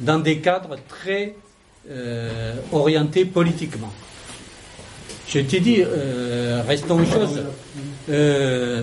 dans 0.00 0.18
des 0.20 0.38
cadres 0.38 0.76
très 0.88 1.34
euh, 1.90 2.54
orientés 2.72 3.26
politiquement. 3.26 3.92
Je 5.28 5.40
t'ai 5.40 5.60
dit, 5.60 5.82
euh, 5.82 6.62
restons 6.66 7.00
aux 7.00 7.04
choses. 7.04 7.42
Euh, 8.08 8.82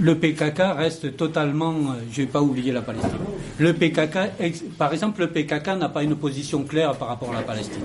le 0.00 0.14
PKK 0.16 0.58
reste 0.76 1.16
totalement, 1.16 1.74
je 2.10 2.22
vais 2.22 2.26
pas 2.26 2.42
oublier 2.42 2.72
la 2.72 2.82
Palestine. 2.82 3.10
Le 3.58 3.72
PKK, 3.72 4.76
par 4.76 4.92
exemple, 4.92 5.20
le 5.20 5.28
PKK 5.28 5.78
n'a 5.78 5.88
pas 5.88 6.02
une 6.02 6.16
position 6.16 6.64
claire 6.64 6.94
par 6.96 7.08
rapport 7.08 7.30
à 7.30 7.34
la 7.34 7.42
Palestine. 7.42 7.82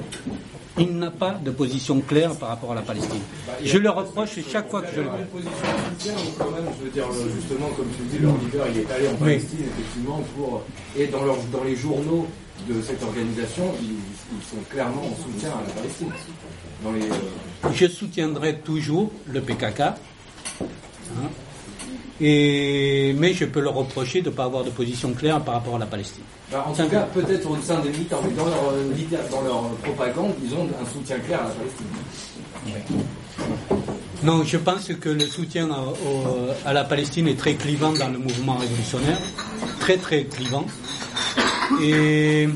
Il 0.78 0.98
n'a 0.98 1.12
pas 1.12 1.32
de 1.44 1.52
position 1.52 2.00
claire 2.00 2.36
par 2.36 2.50
rapport 2.50 2.72
à 2.72 2.76
la 2.76 2.82
Palestine. 2.82 3.22
je 3.64 3.78
le 3.78 3.90
reproche 3.90 4.40
chaque 4.50 4.70
fois 4.70 4.82
que 4.82 4.88
je 4.96 5.02
le 5.02 5.08
vois. 5.08 5.20
une 5.20 5.26
position 5.26 6.34
quand 6.38 6.52
même, 6.52 6.72
je 6.80 6.86
veux 6.86 6.92
dire, 6.92 7.06
justement, 7.36 7.68
comme 7.76 7.88
tu 7.98 8.04
dis, 8.18 8.24
leur 8.24 8.38
leader, 8.38 8.66
il 8.74 8.80
est 8.80 8.92
allé 8.92 9.08
en 9.10 9.16
Palestine, 9.16 9.66
effectivement, 9.66 10.24
pour, 10.36 10.64
et 10.98 11.08
dans, 11.08 11.26
dans 11.52 11.64
les 11.66 11.76
journaux 11.76 12.28
de 12.68 12.82
cette 12.82 13.04
organisation, 13.04 13.64
ils, 13.82 13.98
sont 14.50 14.64
clairement 14.70 15.04
en 15.04 15.16
soutien 15.16 15.50
à 15.50 15.68
la 15.68 15.74
Palestine. 15.74 16.10
Euh, 16.86 17.72
je 17.74 17.88
soutiendrai 17.88 18.60
toujours 18.60 19.12
le 19.28 19.42
PKK. 19.42 19.82
Hein, 19.82 21.30
Et, 22.22 23.16
mais 23.18 23.34
je 23.34 23.46
peux 23.46 23.62
leur 23.62 23.76
reprocher 23.76 24.22
de 24.22 24.30
ne 24.30 24.36
pas 24.36 24.44
avoir 24.44 24.64
de 24.64 24.70
position 24.70 25.14
claire 25.14 25.40
par 25.42 25.56
rapport 25.56 25.76
à 25.76 25.80
la 25.80 25.86
Palestine. 25.86 26.24
Bah, 26.52 26.66
en 26.68 26.74
tout 26.74 26.88
cas, 26.90 27.04
peut-être 27.14 27.50
au 27.50 27.56
sein 27.58 27.80
des 27.80 27.90
militants, 27.90 28.22
mais 28.24 28.34
dans 28.34 28.46
leur, 28.46 28.74
euh, 28.74 29.30
dans 29.32 29.42
leur 29.42 29.70
propagande, 29.84 30.34
ils 30.44 30.54
ont 30.54 30.68
un 30.82 30.86
soutien 30.86 31.18
clair 31.20 31.40
à 31.42 31.44
la 31.44 31.50
Palestine. 31.52 31.86
Non, 34.22 34.44
je 34.44 34.58
pense 34.58 34.92
que 35.00 35.10
le 35.10 35.22
soutien 35.22 35.70
à, 36.66 36.74
la 36.74 36.84
Palestine 36.84 37.30
est 37.30 37.38
très 37.40 37.56
clivant 37.56 37.94
dans 37.94 38.10
le 38.10 38.18
mouvement 38.18 38.58
révolutionnaire, 38.58 39.18
très 39.80 39.96
très 39.96 40.26
clivant. 40.26 40.66
Et 41.82 42.50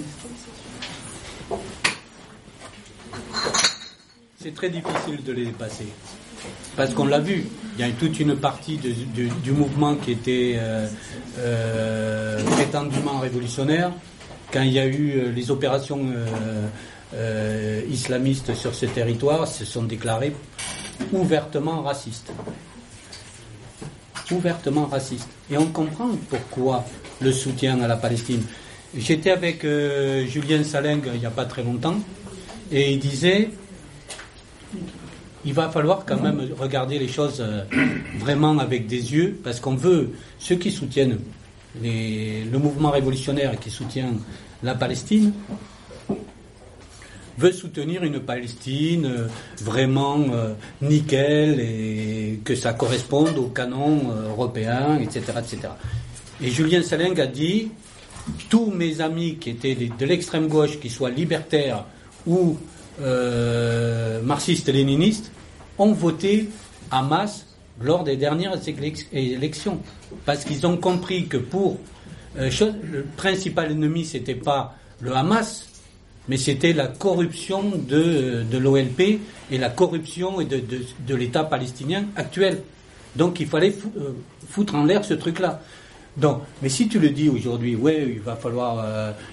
c'est 4.42 4.54
très 4.54 4.70
difficile 4.70 5.24
de 5.26 5.32
les 5.32 5.46
dépasser. 5.46 5.88
Parce 6.76 6.94
qu'on 6.94 7.06
l'a 7.06 7.20
vu, 7.20 7.46
il 7.78 7.86
y 7.86 7.88
a 7.88 7.92
toute 7.92 8.20
une 8.20 8.36
partie 8.36 8.78
du 8.78 9.52
mouvement 9.52 9.96
qui 9.96 10.12
était 10.12 10.56
euh, 10.58 10.88
euh, 11.40 12.44
prétendument 12.44 13.20
révolutionnaire. 13.20 13.92
Quand 14.52 14.62
il 14.62 14.74
y 14.74 14.80
a 14.80 14.86
eu 14.86 15.12
euh, 15.12 15.32
les 15.32 15.52
opérations 15.52 16.06
islamistes 17.90 18.56
sur 18.56 18.74
ce 18.74 18.88
territoire, 18.88 19.48
se 19.48 19.66
sont 19.66 19.84
déclarés 19.84 20.34
ouvertement 21.12 21.84
racistes. 21.84 22.32
Ouvertement 24.32 24.86
racistes. 24.88 25.30
Et 25.52 25.58
on 25.58 25.68
comprend 25.68 26.10
pourquoi 26.30 26.86
le 27.22 27.32
soutien 27.32 27.82
à 27.82 27.88
la 27.88 27.98
Palestine. 27.98 28.42
J'étais 28.98 29.30
avec 29.30 29.64
Julien 29.64 30.64
Saling 30.64 31.02
il 31.14 31.20
n'y 31.20 31.26
a 31.26 31.32
pas 31.32 31.46
très 31.46 31.64
longtemps, 31.64 31.98
et 32.72 32.94
il 32.94 33.00
disait 33.00 33.50
il 35.46 35.54
va 35.54 35.70
falloir 35.70 36.06
quand 36.06 36.22
même 36.22 36.42
regarder 36.60 37.00
les 37.00 37.08
choses 37.08 37.42
euh, 37.42 37.64
vraiment 38.18 38.58
avec 38.60 38.88
des 38.88 39.14
yeux, 39.14 39.40
parce 39.44 39.60
qu'on 39.60 39.76
veut, 39.76 40.12
ceux 40.40 40.56
qui 40.56 40.72
soutiennent 40.72 41.20
le 41.82 42.58
mouvement 42.58 42.92
révolutionnaire 42.92 43.54
et 43.54 43.58
qui 43.58 43.70
soutiennent 43.70 44.20
la 44.62 44.76
Palestine, 44.76 45.34
veut 47.38 47.52
soutenir 47.52 48.04
une 48.04 48.20
Palestine 48.20 49.06
euh, 49.06 49.28
vraiment 49.60 50.24
euh, 50.32 50.54
nickel 50.82 51.60
et 51.60 52.40
que 52.44 52.56
ça 52.56 52.74
corresponde 52.74 53.38
aux 53.40 53.48
canons 53.48 54.14
européens, 54.30 55.00
etc., 55.00 55.24
etc. 55.40 55.58
Et 56.42 56.50
Julien 56.50 56.84
Saling 56.84 57.20
a 57.20 57.26
dit 57.26 57.72
tous 58.50 58.68
mes 58.68 59.02
amis 59.02 59.38
qui 59.38 59.50
étaient 59.50 59.76
de 59.76 60.06
l'extrême 60.06 60.48
gauche, 60.48 60.80
qui 60.80 60.90
soient 60.90 61.10
libertaires 61.10 61.86
ou 62.28 62.58
euh, 63.02 64.22
marxistes-léninistes 64.22 65.32
ont 65.78 65.94
voté 65.94 66.50
masse 67.02 67.46
lors 67.82 68.04
des 68.04 68.18
dernières 68.18 68.60
élections. 69.12 69.80
Parce 70.26 70.46
qu'ils 70.46 70.68
ont 70.68 70.78
compris 70.78 71.28
que 71.28 71.38
pour. 71.38 71.78
Euh, 72.38 72.50
le 72.92 73.04
principal 73.16 73.72
ennemi, 73.72 74.06
c'était 74.06 74.34
pas 74.34 74.76
le 75.02 75.16
Hamas, 75.16 75.68
mais 76.28 76.38
c'était 76.38 76.74
la 76.74 76.88
corruption 76.88 77.64
de, 77.88 78.44
de 78.50 78.58
l'OLP 78.58 79.20
et 79.52 79.58
la 79.60 79.70
corruption 79.70 80.38
de, 80.42 80.64
de, 81.08 81.16
l'État 81.16 81.44
palestinien 81.44 82.06
actuel. 82.16 82.64
Donc 83.16 83.40
il 83.40 83.46
fallait 83.46 83.76
euh, 83.98 84.14
foutre 84.50 84.74
en 84.74 84.84
l'air 84.84 85.06
ce 85.06 85.14
truc-là. 85.14 85.62
Donc, 86.18 86.42
mais 86.64 86.70
si 86.70 86.88
tu 86.88 86.98
le 86.98 87.10
dis 87.10 87.30
aujourd'hui, 87.30 87.76
ouais, 87.76 88.08
il 88.08 88.20
va 88.20 88.36
falloir, 88.36 88.86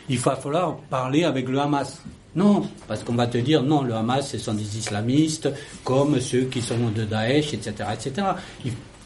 il 0.09 0.19
va 0.19 0.37
falloir 0.37 0.77
parler 0.91 1.25
avec 1.25 1.49
le 1.49 1.59
Hamas. 1.59 2.03
Non, 2.37 2.69
parce 2.87 3.03
qu'on 3.03 3.15
va 3.15 3.27
te 3.27 3.39
dire 3.39 3.63
non, 3.63 3.83
le 3.83 3.95
Hamas, 3.95 4.31
ce 4.31 4.39
sont 4.39 4.55
des 4.55 4.79
islamistes, 4.79 5.49
comme 5.83 6.21
ceux 6.21 6.43
qui 6.43 6.63
sont 6.63 6.91
de 6.95 7.05
Daesh, 7.05 7.55
etc., 7.55 7.73
etc. 7.93 8.27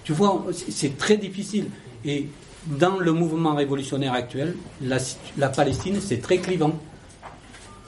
tu 0.04 0.12
vois, 0.12 0.44
c'est 0.52 0.98
très 0.98 1.16
difficile. 1.16 1.66
Et 2.04 2.28
dans 2.66 2.98
le 2.98 3.12
mouvement 3.12 3.54
révolutionnaire 3.54 4.12
actuel, 4.12 4.54
la, 4.82 5.48
Palestine, 5.48 6.00
c'est 6.00 6.20
très 6.20 6.38
clivant. 6.38 6.78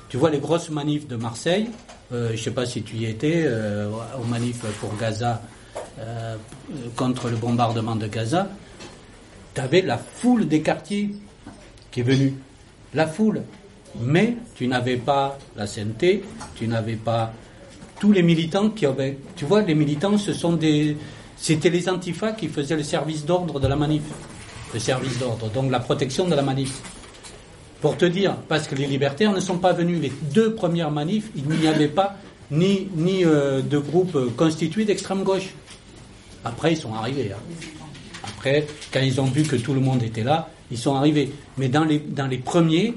Tu 0.09 0.17
vois 0.17 0.31
les 0.31 0.39
grosses 0.39 0.71
manifs 0.71 1.07
de 1.07 1.17
Marseille, 1.17 1.69
euh, 2.13 2.29
je 2.29 2.33
ne 2.33 2.39
sais 2.39 2.51
pas 2.53 2.65
si 2.65 2.83
tu 2.83 2.97
y 2.97 3.07
étais, 3.07 3.43
euh, 3.45 3.91
aux 4.19 4.25
manifs 4.25 4.65
pour 4.81 4.97
Gaza, 4.97 5.43
euh, 5.99 6.37
contre 6.95 7.29
le 7.29 7.37
bombardement 7.37 7.97
de 7.97 8.07
Gaza, 8.07 8.49
tu 9.55 9.61
avais 9.61 9.83
la 9.83 9.99
foule 9.99 10.49
des 10.49 10.63
quartiers 10.63 11.11
qui 11.91 12.01
est 12.01 12.05
venue. 12.05 12.35
La 12.95 13.07
foule 13.07 13.43
mais 14.01 14.37
tu 14.55 14.67
n'avais 14.67 14.97
pas 14.97 15.39
la 15.57 15.67
CNT, 15.67 16.23
tu 16.55 16.69
n'avais 16.69 16.97
pas 16.97 17.33
tous 17.99 18.13
les 18.13 18.23
militants 18.23 18.71
qui 18.71 18.87
avaient. 18.87 19.19
Tu 19.37 19.45
vois, 19.45 19.63
les 19.63 19.75
militants, 19.75 20.19
ce 20.19 20.33
sont 20.33 20.55
des. 20.55 20.97
C'était 21.37 21.71
les 21.71 21.89
antifas 21.89 22.33
qui 22.33 22.49
faisaient 22.49 22.77
le 22.77 22.83
service 22.83 23.25
d'ordre 23.25 23.61
de 23.61 23.67
la 23.67 23.77
manif. 23.77 24.03
Le 24.73 24.81
service 24.81 25.19
d'ordre, 25.19 25.49
donc 25.51 25.71
la 25.71 25.81
protection 25.81 26.27
de 26.29 26.35
la 26.35 26.43
manif. 26.43 26.81
Pour 27.81 27.97
te 27.97 28.05
dire, 28.05 28.37
parce 28.49 28.67
que 28.67 28.75
les 28.75 28.87
libertaires 28.87 29.33
ne 29.33 29.41
sont 29.41 29.59
pas 29.59 29.73
venus. 29.73 30.01
Les 30.01 30.13
deux 30.35 30.55
premières 30.55 30.91
manifs, 30.91 31.31
il 31.37 31.45
n'y 31.45 31.67
avait 31.67 31.89
pas 31.89 32.17
ni, 32.51 32.89
ni 32.97 33.25
euh, 33.25 33.61
de 33.61 33.79
groupe 33.79 34.35
constitué 34.37 34.85
d'extrême 34.85 35.23
gauche. 35.23 35.55
Après, 36.45 36.73
ils 36.73 36.77
sont 36.77 36.95
arrivés. 36.95 37.33
Hein. 37.33 37.41
Après, 38.25 38.67
quand 38.93 39.01
ils 39.01 39.21
ont 39.21 39.27
vu 39.27 39.43
que 39.43 39.57
tout 39.57 39.75
le 39.75 39.81
monde 39.81 40.03
était 40.03 40.25
là, 40.25 40.49
ils 40.71 40.79
sont 40.79 40.95
arrivés. 40.95 41.33
Mais 41.59 41.69
dans 41.69 41.85
les, 41.85 41.99
dans 41.99 42.27
les 42.27 42.39
premiers, 42.39 42.95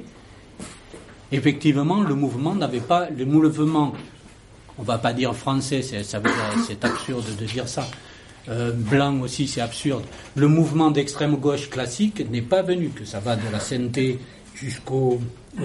effectivement, 1.31 2.01
le 2.01 2.15
mouvement 2.15 2.55
n'avait 2.55 2.79
pas, 2.79 3.09
le 3.09 3.25
mouvement, 3.25 3.93
on 4.77 4.83
va 4.83 4.97
pas 4.97 5.13
dire 5.13 5.35
français, 5.35 5.81
c'est 5.81 6.83
absurde 6.83 7.25
de 7.39 7.45
dire 7.45 7.67
ça. 7.67 7.87
Euh, 8.47 8.71
blanc 8.71 9.19
aussi, 9.21 9.47
c'est 9.47 9.61
absurde. 9.61 10.03
Le 10.35 10.47
mouvement 10.47 10.89
d'extrême 10.89 11.35
gauche 11.35 11.69
classique 11.69 12.27
n'est 12.31 12.41
pas 12.41 12.61
venu, 12.61 12.89
que 12.89 13.05
ça 13.05 13.19
va 13.19 13.35
de 13.35 13.47
la 13.51 13.59
CNT 13.59 14.19
jusqu'au 14.55 15.19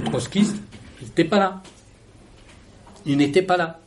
trotskiste, 0.05 0.57
il 1.01 1.07
n'était 1.07 1.24
pas 1.24 1.39
là. 1.39 1.62
Il 3.07 3.16
n'était 3.16 3.43
pas 3.43 3.57
là. 3.57 3.81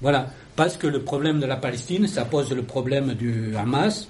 Voilà. 0.00 0.28
Parce 0.56 0.76
que 0.76 0.86
le 0.86 1.02
problème 1.02 1.40
de 1.40 1.46
la 1.46 1.56
Palestine, 1.56 2.06
ça 2.06 2.24
pose 2.24 2.50
le 2.52 2.62
problème 2.62 3.14
du 3.14 3.54
Hamas, 3.56 4.08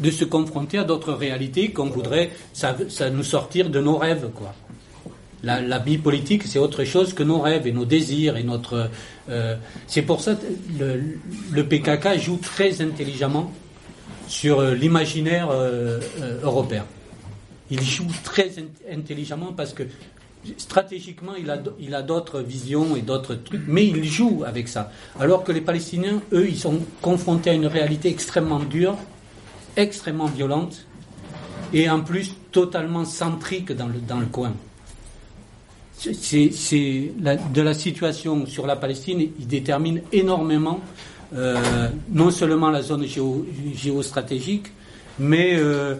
de 0.00 0.10
se 0.10 0.24
confronter 0.24 0.78
à 0.78 0.84
d'autres 0.84 1.12
réalités 1.12 1.72
qu'on 1.72 1.88
voudrait, 1.88 2.30
nous 3.12 3.22
sortir 3.22 3.70
de 3.70 3.80
nos 3.80 3.96
rêves, 3.96 4.30
quoi. 4.34 4.54
La, 5.46 5.78
vie 5.78 5.98
politique, 5.98 6.42
c'est 6.42 6.58
autre 6.58 6.82
chose 6.82 7.14
que 7.14 7.22
nos 7.22 7.38
rêves 7.38 7.68
et 7.68 7.72
nos 7.72 7.84
désirs 7.84 8.36
et 8.36 8.42
notre. 8.42 8.90
Euh, 9.28 9.54
c'est 9.86 10.02
pour 10.02 10.20
ça 10.20 10.34
que 10.34 11.00
le, 11.52 11.64
PKK 11.64 12.18
joue 12.18 12.38
très 12.38 12.82
intelligemment 12.82 13.52
sur 14.26 14.58
euh, 14.58 14.74
l'imaginaire 14.74 15.48
euh, 15.52 16.00
européen. 16.42 16.84
Il 17.70 17.80
joue 17.80 18.08
très 18.24 18.50
intelligemment 18.92 19.52
parce 19.52 19.72
que 19.72 19.84
stratégiquement, 20.56 21.34
il 21.36 21.94
a, 21.94 22.02
d'autres 22.02 22.40
visions 22.40 22.96
et 22.96 23.02
d'autres 23.02 23.36
trucs, 23.36 23.62
mais 23.68 23.86
il 23.86 24.02
joue 24.04 24.42
avec 24.44 24.66
ça. 24.66 24.90
Alors 25.20 25.44
que 25.44 25.52
les 25.52 25.60
Palestiniens, 25.60 26.22
eux, 26.32 26.48
ils 26.48 26.58
sont 26.58 26.80
confrontés 27.00 27.50
à 27.50 27.52
une 27.52 27.66
réalité 27.66 28.08
extrêmement 28.08 28.60
dure, 28.60 28.96
extrêmement 29.76 30.26
violente, 30.26 30.86
et 31.72 31.88
en 31.88 32.00
plus 32.00 32.32
totalement 32.50 33.04
centrique 33.04 33.70
dans 33.70 33.86
le 33.86 34.26
coin 34.26 34.52
c'est 35.98 37.12
de 37.18 37.62
la 37.62 37.74
situation 37.74 38.46
sur 38.46 38.66
la 38.66 38.76
Palestine, 38.76 39.20
il 39.38 39.46
détermine 39.46 40.02
énormément 40.12 40.80
euh, 41.34 41.88
non 42.12 42.30
seulement 42.30 42.70
la 42.70 42.82
zone 42.82 43.04
géostratégique, 43.74 44.66
mais 45.18 45.56
euh, 45.56 45.94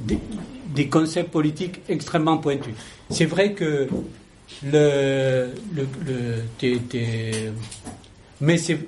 des, 0.00 0.88
concepts 0.88 1.30
politiques 1.30 1.80
extrêmement 1.88 2.38
pointus. 2.38 2.74
C'est 3.10 3.24
vrai 3.24 3.54
que 3.54 3.88
le, 4.64 5.48
mais 8.40 8.58
c'est 8.58 8.78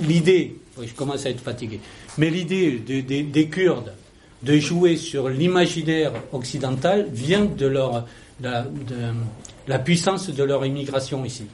l'idée, 0.00 0.56
je 0.80 0.92
commence 0.94 1.26
à 1.26 1.30
être 1.30 1.42
fatigué, 1.42 1.80
mais 2.18 2.30
l'idée 2.30 2.78
des 2.78 3.48
Kurdes 3.48 3.92
de 4.42 4.58
jouer 4.58 4.96
sur 4.96 5.28
l'imaginaire 5.28 6.12
occidental 6.32 7.08
vient 7.12 7.44
de 7.44 7.66
leur 7.66 8.06
de, 8.40 8.50
la 9.68 9.78
puissance 9.78 10.30
de 10.30 10.42
leur 10.42 10.64
immigration 10.64 11.24
ici. 11.24 11.46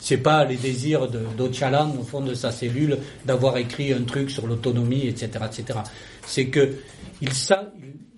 Ce 0.00 0.14
n'est 0.14 0.20
pas 0.20 0.44
les 0.44 0.56
désirs 0.56 1.08
d'Ocalan, 1.08 1.94
au 1.98 2.04
fond 2.04 2.20
de 2.20 2.34
sa 2.34 2.52
cellule, 2.52 2.98
d'avoir 3.24 3.56
écrit 3.56 3.92
un 3.92 4.02
truc 4.02 4.30
sur 4.30 4.46
l'autonomie, 4.46 5.06
etc., 5.06 5.30
etc. 5.46 5.80
C'est 6.26 6.46
que 6.46 6.76
ils, 7.20 7.30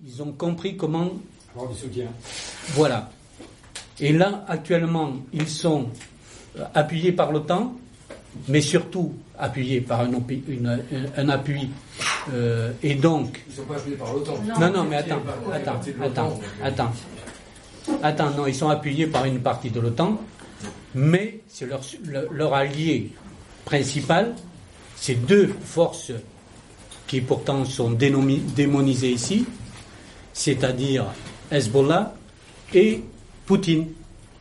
ils 0.05 0.21
ont 0.21 0.31
compris 0.31 0.77
comment. 0.77 1.11
Voilà. 2.69 3.09
Et 3.99 4.13
là, 4.13 4.45
actuellement, 4.47 5.13
ils 5.33 5.49
sont 5.49 5.89
euh, 6.57 6.63
appuyés 6.73 7.11
par 7.11 7.31
l'OTAN, 7.31 7.75
mais 8.47 8.61
surtout 8.61 9.13
appuyés 9.37 9.81
par 9.81 10.01
un, 10.01 10.11
un 11.17 11.29
appui. 11.29 11.69
Euh, 12.33 12.71
et 12.83 12.95
donc. 12.95 13.43
Ils 13.47 13.51
ne 13.51 13.55
sont 13.57 13.63
pas 13.63 13.75
appuyés 13.75 13.97
par 13.97 14.13
l'OTAN. 14.13 14.37
Non, 14.59 14.71
non, 14.71 14.83
mais 14.83 14.97
attends, 14.97 15.21
attends, 15.51 15.81
attends, 16.03 16.39
attends. 16.63 16.91
Attends, 18.03 18.31
non, 18.31 18.47
ils 18.47 18.55
sont 18.55 18.69
appuyés 18.69 19.07
par 19.07 19.25
une 19.25 19.39
partie 19.39 19.69
de 19.69 19.79
l'OTAN, 19.79 20.19
mais 20.95 21.41
c'est 21.47 21.67
leur, 21.67 22.53
allié 22.53 23.11
principal, 23.65 24.35
c'est 24.95 25.15
deux 25.15 25.53
forces 25.63 26.11
qui 27.07 27.21
pourtant 27.21 27.65
sont 27.65 27.91
démonisés 27.91 29.11
ici, 29.11 29.45
c'est-à-dire 30.33 31.05
Hezbollah 31.51 32.13
et 32.73 33.03
Poutine. 33.45 33.87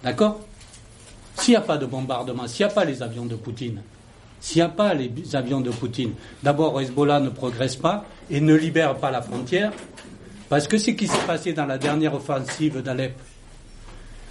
D'accord? 0.03 0.41
S'il 1.37 1.53
n'y 1.53 1.57
a 1.57 1.63
pas 1.63 1.79
de 1.79 1.87
bombardement, 1.87 2.47
s'il 2.47 2.67
n'y 2.67 2.73
a 2.73 2.75
pas 2.75 2.85
les 2.85 3.03
avions 3.03 3.27
de 3.27 3.37
Poutine, 3.37 3.83
s'il 4.41 4.59
n'y 4.59 4.63
a 4.63 4.69
pas 4.69 4.95
les 4.95 5.11
avions 5.35 5.61
de 5.61 5.71
Poutine, 5.71 6.13
d'abord 6.43 6.81
Hezbollah 6.81 7.21
ne 7.21 7.31
progresse 7.31 7.77
pas 7.77 8.05
et 8.31 8.41
ne 8.41 8.55
libère 8.55 8.97
pas 8.97 9.11
la 9.11 9.23
frontière, 9.23 9.73
parce 10.49 10.67
que 10.69 10.79
ce 10.79 10.91
qui 10.91 11.07
s'est 11.07 11.27
passé 11.27 11.53
dans 11.53 11.67
la 11.67 11.79
dernière 11.79 12.15
offensive 12.15 12.83
d'Alep, 12.83 13.15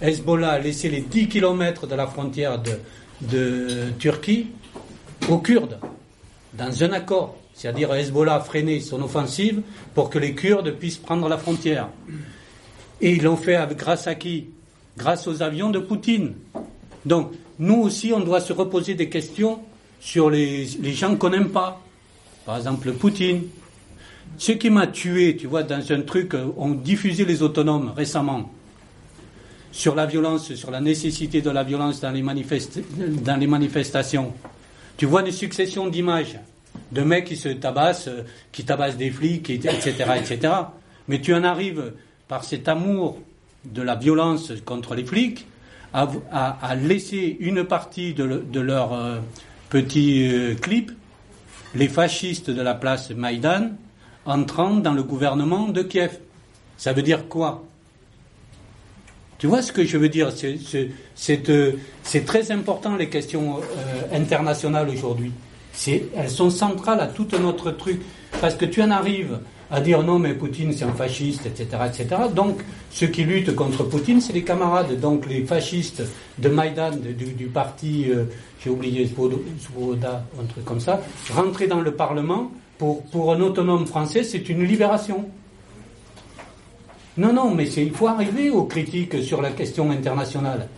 Hezbollah 0.00 0.52
a 0.52 0.58
laissé 0.58 0.88
les 0.88 1.02
10 1.02 1.28
km 1.28 1.86
de 1.86 1.94
la 1.94 2.06
frontière 2.06 2.60
de, 2.60 3.90
Turquie 3.98 4.46
aux 5.28 5.38
Kurdes, 5.38 5.78
dans 6.54 6.82
un 6.82 6.92
accord. 6.92 7.36
C'est-à-dire 7.52 7.94
Hezbollah 7.94 8.36
a 8.36 8.40
freiné 8.40 8.80
son 8.80 9.02
offensive 9.02 9.60
pour 9.94 10.08
que 10.08 10.18
les 10.18 10.34
Kurdes 10.34 10.70
puissent 10.72 10.96
prendre 10.98 11.28
la 11.28 11.36
frontière. 11.36 11.88
Et 13.02 13.12
ils 13.12 13.22
l'ont 13.22 13.36
fait 13.36 13.58
grâce 13.76 14.06
à 14.06 14.14
qui? 14.14 14.46
Grâce 14.96 15.26
aux 15.26 15.42
avions 15.42 15.70
de 15.70 15.78
Poutine. 15.78 16.32
Donc, 17.04 17.32
nous 17.58 17.82
aussi, 17.82 18.12
on 18.12 18.20
doit 18.20 18.40
se 18.40 18.52
reposer 18.52 18.94
des 18.94 19.08
questions 19.10 19.60
sur 20.00 20.30
les, 20.30 20.66
gens 20.92 21.16
qu'on 21.16 21.30
n'aime 21.30 21.50
pas. 21.50 21.82
Par 22.46 22.56
exemple, 22.56 22.92
Poutine. 22.92 23.42
Ce 24.38 24.52
qui 24.52 24.70
m'a 24.70 24.86
tué, 24.86 25.36
tu 25.36 25.46
vois, 25.46 25.62
dans 25.62 25.92
un 25.92 26.00
truc, 26.00 26.34
euh, 26.34 26.46
on 26.56 26.70
diffusait 26.70 27.24
les 27.24 27.42
autonomes 27.42 27.92
récemment 27.94 28.50
sur 29.72 29.94
la 29.94 30.06
violence, 30.06 30.54
sur 30.54 30.70
la 30.70 30.80
nécessité 30.80 31.42
de 31.42 31.50
la 31.50 31.62
violence 31.62 32.00
dans 32.00 32.10
les, 32.10 32.22
manifestations. 33.46 34.32
Tu 34.96 35.06
vois 35.06 35.22
une 35.22 35.32
succession 35.32 35.88
d'images 35.88 36.38
de 36.92 37.02
mecs 37.02 37.26
qui 37.26 37.36
se 37.36 37.48
tabassent, 37.48 38.08
euh, 38.08 38.22
qui 38.52 38.64
tabassent 38.64 38.96
des 38.96 39.10
flics, 39.10 39.50
etc., 39.50 39.92
etc. 40.16 40.54
Mais 41.08 41.20
tu 41.20 41.34
en 41.34 41.44
arrives 41.44 41.92
par 42.28 42.44
cet 42.44 42.68
amour 42.68 43.18
de 43.64 43.82
la 43.82 43.94
violence 43.94 44.52
contre 44.64 44.94
les 44.94 45.04
flics 45.04 45.46
à, 45.92 46.74
laisser 46.76 47.36
une 47.40 47.64
partie 47.64 48.14
de, 48.14 48.44
de 48.48 48.60
leur 48.60 48.92
euh, 48.92 49.18
petit 49.70 50.28
euh, 50.28 50.54
clip, 50.54 50.92
les 51.74 51.88
fascistes 51.88 52.50
de 52.50 52.62
la 52.62 52.74
place 52.74 53.10
Maïdan, 53.10 53.70
entrant 54.24 54.74
dans 54.74 54.92
le 54.92 55.02
gouvernement 55.02 55.68
de 55.68 55.82
Kiev. 55.82 56.18
Ça 56.76 56.92
veut 56.92 57.02
dire 57.02 57.28
quoi? 57.28 57.64
Tu 59.40 59.46
vois 59.46 59.62
ce 59.62 59.72
que 59.72 59.84
je 59.84 59.96
veux 59.96 60.10
dire? 60.10 60.30
Euh, 60.44 61.72
C'est 62.04 62.24
très 62.26 62.52
important 62.52 62.94
les 62.96 63.08
questions 63.08 63.56
internationales 64.12 64.88
aujourd'hui. 64.88 65.32
Elles 65.86 66.30
sont 66.30 66.50
centrales 66.50 67.00
à 67.00 67.06
tout 67.06 67.26
notre 67.40 67.70
truc. 67.72 68.00
Parce 68.40 68.54
que 68.54 68.66
tu 68.66 68.82
en 68.82 68.90
arrives 68.90 69.40
à 69.70 69.80
dire 69.80 70.02
non 70.02 70.18
mais 70.18 70.34
Poutine 70.34 70.72
c'est 70.72 70.84
un 70.84 70.92
fasciste, 70.92 71.46
etc., 71.46 71.82
etc. 71.86 72.22
Donc 72.34 72.60
ceux 72.90 73.06
qui 73.06 73.24
luttent 73.24 73.54
contre 73.54 73.84
Poutine, 73.84 74.20
c'est 74.20 74.32
les 74.32 74.42
camarades, 74.42 74.98
donc 75.00 75.26
les 75.26 75.44
fascistes 75.44 76.02
de 76.38 76.48
Maïdan, 76.48 76.90
du, 76.96 77.46
parti, 77.46 78.06
euh, 78.10 78.24
j'ai 78.62 78.70
oublié 78.70 79.06
Svoboda, 79.06 80.24
un 80.40 80.44
truc 80.46 80.64
comme 80.64 80.80
ça, 80.80 81.00
rentrer 81.32 81.66
dans 81.66 81.80
le 81.80 81.92
Parlement 81.92 82.50
pour, 82.78 83.02
pour 83.04 83.32
un 83.32 83.40
autonome 83.40 83.86
français, 83.86 84.24
c'est 84.24 84.48
une 84.48 84.64
libération. 84.64 85.28
Non, 87.16 87.32
non, 87.32 87.54
mais 87.54 87.68
il 87.68 87.90
faut 87.90 88.06
arriver 88.06 88.50
aux 88.50 88.64
critiques 88.64 89.22
sur 89.22 89.42
la 89.42 89.50
question 89.50 89.90
internationale. 89.90 90.68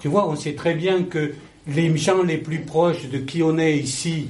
Tu 0.00 0.08
vois, 0.08 0.28
on 0.28 0.36
sait 0.36 0.54
très 0.54 0.74
bien 0.74 1.04
que 1.04 1.34
les 1.66 1.96
gens 1.96 2.22
les 2.22 2.38
plus 2.38 2.60
proches 2.60 3.08
de 3.08 3.18
qui 3.18 3.42
on 3.42 3.58
est 3.58 3.76
ici, 3.76 4.28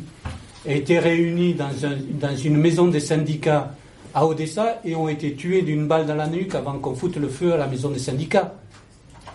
étaient 0.67 0.99
réunis 0.99 1.55
dans, 1.55 2.37
une 2.37 2.57
maison 2.57 2.89
des 2.89 3.01
syndicats 3.01 3.75
à 4.15 4.27
Odessa 4.27 4.81
et 4.85 4.95
ont 4.97 5.09
été 5.09 5.35
tués 5.35 5.63
d'une 5.63 5.87
balle 5.87 6.07
dans 6.07 6.15
la 6.15 6.27
nuque 6.27 6.55
avant 6.55 6.79
qu'on 6.79 6.95
foute 6.95 7.17
le 7.17 7.29
feu 7.29 7.53
à 7.53 7.57
la 7.57 7.67
maison 7.67 7.91
des 7.91 7.99
syndicats. 7.99 8.55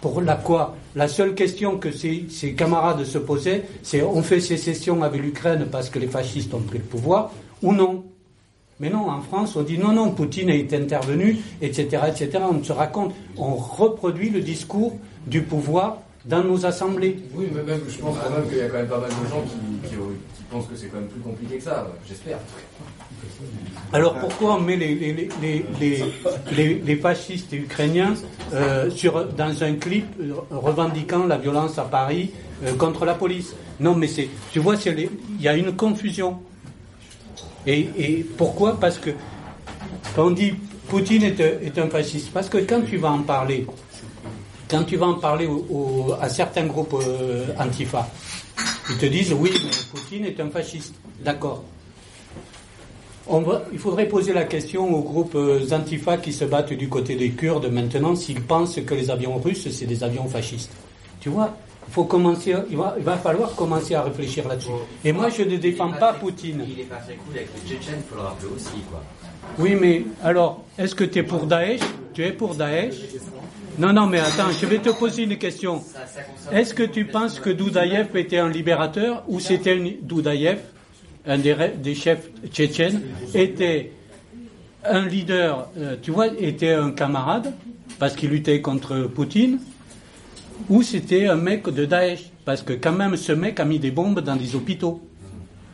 Pour 0.02 0.20
la 0.22 0.36
quoi? 0.36 0.76
La 0.96 1.08
seule 1.08 1.36
question 1.36 1.78
que 1.78 1.92
ces, 1.92 2.26
ces 2.30 2.54
camarades 2.54 3.04
se 3.06 3.20
posaient, 3.20 3.64
c'est 3.84 4.02
on 4.02 4.24
fait 4.24 4.40
sécession 4.40 5.04
avec 5.04 5.22
l'Ukraine 5.22 5.68
parce 5.72 5.90
que 5.90 6.00
les 6.00 6.08
fascistes 6.08 6.54
ont 6.54 6.62
pris 6.62 6.80
le 6.80 6.84
pouvoir 6.84 7.32
ou 7.62 7.72
non? 7.72 8.04
Mais 8.82 8.90
non, 8.90 9.08
en 9.10 9.22
France, 9.22 9.56
on 9.56 9.62
dit 9.62 9.78
non, 9.78 9.94
non, 9.94 10.10
Poutine 10.10 10.50
est 10.50 10.74
intervenu, 10.74 11.38
etc., 11.62 12.02
etc. 12.08 12.40
On 12.52 12.64
se 12.64 12.72
raconte, 12.74 13.14
on 13.38 13.54
reproduit 13.54 14.32
le 14.32 14.42
discours 14.42 14.98
du 15.28 15.44
pouvoir 15.44 16.00
dans 16.26 16.44
nos 16.44 16.66
assemblées. 16.66 17.20
Oui, 17.36 17.46
mais 17.54 17.62
même, 17.62 17.82
je 17.88 18.00
pense 18.00 18.18
quand 18.18 18.32
même 18.32 18.50
qu'il 18.50 18.58
y 18.58 18.62
a 18.62 18.70
quand 18.70 18.78
même 18.78 18.88
pas 18.88 19.00
mal 19.00 19.10
de 19.10 19.30
gens 19.30 19.44
qui, 19.88 19.94
je 19.94 20.58
pense 20.58 20.66
que 20.66 20.76
c'est 20.76 20.88
quand 20.88 20.98
même 20.98 21.08
plus 21.08 21.22
compliqué 21.22 21.58
que 21.58 21.64
ça, 21.64 21.88
j'espère. 22.08 22.40
Alors 23.94 24.16
pourquoi 24.16 24.56
on 24.56 24.62
met 24.62 24.76
les, 24.76 24.96
les, 24.96 26.82
les, 26.84 26.96
fascistes 26.96 27.54
ukrainiens 27.54 28.16
euh, 28.54 28.90
sur, 28.90 29.26
dans 29.28 29.64
un 29.64 29.74
clip 29.74 30.06
euh, 30.20 30.34
revendiquant 30.50 31.26
la 31.28 31.38
violence 31.38 31.78
à 31.78 31.84
Paris 31.84 32.32
euh, 32.66 32.74
contre 32.74 33.06
la 33.06 33.14
police? 33.14 33.56
Non, 33.80 33.96
mais 33.96 34.08
c'est, 34.08 34.28
tu 34.52 34.60
vois, 34.60 34.76
il 34.86 35.10
y 35.40 35.48
a 35.48 35.56
une 35.56 35.76
confusion. 35.76 36.40
Et, 37.68 38.26
pourquoi? 38.38 38.80
Parce 38.80 38.98
que 38.98 39.12
quand 40.16 40.28
on 40.28 40.32
dit 40.32 40.54
Poutine 40.88 41.24
est, 41.24 41.78
un 41.78 41.88
fasciste, 41.88 42.32
parce 42.34 42.50
que 42.50 42.58
quand 42.58 42.82
tu 42.82 42.98
vas 42.98 43.12
en 43.12 43.22
parler, 43.22 43.66
quand 44.70 44.84
tu 44.84 44.98
vas 44.98 45.08
en 45.08 45.14
parler 45.16 45.48
à 46.20 46.28
certains 46.28 46.66
groupes 46.66 46.96
antifa, 47.58 48.10
ils 48.90 48.98
te 48.98 49.06
disent 49.06 49.34
oui, 49.34 49.52
mais 49.54 49.70
Poutine 49.92 50.26
est 50.26 50.40
un 50.40 50.50
fasciste. 50.50 50.96
D'accord. 51.24 51.64
il 53.72 53.80
faudrait 53.80 54.08
poser 54.08 54.34
la 54.34 54.44
question 54.46 54.94
aux 54.94 55.04
groupes 55.04 55.36
euh, 55.36 55.66
antifa 55.72 56.18
qui 56.18 56.34
se 56.34 56.46
battent 56.46 56.74
du 56.74 56.90
côté 56.90 57.16
des 57.16 57.30
Kurdes 57.30 57.72
maintenant 57.72 58.16
s'ils 58.16 58.42
pensent 58.42 58.80
que 58.86 58.94
les 58.96 59.10
avions 59.10 59.38
russes, 59.38 59.70
c'est 59.70 59.86
des 59.86 60.04
avions 60.04 60.28
fascistes. 60.28 60.72
Tu 61.20 61.30
vois, 61.30 61.56
faut 61.92 62.06
commencer, 62.06 62.56
il, 62.70 62.78
va, 62.78 62.96
il 62.98 63.04
va 63.04 63.18
falloir 63.18 63.54
commencer 63.56 63.96
à 63.96 64.04
réfléchir 64.04 64.48
là-dessus. 64.48 64.72
Et 65.04 65.12
moi, 65.12 65.30
je 65.30 65.44
ne 65.44 65.58
défends 65.58 65.92
pas 65.92 66.14
Poutine. 66.14 66.64
Il 66.68 66.80
est 66.80 66.84
pas 66.84 66.96
très 66.96 67.16
cool 67.16 67.36
avec 67.36 67.50
les 67.54 67.70
Tchétchènes, 67.70 68.00
il 68.00 68.10
faut 68.10 68.16
le 68.16 68.22
rappeler 68.22 68.50
aussi. 68.56 68.82
Quoi. 68.90 69.04
Oui, 69.60 69.76
mais 69.80 70.04
alors, 70.24 70.64
est-ce 70.78 70.96
que 70.96 71.04
tu 71.04 71.20
es 71.20 71.24
pour 71.24 71.46
Daesh? 71.46 71.82
Tu 72.14 72.24
es 72.24 72.32
pour 72.32 72.56
Daesh? 72.56 72.96
Non, 73.78 73.94
non, 73.94 74.08
mais 74.08 74.20
attends, 74.20 74.52
je 74.52 74.66
vais 74.66 74.80
te 74.80 74.90
poser 74.90 75.24
une 75.24 75.38
question. 75.38 75.82
Est-ce 76.52 76.74
que 76.74 76.84
tu 76.84 77.06
penses 77.06 77.40
que 77.40 77.50
Doudaïev 77.50 78.16
était 78.16 78.38
un 78.38 78.50
libérateur 78.50 79.24
ou 79.28 79.40
c'était 79.40 79.78
Doudaïev, 80.02 80.60
un 81.26 81.38
des, 81.38 81.96
chefs 81.96 82.30
tchétchènes, 82.52 83.02
était 83.34 83.92
un 84.84 85.06
leader, 85.06 85.70
euh, 85.78 85.96
tu 86.02 86.12
vois, 86.12 86.28
était 86.40 86.74
un 86.74 86.92
camarade 86.92 87.54
parce 88.00 88.16
qu'il 88.16 88.30
luttait 88.32 88.62
contre 88.62 89.04
Poutine, 89.04 89.60
ou 90.70 90.82
c'était 90.82 91.28
un 91.28 91.36
mec 91.36 91.70
de 91.70 91.86
Daesh 91.86 92.32
parce 92.46 92.62
que 92.62 92.74
quand 92.74 92.92
même 92.92 93.16
ce 93.16 93.32
mec 93.32 93.60
a 93.60 93.66
mis 93.66 93.80
des 93.80 93.92
bombes 93.92 94.20
dans 94.20 94.36
des 94.36 94.56
hôpitaux. 94.56 95.02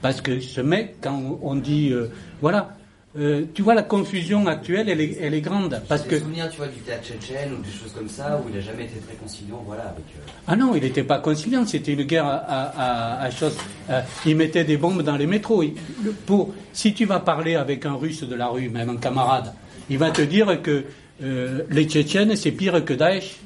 Parce 0.02 0.22
que 0.22 0.40
ce 0.40 0.62
mec, 0.62 0.98
quand 1.02 1.40
on 1.42 1.56
dit, 1.56 1.90
euh, 1.92 2.12
voilà, 2.40 2.78
euh, 3.18 3.46
tu 3.54 3.64
vois, 3.64 3.74
la 3.74 3.82
confusion 3.82 4.46
actuelle, 4.46 4.90
elle 4.90 5.02
est, 5.02 5.18
elle 5.20 5.34
est 5.34 5.42
grande. 5.42 5.82
Parce 5.88 6.04
que. 6.04 6.20
souviens, 6.20 6.48
tu 6.50 6.58
vois, 6.58 6.68
du 6.68 6.80
théâtre 6.82 7.04
tchétchène 7.04 7.54
ou 7.54 7.64
des 7.64 7.72
choses 7.72 7.92
comme 7.92 8.10
ça, 8.10 8.40
où 8.40 8.50
il 8.50 8.56
n'a 8.56 8.62
jamais 8.62 8.84
été 8.84 9.00
très 9.00 9.16
conciliant, 9.16 9.64
voilà. 9.66 9.84
Avec, 9.84 10.06
euh, 10.16 10.32
Ah 10.46 10.56
non, 10.56 10.76
il 10.76 10.84
n'était 10.84 11.04
pas 11.04 11.18
conciliant, 11.18 11.66
c'était 11.66 11.94
une 11.94 12.04
guerre 12.04 12.28
à, 12.28 13.24
à, 13.24 13.32
choses. 13.32 13.58
Euh, 13.90 14.02
il 14.26 14.36
mettait 14.36 14.66
des 14.66 14.78
bombes 14.78 15.02
dans 15.02 15.18
les 15.18 15.26
métros. 15.26 15.64
pour, 16.28 16.54
si 16.74 16.94
tu 16.94 17.06
vas 17.06 17.20
parler 17.20 17.56
avec 17.56 17.88
un 17.88 17.96
russe 17.96 18.24
de 18.24 18.36
la 18.36 18.48
rue, 18.50 18.70
même 18.70 18.90
un 18.90 18.98
camarade, 18.98 19.54
il 19.90 19.98
va 19.98 20.12
te 20.12 20.22
dire 20.22 20.62
que 20.62 20.84
les 21.20 21.86
Tchétchènes, 21.86 22.36
c'est 22.36 22.52
pire 22.52 22.86
que 22.86 22.94
Daesh. 22.94 23.38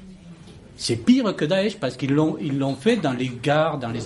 C'est 0.82 0.96
pire 0.96 1.36
que 1.36 1.46
Daesh 1.46 1.78
parce 1.78 1.96
qu'ils 1.96 2.12
l'ont, 2.12 2.38
ils 2.42 2.58
l'ont 2.58 2.74
fait 2.74 2.96
dans 2.96 3.14
les 3.14 3.32
gares, 3.44 3.78
dans 3.78 3.90
les, 3.90 4.00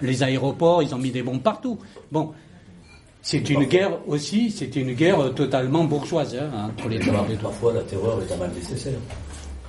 les 0.00 0.22
aéroports, 0.22 0.80
ils 0.80 0.94
ont 0.94 0.98
mis 0.98 1.10
des 1.10 1.24
bombes 1.24 1.42
partout. 1.42 1.76
Bon, 2.12 2.30
c'est 3.20 3.50
une 3.50 3.64
guerre 3.64 3.98
aussi, 4.06 4.52
c'est 4.52 4.76
une 4.76 4.92
guerre 4.92 5.34
totalement 5.34 5.82
bourgeoise 5.82 6.36
hein, 6.36 6.70
entre 6.70 6.88
les 6.88 7.00
deux. 7.00 7.10
Parfois, 7.42 7.72
la 7.72 7.80
terreur 7.80 8.20
est 8.22 8.32
un 8.32 8.36
mal 8.36 8.52
nécessaire. 8.54 9.00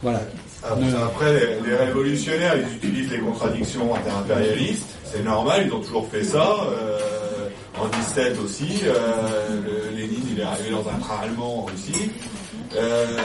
Voilà. 0.04 0.22
Après, 0.64 1.60
les, 1.66 1.76
révolutionnaires, 1.76 2.54
ils 2.56 2.76
utilisent 2.76 3.10
les 3.10 3.22
contradictions 3.22 3.96
interimpérialistes. 3.96 4.96
C'est 5.04 5.24
normal, 5.24 5.64
ils 5.66 5.74
ont 5.74 5.82
toujours 5.82 6.08
fait 6.10 6.24
ça. 6.24 6.48
Euh, 6.48 7.00
en 7.80 7.88
17 7.88 8.38
aussi, 8.40 8.82
euh, 8.86 9.92
Lénine, 9.96 10.26
il 10.32 10.40
est 10.40 10.44
arrivé 10.44 10.70
dans 10.70 10.88
un 10.88 11.00
train 11.00 11.24
allemand 11.24 11.64
en 11.64 11.66
Russie. 11.66 12.12
Euh, 12.76 13.18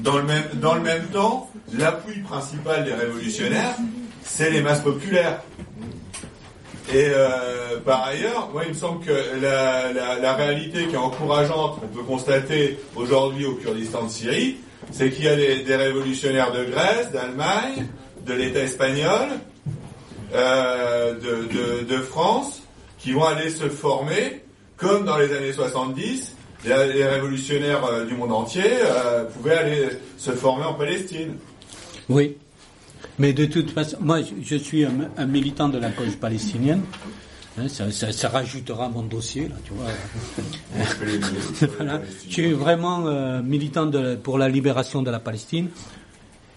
dans, 0.00 0.18
le 0.18 0.24
même, 0.24 0.44
dans 0.60 0.74
le 0.74 0.82
même 0.82 1.06
temps, 1.06 1.50
l'appui 1.74 2.20
principal 2.20 2.84
des 2.84 2.94
révolutionnaires, 2.94 3.76
c'est 4.22 4.50
les 4.50 4.60
masses 4.60 4.82
populaires. 4.82 5.40
Et 6.92 7.08
euh, 7.08 7.80
par 7.84 8.04
ailleurs, 8.04 8.50
moi, 8.52 8.62
il 8.64 8.70
me 8.70 8.74
semble 8.74 9.04
que 9.04 9.12
la, 9.40 10.34
réalité 10.34 10.86
qui 10.86 10.94
est 10.94 10.98
encourageante, 10.98 11.80
qu'on 11.80 11.88
peut 11.88 12.02
constater 12.02 12.78
aujourd'hui 12.94 13.44
au 13.44 13.54
Kurdistan 13.54 14.04
de 14.04 14.10
Syrie, 14.10 14.58
c'est 14.92 15.10
qu'il 15.10 15.24
y 15.24 15.28
a 15.28 15.34
des, 15.34 15.76
révolutionnaires 15.76 16.52
de 16.52 16.64
Grèce, 16.64 17.10
d'Allemagne, 17.12 17.86
de 18.24 18.32
l'État 18.34 18.60
espagnol, 18.60 19.28
euh, 20.34 21.14
de, 21.82 21.98
France, 21.98 22.62
qui 22.98 23.12
vont 23.12 23.24
aller 23.24 23.50
se 23.50 23.68
former 23.68 24.42
comme 24.76 25.06
dans 25.06 25.16
les 25.16 25.32
années 25.32 25.52
70, 25.52 26.36
les, 26.66 27.04
révolutionnaires 27.04 27.84
euh, 27.84 28.04
du 28.04 28.14
monde 28.14 28.32
entier 28.32 28.70
pouvaient 29.34 29.56
aller 29.56 29.88
se 30.18 30.30
former 30.30 30.66
en 30.66 30.74
Palestine. 30.74 31.36
Oui. 32.08 32.36
Mais 33.18 33.32
de 33.32 33.46
toute 33.46 33.70
façon, 33.70 33.96
moi, 34.00 34.20
je 34.42 34.56
suis 34.56 34.84
un, 34.84 35.26
militant 35.26 35.68
de 35.68 35.78
la 35.78 35.90
cause 35.90 36.16
palestinienne. 36.16 36.82
Hein, 37.58 37.68
ça, 37.68 38.28
rajoutera 38.28 38.88
mon 38.90 39.02
dossier, 39.02 39.48
là, 39.48 39.54
tu 39.64 39.72
vois. 39.72 39.86
voilà. 41.78 42.02
Je 42.26 42.32
suis 42.32 42.52
vraiment 42.52 43.06
euh, 43.06 43.42
militant 43.42 43.86
de, 43.86 44.16
pour 44.16 44.36
la 44.36 44.48
libération 44.48 45.02
de 45.02 45.10
la 45.10 45.20
Palestine. 45.20 45.68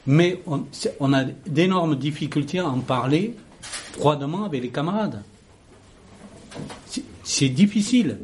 Mais 0.05 0.41
on, 0.45 0.65
on 0.99 1.13
a 1.13 1.23
d'énormes 1.45 1.95
difficultés 1.95 2.59
à 2.59 2.67
en 2.67 2.79
parler 2.79 3.35
froidement 3.61 4.45
avec 4.45 4.61
les 4.61 4.69
camarades. 4.69 5.21
C'est 7.23 7.49
difficile. 7.49 8.17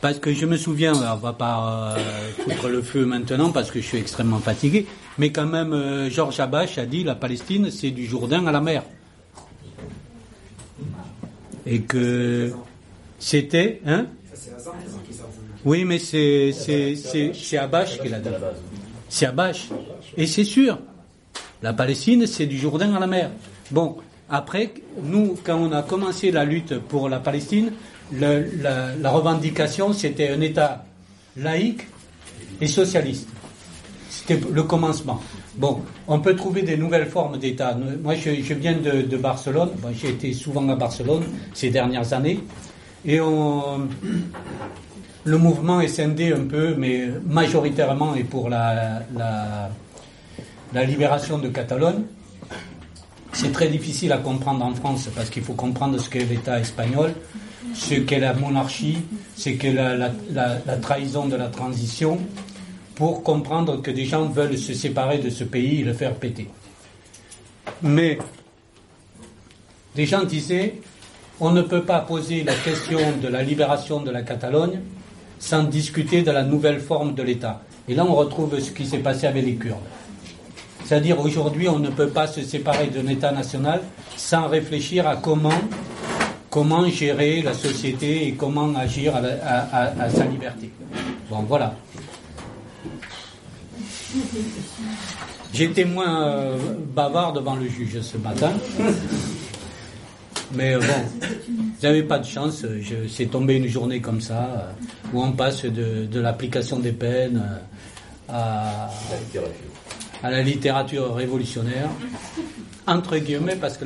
Parce 0.00 0.18
que 0.18 0.32
je 0.32 0.46
me 0.46 0.56
souviens, 0.56 0.94
on 0.94 1.16
va 1.16 1.32
pas 1.32 1.96
euh, 1.96 2.30
foutre 2.44 2.68
le 2.68 2.82
feu 2.82 3.04
maintenant 3.04 3.50
parce 3.50 3.70
que 3.70 3.80
je 3.80 3.86
suis 3.86 3.98
extrêmement 3.98 4.38
fatigué, 4.38 4.86
mais 5.18 5.30
quand 5.30 5.46
même, 5.46 5.72
euh, 5.72 6.08
Georges 6.10 6.40
Abache 6.40 6.78
a 6.78 6.86
dit 6.86 7.04
la 7.04 7.14
Palestine, 7.14 7.70
c'est 7.70 7.90
du 7.90 8.06
Jourdain 8.06 8.46
à 8.46 8.52
la 8.52 8.60
mer. 8.60 8.82
Et 11.66 11.82
que 11.82 12.52
c'était, 13.18 13.80
hein? 13.86 14.06
Oui, 15.64 15.84
mais 15.84 15.98
c'est 15.98 16.52
c'est 16.52 16.94
qui 16.94 18.08
l'a 18.08 18.20
dit. 18.20 18.30
C'est 19.08 19.26
Abache. 19.26 19.68
Et 20.16 20.26
c'est 20.26 20.44
sûr. 20.44 20.78
La 21.62 21.72
Palestine, 21.72 22.26
c'est 22.26 22.46
du 22.46 22.56
Jourdain 22.56 22.94
à 22.94 23.00
la 23.00 23.06
mer. 23.06 23.30
Bon, 23.70 23.96
après, 24.30 24.72
nous, 25.02 25.36
quand 25.42 25.56
on 25.56 25.72
a 25.72 25.82
commencé 25.82 26.30
la 26.30 26.44
lutte 26.44 26.78
pour 26.78 27.08
la 27.08 27.18
Palestine, 27.18 27.72
la, 28.12 29.10
revendication, 29.10 29.92
c'était 29.92 30.28
un 30.28 30.40
État 30.40 30.84
laïque 31.36 31.86
et 32.60 32.66
socialiste. 32.66 33.28
C'était 34.28 34.44
le 34.52 34.62
commencement. 34.62 35.20
Bon, 35.56 35.80
on 36.06 36.20
peut 36.20 36.36
trouver 36.36 36.60
des 36.60 36.76
nouvelles 36.76 37.06
formes 37.06 37.38
d'État. 37.38 37.74
Moi, 38.02 38.14
je, 38.14 38.52
viens 38.52 38.74
de, 38.74 39.16
Barcelone. 39.16 39.70
J'ai 39.94 40.10
été 40.10 40.34
souvent 40.34 40.68
à 40.68 40.74
Barcelone 40.76 41.22
ces 41.54 41.70
dernières 41.70 42.12
années. 42.12 42.40
Et 43.06 43.16
le 45.24 45.38
mouvement 45.38 45.80
est 45.80 45.88
scindé 45.88 46.34
un 46.34 46.44
peu, 46.44 46.74
mais 46.76 47.08
majoritairement 47.26 48.14
est 48.16 48.24
pour 48.24 48.50
la 48.50 49.00
libération 50.74 51.38
de 51.38 51.48
Catalogne. 51.48 52.02
C'est 53.32 53.52
très 53.52 53.68
difficile 53.68 54.12
à 54.12 54.18
comprendre 54.18 54.62
en 54.62 54.74
France 54.74 55.08
parce 55.16 55.30
qu'il 55.30 55.42
faut 55.42 55.54
comprendre 55.54 55.98
ce 55.98 56.10
qu'est 56.10 56.26
l'État 56.26 56.60
espagnol 56.60 57.14
ce 57.74 57.94
qu'est 57.94 58.18
la 58.18 58.34
monarchie, 58.34 58.98
ce 59.36 59.50
qu'est 59.50 59.72
la, 59.72 60.76
trahison 60.82 61.26
de 61.26 61.36
la 61.36 61.46
transition, 61.46 62.18
pour 62.98 63.22
comprendre 63.22 63.80
que 63.80 63.92
des 63.92 64.04
gens 64.04 64.24
veulent 64.24 64.58
se 64.58 64.74
séparer 64.74 65.18
de 65.18 65.30
ce 65.30 65.44
pays 65.44 65.82
et 65.82 65.84
le 65.84 65.92
faire 65.92 66.16
péter. 66.16 66.48
Mais 67.80 68.18
des 69.94 70.04
gens 70.04 70.24
disaient, 70.24 70.74
on 71.38 71.52
ne 71.52 71.62
peut 71.62 71.84
pas 71.84 72.00
poser 72.00 72.42
la 72.42 72.54
question 72.54 72.98
de 73.22 73.28
la 73.28 73.44
libération 73.44 74.00
de 74.00 74.10
la 74.10 74.22
Catalogne 74.22 74.80
sans 75.38 75.62
discuter 75.62 76.22
de 76.22 76.32
la 76.32 76.42
nouvelle 76.42 76.80
forme 76.80 77.14
de 77.14 77.22
l'État. 77.22 77.62
Et 77.88 77.94
là, 77.94 78.04
on 78.04 78.16
retrouve 78.16 78.58
ce 78.58 78.72
qui 78.72 78.84
s'est 78.84 78.98
passé 78.98 79.28
avec 79.28 79.44
les 79.44 79.54
Kurdes. 79.54 79.78
C'est-à-dire, 80.84 81.20
aujourd'hui, 81.20 81.68
on 81.68 81.78
ne 81.78 81.90
peut 81.90 82.08
pas 82.08 82.26
se 82.26 82.42
séparer 82.42 82.88
d'un 82.88 83.06
État 83.06 83.30
national 83.30 83.80
sans 84.16 84.48
réfléchir 84.48 85.06
à 85.06 85.14
comment 85.14 85.52
comment 86.50 86.88
gérer 86.88 87.42
la 87.42 87.54
société 87.54 88.26
et 88.26 88.32
comment 88.32 88.74
agir 88.74 89.14
à, 89.14 90.10
sa 90.10 90.24
liberté. 90.24 90.72
Bon, 91.30 91.44
voilà. 91.46 91.74
J'étais 95.52 95.84
moins 95.84 96.22
euh, 96.22 96.56
bavard 96.94 97.32
devant 97.32 97.56
le 97.56 97.68
juge 97.68 98.00
ce 98.00 98.18
matin. 98.18 98.52
Mais 100.54 100.74
euh, 100.74 100.80
bon, 100.80 101.26
j'avais 101.82 102.02
pas 102.02 102.18
de 102.18 102.26
chance. 102.26 102.64
C'est 103.08 103.26
tombé 103.26 103.56
une 103.56 103.68
journée 103.68 104.00
comme 104.00 104.20
ça, 104.20 104.44
euh, 104.44 104.72
où 105.12 105.22
on 105.22 105.32
passe 105.32 105.64
de, 105.64 106.20
l'application 106.20 106.78
des 106.78 106.92
peines 106.92 107.42
à, 108.28 108.90
à 110.22 110.30
la 110.30 110.42
littérature 110.42 111.14
révolutionnaire 111.14 111.90
entre 112.88 113.18
guillemets, 113.18 113.56
parce 113.56 113.76
que 113.76 113.84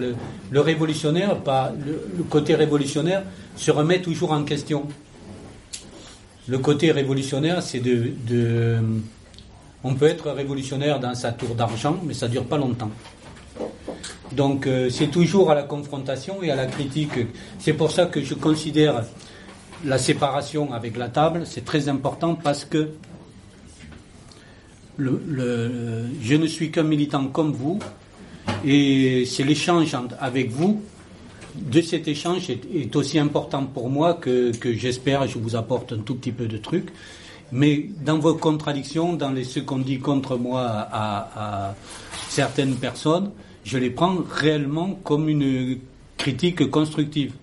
le, 0.50 0.60
révolutionnaire, 0.60 1.36
pas, 1.40 1.72
le, 1.84 2.22
côté 2.22 2.54
révolutionnaire, 2.54 3.24
se 3.56 3.70
remet 3.70 4.00
toujours 4.00 4.32
en 4.32 4.44
question. 4.44 4.86
Le 6.48 6.58
côté 6.58 6.92
révolutionnaire, 6.92 7.62
c'est 7.62 7.80
de, 7.80 8.78
On 9.84 9.94
peut 9.94 10.06
être 10.06 10.30
révolutionnaire 10.30 11.00
dans 11.00 11.14
sa 11.14 11.32
tour 11.32 11.54
d'argent, 11.54 11.98
mais 12.04 12.14
ça 12.14 12.28
dure 12.28 12.44
pas 12.44 12.58
longtemps. 12.58 12.90
Donc 14.32 14.66
euh, 14.66 14.88
c'est 14.88 15.08
toujours 15.08 15.50
à 15.50 15.54
la 15.54 15.62
confrontation 15.62 16.42
et 16.42 16.50
à 16.50 16.56
la 16.56 16.66
critique. 16.66 17.12
C'est 17.58 17.74
pour 17.74 17.90
ça 17.90 18.06
que 18.06 18.22
je 18.22 18.34
considère 18.34 19.04
la 19.84 19.98
séparation 19.98 20.72
avec 20.72 20.96
la 20.96 21.08
table, 21.08 21.42
c'est 21.44 21.64
très 21.64 21.88
important 21.88 22.34
parce 22.34 22.64
que 22.64 22.90
je 24.98 26.34
ne 26.34 26.46
suis 26.46 26.70
qu'un 26.70 26.82
militant 26.82 27.26
comme 27.26 27.52
vous, 27.52 27.78
et 28.64 29.24
c'est 29.26 29.42
l'échange 29.42 29.96
avec 30.20 30.50
vous. 30.50 30.82
De 31.54 31.82
cet 31.82 32.08
échange 32.08 32.48
est, 32.48 32.96
aussi 32.96 33.18
important 33.18 33.64
pour 33.64 33.90
moi 33.90 34.14
que, 34.14 34.52
j'espère, 34.62 35.26
je 35.26 35.38
vous 35.38 35.54
apporte 35.54 35.92
un 35.92 35.98
tout 35.98 36.14
petit 36.14 36.32
peu 36.32 36.46
de 36.46 36.56
trucs. 36.56 36.90
Mais 37.52 37.86
dans 38.02 38.18
vos 38.18 38.34
contradictions, 38.34 39.12
dans 39.12 39.30
les, 39.30 39.44
ce 39.44 39.60
qu'on 39.60 39.78
dit 39.78 39.98
contre 39.98 40.36
moi 40.36 40.64
à, 40.90 41.74
certaines 42.28 42.76
personnes, 42.76 43.30
je 43.64 43.76
les 43.78 43.90
prends 43.90 44.16
réellement 44.28 44.98
comme 45.04 45.28
une 45.28 45.78
critique 46.16 46.70
constructive 46.70 47.34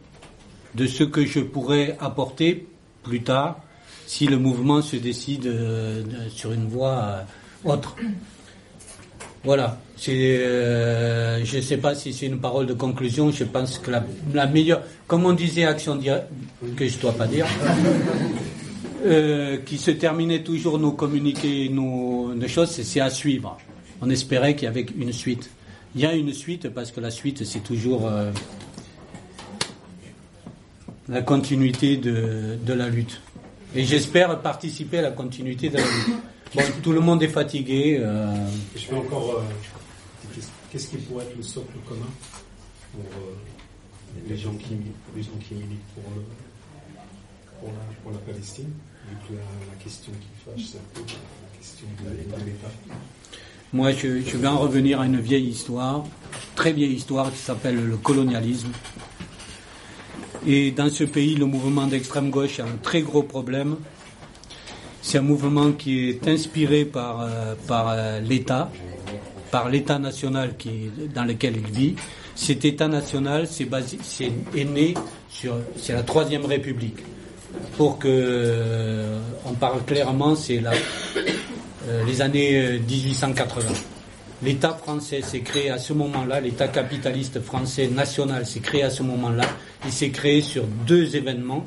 de 0.76 0.88
ce 0.88 1.04
que 1.04 1.26
je 1.26 1.40
pourrais 1.40 1.96
apporter 2.00 2.68
plus 3.04 3.22
tard 3.22 3.60
si 4.08 4.26
le 4.26 4.38
mouvement 4.38 4.82
se 4.82 4.96
décide 4.96 5.46
euh, 5.46 6.04
sur 6.30 6.52
une 6.52 6.68
voie 6.68 7.04
euh, 7.66 7.72
autre. 7.72 7.96
Voilà. 9.44 9.78
Euh, 10.08 11.42
je 11.44 11.58
ne 11.58 11.62
sais 11.62 11.78
pas 11.78 11.94
si 11.94 12.14
c'est 12.14 12.26
une 12.26 12.40
parole 12.40 12.66
de 12.66 12.74
conclusion. 12.74 13.32
Je 13.32 13.44
pense 13.44 13.78
que 13.78 13.92
la, 14.34 14.48
meilleure, 14.48 14.82
comme 15.08 15.26
on 15.26 15.34
disait 15.34 15.66
Action 15.66 15.96
Directe, 15.96 16.28
que 16.76 16.88
je 16.88 16.96
ne 16.98 17.02
dois 17.02 17.14
pas 17.14 17.28
dire, 17.28 17.46
euh, 19.06 19.58
qui 19.58 19.78
se 19.78 19.92
terminait 19.92 20.44
toujours 20.44 20.78
nos 20.80 20.92
communiqués, 20.92 21.70
nos, 21.70 22.34
choses, 22.48 22.70
c'est 22.70 23.00
à 23.00 23.10
suivre. 23.10 23.58
On 24.02 24.10
espérait 24.10 24.56
qu'il 24.56 24.66
y 24.66 24.68
avait 24.68 24.86
une 24.98 25.14
suite. 25.14 25.50
Il 25.96 26.02
y 26.02 26.06
a 26.06 26.14
une 26.14 26.34
suite 26.34 26.70
parce 26.70 26.92
que 26.92 27.00
la 27.00 27.12
suite, 27.12 27.46
c'est 27.46 27.62
toujours 27.62 28.08
euh, 28.08 28.32
la 31.08 31.22
continuité 31.22 31.98
de, 31.98 32.74
la 32.74 32.90
lutte. 32.90 33.22
Et 33.76 33.86
j'espère 33.86 34.42
participer 34.42 35.00
à 35.00 35.04
la 35.04 35.12
continuité 35.12 35.70
de 35.70 35.78
la 35.78 35.84
lutte. 35.84 36.16
Bon, 36.56 36.64
tout 36.82 36.92
le 36.92 37.00
monde 37.00 37.22
est 37.24 37.28
fatigué. 37.28 38.00
Euh... 38.02 38.34
Je 38.76 38.82
fais 38.82 38.96
encore. 38.96 39.44
Qu'est-ce 40.72 40.88
qui 40.88 40.98
pourrait 40.98 41.26
être 41.26 41.38
le 41.38 41.44
socle 41.44 41.78
commun 41.88 42.06
pour 42.92 43.04
les, 44.28 44.38
gens 44.38 44.54
qui, 44.54 44.76
les 45.16 45.24
gens 45.24 45.38
qui 45.48 45.56
militent 45.56 45.80
pour, 45.96 46.04
le, 46.16 46.24
pour, 47.60 47.70
la, 47.70 48.18
la 48.18 48.20
Palestine 48.20 48.72
que 49.28 49.34
la, 49.34 49.84
question 49.84 50.12
qui 50.14 50.28
fâche, 50.46 50.72
c'est 50.72 50.84
peu 50.94 51.02
la 51.02 51.58
question 51.58 51.88
de, 52.04 52.46
l'État. 52.46 52.68
Moi, 53.74 53.92
je, 53.92 54.38
vais 54.38 54.48
en 54.48 54.58
revenir 54.60 55.02
à 55.02 55.06
une 55.06 55.20
vieille 55.20 55.50
histoire, 55.50 56.04
très 56.56 56.74
vieille 56.74 56.94
histoire 56.94 57.32
qui 57.32 57.38
s'appelle 57.38 57.84
le 57.86 57.98
colonialisme. 57.98 58.72
Et 60.48 60.72
dans 60.72 60.90
ce 60.90 61.04
pays, 61.04 61.36
le 61.36 61.46
mouvement 61.46 61.88
d'extrême 61.88 62.30
gauche 62.30 62.60
a 62.60 62.66
un 62.66 62.78
très 62.82 63.02
gros 63.02 63.24
problème 63.24 63.76
c'est 65.02 65.18
un 65.18 65.22
mouvement 65.22 65.72
qui 65.72 66.10
est 66.10 66.28
inspiré 66.28 66.86
par, 66.86 67.22
euh, 67.22 67.56
par 67.68 67.90
euh, 67.90 68.20
l'État, 68.20 68.70
par 69.50 69.70
l'État 69.70 69.98
national 69.98 70.54
dans 71.16 71.24
lequel 71.24 71.58
il 71.58 71.72
vit. 71.72 71.96
Cet 72.36 72.64
État 72.64 72.88
national, 72.88 73.48
c'est 73.48 73.68
est 74.56 74.64
né 74.66 74.94
sur, 75.30 75.56
la 75.90 76.04
Troisième 76.04 76.46
République. 76.46 77.00
Pour 77.78 77.98
que 77.98 78.08
euh, 78.08 79.20
on 79.46 79.54
parle 79.54 79.84
clairement, 79.86 80.36
c'est 80.36 80.60
la, 80.60 80.72
les 82.06 82.22
années 82.22 82.80
1880. 82.88 83.68
L'État 84.42 84.72
français 84.72 85.22
s'est 85.22 85.42
créé 85.42 85.70
à 85.70 85.78
ce 85.78 85.92
moment-là, 85.92 86.40
l'État 86.40 86.70
capitaliste 86.70 87.42
français 87.42 87.88
national 87.88 88.46
s'est 88.46 88.62
créé 88.62 88.84
à 88.84 88.90
ce 88.90 89.04
moment-là. 89.04 89.44
Il 89.86 89.92
s'est 89.92 90.12
créé 90.12 90.42
sur 90.42 90.64
deux 90.88 91.16
événements. 91.18 91.66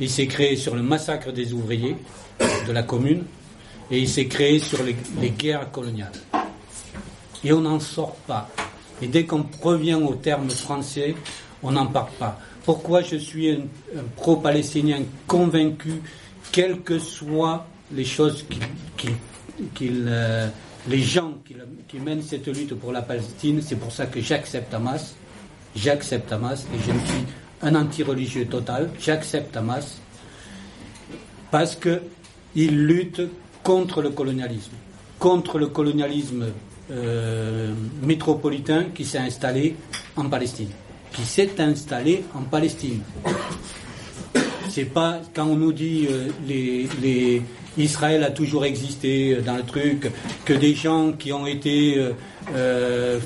Il 0.00 0.10
s'est 0.10 0.26
créé 0.26 0.56
sur 0.56 0.74
le 0.74 0.82
massacre 0.82 1.30
des 1.30 1.52
ouvriers 1.52 1.96
de 2.66 2.72
la 2.72 2.82
commune 2.82 3.22
et 3.92 3.98
il 4.00 4.08
s'est 4.08 4.26
créé 4.26 4.58
sur 4.58 4.80
les, 4.82 5.30
guerres 5.30 5.70
coloniales. 5.70 6.10
Et 7.44 7.52
on 7.52 7.60
n'en 7.60 7.78
sort 7.78 8.16
pas. 8.26 8.48
Et 9.00 9.06
dès 9.06 9.24
qu'on 9.24 9.46
revient 9.62 9.94
au 9.94 10.14
terme 10.14 10.50
français, 10.50 11.14
on 11.62 11.70
n'en 11.70 11.86
parle 11.86 12.10
pas. 12.18 12.40
Pourquoi 12.64 13.02
je 13.02 13.16
suis 13.16 13.50
un, 13.50 13.60
pro-palestinien 14.16 15.02
convaincu, 15.26 16.00
quelles 16.50 16.80
que 16.80 16.98
soient 16.98 17.66
les 17.92 18.04
choses 18.04 18.44
euh, 19.82 20.48
les 20.88 21.00
gens 21.00 21.34
qui, 21.88 21.98
mènent 21.98 22.22
cette 22.22 22.48
lutte 22.48 22.74
pour 22.74 22.92
la 22.92 23.02
Palestine, 23.02 23.60
c'est 23.62 23.76
pour 23.76 23.92
ça 23.92 24.06
que 24.06 24.20
j'accepte 24.20 24.72
Hamas, 24.74 25.14
j'accepte 25.76 26.32
Hamas, 26.32 26.66
et 26.74 26.78
je 26.78 26.84
suis 26.84 27.24
un 27.62 27.74
anti-religieux 27.74 28.46
total, 28.46 28.90
j'accepte 29.00 29.56
Hamas, 29.56 29.98
parce 31.50 31.76
qu'il 31.76 32.86
lutte 32.86 33.22
contre 33.62 34.02
le 34.02 34.10
colonialisme, 34.10 34.72
contre 35.18 35.58
le 35.58 35.68
colonialisme 35.68 36.46
euh, 36.90 37.72
métropolitain 38.02 38.86
qui 38.94 39.04
s'est 39.04 39.18
installé 39.18 39.76
en 40.16 40.28
Palestine, 40.28 40.68
qui 41.14 41.22
s'est 41.22 41.60
installé 41.60 42.24
en 42.34 42.42
Palestine. 42.42 43.00
C'est 44.68 44.84
pas 44.86 45.20
quand 45.34 45.46
on 45.46 45.56
nous 45.56 45.72
dit 45.72 46.08
euh, 46.10 46.28
les, 46.46 47.40
Israël 47.78 48.22
a 48.24 48.30
toujours 48.30 48.64
existé 48.64 49.36
dans 49.36 49.56
le 49.56 49.62
truc, 49.62 50.10
que 50.44 50.52
des 50.52 50.74
gens 50.74 51.12
qui 51.12 51.32
ont 51.32 51.46
été 51.46 51.96
euh, 51.98 52.12
euh 52.54 53.18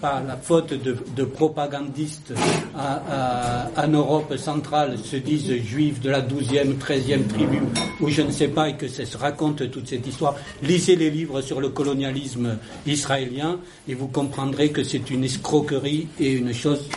par, 0.00 0.22
la 0.24 0.36
faute 0.36 0.74
de, 0.74 1.24
propagandistes 1.24 2.32
en 2.76 3.88
Europe 3.88 4.36
centrale 4.36 4.98
se 4.98 5.16
disent 5.16 5.52
juifs 5.64 6.00
de 6.00 6.10
la 6.10 6.20
12e, 6.22 6.76
13e 6.78 7.26
tribu, 7.26 7.60
ou 8.00 8.08
je 8.08 8.22
ne 8.22 8.30
sais 8.30 8.48
pas, 8.48 8.68
et 8.68 8.76
que 8.76 8.86
se 8.88 9.16
raconte 9.16 9.70
toute 9.70 9.88
cette 9.88 10.06
histoire. 10.06 10.36
Lisez 10.62 10.96
les 10.96 11.10
livres 11.10 11.40
sur 11.40 11.60
le 11.60 11.70
colonialisme 11.70 12.58
israélien 12.86 13.58
et 13.88 13.94
vous 13.94 14.08
comprendrez 14.08 14.70
que 14.70 14.84
c'est 14.84 15.10
une 15.10 15.24
escroquerie 15.24 16.08
et 16.20 16.32
une 16.32 16.54
chose 16.54 16.88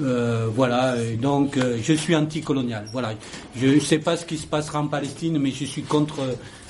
euh, 0.00 0.48
voilà, 0.54 0.94
donc 1.20 1.56
euh, 1.56 1.76
je 1.82 1.92
suis 1.92 2.14
anticolonial. 2.14 2.86
Voilà, 2.92 3.14
je 3.56 3.66
ne 3.66 3.80
sais 3.80 3.98
pas 3.98 4.16
ce 4.16 4.24
qui 4.24 4.38
se 4.38 4.46
passera 4.46 4.80
en 4.80 4.86
Palestine, 4.86 5.38
mais 5.38 5.50
je 5.50 5.64
suis 5.64 5.82
contre 5.82 6.20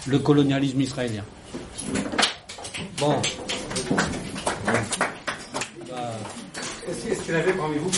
le 0.07 0.19
colonialisme 0.19 0.81
israélien. 0.81 1.25
Bon. 2.99 3.17
Est-ce 7.11 7.23
qu'il 7.23 7.35
avait 7.35 7.53
parmi 7.53 7.77
vous 7.79 7.91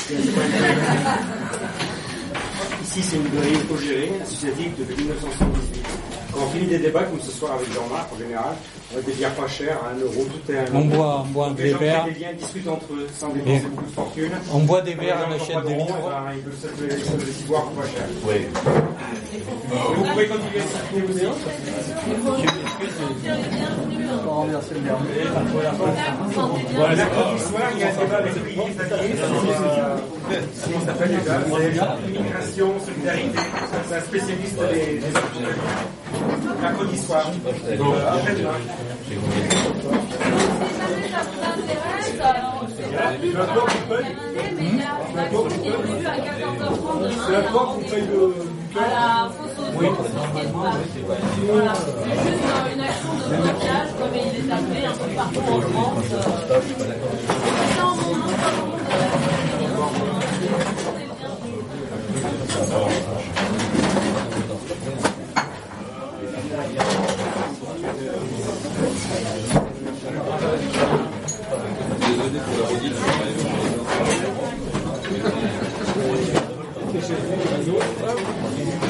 Ici, 2.82 3.02
c'est 3.02 3.16
une 3.16 3.24
librairie 3.24 3.56
autogérée, 3.56 4.12
associative 4.22 4.72
depuis 4.78 4.96
1978. 4.96 6.19
Quand 6.32 6.40
on 6.44 6.50
finit 6.50 6.66
des 6.66 6.78
débats 6.78 7.04
comme 7.04 7.20
ce 7.20 7.30
soir 7.30 7.52
avec 7.52 7.72
Jean-Marc, 7.72 8.12
en 8.14 8.18
général, 8.18 8.54
on 8.94 8.98
a 8.98 9.02
des 9.02 9.12
bières 9.12 9.34
pas 9.34 9.48
chères, 9.48 9.78
à 9.84 9.90
1 9.96 10.00
euro, 10.00 10.24
tout 10.24 10.52
est 10.52 10.58
à 10.58 10.62
1 10.62 10.64
On 10.74 10.84
boit, 10.84 11.24
on 11.26 11.30
boit 11.30 11.50
des 11.50 11.72
verres. 11.74 12.06
Les 12.06 12.14
gens 12.20 12.32
discutent 12.38 12.68
entre 12.68 12.92
eux 12.92 13.06
sans 13.16 13.28
dépenser 13.30 13.66
beaucoup 13.68 13.84
de 13.86 13.90
fortune. 13.90 14.30
On 14.52 14.58
boit 14.60 14.80
des 14.82 14.94
verres, 14.94 15.26
on 15.28 15.32
achète 15.34 15.64
des 15.66 15.74
livres. 15.74 15.96
Ils 16.34 16.42
peuvent 16.42 17.34
se 17.38 17.42
boire 17.46 17.62
pour 17.64 17.82
pas 17.82 17.88
cher. 17.88 18.04
Oui. 18.26 18.46
Vous 19.96 20.04
pouvez 20.04 20.26
continuer 20.26 20.60
à 20.60 20.64
discuter 21.00 21.26
aussi. 21.26 21.26
Voilà, 26.74 26.96
mercredi 26.96 27.42
soir, 27.42 27.62
il 27.74 27.80
y 27.80 27.84
a 27.84 27.88
un 27.88 27.92
débat 27.92 28.16
avec 28.16 28.34
Brigitte 28.42 28.76
Vanier 28.76 29.16
sur 29.16 29.26
comment 30.64 30.84
s'appelle 30.86 31.10
déjà? 31.10 31.96
Immigration, 32.06 32.68
solidarité. 32.84 33.38
C'est 33.88 33.96
un 33.96 34.00
spécialiste 34.00 34.58
des, 34.58 34.98
des 34.98 36.09
mercredi 36.60 36.98
soir. 36.98 37.30
C'est 47.26 47.32
la 47.32 47.40
porte 47.42 47.74
qu'on 47.74 47.80
paye 47.80 48.06
le. 48.06 48.34
À 48.72 48.80
la 48.80 49.30
fosse 49.30 49.58
aux 49.58 49.72
Voilà. 51.42 51.74
C'est 51.74 52.16
juste 52.22 52.44
une 52.72 52.80
action 52.80 53.12
de 53.14 53.24
blocage, 53.36 53.90
comme 53.98 54.14
il 54.14 54.20
est 54.36 54.52
appelé 54.52 54.82
un 54.86 54.92
peu 54.92 55.08
partout 55.16 55.40
en 55.40 55.60
France. 55.60 56.10
Non, 57.78 57.92
non, 57.96 58.14
non, 58.16 58.30
Désolé 62.60 63.19
Brasil. 77.10 78.89